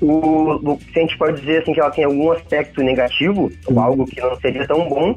O, 0.00 0.72
o 0.72 0.76
que 0.78 0.98
a 0.98 1.02
gente 1.02 1.16
pode 1.16 1.40
dizer 1.40 1.62
assim 1.62 1.72
que 1.72 1.80
ela 1.80 1.90
tem 1.90 2.04
algum 2.04 2.32
aspecto 2.32 2.82
negativo, 2.82 3.50
ou 3.66 3.78
algo 3.80 4.04
que 4.04 4.20
não 4.20 4.34
seria 4.40 4.66
tão 4.66 4.88
bom, 4.88 5.14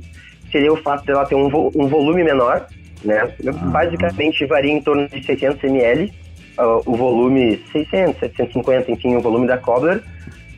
seria 0.52 0.72
o 0.72 0.78
fato 0.78 1.06
dela 1.06 1.26
ter 1.26 1.34
um, 1.36 1.48
um 1.76 1.88
volume 1.88 2.24
menor, 2.24 2.68
né? 3.04 3.34
Basicamente 3.72 4.46
varia 4.46 4.72
em 4.72 4.82
torno 4.82 5.08
de 5.08 5.24
600 5.24 5.64
ml, 5.64 6.14
ah, 6.58 6.82
o 6.86 6.96
volume 6.96 7.62
600, 7.72 8.20
750, 8.20 8.92
enfim, 8.92 9.16
o 9.16 9.22
volume 9.22 9.48
da 9.48 9.58
cobbler, 9.58 10.02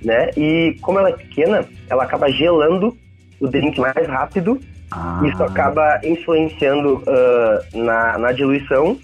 né? 0.01 0.29
E 0.37 0.75
como 0.81 0.99
ela 0.99 1.09
é 1.09 1.13
pequena, 1.13 1.65
ela 1.89 2.03
acaba 2.03 2.29
gelando 2.31 2.97
o 3.39 3.47
drink 3.47 3.79
mais 3.79 4.07
rápido, 4.07 4.59
isso 5.25 5.43
acaba 5.43 5.99
influenciando 6.03 7.03
ah, 7.07 7.59
na, 7.73 8.17
na 8.17 8.31
diluição. 8.31 8.97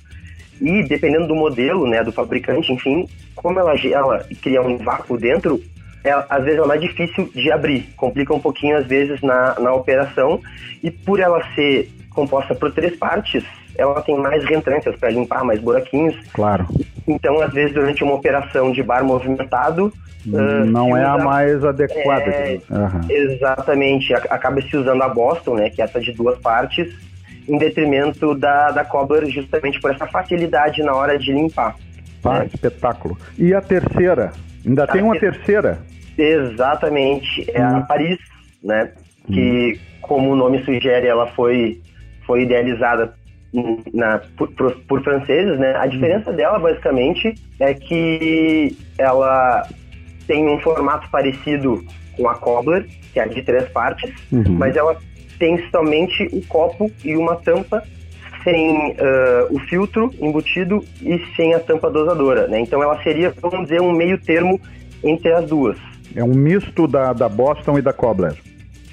E 0.61 0.83
dependendo 0.83 1.27
do 1.27 1.35
modelo, 1.35 1.85
né, 1.85 2.01
do 2.01 2.13
fabricante, 2.13 2.71
enfim, 2.71 3.09
como 3.35 3.59
ela 3.59 3.75
gela 3.75 4.25
e 4.29 4.35
cria 4.35 4.61
um 4.61 4.77
vácuo 4.77 5.17
dentro, 5.17 5.61
ela, 6.01 6.25
às 6.29 6.43
vezes 6.45 6.61
é 6.61 6.65
mais 6.65 6.79
difícil 6.79 7.29
de 7.35 7.51
abrir, 7.51 7.89
complica 7.97 8.33
um 8.33 8.39
pouquinho 8.39 8.77
às 8.77 8.85
vezes 8.85 9.21
na, 9.21 9.59
na 9.59 9.73
operação. 9.73 10.39
E 10.81 10.89
por 10.89 11.19
ela 11.19 11.43
ser 11.53 11.91
composta 12.15 12.55
por 12.55 12.71
três 12.71 12.95
partes, 12.95 13.43
ela 13.77 14.01
tem 14.01 14.17
mais 14.17 14.43
reentrâncias 14.45 14.95
para 14.95 15.09
limpar, 15.11 15.43
mais 15.43 15.59
buraquinhos. 15.59 16.15
Claro. 16.33 16.65
Então, 17.07 17.39
às 17.41 17.53
vezes, 17.53 17.73
durante 17.73 18.03
uma 18.03 18.13
operação 18.15 18.71
de 18.71 18.81
bar 18.81 19.03
movimentado, 19.03 19.93
ah, 20.33 20.65
Não 20.65 20.87
se 20.87 20.99
é 20.99 21.03
a 21.03 21.17
mais 21.19 21.63
adequada. 21.63 22.23
É, 22.23 22.59
Aham. 22.71 23.01
Exatamente, 23.07 24.11
a- 24.13 24.23
acaba 24.31 24.59
se 24.61 24.75
usando 24.75 25.03
a 25.03 25.09
Boston, 25.09 25.55
né, 25.55 25.69
que 25.69 25.81
é 25.81 25.85
essa 25.85 25.99
de 25.99 26.11
duas 26.13 26.39
partes, 26.39 26.91
em 27.47 27.59
detrimento 27.59 28.33
da, 28.33 28.71
da 28.71 28.83
Cobbler, 28.83 29.27
justamente 29.29 29.79
por 29.79 29.91
essa 29.91 30.07
facilidade 30.07 30.81
na 30.81 30.95
hora 30.95 31.19
de 31.19 31.31
limpar. 31.31 31.75
Pá, 32.23 32.39
né? 32.39 32.49
espetáculo. 32.51 33.15
E 33.37 33.53
a 33.53 33.61
terceira? 33.61 34.31
Ainda 34.65 34.87
tem 34.87 35.03
uma 35.03 35.15
terceira? 35.19 35.77
Exatamente, 36.17 37.45
é 37.53 37.61
a 37.61 37.81
Paris, 37.81 38.17
né, 38.63 38.89
que, 39.27 39.79
como 40.01 40.31
o 40.31 40.35
nome 40.35 40.63
sugere, 40.63 41.05
ela 41.07 41.27
foi, 41.27 41.79
foi 42.25 42.41
idealizada 42.43 43.13
hum, 43.53 43.77
na, 43.93 44.19
por, 44.37 44.49
por- 44.51 44.75
por 44.87 45.03
franceses, 45.03 45.57
né, 45.59 45.75
a 45.77 45.85
diferença 45.87 46.31
dela, 46.33 46.59
basicamente, 46.59 47.33
é 47.59 47.73
que 47.73 48.75
ela 48.97 49.67
tem 50.27 50.47
um 50.47 50.59
formato 50.59 51.09
parecido 51.11 51.83
com 52.17 52.27
a 52.29 52.35
Cobbler, 52.35 52.85
que 53.13 53.19
é 53.19 53.27
de 53.27 53.41
três 53.43 53.67
partes, 53.69 54.11
Uhum. 54.31 54.43
mas 54.57 54.75
ela 54.75 54.95
tem 55.37 55.61
somente 55.69 56.27
o 56.31 56.41
copo 56.47 56.89
e 57.03 57.15
uma 57.15 57.35
tampa 57.35 57.83
sem 58.43 58.95
ah, 58.99 59.47
o 59.49 59.59
filtro 59.59 60.09
embutido 60.21 60.83
e 61.01 61.19
sem 61.35 61.53
a 61.53 61.59
tampa 61.59 61.89
dosadora, 61.89 62.47
né? 62.47 62.59
Então 62.59 62.81
ela 62.81 63.01
seria, 63.03 63.33
vamos 63.41 63.63
dizer, 63.67 63.81
um 63.81 63.91
meio 63.91 64.17
termo 64.19 64.59
entre 65.03 65.31
as 65.33 65.45
duas. 65.47 65.77
É 66.15 66.23
um 66.23 66.33
misto 66.33 66.87
da, 66.87 67.11
da 67.11 67.27
Boston 67.27 67.77
e 67.77 67.81
da 67.81 67.91
Cobbler. 67.91 68.33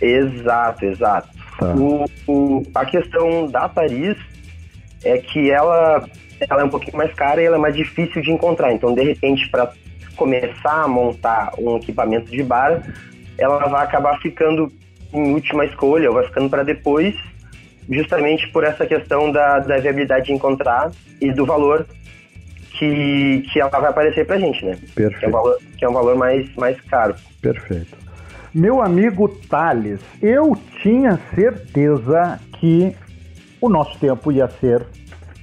Exato, 0.01 0.85
exato. 0.85 1.29
Tá. 1.63 1.75
O, 1.75 2.05
o- 2.27 2.63
a 2.75 2.85
questão 2.85 3.47
da 3.49 3.69
Paris 3.69 4.17
é 5.05 5.19
que 5.19 5.51
ela, 5.51 6.05
ela 6.49 6.63
é 6.63 6.65
um 6.65 6.69
pouquinho 6.69 6.97
mais 6.97 7.13
cara 7.15 7.41
e 7.41 7.45
ela 7.45 7.57
é 7.57 7.61
mais 7.61 7.75
difícil 7.77 8.21
de 8.23 8.31
encontrar. 8.31 8.73
Então, 8.73 8.95
de 8.95 9.03
repente, 9.03 9.49
para 9.51 9.73
começar 10.17 10.83
a 10.85 10.89
montar 10.89 11.53
um 11.59 11.77
equipamento 11.77 12.31
de 12.31 12.43
bar, 12.43 12.83
ela 13.39 13.67
vai 13.69 13.85
acabar 13.85 14.19
ficando 14.21 14.71
em 15.13 15.33
última 15.35 15.65
escolha, 15.65 16.09
ou 16.09 16.15
vai 16.15 16.25
ficando 16.27 16.49
para 16.49 16.63
depois, 16.63 17.15
justamente 17.91 18.49
por 18.49 18.65
essa 18.65 18.87
questão 18.87 19.31
da, 19.31 19.59
da 19.59 19.79
viabilidade 19.79 20.27
de 20.27 20.33
encontrar 20.33 20.91
e 21.21 21.33
do 21.33 21.45
valor 21.45 21.87
que, 22.79 23.45
que 23.53 23.61
ela 23.61 23.71
vai 23.71 23.91
aparecer 23.91 24.27
pra 24.27 24.39
gente, 24.39 24.65
né? 24.65 24.79
Que 24.95 25.03
é 25.03 25.07
um 25.07 25.11
Perfeito. 25.11 25.33
valor, 25.33 25.59
que 25.79 25.85
é 25.85 25.89
um 25.89 25.93
valor 25.93 26.17
mais, 26.17 26.55
mais 26.57 26.81
caro. 26.83 27.15
Perfeito. 27.41 28.02
Meu 28.55 28.83
amigo 28.83 29.29
Thales, 29.29 30.01
eu 30.21 30.55
tinha 30.83 31.19
certeza 31.35 32.39
que 32.61 32.95
o 33.59 33.69
nosso 33.69 33.99
tempo 33.99 34.31
ia 34.31 34.47
ser 34.61 34.85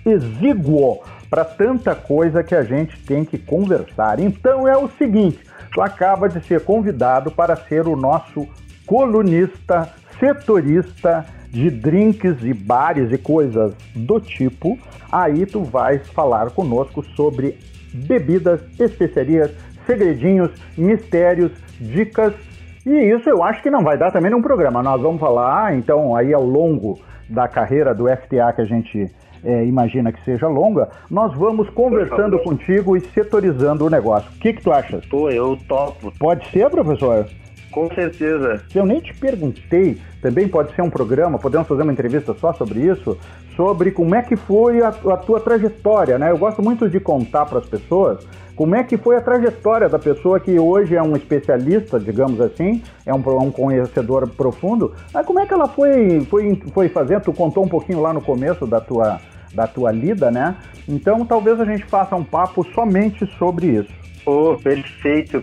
exíguo 0.06 1.00
para 1.28 1.44
tanta 1.44 1.96
coisa 1.96 2.44
que 2.44 2.54
a 2.54 2.64
gente 2.64 3.04
tem 3.06 3.26
que 3.26 3.40
conversar. 3.40 4.20
Então 4.20 4.68
é 4.68 4.78
o 4.78 4.88
seguinte: 4.90 5.40
tu 5.74 5.82
acaba 5.82 6.30
de 6.30 6.40
ser 6.46 6.64
convidado 6.64 7.32
para 7.32 7.56
ser 7.56 7.88
o 7.88 7.96
nosso 7.96 8.48
colunista, 8.86 9.90
setorista 10.20 11.26
de 11.50 11.72
drinks 11.72 12.44
e 12.44 12.54
bares 12.54 13.12
e 13.12 13.18
coisas 13.18 13.74
do 13.96 14.20
tipo. 14.20 14.78
Aí 15.12 15.48
tu 15.48 15.64
vais 15.64 16.08
falar 16.10 16.52
conosco 16.52 17.04
sobre 17.16 17.58
bebidas, 17.92 18.62
especiarias, 18.80 19.50
segredinhos, 19.88 20.52
mistérios, 20.78 21.52
dicas. 21.80 22.36
E 22.86 22.90
isso 22.90 23.30
eu 23.30 23.44
acho 23.44 23.62
que 23.62 23.70
não 23.70 23.84
vai 23.84 23.98
dar 23.98 24.12
também 24.12 24.32
num 24.32 24.42
programa. 24.42 24.82
Nós 24.82 25.02
vamos 25.02 25.20
falar, 25.20 25.76
então, 25.76 26.16
aí 26.16 26.34
ao 26.34 26.44
longo 26.44 27.00
da 27.30 27.48
carreira 27.48 27.94
do 27.94 28.06
FTA 28.08 28.54
que 28.54 28.62
a 28.62 28.66
gente 28.66 29.08
é, 29.44 29.66
imagina 29.66 30.12
que 30.12 30.24
seja 30.24 30.48
longa, 30.48 30.90
nós 31.10 31.34
vamos 31.34 31.70
conversando 31.70 32.40
contigo 32.40 32.98
e 32.98 33.02
setorizando 33.02 33.86
o 33.86 33.90
negócio. 33.90 34.30
O 34.32 34.40
que, 34.40 34.54
que 34.54 34.62
tu 34.62 34.72
achas? 34.72 35.06
Pô, 35.06 35.30
eu 35.30 35.58
topo. 35.68 36.12
Pode 36.18 36.50
ser, 36.50 36.70
professor? 36.70 37.28
Com 37.72 37.88
certeza. 37.94 38.62
Eu 38.74 38.86
nem 38.86 39.00
te 39.00 39.14
perguntei, 39.14 39.98
também 40.22 40.48
pode 40.48 40.74
ser 40.76 40.82
um 40.82 40.90
programa, 40.90 41.38
podemos 41.38 41.68
fazer 41.68 41.84
uma 41.84 41.92
entrevista 41.92 42.34
só 42.34 42.52
sobre 42.54 42.82
isso, 42.82 43.18
sobre 43.56 43.92
como 43.92 44.16
é 44.16 44.22
que 44.22 44.36
foi 44.36 44.82
a, 44.82 44.88
a 44.88 45.18
tua 45.18 45.40
trajetória, 45.40 46.18
né? 46.18 46.32
Eu 46.32 46.38
gosto 46.38 46.62
muito 46.62 46.90
de 46.90 47.00
contar 47.00 47.46
para 47.46 47.60
as 47.60 47.66
pessoas 47.66 48.26
como 48.60 48.76
é 48.76 48.84
que 48.84 48.98
foi 48.98 49.16
a 49.16 49.22
trajetória 49.22 49.88
da 49.88 49.98
pessoa 49.98 50.38
que 50.38 50.60
hoje 50.60 50.94
é 50.94 51.02
um 51.02 51.16
especialista, 51.16 51.98
digamos 51.98 52.42
assim, 52.42 52.84
é 53.06 53.14
um, 53.14 53.24
um 53.42 53.52
conhecedor 53.52 54.28
profundo, 54.28 54.94
mas 55.14 55.26
como 55.26 55.40
é 55.40 55.46
que 55.46 55.54
ela 55.54 55.66
foi, 55.66 56.20
foi, 56.30 56.62
foi 56.74 56.90
fazendo? 56.90 57.22
Tu 57.22 57.32
contou 57.32 57.64
um 57.64 57.70
pouquinho 57.70 58.02
lá 58.02 58.12
no 58.12 58.20
começo 58.20 58.68
da 58.68 58.82
tua, 58.82 59.22
da 59.54 59.66
tua 59.66 59.94
lida, 59.94 60.30
né? 60.30 60.58
Então 60.88 61.26
talvez 61.26 61.58
a 61.62 61.64
gente 61.64 61.86
faça 61.86 62.18
um 62.18 62.24
papo 62.24 62.66
somente 62.74 63.26
sobre 63.38 63.68
isso. 63.68 63.94
Pô, 64.26 64.58
perfeito. 64.62 65.42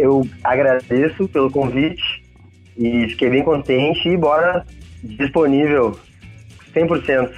Eu 0.00 0.26
agradeço 0.42 1.28
pelo 1.28 1.50
convite 1.50 2.24
e 2.76 3.08
fiquei 3.08 3.28
bem 3.30 3.42
contente 3.42 4.08
e 4.08 4.16
bora 4.16 4.64
disponível 5.02 5.98
100%. 6.74 7.30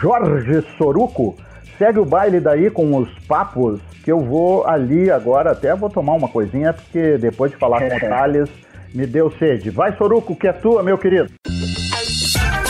Jorge 0.00 0.64
Soruco, 0.76 1.36
segue 1.78 1.98
o 1.98 2.04
baile 2.04 2.40
daí 2.40 2.70
com 2.70 2.96
os 2.96 3.10
papos 3.26 3.80
que 4.02 4.10
eu 4.10 4.20
vou 4.20 4.66
ali 4.66 5.10
agora, 5.10 5.50
até 5.50 5.74
vou 5.74 5.90
tomar 5.90 6.14
uma 6.14 6.28
coisinha, 6.28 6.72
porque 6.72 7.18
depois 7.18 7.50
de 7.50 7.58
falar 7.58 7.80
com 7.80 7.96
o 7.96 8.00
Thales, 8.00 8.48
me 8.94 9.06
deu 9.06 9.30
sede. 9.32 9.70
Vai, 9.70 9.96
Soruco, 9.96 10.34
que 10.34 10.46
é 10.46 10.52
tua, 10.52 10.82
meu 10.82 10.96
querido. 10.96 11.30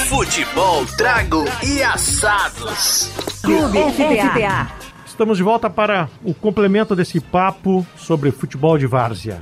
Futebol, 0.09 0.87
trago 0.97 1.45
e 1.63 1.83
assados. 1.83 3.13
Clube 3.43 3.79
FTA. 3.93 4.86
Estamos 5.17 5.39
de 5.39 5.43
volta 5.43 5.71
para 5.71 6.11
o 6.23 6.35
complemento 6.35 6.95
desse 6.95 7.21
papo 7.21 7.87
sobre 7.97 8.31
futebol 8.31 8.77
de 8.77 8.87
várzea. 8.87 9.41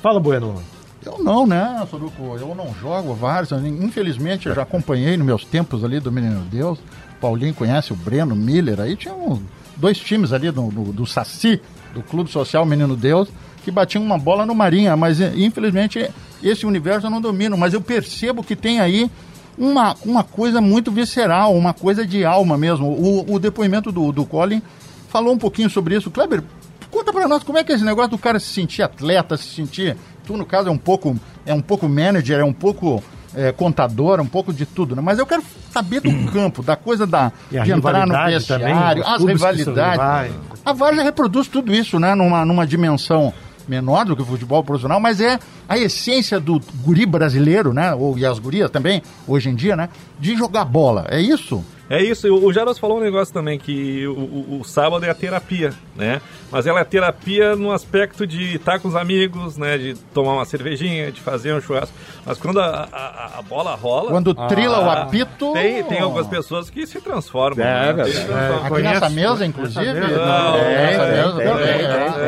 Fala, 0.00 0.18
Bueno. 0.18 0.62
Eu 1.04 1.22
não, 1.22 1.46
né, 1.46 1.86
Soruco? 1.90 2.38
Eu 2.40 2.54
não 2.54 2.72
jogo 2.80 3.12
várzea. 3.12 3.58
Infelizmente, 3.58 4.48
eu 4.48 4.54
já 4.54 4.62
acompanhei 4.62 5.18
nos 5.18 5.26
meus 5.26 5.44
tempos 5.44 5.84
ali 5.84 6.00
do 6.00 6.10
Menino 6.10 6.40
Deus. 6.50 6.78
Paulinho 7.20 7.52
conhece 7.52 7.92
o 7.92 7.96
Breno 7.96 8.34
Miller. 8.34 8.80
Aí 8.80 8.96
tinha 8.96 9.12
um 9.12 9.38
dois 9.76 9.98
times 9.98 10.32
ali 10.32 10.50
do, 10.50 10.68
do, 10.70 10.84
do 10.90 11.04
Saci, 11.06 11.60
do 11.92 12.02
Clube 12.02 12.30
Social 12.30 12.64
Menino 12.64 12.96
Deus, 12.96 13.28
que 13.62 13.70
batiam 13.70 14.02
uma 14.02 14.16
bola 14.16 14.46
no 14.46 14.54
Marinha, 14.54 14.96
mas 14.96 15.20
eh, 15.20 15.34
infelizmente 15.36 16.10
esse 16.42 16.64
universo 16.64 17.08
eu 17.08 17.10
não 17.10 17.20
domino, 17.20 17.58
mas 17.58 17.74
eu 17.74 17.82
percebo 17.82 18.42
que 18.42 18.56
tem 18.56 18.80
aí 18.80 19.10
uma, 19.58 19.94
uma 20.02 20.24
coisa 20.24 20.62
muito 20.62 20.90
visceral, 20.90 21.54
uma 21.54 21.74
coisa 21.74 22.06
de 22.06 22.24
alma 22.24 22.56
mesmo. 22.56 22.86
O, 22.86 23.34
o 23.34 23.38
depoimento 23.38 23.92
do, 23.92 24.10
do 24.12 24.24
Colin 24.24 24.62
falou 25.10 25.34
um 25.34 25.38
pouquinho 25.38 25.68
sobre 25.68 25.96
isso. 25.96 26.10
Kleber, 26.10 26.42
conta 26.90 27.12
para 27.12 27.28
nós 27.28 27.42
como 27.42 27.58
é 27.58 27.64
que 27.64 27.72
é 27.72 27.74
esse 27.74 27.84
negócio 27.84 28.12
do 28.12 28.18
cara 28.18 28.38
se 28.38 28.46
sentir 28.46 28.82
atleta, 28.82 29.36
se 29.36 29.48
sentir. 29.48 29.96
Tu, 30.24 30.36
no 30.36 30.46
caso, 30.46 30.68
é 30.68 30.72
um 30.72 30.78
pouco, 30.78 31.18
é 31.44 31.52
um 31.52 31.60
pouco 31.60 31.88
manager, 31.88 32.38
é 32.38 32.44
um 32.44 32.52
pouco 32.52 33.02
é, 33.34 33.52
contador, 33.52 34.20
um 34.20 34.26
pouco 34.26 34.52
de 34.52 34.64
tudo, 34.64 34.94
né? 34.94 35.02
Mas 35.02 35.18
eu 35.18 35.26
quero 35.26 35.42
saber 35.70 36.00
do 36.00 36.10
campo, 36.32 36.62
da 36.62 36.76
coisa 36.76 37.06
da, 37.06 37.32
de 37.50 37.72
entrar 37.72 38.06
no 38.06 38.14
vestiário, 38.14 39.06
as 39.06 39.24
rivalidades. 39.24 40.34
A 40.64 40.72
Varja 40.72 41.02
reproduz 41.02 41.48
tudo 41.48 41.74
isso, 41.74 41.98
né? 41.98 42.14
Numa, 42.14 42.44
numa 42.44 42.66
dimensão 42.66 43.32
menor 43.68 44.04
do 44.04 44.16
que 44.16 44.22
o 44.22 44.26
futebol 44.26 44.64
profissional, 44.64 44.98
mas 44.98 45.20
é 45.20 45.38
a 45.68 45.78
essência 45.78 46.40
do 46.40 46.60
guri 46.82 47.06
brasileiro, 47.06 47.72
né? 47.72 47.94
Ou, 47.94 48.18
e 48.18 48.26
as 48.26 48.38
gurias 48.38 48.70
também, 48.70 49.02
hoje 49.26 49.48
em 49.48 49.54
dia, 49.54 49.76
né? 49.76 49.88
De 50.18 50.36
jogar 50.36 50.64
bola. 50.64 51.06
É 51.08 51.20
isso? 51.20 51.64
É 51.90 52.00
isso, 52.00 52.32
o 52.32 52.52
Jaros 52.52 52.78
falou 52.78 52.98
um 52.98 53.00
negócio 53.00 53.34
também, 53.34 53.58
que 53.58 54.06
o, 54.06 54.12
o, 54.12 54.60
o, 54.60 54.64
sábado 54.64 55.04
é 55.04 55.10
a 55.10 55.14
terapia, 55.14 55.74
né? 55.96 56.22
Mas 56.48 56.64
ela 56.64 56.78
é 56.78 56.84
terapia 56.84 57.56
no 57.56 57.72
aspecto 57.72 58.24
de 58.24 58.54
estar 58.54 58.78
com 58.78 58.86
os 58.86 58.94
amigos, 58.94 59.56
né? 59.56 59.76
De 59.76 59.94
tomar 60.14 60.34
uma 60.34 60.44
cervejinha, 60.44 61.10
de 61.10 61.20
fazer 61.20 61.52
um 61.52 61.60
churrasco. 61.60 61.92
Mas 62.24 62.38
quando 62.38 62.60
a, 62.60 62.88
a, 62.92 63.38
a 63.40 63.42
bola 63.42 63.74
rola... 63.74 64.08
Quando 64.12 64.32
trila 64.32 64.76
ah, 64.76 64.86
o 64.86 64.90
apito... 64.90 65.52
Tem, 65.52 65.82
tem 65.82 65.98
algumas 65.98 66.28
pessoas 66.28 66.70
que 66.70 66.86
se 66.86 67.00
transformam. 67.00 67.66
É, 67.66 67.92
né? 67.92 68.04
é, 68.08 68.66
Aqui 68.68 68.82
nessa 68.82 69.10
mesa, 69.10 69.44
inclusive? 69.44 70.00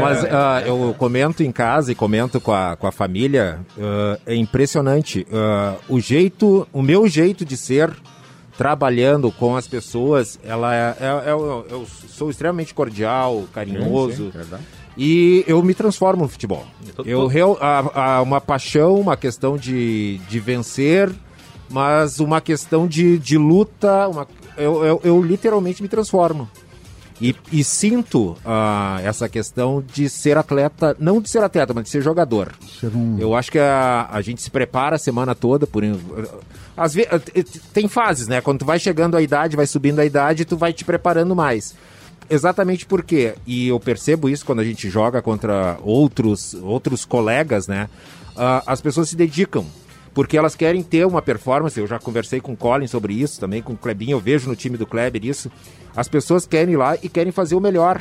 Mas 0.00 0.24
uh, 0.24 0.66
eu 0.66 0.92
comento 0.98 1.44
em 1.44 1.52
casa 1.52 1.92
e 1.92 1.94
comento 1.94 2.40
com 2.40 2.52
a, 2.52 2.74
com 2.74 2.88
a 2.88 2.92
família, 2.92 3.60
uh, 3.78 4.20
é 4.26 4.34
impressionante. 4.34 5.24
Uh, 5.30 5.78
o 5.88 6.00
jeito, 6.00 6.66
o 6.72 6.82
meu 6.82 7.06
jeito 7.06 7.44
de 7.44 7.56
ser 7.56 7.92
trabalhando 8.56 9.30
com 9.32 9.56
as 9.56 9.66
pessoas, 9.66 10.38
ela 10.44 10.74
é, 10.74 10.96
é, 11.00 11.30
é 11.30 11.32
eu, 11.32 11.86
sou 12.08 12.30
extremamente 12.30 12.74
cordial, 12.74 13.44
carinhoso. 13.52 14.30
Sim, 14.32 14.42
sim, 14.42 14.56
e 14.96 15.44
eu 15.46 15.62
me 15.62 15.74
transformo 15.74 16.24
no 16.24 16.28
futebol. 16.28 16.66
Eu, 17.04 17.30
eu 17.32 17.58
há, 17.60 18.16
há 18.16 18.22
uma 18.22 18.40
paixão, 18.40 18.96
uma 18.96 19.16
questão 19.16 19.56
de, 19.56 20.18
de 20.28 20.38
vencer, 20.38 21.10
mas 21.70 22.20
uma 22.20 22.40
questão 22.40 22.86
de, 22.86 23.18
de 23.18 23.38
luta. 23.38 24.08
Uma, 24.08 24.28
eu, 24.56 24.84
eu, 24.84 25.00
eu 25.02 25.22
literalmente 25.22 25.82
me 25.82 25.88
transformo. 25.88 26.48
E, 27.20 27.36
e 27.52 27.62
sinto 27.62 28.32
uh, 28.44 28.98
essa 29.04 29.28
questão 29.28 29.80
de 29.80 30.08
ser 30.08 30.36
atleta, 30.36 30.96
não 30.98 31.20
de 31.20 31.30
ser 31.30 31.42
atleta, 31.42 31.72
mas 31.72 31.84
de 31.84 31.90
ser 31.90 32.02
jogador. 32.02 32.52
Ser 32.80 32.94
um... 32.94 33.16
Eu 33.18 33.34
acho 33.34 33.50
que 33.50 33.60
a, 33.60 34.08
a 34.10 34.20
gente 34.20 34.42
se 34.42 34.50
prepara 34.50 34.96
a 34.96 34.98
semana 34.98 35.34
toda 35.34 35.66
por. 35.66 35.84
Às 36.76 36.94
vezes, 36.94 37.10
tem 37.72 37.86
fases, 37.88 38.28
né? 38.28 38.40
Quando 38.40 38.60
tu 38.60 38.64
vai 38.64 38.78
chegando 38.78 39.16
a 39.16 39.22
idade, 39.22 39.56
vai 39.56 39.66
subindo 39.66 40.00
a 40.00 40.04
idade, 40.04 40.44
tu 40.44 40.56
vai 40.56 40.72
te 40.72 40.84
preparando 40.84 41.36
mais. 41.36 41.74
Exatamente 42.30 42.86
porque, 42.86 43.34
e 43.46 43.68
eu 43.68 43.78
percebo 43.78 44.28
isso 44.28 44.46
quando 44.46 44.60
a 44.60 44.64
gente 44.64 44.88
joga 44.88 45.20
contra 45.20 45.78
outros, 45.82 46.54
outros 46.54 47.04
colegas, 47.04 47.66
né? 47.66 47.88
Uh, 48.30 48.62
as 48.66 48.80
pessoas 48.80 49.10
se 49.10 49.16
dedicam 49.16 49.66
porque 50.14 50.36
elas 50.36 50.54
querem 50.54 50.82
ter 50.82 51.06
uma 51.06 51.22
performance. 51.22 51.78
Eu 51.78 51.86
já 51.86 51.98
conversei 51.98 52.40
com 52.40 52.52
o 52.52 52.56
Colin 52.56 52.86
sobre 52.86 53.14
isso, 53.14 53.40
também 53.40 53.62
com 53.62 53.72
o 53.72 53.76
Klebinho, 53.76 54.12
eu 54.16 54.20
vejo 54.20 54.48
no 54.48 54.56
time 54.56 54.76
do 54.76 54.86
Kleber 54.86 55.24
isso. 55.24 55.50
As 55.96 56.08
pessoas 56.08 56.46
querem 56.46 56.74
ir 56.74 56.76
lá 56.76 56.96
e 57.02 57.08
querem 57.08 57.32
fazer 57.32 57.54
o 57.54 57.60
melhor. 57.60 58.00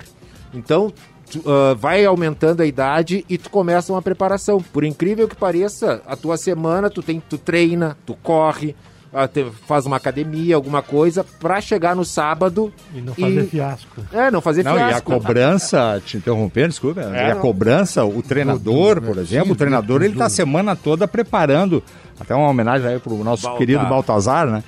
Então, 0.53 0.93
tu, 1.32 1.40
uh, 1.40 1.76
vai 1.76 2.06
aumentando 2.06 2.62
a 2.62 2.66
idade 2.66 3.26
e 3.30 3.38
tu 3.38 3.49
começa 3.49 3.91
uma 3.91 4.02
preparação. 4.02 4.62
Por 4.62 4.84
incrível 4.84 5.28
que 5.28 5.36
pareça, 5.36 6.02
a 6.06 6.16
tua 6.16 6.38
semana 6.38 6.90
tu 6.90 7.02
tem, 7.02 7.22
tu 7.30 7.38
treina, 7.38 7.98
tu 8.06 8.16
corre, 8.22 8.76
uh, 9.14 9.52
faz 9.66 9.86
uma 9.86 9.95
academia, 9.95 10.56
alguma 10.56 10.82
coisa, 10.82 11.24
para 11.24 11.62
chegar 11.62 11.95
no 11.95 12.03
sábado 12.03 12.74
e 12.94 13.02
não 13.02 13.14
fazer 13.14 13.44
e... 13.44 13.48
fiasco. 13.48 14.02
É, 14.12 14.30
não 14.30 14.41
fazer 14.41 14.64
não, 14.64 14.76
fiasco. 14.76 15.12
E 15.12 15.16
a 15.16 15.20
cobrança, 15.20 16.02
te 16.06 16.18
interrompendo, 16.18 16.70
desculpa, 16.70 17.02
é, 17.02 17.30
e 17.30 17.32
a 17.32 17.36
cobrança, 17.36 18.03
o 18.03 18.22
treinador, 18.22 19.02
por 19.02 19.18
exemplo, 19.18 19.53
o 19.53 19.56
treinador, 19.56 20.03
ele 20.03 20.16
tá 20.16 20.26
a 20.26 20.30
semana 20.30 20.76
toda 20.76 21.08
preparando, 21.08 21.82
até 22.20 22.36
uma 22.36 22.49
homenagem 22.49 22.88
aí 22.88 22.99
pro 22.99 23.16
nosso 23.24 23.44
Baltar. 23.44 23.58
querido 23.58 23.86
Baltazar, 23.86 24.48
né? 24.48 24.64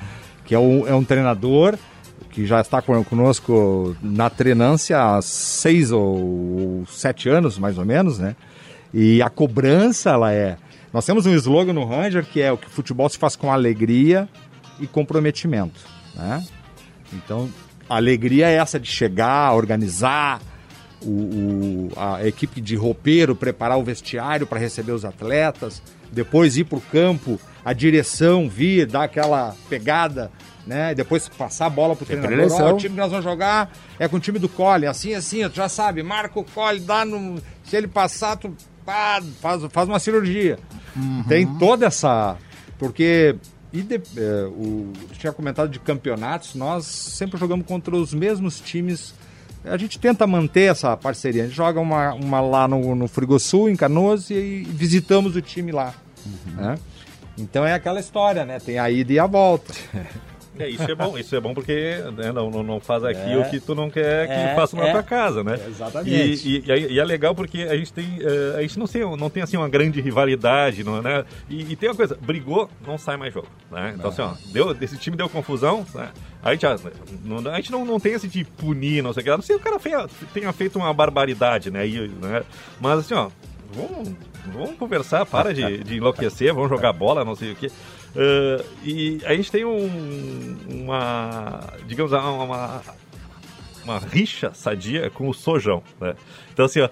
Que 0.46 0.56
é 0.56 0.60
um, 0.60 0.88
é 0.88 0.94
um 0.94 1.04
treinador 1.04 1.78
que 2.34 2.48
já 2.48 2.60
está 2.60 2.82
conosco 2.82 3.96
na 4.02 4.28
treinância 4.28 5.00
há 5.00 5.22
seis 5.22 5.92
ou 5.92 6.84
sete 6.88 7.30
anos, 7.30 7.60
mais 7.60 7.78
ou 7.78 7.86
menos, 7.86 8.18
né? 8.18 8.36
E 8.92 9.22
a 9.22 9.30
cobrança, 9.30 10.10
ela 10.10 10.34
é... 10.34 10.58
Nós 10.92 11.06
temos 11.06 11.28
um 11.28 11.34
slogan 11.36 11.74
no 11.74 11.86
Ranger 11.86 12.26
que 12.26 12.42
é 12.42 12.52
o 12.52 12.58
que 12.58 12.66
o 12.66 12.70
futebol 12.72 13.08
se 13.08 13.20
faz 13.20 13.36
com 13.36 13.52
alegria 13.52 14.28
e 14.80 14.88
comprometimento, 14.88 15.80
né? 16.16 16.44
Então, 17.14 17.48
a 17.88 17.98
alegria 17.98 18.50
é 18.50 18.56
essa 18.56 18.80
de 18.80 18.88
chegar, 18.88 19.54
organizar, 19.54 20.42
o, 21.04 21.10
o, 21.10 21.92
a 21.96 22.26
equipe 22.26 22.60
de 22.60 22.76
roupeiro 22.76 23.36
preparar 23.36 23.78
o 23.78 23.84
vestiário 23.84 24.48
para 24.48 24.58
receber 24.58 24.94
os 24.94 25.06
atletas, 25.06 25.84
depois 26.12 26.58
ir 26.58 26.64
para 26.64 26.80
o 26.80 26.82
campo, 26.82 27.40
a 27.64 27.74
direção 27.74 28.50
vir, 28.50 28.88
dar 28.88 29.04
aquela 29.04 29.56
pegada 29.70 30.32
né? 30.66 30.96
Depois 30.96 31.28
passar 31.28 31.68
a 31.68 31.70
bola 31.70 31.96
pro 31.96 32.06
treinador. 32.06 32.52
Ó, 32.52 32.74
o 32.74 32.78
time 32.78 32.96
que 32.96 33.02
nós 33.02 33.10
vamos 33.10 33.24
jogar 33.24 33.72
é 34.00 34.08
com 34.08 34.18
o 34.18 34.20
time 34.20 34.40
do 34.40 34.50
Cole, 34.50 34.86
assim, 34.86 35.14
assim, 35.14 35.48
tu 35.50 35.56
já 35.56 35.70
sabe, 35.70 36.04
marca 36.04 36.40
o 36.40 36.44
Cole, 36.44 36.80
dá 36.80 37.06
no. 37.06 37.42
Se 37.64 37.76
ele 37.76 37.88
passar, 37.88 38.38
tu 38.38 38.56
pá, 38.86 39.22
faz, 39.42 39.64
faz 39.72 39.88
uma 39.88 40.00
cirurgia. 40.00 40.58
Uhum. 40.96 41.24
Tem 41.28 41.46
toda 41.58 41.86
essa. 41.86 42.38
Porque 42.78 43.36
e 43.74 43.82
de, 43.82 43.96
é, 43.96 44.46
o, 44.46 44.94
tinha 45.14 45.34
comentado 45.34 45.68
de 45.68 45.80
campeonatos, 45.80 46.54
nós 46.54 46.86
sempre 46.86 47.40
jogamos 47.40 47.66
contra 47.66 47.96
os 47.96 48.14
mesmos 48.14 48.60
times. 48.60 49.16
A 49.66 49.78
gente 49.78 49.98
tenta 49.98 50.28
manter 50.28 50.70
essa 50.70 50.96
parceria. 50.96 51.44
A 51.44 51.46
gente 51.48 51.56
joga 51.56 51.80
uma, 51.80 52.14
uma 52.14 52.40
lá 52.40 52.68
no, 52.68 52.94
no 52.94 53.08
Frigosul, 53.08 53.70
em 53.70 53.76
Canoas, 53.76 54.30
e, 54.30 54.36
e 54.36 54.64
visitamos 54.64 55.36
o 55.36 55.42
time 55.42 55.72
lá. 55.72 55.96
Né? 56.56 56.78
Então 57.36 57.66
é 57.66 57.74
aquela 57.74 58.00
história, 58.00 58.46
né? 58.46 58.60
Tem 58.60 58.78
a 58.78 58.92
ida 58.92 59.14
e 59.14 59.20
a 59.20 59.26
volta. 59.26 59.74
É, 60.60 60.70
isso 60.70 60.84
é 60.84 60.94
bom, 60.94 61.18
isso 61.18 61.36
é 61.36 61.40
bom 61.40 61.54
porque 61.54 61.98
né, 62.16 62.32
não, 62.32 62.50
não, 62.64 62.80
faz 62.80 63.04
aqui 63.04 63.32
É. 63.32 63.38
o 63.38 63.50
que 63.50 63.60
tu 63.60 63.74
não 63.74 63.90
quer 63.90 64.28
que 64.28 64.34
É, 64.34 64.56
faça 64.56 64.76
na 64.76 64.88
é. 64.88 64.92
tua 64.92 65.02
casa, 65.04 65.44
né? 65.44 65.60
Exatamente. 65.68 66.48
E, 66.48 66.64
e, 66.70 66.94
e 66.94 67.00
é 67.00 67.04
legal 67.04 67.34
porque 67.34 67.64
a 67.64 67.76
gente 67.76 67.92
tem, 67.92 68.20
eh, 68.22 68.56
a 68.58 68.62
gente 68.62 68.78
não 68.78 68.86
tem, 68.88 69.02
não 69.18 69.30
tem 69.30 69.42
assim 69.42 69.58
uma 69.58 69.68
grande 69.68 70.00
rivalidade, 70.00 70.84
não, 70.84 71.02
né? 71.02 71.26
E, 71.50 71.72
e 71.72 71.76
tem 71.76 71.90
uma 71.90 71.96
coisa, 71.96 72.18
brigou, 72.22 72.70
não 72.86 72.98
sai 72.98 73.18
mais 73.18 73.34
jogo, 73.34 73.48
né? 73.72 73.94
Então 73.98 74.10
assim, 74.12 74.22
ó, 74.22 74.34
deu, 74.52 74.76
esse 74.80 74.98
time 74.98 75.18
deu 75.18 75.28
confusão, 75.28 75.86
né? 75.96 76.10
A 76.44 76.52
gente, 76.54 76.66
não, 77.24 77.52
a 77.52 77.56
gente 77.56 77.72
não, 77.72 77.86
não 77.86 78.00
tem 78.00 78.14
esse 78.14 78.28
de 78.28 78.44
punir, 78.44 79.02
não 79.02 79.14
sei 79.14 79.22
o 79.22 79.24
que, 79.24 79.30
a 79.30 79.36
não 79.38 79.42
ser 79.42 79.54
que 79.60 79.68
o 79.68 79.80
cara 79.80 80.08
tenha 80.34 80.52
feito 80.54 80.78
uma 80.78 80.94
barbaridade, 80.94 81.72
né? 81.72 81.88
E, 81.88 82.08
né? 82.22 82.44
Mas 82.80 83.00
assim, 83.00 83.14
ó, 83.14 83.30
vamos, 83.74 84.14
vamos 84.54 84.78
conversar, 84.78 85.26
para 85.26 85.54
de, 85.54 85.84
de 85.84 85.98
enlouquecer, 85.98 86.54
vamos 86.54 86.70
jogar 86.70 86.94
bola, 86.94 87.26
não 87.26 87.36
sei 87.36 87.54
o 87.54 87.56
que. 87.56 87.72
E 88.84 89.20
a 89.26 89.34
gente 89.34 89.52
tem 89.52 89.66
um, 89.66 90.58
uma, 90.70 91.62
digamos, 91.88 92.12
uma, 92.12 92.32
uma, 92.32 92.82
uma 93.84 94.00
rixa 94.00 94.52
sadia 94.54 95.10
com 95.10 95.28
o 95.30 95.34
Sojão, 95.34 95.82
né? 96.00 96.16
Então 96.52 96.66
assim, 96.66 96.82
ó, 96.82 96.90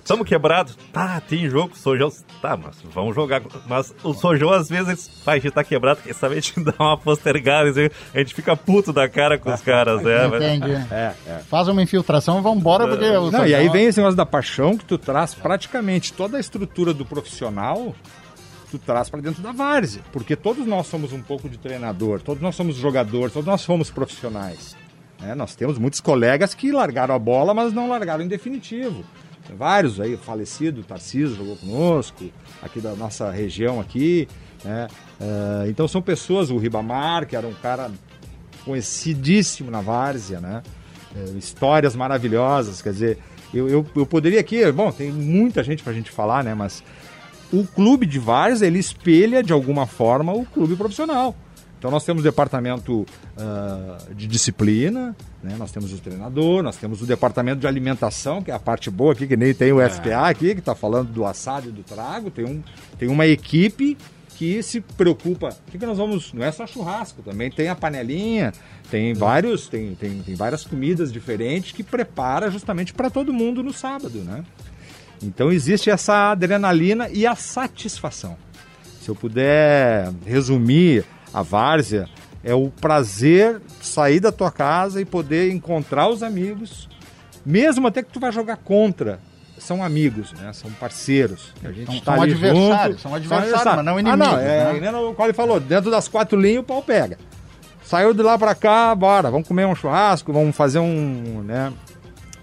estamos 0.00 0.26
quebrados, 0.26 0.76
tá, 0.92 1.20
tem 1.20 1.48
jogo, 1.48 1.76
Sojão, 1.76 2.12
tá, 2.40 2.56
mas 2.56 2.76
vamos 2.92 3.14
jogar. 3.14 3.40
Mas 3.66 3.94
o 4.02 4.12
Sojão 4.12 4.50
às 4.50 4.68
vezes, 4.68 5.10
vai, 5.24 5.38
a 5.38 5.40
gente 5.40 5.52
tá 5.52 5.64
quebrado, 5.64 6.00
quem 6.02 6.12
sabe 6.12 6.34
a 6.36 6.40
gente 6.40 6.58
dá 6.60 6.74
uma 6.78 6.98
postergada, 6.98 7.70
assim, 7.70 7.88
a 8.12 8.18
gente 8.18 8.34
fica 8.34 8.54
puto 8.56 8.92
da 8.92 9.08
cara 9.08 9.38
com 9.38 9.52
os 9.52 9.60
caras, 9.62 10.02
né? 10.02 10.26
Entendi. 10.26 10.72
É, 10.92 11.14
Faz 11.48 11.68
uma 11.68 11.82
infiltração 11.82 12.38
e 12.38 12.42
vambora, 12.42 12.86
porque... 12.86 13.04
o 13.04 13.30
Não, 13.30 13.46
e 13.46 13.54
aí 13.54 13.62
Sojão- 13.66 13.72
vem 13.72 13.84
esse 13.86 13.98
negócio 13.98 14.16
da 14.16 14.26
paixão 14.26 14.76
que 14.76 14.84
tu 14.84 14.98
traz 14.98 15.34
praticamente 15.34 16.12
toda 16.12 16.36
a 16.36 16.40
estrutura 16.40 16.92
do 16.92 17.04
profissional, 17.06 17.94
tu 18.72 18.78
traz 18.78 19.10
para 19.10 19.20
dentro 19.20 19.42
da 19.42 19.52
várzea. 19.52 20.02
Porque 20.12 20.34
todos 20.34 20.66
nós 20.66 20.86
somos 20.86 21.12
um 21.12 21.20
pouco 21.20 21.48
de 21.48 21.58
treinador, 21.58 22.20
todos 22.20 22.42
nós 22.42 22.54
somos 22.54 22.76
jogadores, 22.76 23.32
todos 23.32 23.46
nós 23.46 23.60
somos 23.60 23.90
profissionais. 23.90 24.74
né? 25.20 25.34
nós 25.34 25.54
temos 25.54 25.78
muitos 25.78 26.00
colegas 26.00 26.54
que 26.54 26.72
largaram 26.72 27.14
a 27.14 27.18
bola, 27.18 27.52
mas 27.52 27.72
não 27.72 27.88
largaram 27.88 28.24
em 28.24 28.28
definitivo. 28.28 29.04
Tem 29.46 29.56
vários 29.56 30.00
aí, 30.00 30.16
falecido 30.16 30.82
Tarcísio 30.82 31.36
jogou 31.36 31.56
conosco, 31.56 32.30
aqui 32.62 32.80
da 32.80 32.94
nossa 32.94 33.30
região 33.30 33.80
aqui. 33.80 34.26
né? 34.64 34.88
Eh, 35.20 35.66
então 35.68 35.86
são 35.86 36.00
pessoas, 36.00 36.50
o 36.50 36.56
Ribamar, 36.56 37.26
que 37.26 37.36
era 37.36 37.46
um 37.46 37.54
cara 37.54 37.90
conhecidíssimo 38.64 39.70
na 39.70 39.80
várzea, 39.80 40.40
né? 40.40 40.62
É, 41.14 41.36
histórias 41.36 41.94
maravilhosas, 41.94 42.80
quer 42.80 42.92
dizer, 42.92 43.18
eu, 43.52 43.68
eu, 43.68 43.86
eu 43.94 44.06
poderia 44.06 44.40
aqui, 44.40 44.70
bom, 44.72 44.90
tem 44.90 45.12
muita 45.12 45.62
gente 45.62 45.82
pra 45.82 45.92
gente 45.92 46.10
falar, 46.10 46.42
né, 46.42 46.54
mas 46.54 46.82
o 47.52 47.66
clube 47.66 48.06
de 48.06 48.18
várzea, 48.18 48.66
ele 48.66 48.78
espelha 48.78 49.42
de 49.42 49.52
alguma 49.52 49.86
forma 49.86 50.32
o 50.32 50.44
clube 50.46 50.74
profissional. 50.74 51.36
Então 51.78 51.90
nós 51.90 52.04
temos 52.04 52.20
o 52.20 52.24
departamento 52.24 53.04
ah, 53.36 53.98
de 54.14 54.28
disciplina, 54.28 55.16
né? 55.42 55.56
nós 55.58 55.72
temos 55.72 55.92
o 55.92 55.98
treinador, 55.98 56.62
nós 56.62 56.76
temos 56.76 57.02
o 57.02 57.06
departamento 57.06 57.60
de 57.60 57.66
alimentação, 57.66 58.40
que 58.40 58.52
é 58.52 58.54
a 58.54 58.58
parte 58.58 58.88
boa 58.88 59.12
aqui, 59.12 59.26
que 59.26 59.36
nem 59.36 59.52
tem 59.52 59.72
o 59.72 59.90
FTA 59.90 60.28
aqui, 60.28 60.54
que 60.54 60.60
está 60.60 60.76
falando 60.76 61.12
do 61.12 61.24
assado 61.24 61.68
e 61.68 61.72
do 61.72 61.82
trago, 61.82 62.30
tem, 62.30 62.44
um, 62.44 62.62
tem 62.96 63.08
uma 63.08 63.26
equipe 63.26 63.98
que 64.36 64.62
se 64.62 64.80
preocupa. 64.80 65.56
O 65.66 65.70
que, 65.72 65.78
que 65.78 65.84
nós 65.84 65.98
vamos. 65.98 66.32
Não 66.32 66.44
é 66.44 66.52
só 66.52 66.66
churrasco, 66.66 67.20
também 67.22 67.50
tem 67.50 67.68
a 67.68 67.74
panelinha, 67.74 68.52
tem 68.88 69.12
vários, 69.12 69.68
tem, 69.68 69.94
tem, 69.96 70.22
tem 70.22 70.34
várias 70.36 70.64
comidas 70.64 71.12
diferentes 71.12 71.72
que 71.72 71.82
prepara 71.82 72.50
justamente 72.50 72.94
para 72.94 73.10
todo 73.10 73.32
mundo 73.32 73.62
no 73.62 73.72
sábado, 73.72 74.18
né? 74.20 74.44
Então 75.22 75.52
existe 75.52 75.90
essa 75.90 76.32
adrenalina 76.32 77.08
e 77.10 77.26
a 77.26 77.34
satisfação. 77.36 78.36
Se 79.00 79.08
eu 79.08 79.14
puder 79.14 80.10
resumir 80.26 81.04
a 81.32 81.42
várzea, 81.42 82.08
é 82.44 82.54
o 82.54 82.68
prazer 82.70 83.60
sair 83.80 84.20
da 84.20 84.32
tua 84.32 84.50
casa 84.50 85.00
e 85.00 85.04
poder 85.04 85.52
encontrar 85.52 86.08
os 86.08 86.22
amigos, 86.22 86.88
mesmo 87.46 87.86
até 87.86 88.02
que 88.02 88.10
tu 88.12 88.20
vai 88.20 88.32
jogar 88.32 88.56
contra. 88.56 89.18
São 89.58 89.82
amigos, 89.82 90.32
né? 90.32 90.52
São 90.52 90.70
parceiros. 90.72 91.52
A 91.64 91.70
gente 91.70 91.86
São- 91.86 92.00
tá 92.00 92.14
são 92.14 92.22
adversários, 92.24 92.86
junto. 92.96 93.00
são 93.00 93.14
adversários, 93.14 93.64
mas 93.76 93.84
não 93.84 93.96
Ah, 93.96 94.00
inimigos, 94.00 94.26
não, 94.26 94.38
é, 94.38 94.72
né? 94.72 94.80
né, 94.92 94.98
o 94.98 95.14
qual 95.14 95.28
ele 95.28 95.34
falou, 95.36 95.60
dentro 95.60 95.88
das 95.88 96.08
quatro 96.08 96.40
linhas 96.40 96.60
o 96.62 96.64
pau 96.64 96.82
pega. 96.82 97.16
Saiu 97.84 98.12
de 98.12 98.22
lá 98.22 98.36
pra 98.36 98.54
cá, 98.56 98.92
bora, 98.94 99.30
vamos 99.30 99.46
comer 99.46 99.66
um 99.66 99.74
churrasco, 99.74 100.32
vamos 100.32 100.56
fazer 100.56 100.80
um, 100.80 101.42
né? 101.44 101.72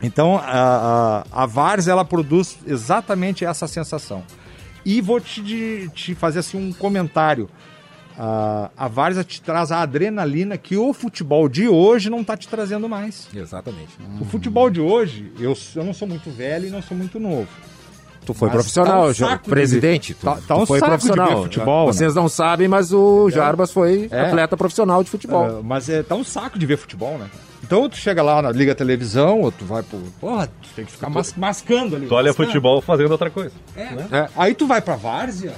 Então, 0.02 0.38
a, 0.38 1.24
a, 1.34 1.44
a 1.44 1.46
Várzea, 1.46 1.92
ela 1.92 2.06
produz 2.06 2.58
exatamente 2.66 3.44
essa 3.44 3.68
sensação. 3.68 4.24
E 4.86 5.02
vou 5.02 5.20
te, 5.20 5.42
de- 5.42 5.90
te 5.90 6.16
fazer 6.16 6.40
assim 6.40 6.58
um 6.58 6.72
comentário. 6.72 7.50
A, 8.18 8.70
a 8.78 8.88
Várzea 8.88 9.24
te 9.24 9.42
traz 9.42 9.72
a 9.72 9.82
adrenalina 9.82 10.58
que 10.58 10.76
o 10.78 10.94
futebol 10.94 11.48
de 11.50 11.68
hoje 11.68 12.10
não 12.10 12.22
está 12.22 12.36
te 12.38 12.48
trazendo 12.48 12.88
mais. 12.90 13.28
Exatamente. 13.34 13.90
O 14.20 14.26
futebol 14.26 14.70
de 14.70 14.82
hoje, 14.82 15.32
eu, 15.40 15.54
eu 15.76 15.84
não 15.84 15.94
sou 15.94 16.08
muito 16.08 16.30
velho 16.32 16.68
e 16.68 16.70
não 16.70 16.82
sou 16.82 16.96
muito 16.98 17.20
novo. 17.20 17.48
Tu 18.26 18.34
foi 18.34 18.48
Mas 18.50 18.56
profissional, 18.58 19.14
tá 19.14 19.26
um 19.28 19.38
de 19.38 19.50
presidente. 19.50 20.14
ver- 20.14 20.20
Tu, 20.20 20.26
tá- 20.26 20.36
tá 20.36 20.56
tu 20.56 20.62
um 20.62 20.66
foi 20.66 20.80
de 20.80 20.86
profissional. 20.86 21.44
futebol, 21.44 21.88
né? 21.88 21.94
Vocês 21.94 22.14
não 22.16 22.28
sabem, 22.30 22.68
mas 22.68 22.92
o 22.94 23.30
Jarbas 23.30 23.72
foi 23.72 24.08
É. 24.12 24.22
atleta 24.28 24.56
profissional 24.58 25.04
de 25.04 25.10
futebol. 25.10 25.60
É, 25.60 25.62
mas 25.64 25.88
é, 25.90 26.04
tá 26.04 26.16
um 26.16 26.24
saco 26.24 26.60
de 26.60 26.66
ver 26.66 26.78
futebol, 26.78 27.18
né? 27.18 27.28
Então 27.70 27.88
tu 27.88 27.98
chega 27.98 28.24
lá 28.24 28.42
na 28.42 28.52
Liga 28.52 28.74
Televisão, 28.74 29.42
ou 29.42 29.52
tu 29.52 29.64
vai 29.64 29.84
pro. 29.84 30.00
Porra, 30.20 30.48
tu 30.48 30.70
tem 30.76 30.86
que 30.86 30.92
ficar 30.92 31.08
mas- 31.08 31.36
mascando 31.36 31.96
ali. 31.96 32.08
Tu 32.08 32.16
olha 32.16 32.30
mascando. 32.30 32.48
futebol 32.48 32.82
fazendo 32.82 33.12
outra 33.12 33.30
coisa. 33.30 33.52
É. 33.76 33.92
né? 33.94 34.28
Aí 34.36 34.56
tu 34.56 34.66
vai 34.66 34.82
pra 34.82 34.96
Várzea, 34.96 35.54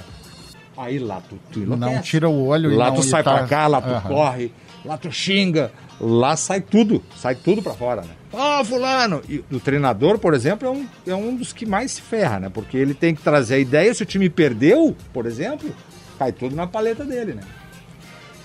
aí 0.76 0.98
lá 0.98 1.22
tu, 1.26 1.38
tu. 1.50 1.60
Não 1.60 2.02
tira 2.02 2.28
o 2.28 2.44
olho 2.48 2.70
e 2.70 2.76
Lá 2.76 2.92
tu 2.92 3.02
sai 3.02 3.22
tá- 3.22 3.38
pra 3.38 3.46
cá, 3.46 3.66
lá 3.66 3.80
tu 3.80 3.88
Aham. 3.88 4.08
corre, 4.10 4.52
lá 4.84 4.98
tu 4.98 5.10
xinga, 5.10 5.72
lá 5.98 6.36
sai 6.36 6.60
tudo, 6.60 7.02
sai 7.16 7.34
tudo 7.34 7.62
pra 7.62 7.72
fora, 7.72 8.02
né? 8.02 8.10
Ó, 8.30 8.62
fulano! 8.62 9.22
E 9.26 9.42
o 9.50 9.58
treinador, 9.58 10.18
por 10.18 10.34
exemplo, 10.34 10.68
é 10.68 10.70
um, 10.70 10.86
é 11.06 11.14
um 11.14 11.34
dos 11.34 11.50
que 11.54 11.64
mais 11.64 11.92
se 11.92 12.02
ferra, 12.02 12.38
né? 12.40 12.50
Porque 12.52 12.76
ele 12.76 12.92
tem 12.92 13.14
que 13.14 13.22
trazer 13.22 13.54
a 13.54 13.58
ideia, 13.58 13.94
se 13.94 14.02
o 14.02 14.06
time 14.06 14.28
perdeu, 14.28 14.94
por 15.14 15.24
exemplo, 15.24 15.74
cai 16.18 16.30
tudo 16.30 16.54
na 16.54 16.66
paleta 16.66 17.06
dele, 17.06 17.32
né? 17.32 17.42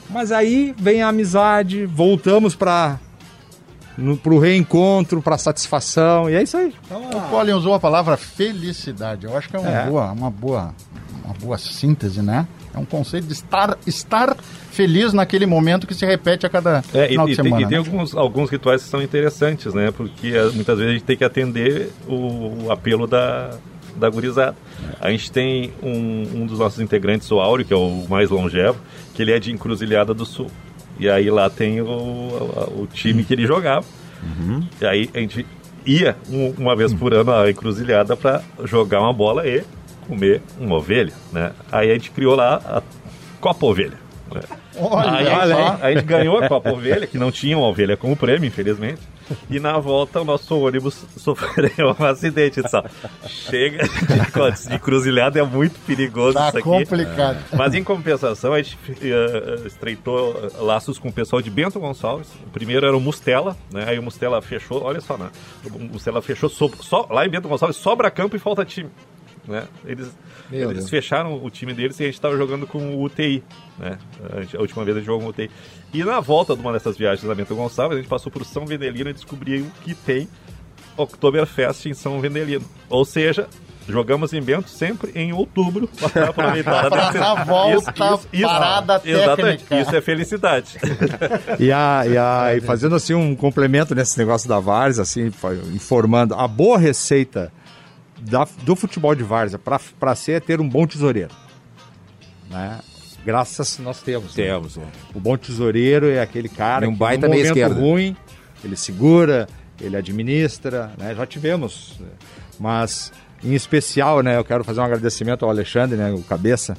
Mas 0.09 0.31
aí 0.31 0.73
vem 0.77 1.01
a 1.01 1.09
amizade, 1.09 1.85
voltamos 1.85 2.55
para 3.97 4.15
pro 4.17 4.39
reencontro, 4.39 5.21
pra 5.21 5.37
satisfação, 5.37 6.29
e 6.29 6.35
é 6.35 6.43
isso 6.43 6.55
aí. 6.57 6.73
Então, 6.85 7.09
O 7.09 7.21
Colin 7.29 7.51
usou 7.53 7.73
a 7.73 7.79
palavra 7.79 8.15
felicidade. 8.17 9.25
Eu 9.25 9.35
acho 9.37 9.49
que 9.49 9.55
é 9.55 9.59
uma, 9.59 9.69
É. 9.69 9.85
Boa, 9.89 10.11
uma, 10.11 10.29
boa, 10.31 10.73
uma 11.25 11.33
boa 11.33 11.57
síntese, 11.57 12.21
né? 12.21 12.47
É 12.73 12.77
um 12.79 12.85
conceito 12.85 13.25
de 13.25 13.33
estar, 13.33 13.75
estar 13.87 14.37
feliz 14.71 15.11
naquele 15.11 15.47
momento 15.47 15.87
que 15.87 15.95
se 15.95 16.05
repete 16.05 16.45
a 16.45 16.49
cada 16.49 16.83
É, 16.93 17.05
e, 17.05 17.09
final 17.09 17.27
e 17.27 17.31
de 17.31 17.35
tem, 17.37 17.45
semana. 17.45 17.63
e 17.63 17.67
tem 17.67 17.71
né? 17.71 17.77
alguns, 17.77 18.15
alguns 18.15 18.49
rituais 18.51 18.83
que 18.83 18.89
são 18.89 19.01
interessantes, 19.01 19.73
né? 19.73 19.89
Porque 19.91 20.27
eh, 20.27 20.51
muitas 20.53 20.77
vezes 20.77 20.91
a 20.91 20.93
gente 20.93 21.03
tem 21.03 21.17
que 21.17 21.23
atender 21.23 21.89
o, 22.07 22.65
o 22.65 22.71
apelo 22.71 23.07
da, 23.07 23.57
da 23.95 24.07
gurizada. 24.09 24.55
A 25.01 25.09
gente 25.09 25.31
tem 25.31 25.73
um, 25.81 26.41
um 26.41 26.45
dos 26.45 26.59
nossos 26.59 26.79
integrantes, 26.79 27.31
o 27.31 27.39
Áureo, 27.39 27.65
que 27.65 27.73
é 27.73 27.77
o 27.77 28.05
mais 28.07 28.29
longevo, 28.29 28.77
que 29.15 29.23
ele 29.23 29.31
é 29.31 29.39
de 29.39 29.51
Encruzilhada 29.51 30.13
do 30.13 30.25
Sul. 30.25 30.51
E 30.99 31.09
aí 31.09 31.29
lá 31.29 31.49
tem 31.49 31.81
o, 31.81 31.85
o, 31.87 32.81
o 32.83 32.87
time 32.91 33.23
que 33.23 33.33
ele 33.33 33.45
jogava. 33.45 33.85
E 34.81 34.85
aí 34.85 35.09
a 35.13 35.19
gente 35.19 35.45
ia 35.85 36.15
um- 36.29 36.53
uma 36.57 36.75
vez 36.75 36.93
por 36.93 37.13
ano 37.13 37.31
à 37.31 37.49
Encruzilhada 37.49 38.15
para 38.17 38.41
jogar 38.65 38.99
uma 39.01 39.13
bola 39.13 39.47
e 39.47 39.63
comer 40.07 40.41
uma 40.59 40.75
ovelha, 40.75 41.13
né? 41.31 41.51
Aí 41.71 41.89
a 41.91 41.93
gente 41.93 42.11
criou 42.11 42.35
lá 42.35 42.55
a 42.65 42.81
Copa 43.39 43.65
Ovelha. 43.65 43.97
né? 44.33 44.41
Olha 44.79 45.55
só. 45.55 45.77
a 45.81 45.91
gente 45.93 46.03
ganhou 46.05 46.37
a 46.37 46.47
Copa 46.47 46.71
Ovelha, 46.71 47.07
que 47.07 47.17
não 47.17 47.31
tinha 47.31 47.57
uma 47.57 47.67
ovelha 47.67 47.97
como 47.97 48.15
prêmio, 48.15 48.47
infelizmente. 48.47 49.01
E 49.49 49.59
na 49.59 49.77
volta 49.77 50.21
o 50.21 50.23
nosso 50.23 50.57
ônibus 50.57 51.03
sofreu 51.17 51.95
um 51.99 52.05
acidente. 52.05 52.61
Só. 52.69 52.83
Chega 53.27 53.83
de, 53.87 54.69
de 54.69 54.79
cruzilhada, 54.79 55.39
é 55.39 55.43
muito 55.43 55.77
perigoso 55.85 56.33
Tá 56.35 56.47
isso 56.49 56.57
aqui. 56.59 56.63
complicado. 56.69 57.37
Mas 57.53 57.73
em 57.73 57.83
compensação, 57.83 58.53
a 58.53 58.61
gente 58.61 58.77
eh, 59.01 59.61
estreitou 59.65 60.49
laços 60.59 60.97
com 60.97 61.09
o 61.09 61.13
pessoal 61.13 61.41
de 61.41 61.49
Bento 61.49 61.79
Gonçalves. 61.79 62.27
O 62.45 62.49
primeiro 62.51 62.85
era 62.85 62.95
o 62.95 63.01
Mustela, 63.01 63.57
né? 63.71 63.85
Aí 63.87 63.99
o 63.99 64.03
Mustela 64.03 64.41
fechou, 64.41 64.81
olha 64.83 65.01
só, 65.01 65.17
né? 65.17 65.29
O 65.65 65.79
Mustela 65.79 66.21
fechou 66.21 66.47
so- 66.49 66.71
só, 66.79 67.05
lá 67.09 67.25
em 67.25 67.29
Bento 67.29 67.49
Gonçalves, 67.49 67.77
sobra 67.77 68.09
campo 68.09 68.35
e 68.35 68.39
falta 68.39 68.63
time. 68.63 68.89
Né? 69.47 69.65
Eles, 69.85 70.09
eles 70.51 70.89
fecharam 70.89 71.41
o 71.43 71.49
time 71.49 71.73
deles 71.73 71.97
e 71.99 72.03
a 72.03 72.05
gente 72.07 72.15
estava 72.15 72.35
jogando 72.35 72.67
com 72.67 72.79
o 72.95 73.03
UTI. 73.03 73.43
Né? 73.79 73.97
A, 74.35 74.41
gente- 74.41 74.57
a 74.57 74.59
última 74.59 74.83
vez 74.83 74.97
a 74.97 74.99
gente 74.99 75.05
jogou 75.07 75.21
com 75.21 75.27
o 75.27 75.29
UTI. 75.29 75.49
E 75.93 76.03
na 76.03 76.19
volta 76.19 76.53
de 76.55 76.61
uma 76.61 76.73
dessas 76.73 76.97
viagens 76.97 77.29
a 77.29 77.33
Bento 77.33 77.55
Gonçalves, 77.55 77.97
a 77.97 78.01
gente 78.01 78.09
passou 78.09 78.31
por 78.31 78.43
São 78.45 78.65
Vendelino 78.65 79.09
e 79.09 79.13
descobriu 79.13 79.65
que 79.83 79.93
tem 79.93 80.27
Oktoberfest 80.97 81.85
em 81.85 81.93
São 81.93 82.19
Vendelino. 82.19 82.65
Ou 82.89 83.05
seja, 83.05 83.47
Jogamos 83.89 84.33
em 84.33 84.41
Bento 84.41 84.69
sempre 84.69 85.11
em 85.15 85.31
outubro 85.31 85.87
para 86.11 86.29
aproveitar 86.29 86.89
dar 86.89 87.45
volta, 87.45 87.93
parada 87.93 89.01
Exatamente. 89.01 89.63
técnica. 89.63 89.79
Isso 89.81 89.95
é 89.95 90.01
felicidade. 90.01 90.77
E, 91.57 91.71
a, 91.71 92.03
e, 92.05 92.17
a, 92.17 92.55
e 92.57 92.61
fazendo 92.61 92.95
assim 92.95 93.13
um 93.13 93.33
complemento 93.35 93.95
nesse 93.95 94.17
negócio 94.17 94.47
da 94.49 94.59
Várzea, 94.59 95.03
assim, 95.03 95.31
informando, 95.73 96.35
a 96.35 96.47
boa 96.47 96.77
receita 96.77 97.51
da- 98.19 98.47
do 98.63 98.75
futebol 98.75 99.13
de 99.15 99.23
Várzea 99.23 99.59
para 99.59 100.15
ser 100.15 100.31
é 100.33 100.39
ter 100.39 100.59
um 100.61 100.67
bom 100.67 100.85
tesoureiro. 100.87 101.31
Né? 102.49 102.79
Graças 103.25 103.77
nós 103.79 104.01
temos. 104.01 104.35
né? 104.35 104.45
Temos. 104.45 104.77
O 105.13 105.19
bom 105.19 105.37
tesoureiro 105.37 106.07
é 106.09 106.21
aquele 106.21 106.47
cara 106.49 106.85
E 106.85 106.89
um 106.89 106.93
que 106.93 106.97
baita 106.99 107.27
no 107.27 107.33
momento 107.33 107.47
esquerda. 107.47 107.75
ruim, 107.75 108.15
ele 108.63 108.75
segura, 108.77 109.47
ele 109.81 109.97
administra, 109.97 110.91
né? 110.97 111.13
Já 111.13 111.25
tivemos. 111.25 111.95
né? 111.99 112.07
Mas, 112.59 113.11
em 113.43 113.53
especial, 113.53 114.21
né, 114.23 114.37
eu 114.37 114.43
quero 114.45 114.63
fazer 114.63 114.79
um 114.79 114.83
agradecimento 114.83 115.43
ao 115.43 115.51
Alexandre, 115.51 115.95
né, 115.97 116.11
o 116.11 116.21
cabeça, 116.23 116.75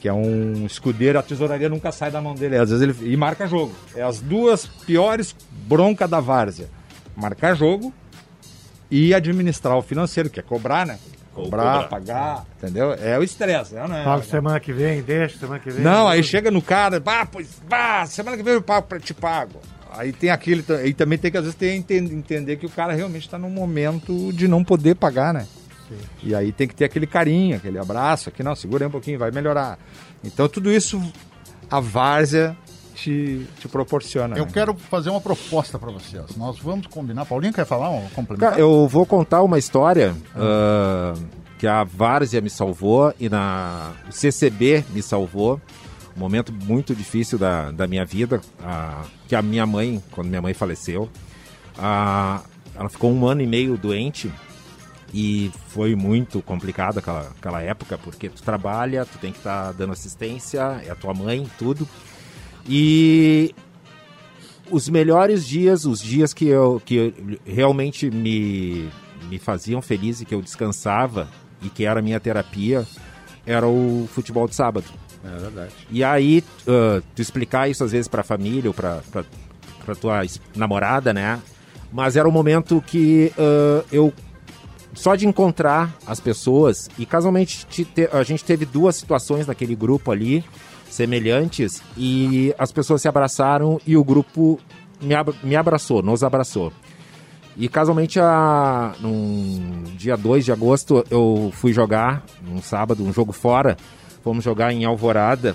que 0.00 0.08
é 0.08 0.12
um 0.12 0.64
escudeiro, 0.66 1.18
a 1.18 1.22
tesouraria 1.22 1.68
nunca 1.68 1.92
sai 1.92 2.10
da 2.10 2.20
mão 2.20 2.34
dele. 2.34 2.56
Às 2.56 2.70
vezes 2.70 2.82
ele 2.82 3.12
e 3.12 3.16
marca 3.16 3.46
jogo. 3.46 3.74
É 3.94 4.02
as 4.02 4.20
duas 4.20 4.66
piores 4.66 5.36
broncas 5.50 6.08
da 6.10 6.18
várzea. 6.20 6.68
Marcar 7.16 7.54
jogo 7.54 7.92
e 8.96 9.12
administrar 9.14 9.76
o 9.76 9.82
financeiro, 9.82 10.30
que 10.30 10.38
é 10.38 10.42
cobrar, 10.42 10.86
né? 10.86 10.98
Cobrar, 11.34 11.82
cobrar. 11.84 11.88
pagar, 11.88 12.46
entendeu? 12.58 12.92
É 12.92 13.18
o 13.18 13.22
estresse, 13.24 13.74
né? 13.74 14.02
Pago 14.04 14.22
semana 14.24 14.60
que 14.60 14.72
vem, 14.72 15.02
deixa 15.02 15.36
semana 15.38 15.58
que 15.58 15.68
vem. 15.68 15.82
Não, 15.82 16.06
aí 16.06 16.22
chega 16.22 16.48
no 16.50 16.62
cara, 16.62 17.00
bah, 17.00 17.26
pois, 17.26 17.60
bah, 17.68 18.06
semana 18.06 18.36
que 18.36 18.42
vem 18.44 18.54
eu 18.54 18.62
pago, 18.62 18.86
pra- 18.86 19.00
te 19.00 19.12
pago. 19.12 19.60
Aí 19.90 20.12
tem 20.12 20.30
aquele, 20.30 20.64
e 20.84 20.94
também 20.94 21.18
tem 21.18 21.30
que 21.30 21.36
às 21.36 21.42
vezes 21.42 21.56
ter, 21.58 21.74
enten- 21.74 22.04
entender 22.04 22.56
que 22.56 22.66
o 22.66 22.70
cara 22.70 22.92
realmente 22.92 23.24
está 23.24 23.36
num 23.38 23.50
momento 23.50 24.32
de 24.32 24.46
não 24.46 24.62
poder 24.62 24.94
pagar, 24.94 25.34
né? 25.34 25.46
E 26.22 26.34
aí 26.34 26.52
tem 26.52 26.66
que 26.68 26.74
ter 26.74 26.84
aquele 26.84 27.06
carinho, 27.06 27.56
aquele 27.56 27.78
abraço, 27.78 28.28
aqui 28.28 28.42
não, 28.42 28.54
segura 28.54 28.84
aí 28.84 28.88
um 28.88 28.92
pouquinho, 28.92 29.18
vai 29.18 29.30
melhorar. 29.32 29.76
Então 30.22 30.48
tudo 30.48 30.70
isso 30.72 31.00
a 31.70 31.80
várzea 31.80 32.56
te, 32.94 33.46
te 33.58 33.68
proporciona. 33.68 34.36
Eu 34.36 34.46
né? 34.46 34.50
quero 34.52 34.74
fazer 34.74 35.10
uma 35.10 35.20
proposta 35.20 35.78
para 35.78 35.90
vocês. 35.90 36.36
Nós 36.36 36.58
vamos 36.58 36.86
combinar. 36.86 37.24
Paulinho 37.24 37.52
quer 37.52 37.66
falar 37.66 37.90
um 37.90 38.08
complementar? 38.10 38.50
Cara, 38.50 38.60
eu 38.60 38.86
vou 38.88 39.04
contar 39.04 39.42
uma 39.42 39.58
história 39.58 40.14
ah, 40.34 41.14
que 41.58 41.66
a 41.66 41.84
Várzea 41.84 42.40
me 42.40 42.50
salvou 42.50 43.12
e 43.18 43.28
na 43.28 43.92
o 44.08 44.12
CCB 44.12 44.84
me 44.90 45.02
salvou. 45.02 45.60
Um 46.16 46.20
momento 46.20 46.52
muito 46.52 46.94
difícil 46.94 47.36
da, 47.36 47.72
da 47.72 47.88
minha 47.88 48.04
vida, 48.04 48.40
ah, 48.62 49.02
que 49.26 49.34
a 49.34 49.42
minha 49.42 49.66
mãe, 49.66 50.02
quando 50.12 50.28
minha 50.28 50.40
mãe 50.40 50.54
faleceu, 50.54 51.10
ah, 51.76 52.40
ela 52.76 52.88
ficou 52.88 53.12
um 53.12 53.26
ano 53.26 53.42
e 53.42 53.46
meio 53.46 53.76
doente 53.76 54.32
e 55.12 55.50
foi 55.68 55.94
muito 55.96 56.40
complicado 56.42 56.98
aquela, 56.98 57.32
aquela 57.36 57.60
época, 57.62 57.98
porque 57.98 58.28
tu 58.28 58.42
trabalha, 58.42 59.04
tu 59.04 59.18
tem 59.18 59.32
que 59.32 59.38
estar 59.38 59.72
dando 59.72 59.92
assistência, 59.92 60.80
é 60.84 60.90
a 60.90 60.94
tua 60.94 61.14
mãe, 61.14 61.48
tudo. 61.58 61.88
E 62.68 63.54
os 64.70 64.88
melhores 64.88 65.46
dias, 65.46 65.84
os 65.84 66.00
dias 66.00 66.32
que 66.32 66.46
eu 66.46 66.80
que 66.84 67.12
realmente 67.44 68.10
me, 68.10 68.88
me 69.28 69.38
faziam 69.38 69.82
feliz 69.82 70.20
e 70.20 70.24
que 70.24 70.34
eu 70.34 70.40
descansava 70.40 71.28
e 71.62 71.68
que 71.68 71.84
era 71.84 72.00
a 72.00 72.02
minha 72.02 72.18
terapia, 72.18 72.86
era 73.46 73.66
o 73.68 74.08
futebol 74.12 74.48
de 74.48 74.54
sábado. 74.54 74.86
É 75.24 75.38
verdade. 75.38 75.72
E 75.90 76.02
aí, 76.04 76.42
ah, 76.66 77.02
tu 77.14 77.20
explicar 77.22 77.68
isso 77.68 77.84
às 77.84 77.92
vezes 77.92 78.08
pra 78.08 78.22
família 78.22 78.68
ou 78.70 78.74
pra, 78.74 79.00
pra, 79.10 79.24
pra 79.84 79.94
tua 79.94 80.22
namorada, 80.56 81.12
né? 81.12 81.40
Mas 81.92 82.16
era 82.16 82.28
um 82.28 82.32
momento 82.32 82.82
que 82.86 83.32
ah, 83.38 83.84
eu. 83.92 84.12
Só 84.96 85.16
de 85.16 85.26
encontrar 85.26 85.92
as 86.06 86.20
pessoas, 86.20 86.88
e 86.96 87.04
casualmente 87.04 87.66
te- 87.66 87.84
te- 87.84 88.08
a 88.12 88.22
gente 88.22 88.44
teve 88.44 88.64
duas 88.64 88.94
situações 88.94 89.44
naquele 89.44 89.74
grupo 89.74 90.12
ali, 90.12 90.44
semelhantes, 90.94 91.82
e 91.96 92.54
as 92.56 92.70
pessoas 92.70 93.02
se 93.02 93.08
abraçaram 93.08 93.80
e 93.86 93.96
o 93.96 94.04
grupo 94.04 94.60
me, 95.00 95.14
abra- 95.14 95.34
me 95.42 95.56
abraçou, 95.56 96.02
nos 96.02 96.22
abraçou. 96.22 96.72
E 97.56 97.68
casualmente, 97.68 98.18
a, 98.18 98.94
num 99.00 99.84
dia 99.96 100.16
2 100.16 100.44
de 100.44 100.52
agosto, 100.52 101.04
eu 101.10 101.52
fui 101.54 101.72
jogar, 101.72 102.24
num 102.42 102.60
sábado, 102.62 103.04
um 103.04 103.12
jogo 103.12 103.32
fora. 103.32 103.76
Fomos 104.24 104.42
jogar 104.44 104.72
em 104.72 104.84
Alvorada. 104.84 105.54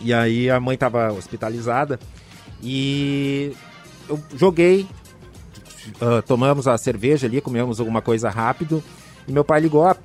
E 0.00 0.12
aí 0.12 0.50
a 0.50 0.58
mãe 0.58 0.74
estava 0.74 1.12
hospitalizada. 1.12 1.98
E 2.60 3.52
eu 4.08 4.18
joguei, 4.36 4.86
ah, 6.00 6.22
tomamos 6.26 6.66
a 6.66 6.76
cerveja 6.76 7.26
ali, 7.26 7.40
comemos 7.40 7.78
alguma 7.78 8.02
coisa 8.02 8.28
rápido. 8.28 8.82
E 9.26 9.32
meu 9.32 9.44
pai 9.44 9.60
ligou, 9.60 9.84
ah, 9.86 9.96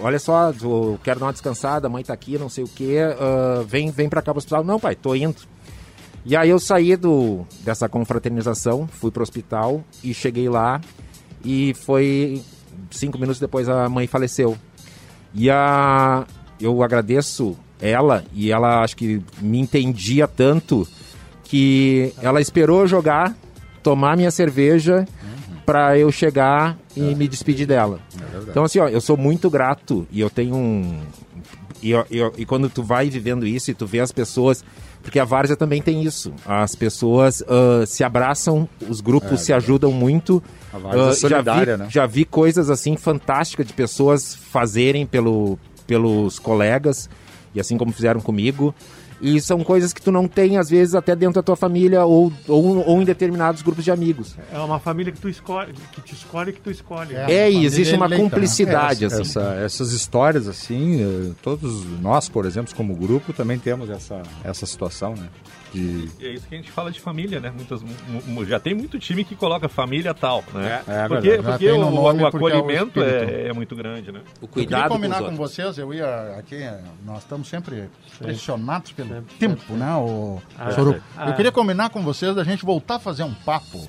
olha 0.00 0.18
só, 0.18 0.52
eu 0.60 0.98
quero 1.04 1.20
dar 1.20 1.26
uma 1.26 1.32
descansada, 1.32 1.86
a 1.86 1.90
mãe 1.90 2.02
tá 2.02 2.12
aqui, 2.12 2.36
não 2.36 2.48
sei 2.48 2.64
o 2.64 2.68
que, 2.68 2.96
vem, 3.66 3.90
vem 3.90 4.08
pra 4.08 4.20
cá 4.20 4.32
pro 4.32 4.38
hospital. 4.38 4.64
Não, 4.64 4.80
pai, 4.80 4.94
tô 4.96 5.14
indo. 5.14 5.36
E 6.26 6.36
aí 6.36 6.48
eu 6.48 6.58
saí 6.58 6.96
do, 6.96 7.44
dessa 7.60 7.88
confraternização, 7.88 8.88
fui 8.88 9.10
pro 9.10 9.22
hospital 9.22 9.84
e 10.02 10.14
cheguei 10.14 10.48
lá 10.48 10.80
e 11.44 11.74
foi 11.74 12.42
cinco 12.90 13.18
minutos 13.18 13.38
depois 13.38 13.68
a 13.68 13.88
mãe 13.88 14.06
faleceu. 14.06 14.56
E 15.34 15.50
a, 15.50 16.24
eu 16.60 16.82
agradeço 16.82 17.56
ela 17.80 18.24
e 18.32 18.50
ela 18.50 18.82
acho 18.82 18.96
que 18.96 19.22
me 19.40 19.58
entendia 19.58 20.26
tanto 20.26 20.88
que 21.44 22.14
ela 22.22 22.40
esperou 22.40 22.86
jogar, 22.86 23.36
tomar 23.82 24.16
minha 24.16 24.30
cerveja 24.30 25.06
pra 25.66 25.98
eu 25.98 26.10
chegar 26.10 26.78
e 26.96 27.14
me 27.14 27.28
despedir 27.28 27.66
dela. 27.66 28.00
Então 28.50 28.64
assim, 28.64 28.78
ó, 28.78 28.88
eu 28.88 29.00
sou 29.00 29.16
muito 29.16 29.48
grato 29.50 30.06
e 30.10 30.20
eu 30.20 30.30
tenho 30.30 30.54
um 30.56 31.00
e, 31.82 31.90
eu- 31.90 32.06
eu- 32.10 32.32
e 32.38 32.46
quando 32.46 32.68
tu 32.70 32.82
vai 32.82 33.10
vivendo 33.10 33.46
isso 33.46 33.70
e 33.70 33.74
tu 33.74 33.86
vê 33.86 34.00
as 34.00 34.10
pessoas 34.12 34.64
porque 35.02 35.18
a 35.18 35.24
Várzea 35.24 35.54
também 35.54 35.82
tem 35.82 36.02
isso. 36.02 36.32
As 36.46 36.74
pessoas 36.74 37.42
ah, 37.46 37.84
se 37.86 38.02
abraçam, 38.02 38.66
os 38.88 39.02
grupos 39.02 39.32
É, 39.32 39.36
se 39.36 39.52
ajudam 39.52 39.92
muito. 39.92 40.42
A 40.72 40.78
Várzea 40.78 41.00
é 41.02 41.04
Ah, 41.04 41.10
já, 41.12 41.16
solidária, 41.18 41.76
vi, 41.76 41.82
né? 41.82 41.88
já 41.90 42.06
vi 42.06 42.24
coisas 42.24 42.70
assim 42.70 42.96
fantásticas 42.96 43.66
de 43.66 43.74
pessoas 43.74 44.34
fazerem 44.34 45.04
pelo, 45.04 45.58
pelos 45.86 46.38
colegas, 46.38 47.10
e 47.54 47.60
assim 47.60 47.76
como 47.76 47.92
fizeram 47.92 48.18
comigo. 48.20 48.74
E 49.20 49.40
são 49.40 49.62
coisas 49.64 49.92
que 49.92 50.02
tu 50.02 50.10
não 50.12 50.26
tem, 50.28 50.58
às 50.58 50.68
vezes, 50.68 50.94
até 50.94 51.14
dentro 51.16 51.34
da 51.36 51.42
tua 51.42 51.56
família 51.56 52.04
ou, 52.04 52.32
ou, 52.48 52.84
ou 52.86 53.00
em 53.00 53.04
determinados 53.04 53.62
grupos 53.62 53.84
de 53.84 53.90
amigos. 53.90 54.36
É 54.52 54.58
uma 54.58 54.78
família 54.78 55.12
que 55.12 55.20
tu 55.20 55.28
escolhe, 55.28 55.72
que 55.92 56.00
te 56.02 56.14
escolhe 56.14 56.50
e 56.50 56.52
que 56.52 56.60
tu 56.60 56.70
escolhe. 56.70 57.14
É, 57.14 57.50
e 57.50 57.64
existe 57.64 57.94
uma 57.94 58.08
né? 58.08 58.16
cumplicidade, 58.16 59.04
Essa- 59.04 59.22
assim. 59.22 59.30
essa- 59.38 59.54
essas 59.64 59.92
histórias, 59.92 60.46
assim, 60.48 61.00
eh, 61.02 61.32
todos 61.42 61.84
nós, 62.02 62.28
por 62.28 62.44
exemplo, 62.44 62.74
como 62.74 62.94
grupo, 62.94 63.32
também 63.32 63.58
temos 63.58 63.88
essa, 63.88 64.22
essa 64.42 64.66
situação, 64.66 65.14
né? 65.14 65.28
E 65.78 66.08
é 66.20 66.28
isso 66.34 66.46
que 66.46 66.54
a 66.54 66.58
gente 66.58 66.70
fala 66.70 66.90
de 66.90 67.00
família, 67.00 67.40
né? 67.40 67.50
Muitas, 67.54 67.82
mu- 67.82 68.22
mu- 68.26 68.44
já 68.44 68.58
tem 68.60 68.74
muito 68.74 68.98
time 68.98 69.24
que 69.24 69.34
coloca 69.34 69.68
família 69.68 70.14
tal, 70.14 70.44
né? 70.52 70.82
É, 70.86 71.04
é 71.04 71.08
porque 71.08 71.28
verdade. 71.30 71.42
Já 71.42 71.50
porque 71.52 71.70
o, 71.70 71.78
no 71.78 71.86
o 71.88 72.02
porque 72.02 72.20
é 72.20 72.24
o 72.24 72.26
acolhimento 72.26 73.02
é, 73.02 73.48
é 73.48 73.52
muito 73.52 73.74
grande, 73.76 74.10
né? 74.12 74.20
O 74.40 74.44
Eu 74.44 74.48
queria 74.48 74.88
combinar 74.88 75.22
com 75.22 75.34
vocês, 75.36 75.76
eu 75.78 75.92
ia 75.92 76.36
aqui, 76.38 76.56
nós 77.04 77.18
estamos 77.18 77.48
sempre 77.48 77.88
pressionados 78.18 78.92
pelo 78.92 79.22
tempo, 79.38 79.72
né, 79.74 79.94
o 79.96 80.40
Ah, 80.58 80.70
Soruco? 80.70 81.00
ah. 81.16 81.28
Eu 81.28 81.34
queria 81.34 81.52
combinar 81.52 81.90
com 81.90 82.02
vocês 82.02 82.34
da 82.34 82.44
gente 82.44 82.64
voltar 82.64 82.96
a 82.96 83.00
fazer 83.00 83.22
um 83.24 83.34
papo 83.34 83.86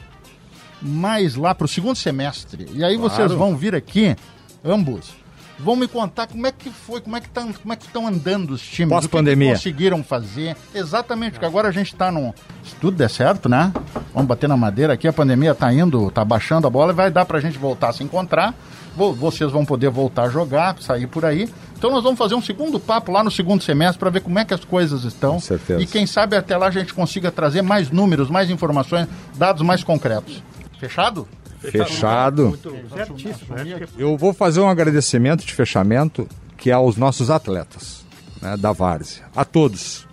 mais 0.82 1.36
lá 1.36 1.56
para 1.56 1.66
o 1.66 1.68
segundo 1.68 1.95
semestre. 1.95 2.68
E 2.74 2.84
aí 2.84 2.98
vocês 2.98 3.28
Claro. 3.28 3.38
vão 3.38 3.56
vir 3.56 3.74
aqui, 3.76 4.16
ambos, 4.64 5.14
vão 5.60 5.76
me 5.76 5.88
contar 5.88 6.27
como 6.27 6.45
é 6.45 6.52
que 6.52 6.69
foi, 6.69 6.99
como 7.02 7.15
é 7.15 7.22
que 7.22 7.30
tá, 7.30 7.41
como 7.61 7.73
é 7.73 7.76
que 7.76 7.86
estão 7.86 8.07
andando 8.07 8.52
os 8.52 8.61
times, 8.61 8.91
o 8.91 8.95
que 8.99 9.07
que 9.07 9.11
Pós-pandemia. 9.11 9.53
conseguiram 9.53 10.03
fazer. 10.03 10.56
Exatamente, 10.73 11.32
porque 11.34 11.45
agora 11.45 11.68
a 11.68 11.72
gente 11.72 11.94
está 11.94 12.11
num. 12.11 12.34
Se 12.64 12.76
tudo 12.76 12.98
der 12.98 13.10
certo, 13.10 13.48
né? 13.49 13.72
Vamos 14.14 14.27
bater 14.27 14.48
na 14.49 14.57
madeira 14.57 14.94
aqui, 14.94 15.07
a 15.07 15.14
pandemia 15.14 15.52
está 15.52 15.72
indo, 15.73 16.07
está 16.07 16.23
baixando 16.26 16.68
a 16.68 16.69
bola 16.69 16.91
e 16.91 16.95
vai 16.95 17.11
dar 17.11 17.26
para 17.26 17.38
a 17.38 17.41
gente 17.41 17.57
voltar 17.57 17.90
a 17.90 17.94
se 17.94 18.03
encontrar. 18.03 18.53
Vo- 18.95 19.14
Vocês 19.14 19.52
vão 19.52 19.65
poder 19.65 19.90
voltar 19.90 20.23
a 20.23 20.30
jogar, 20.30 20.77
sair 20.80 21.07
por 21.07 21.26
aí. 21.26 21.49
Então 21.77 21.91
nós 21.91 22.02
vamos 22.03 22.18
fazer 22.18 22.34
um 22.36 22.41
segundo 22.41 22.80
papo 22.80 23.11
lá 23.11 23.22
no 23.23 23.30
segundo 23.30 23.61
semestre 23.61 23.99
para 23.99 24.10
ver 24.10 24.22
como 24.22 24.40
é 24.40 24.45
que 24.45 24.53
as 24.53 24.64
coisas 24.64 25.03
estão. 25.03 25.34
Com 25.34 25.40
certeza. 25.41 25.82
E 25.82 25.86
quem 25.86 26.07
sabe 26.07 26.36
até 26.38 26.56
lá 26.56 26.68
a 26.68 26.72
gente 26.72 26.94
consiga 26.94 27.30
trazer 27.30 27.61
mais 27.61 27.91
números, 27.91 28.30
mais 28.30 28.49
informações, 28.49 29.07
dados 29.36 29.61
mais 29.61 29.84
concretos. 29.84 30.41
Fechado? 30.80 31.27
Fechado. 31.60 32.57
Certíssimo. 32.94 33.56
acho 33.56 33.64
que- 33.94 34.02
Eu 34.02 34.18
vou 34.18 34.34
fazer 34.34 34.60
um 34.60 34.69
agradecimento 34.69 35.45
de 35.45 35.53
fechamento 35.53 36.27
que 36.57 36.69
é 36.69 36.73
aos 36.73 36.95
nossos 36.98 37.30
atletas 37.30 38.06
né, 38.41 38.56
da 38.57 38.72
Várzea. 38.72 39.23
A 39.36 39.44
todos. 39.44 40.07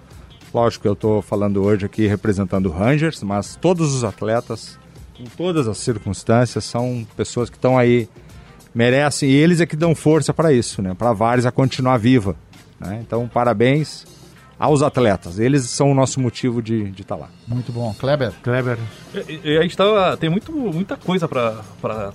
Lógico 0.53 0.83
que 0.83 0.89
eu 0.89 0.93
estou 0.93 1.23
falando 1.23 1.63
hoje 1.63 1.87
aqui 1.87 2.07
representando 2.07 2.67
o 2.67 2.73
Rangers, 2.73 3.23
mas 3.23 3.57
todos 3.57 3.95
os 3.95 4.05
atletas, 4.05 4.79
em 5.19 5.25
todas 5.25 5.67
as 5.69 5.79
circunstâncias, 5.79 6.65
são 6.65 7.07
pessoas 7.17 7.49
que 7.49 7.57
estão 7.57 7.79
aí, 7.79 8.09
merecem, 8.75 9.31
e 9.31 9.35
eles 9.35 9.61
é 9.61 9.67
que 9.67 9.77
dão 9.77 9.95
força 9.95 10.33
para 10.35 10.53
isso, 10.53 10.83
né, 10.83 10.95
para 10.95 11.11
a 11.11 11.13
Várzea 11.15 11.51
continuar 11.53 11.97
viva. 11.99 12.37
né. 12.79 12.99
Então, 13.07 13.29
parabéns 13.33 14.05
aos 14.63 14.81
atletas. 14.81 15.41
Eles 15.41 15.65
são 15.65 15.91
o 15.91 15.95
nosso 15.95 16.21
motivo 16.21 16.63
de 16.63 16.93
estar 16.97 17.17
lá. 17.17 17.29
Muito 17.49 17.73
bom. 17.73 17.93
Kleber? 17.99 18.33
Kleber. 18.45 18.79
E, 19.29 19.41
e 19.43 19.59
a 19.59 19.63
gente 19.63 19.77
tava, 19.77 20.17
tem 20.17 20.31
muito, 20.31 20.53
muita 20.53 20.97
coisa 20.97 21.27
pra 21.27 22.13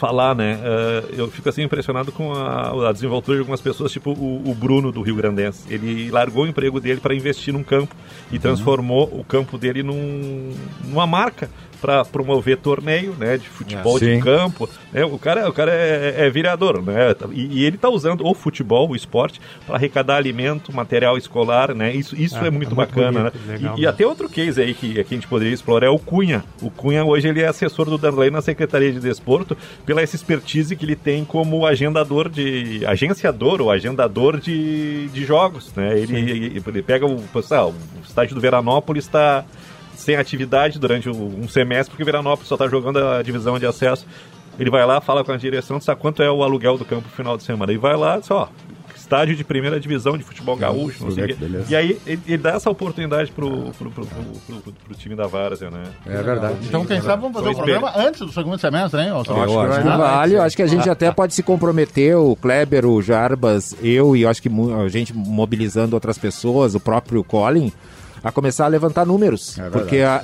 falar, 0.00 0.34
né? 0.34 0.56
Uh, 0.56 1.14
eu 1.14 1.30
fico 1.30 1.46
assim 1.50 1.62
impressionado 1.62 2.10
com 2.10 2.32
a, 2.32 2.88
a, 2.88 2.92
desenvoltura 2.92 3.36
de 3.36 3.40
algumas 3.40 3.60
pessoas, 3.60 3.92
tipo 3.92 4.12
o, 4.12 4.50
o, 4.50 4.54
Bruno 4.54 4.90
do 4.90 5.02
Rio 5.02 5.14
Grandense. 5.14 5.62
Ele 5.68 6.10
largou 6.10 6.44
o 6.44 6.46
emprego 6.46 6.80
dele 6.80 7.00
para 7.00 7.14
investir 7.14 7.52
num 7.52 7.62
campo 7.62 7.94
e 8.30 8.36
uhum. 8.36 8.40
transformou 8.40 9.04
o 9.12 9.22
campo 9.22 9.58
dele 9.58 9.82
num, 9.82 10.54
numa 10.82 11.06
marca 11.06 11.50
para 11.80 12.04
promover 12.04 12.56
torneio, 12.58 13.14
né, 13.18 13.38
de 13.38 13.48
futebol 13.48 13.96
é, 13.96 14.00
de 14.00 14.20
campo. 14.20 14.68
Né? 14.92 15.04
O 15.04 15.18
cara, 15.18 15.48
o 15.48 15.52
cara 15.52 15.72
é, 15.72 16.26
é 16.26 16.30
vereador, 16.30 16.82
né? 16.82 17.14
E, 17.32 17.60
e 17.60 17.64
ele 17.64 17.76
está 17.76 17.88
usando 17.88 18.26
o 18.26 18.34
futebol, 18.34 18.90
o 18.90 18.96
esporte, 18.96 19.40
para 19.66 19.76
arrecadar 19.76 20.16
alimento, 20.16 20.74
material 20.74 21.16
escolar, 21.16 21.74
né? 21.74 21.94
Isso, 21.94 22.14
isso 22.14 22.36
é, 22.38 22.48
é 22.48 22.50
muito 22.50 22.72
é 22.72 22.74
bacana, 22.74 23.30
bonito, 23.30 23.38
né? 23.46 23.52
Legal, 23.54 23.78
e, 23.78 23.82
e, 23.82 23.86
até 23.86 24.06
outro 24.06 24.28
case 24.28 24.60
aí 24.60 24.74
que, 24.74 24.92
que 24.92 25.14
a 25.14 25.16
gente 25.16 25.26
poderia 25.26 25.54
explorar 25.54 25.86
é 25.86 25.90
o 25.90 25.98
Cunha. 25.98 26.44
O 26.60 26.70
Cunha 26.70 27.04
hoje 27.04 27.28
ele 27.28 27.40
é 27.40 27.46
assessor 27.46 27.86
do 27.86 27.98
Darley 27.98 28.30
na 28.30 28.42
Secretaria 28.42 28.92
de 28.92 29.00
Desporto 29.00 29.56
pela 29.84 30.02
essa 30.02 30.16
expertise 30.16 30.76
que 30.76 30.84
ele 30.84 30.96
tem 30.96 31.24
como 31.24 31.66
agendador 31.66 32.28
de 32.28 32.84
agenciador 32.86 33.60
ou 33.60 33.70
agendador 33.70 34.38
de, 34.38 35.08
de 35.08 35.24
jogos, 35.24 35.72
né? 35.74 35.98
Ele, 35.98 36.16
ele, 36.18 36.62
ele 36.66 36.82
pega 36.82 37.06
o, 37.06 37.16
o 37.16 38.02
estádio 38.04 38.34
do 38.34 38.40
Veranópolis 38.40 39.04
está 39.04 39.44
sem 40.00 40.16
atividade 40.16 40.78
durante 40.78 41.08
um 41.08 41.46
semestre, 41.48 41.90
porque 41.90 42.02
o 42.02 42.06
Veranópolis 42.06 42.48
só 42.48 42.54
está 42.54 42.66
jogando 42.68 42.98
a 42.98 43.22
divisão 43.22 43.58
de 43.58 43.66
acesso. 43.66 44.06
Ele 44.58 44.70
vai 44.70 44.84
lá, 44.84 45.00
fala 45.00 45.24
com 45.24 45.32
a 45.32 45.36
direção, 45.36 45.80
sabe 45.80 46.00
quanto 46.00 46.22
é 46.22 46.30
o 46.30 46.42
aluguel 46.42 46.76
do 46.76 46.84
campo 46.84 47.04
no 47.08 47.14
final 47.14 47.36
de 47.36 47.42
semana. 47.42 47.72
E 47.72 47.76
vai 47.76 47.96
lá, 47.96 48.20
só, 48.20 48.50
estádio 48.96 49.34
de 49.34 49.42
primeira 49.42 49.80
divisão 49.80 50.16
de 50.16 50.22
futebol 50.22 50.56
gaúcho, 50.56 51.04
não 51.04 51.10
sei 51.10 51.24
o 51.24 51.26
quê. 51.28 51.36
E 51.68 51.74
aí 51.74 52.00
ele, 52.06 52.20
ele, 52.26 52.38
dá 52.38 52.50
essa 52.50 52.70
oportunidade 52.70 53.32
pro, 53.32 53.72
pro, 53.72 53.90
pro, 53.90 54.06
pro, 54.06 54.72
pro 54.72 54.94
time 54.94 55.16
da 55.16 55.26
Várzea, 55.26 55.70
né? 55.70 55.82
É 56.06 56.22
verdade. 56.22 56.56
Então, 56.62 56.84
quem 56.84 57.00
sabe 57.00 57.20
vamos 57.20 57.36
fazer 57.36 57.48
o 57.48 57.52
um 57.52 57.56
programa 57.56 57.92
antes 57.96 58.20
do 58.20 58.32
segundo 58.32 58.58
semestre, 58.58 59.00
hein? 59.00 59.08
Eu 59.08 59.20
acho, 59.20 59.32
acho 59.32 59.82
que 59.82 59.88
vale. 59.88 60.34
Eu 60.34 60.42
acho 60.42 60.56
que 60.56 60.62
a 60.62 60.66
gente 60.66 60.88
até 60.88 61.10
pode 61.10 61.34
se 61.34 61.42
comprometer, 61.42 62.16
o 62.16 62.36
Kleber, 62.36 62.86
o 62.86 63.02
Jarbas, 63.02 63.74
eu 63.82 64.14
e 64.14 64.22
eu 64.22 64.28
acho 64.28 64.40
que 64.40 64.48
a 64.48 64.88
gente 64.88 65.12
mobilizando 65.14 65.96
outras 65.96 66.16
pessoas, 66.16 66.74
o 66.74 66.80
próprio 66.80 67.24
Colin, 67.24 67.72
a 68.22 68.30
começar 68.30 68.66
a 68.66 68.68
levantar 68.68 69.06
números. 69.06 69.58
É 69.58 69.70
porque 69.70 69.98
a, 69.98 70.22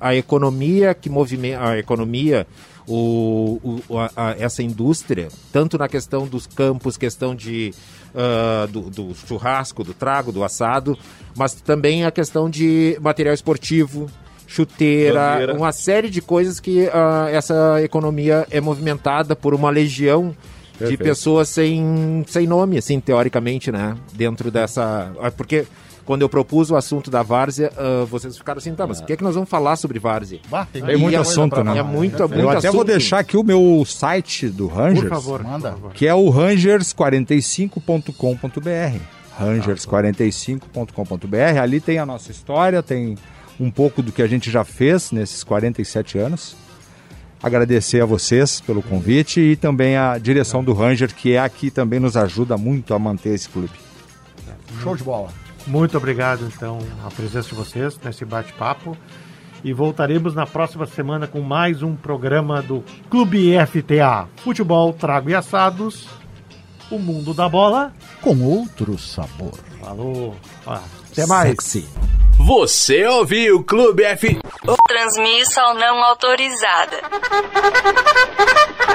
a, 0.00 0.08
a, 0.08 0.14
economia 0.14 0.94
que 0.94 1.10
movimenta, 1.10 1.68
a 1.68 1.78
economia, 1.78 2.46
o, 2.86 3.80
o 3.88 3.98
a, 3.98 4.36
essa 4.38 4.62
indústria, 4.62 5.28
tanto 5.52 5.76
na 5.78 5.88
questão 5.88 6.26
dos 6.26 6.46
campos, 6.46 6.96
questão 6.96 7.34
de, 7.34 7.72
uh, 8.14 8.66
do, 8.68 8.82
do, 8.90 9.14
churrasco, 9.14 9.82
do 9.82 9.94
trago, 9.94 10.32
do 10.32 10.44
assado, 10.44 10.96
mas 11.36 11.54
também 11.54 12.04
a 12.04 12.10
questão 12.10 12.48
de 12.48 12.96
material 13.00 13.34
esportivo, 13.34 14.08
chuteira, 14.46 15.32
Bandeira. 15.32 15.54
uma 15.54 15.72
série 15.72 16.10
de 16.10 16.20
coisas 16.20 16.60
que 16.60 16.84
uh, 16.86 17.28
essa 17.32 17.82
economia 17.82 18.46
é 18.50 18.60
movimentada 18.60 19.34
por 19.34 19.54
uma 19.54 19.70
legião 19.70 20.34
Perfeito. 20.78 20.90
de 20.90 21.04
pessoas 21.04 21.48
sem, 21.48 22.24
sem 22.28 22.46
nome, 22.46 22.78
assim, 22.78 23.00
teoricamente, 23.00 23.70
né? 23.70 23.96
Dentro 24.12 24.50
dessa. 24.50 25.12
Ah, 25.20 25.30
porque 25.30 25.66
quando 26.04 26.22
eu 26.22 26.28
propus 26.28 26.70
o 26.70 26.76
assunto 26.76 27.10
da 27.10 27.22
várzea, 27.22 27.72
uh, 27.72 28.04
vocês 28.06 28.36
ficaram 28.36 28.58
assim, 28.58 28.74
tá, 28.74 28.86
mas 28.86 29.00
o 29.00 29.04
que 29.04 29.14
é 29.14 29.16
que 29.16 29.24
nós 29.24 29.34
vamos 29.34 29.48
falar 29.48 29.76
sobre 29.76 29.98
várzea? 29.98 30.40
Bah, 30.48 30.66
tem 30.70 30.82
é 30.82 30.96
muito 30.96 31.18
assunto, 31.18 31.64
né? 31.64 31.78
É 31.78 31.82
muito, 31.82 32.22
é 32.22 32.26
muito 32.26 32.40
Eu 32.40 32.50
até 32.50 32.68
assunto. 32.68 32.74
vou 32.74 32.84
deixar 32.84 33.20
aqui 33.20 33.36
o 33.36 33.42
meu 33.42 33.82
site 33.86 34.48
do 34.48 34.66
Rangers. 34.66 35.00
Por 35.00 35.10
favor, 35.10 35.42
manda. 35.42 35.74
Que 35.94 36.06
é 36.06 36.14
o 36.14 36.26
rangers45.com.br. 36.26 38.98
Rangers45.com.br. 39.40 41.60
Ali 41.60 41.80
tem 41.80 41.98
a 41.98 42.06
nossa 42.06 42.30
história, 42.30 42.82
tem 42.82 43.16
um 43.58 43.70
pouco 43.70 44.02
do 44.02 44.12
que 44.12 44.22
a 44.22 44.26
gente 44.26 44.50
já 44.50 44.64
fez 44.64 45.10
nesses 45.10 45.42
47 45.42 46.18
anos. 46.18 46.56
Agradecer 47.42 48.00
a 48.00 48.06
vocês 48.06 48.60
pelo 48.60 48.82
convite 48.82 49.40
e 49.40 49.56
também 49.56 49.96
a 49.96 50.16
direção 50.18 50.64
do 50.64 50.72
Ranger, 50.72 51.14
que 51.14 51.32
é 51.32 51.38
aqui 51.38 51.70
também 51.70 52.00
nos 52.00 52.16
ajuda 52.16 52.56
muito 52.56 52.94
a 52.94 52.98
manter 52.98 53.34
esse 53.34 53.48
clube. 53.48 53.72
Show 54.82 54.96
de 54.96 55.04
bola. 55.04 55.43
Muito 55.66 55.96
obrigado, 55.96 56.44
então, 56.44 56.78
a 57.04 57.10
presença 57.10 57.48
de 57.48 57.54
vocês 57.54 57.98
nesse 58.02 58.24
bate-papo. 58.24 58.96
E 59.62 59.72
voltaremos 59.72 60.34
na 60.34 60.46
próxima 60.46 60.84
semana 60.84 61.26
com 61.26 61.40
mais 61.40 61.82
um 61.82 61.96
programa 61.96 62.60
do 62.60 62.84
Clube 63.08 63.54
FTA. 63.66 64.28
Futebol, 64.36 64.92
trago 64.92 65.30
e 65.30 65.34
assados. 65.34 66.06
O 66.90 66.98
mundo 66.98 67.32
da 67.32 67.48
bola. 67.48 67.94
Com 68.20 68.42
outro 68.42 68.98
sabor. 68.98 69.58
Falou. 69.80 70.36
Até 70.66 71.26
mais. 71.26 71.50
Sexy. 71.50 71.88
Você 72.46 73.06
ouviu 73.06 73.56
o 73.56 73.64
Clube 73.64 74.04
F. 74.04 74.38
Transmissão 74.86 75.72
não 75.72 76.04
autorizada. 76.04 77.00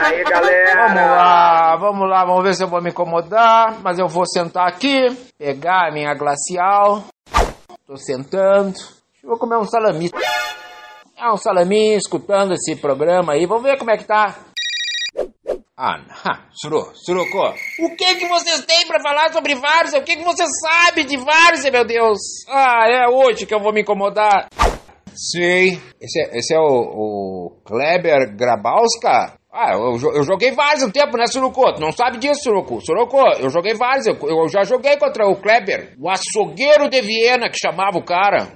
Aí, 0.03 0.23
galera. 0.23 0.88
Vamos 0.88 1.01
lá, 1.01 1.76
vamos 1.76 2.09
lá, 2.09 2.26
vamos 2.26 2.43
ver 2.43 2.53
se 2.53 2.63
eu 2.63 2.67
vou 2.67 2.80
me 2.80 2.91
incomodar. 2.91 3.80
Mas 3.81 3.97
eu 3.97 4.07
vou 4.07 4.23
sentar 4.27 4.67
aqui, 4.67 5.09
pegar 5.35 5.88
a 5.88 5.91
minha 5.91 6.13
glacial. 6.13 7.05
Tô 7.88 7.97
sentando. 7.97 8.76
Vou 9.23 9.39
comer 9.39 9.57
um 9.57 9.65
salami. 9.65 10.11
É 11.17 11.31
um 11.31 11.38
salami 11.38 11.95
escutando 11.95 12.53
esse 12.53 12.76
programa 12.76 13.34
aí. 13.34 13.47
Vamos 13.47 13.63
ver 13.63 13.80
como 13.80 13.89
é 13.89 13.97
que 13.97 14.03
tá. 14.03 14.35
Ah, 15.81 16.01
Suru, 16.51 16.91
Suruco, 16.93 17.38
o 17.80 17.95
que 17.95 18.15
que 18.15 18.27
vocês 18.27 18.65
têm 18.65 18.85
para 18.85 18.99
falar 19.01 19.31
sobre 19.31 19.56
Várzea? 19.56 20.01
O 20.01 20.03
que 20.03 20.18
que 20.18 20.26
você 20.26 20.43
sabe 20.45 21.06
de 21.06 21.15
Várzea, 21.15 21.72
meu 21.72 21.85
Deus? 21.85 22.19
Ah, 22.49 22.85
é 22.85 23.07
hoje 23.07 23.45
que 23.45 23.53
eu 23.56 23.61
vou 23.61 23.72
me 23.72 23.80
incomodar. 23.80 24.49
Sim, 25.15 25.81
esse 26.01 26.22
é, 26.22 26.38
esse 26.38 26.53
é 26.53 26.60
o, 26.60 26.65
o 26.65 27.61
Kleber 27.64 28.35
Grabowska? 28.35 29.39
Ah, 29.49 29.72
eu, 29.72 29.95
eu 30.15 30.23
joguei 30.23 30.51
Várzea 30.51 30.85
um 30.85 30.91
tempo, 30.91 31.15
né, 31.15 31.27
Suruco? 31.27 31.73
Tu 31.73 31.80
não 31.80 31.93
sabe 31.93 32.18
disso, 32.18 32.43
Suruco? 32.43 32.81
Suruco, 32.81 33.18
eu 33.39 33.49
joguei 33.49 33.73
Várzea, 33.73 34.18
eu, 34.22 34.41
eu 34.41 34.49
já 34.49 34.65
joguei 34.65 34.97
contra 34.97 35.27
o 35.27 35.38
Kleber, 35.38 35.95
o 35.97 36.10
açougueiro 36.10 36.89
de 36.89 37.01
Viena, 37.01 37.49
que 37.49 37.57
chamava 37.57 37.97
o 37.97 38.03
cara. 38.03 38.49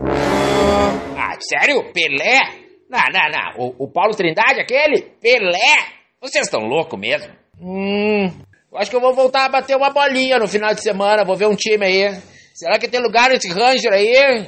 Ah, 1.18 1.38
sério? 1.40 1.90
Pelé? 1.94 2.42
Não, 2.90 3.00
não, 3.14 3.30
não, 3.32 3.66
o, 3.66 3.86
o 3.86 3.92
Paulo 3.94 4.14
Trindade, 4.14 4.60
aquele? 4.60 5.04
Pelé? 5.22 6.03
Vocês 6.24 6.46
estão 6.46 6.62
loucos 6.62 6.98
mesmo? 6.98 7.34
Hum. 7.62 8.32
Acho 8.76 8.90
que 8.90 8.96
eu 8.96 9.02
vou 9.02 9.14
voltar 9.14 9.44
a 9.44 9.50
bater 9.50 9.76
uma 9.76 9.90
bolinha 9.90 10.40
no 10.40 10.48
final 10.48 10.74
de 10.74 10.82
semana. 10.82 11.26
Vou 11.26 11.36
ver 11.36 11.48
um 11.48 11.56
time 11.56 11.86
aí. 11.86 12.18
Será 12.54 12.80
que 12.80 12.88
tem 12.88 13.02
lugar 13.02 13.30
nesse 13.30 13.52
Ranger 13.52 13.92
aí? 13.92 14.48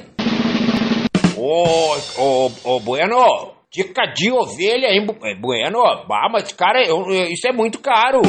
Ô, 1.36 1.94
ô, 2.16 2.50
ô, 2.64 2.80
Bueno. 2.80 3.54
Dica 3.70 4.06
de 4.06 4.32
ovelha, 4.32 4.86
hein, 4.86 5.06
é, 5.22 5.34
Bueno? 5.34 5.82
Bah, 6.08 6.30
mas, 6.32 6.50
cara, 6.50 6.82
eu, 6.82 7.10
isso 7.30 7.46
é 7.46 7.52
muito 7.52 7.78
caro. 7.78 8.22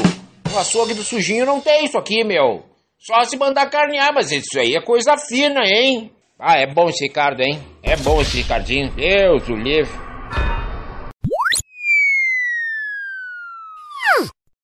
O 0.53 0.59
açougue 0.59 0.93
do 0.93 1.03
sujinho 1.03 1.45
não 1.45 1.61
tem 1.61 1.85
isso 1.85 1.97
aqui, 1.97 2.25
meu. 2.25 2.65
Só 2.99 3.23
se 3.23 3.37
mandar 3.37 3.69
carnear, 3.69 4.13
mas 4.13 4.29
isso 4.29 4.59
aí 4.59 4.75
é 4.75 4.81
coisa 4.81 5.15
fina, 5.17 5.61
hein? 5.63 6.11
Ah, 6.37 6.57
é 6.57 6.67
bom 6.67 6.89
esse 6.89 7.05
Ricardo, 7.05 7.41
hein? 7.41 7.63
É 7.81 7.95
bom 7.95 8.19
esse 8.19 8.41
Ricardinho. 8.41 8.91
Deus 8.91 9.47
o 9.47 9.55
livre. 9.55 10.06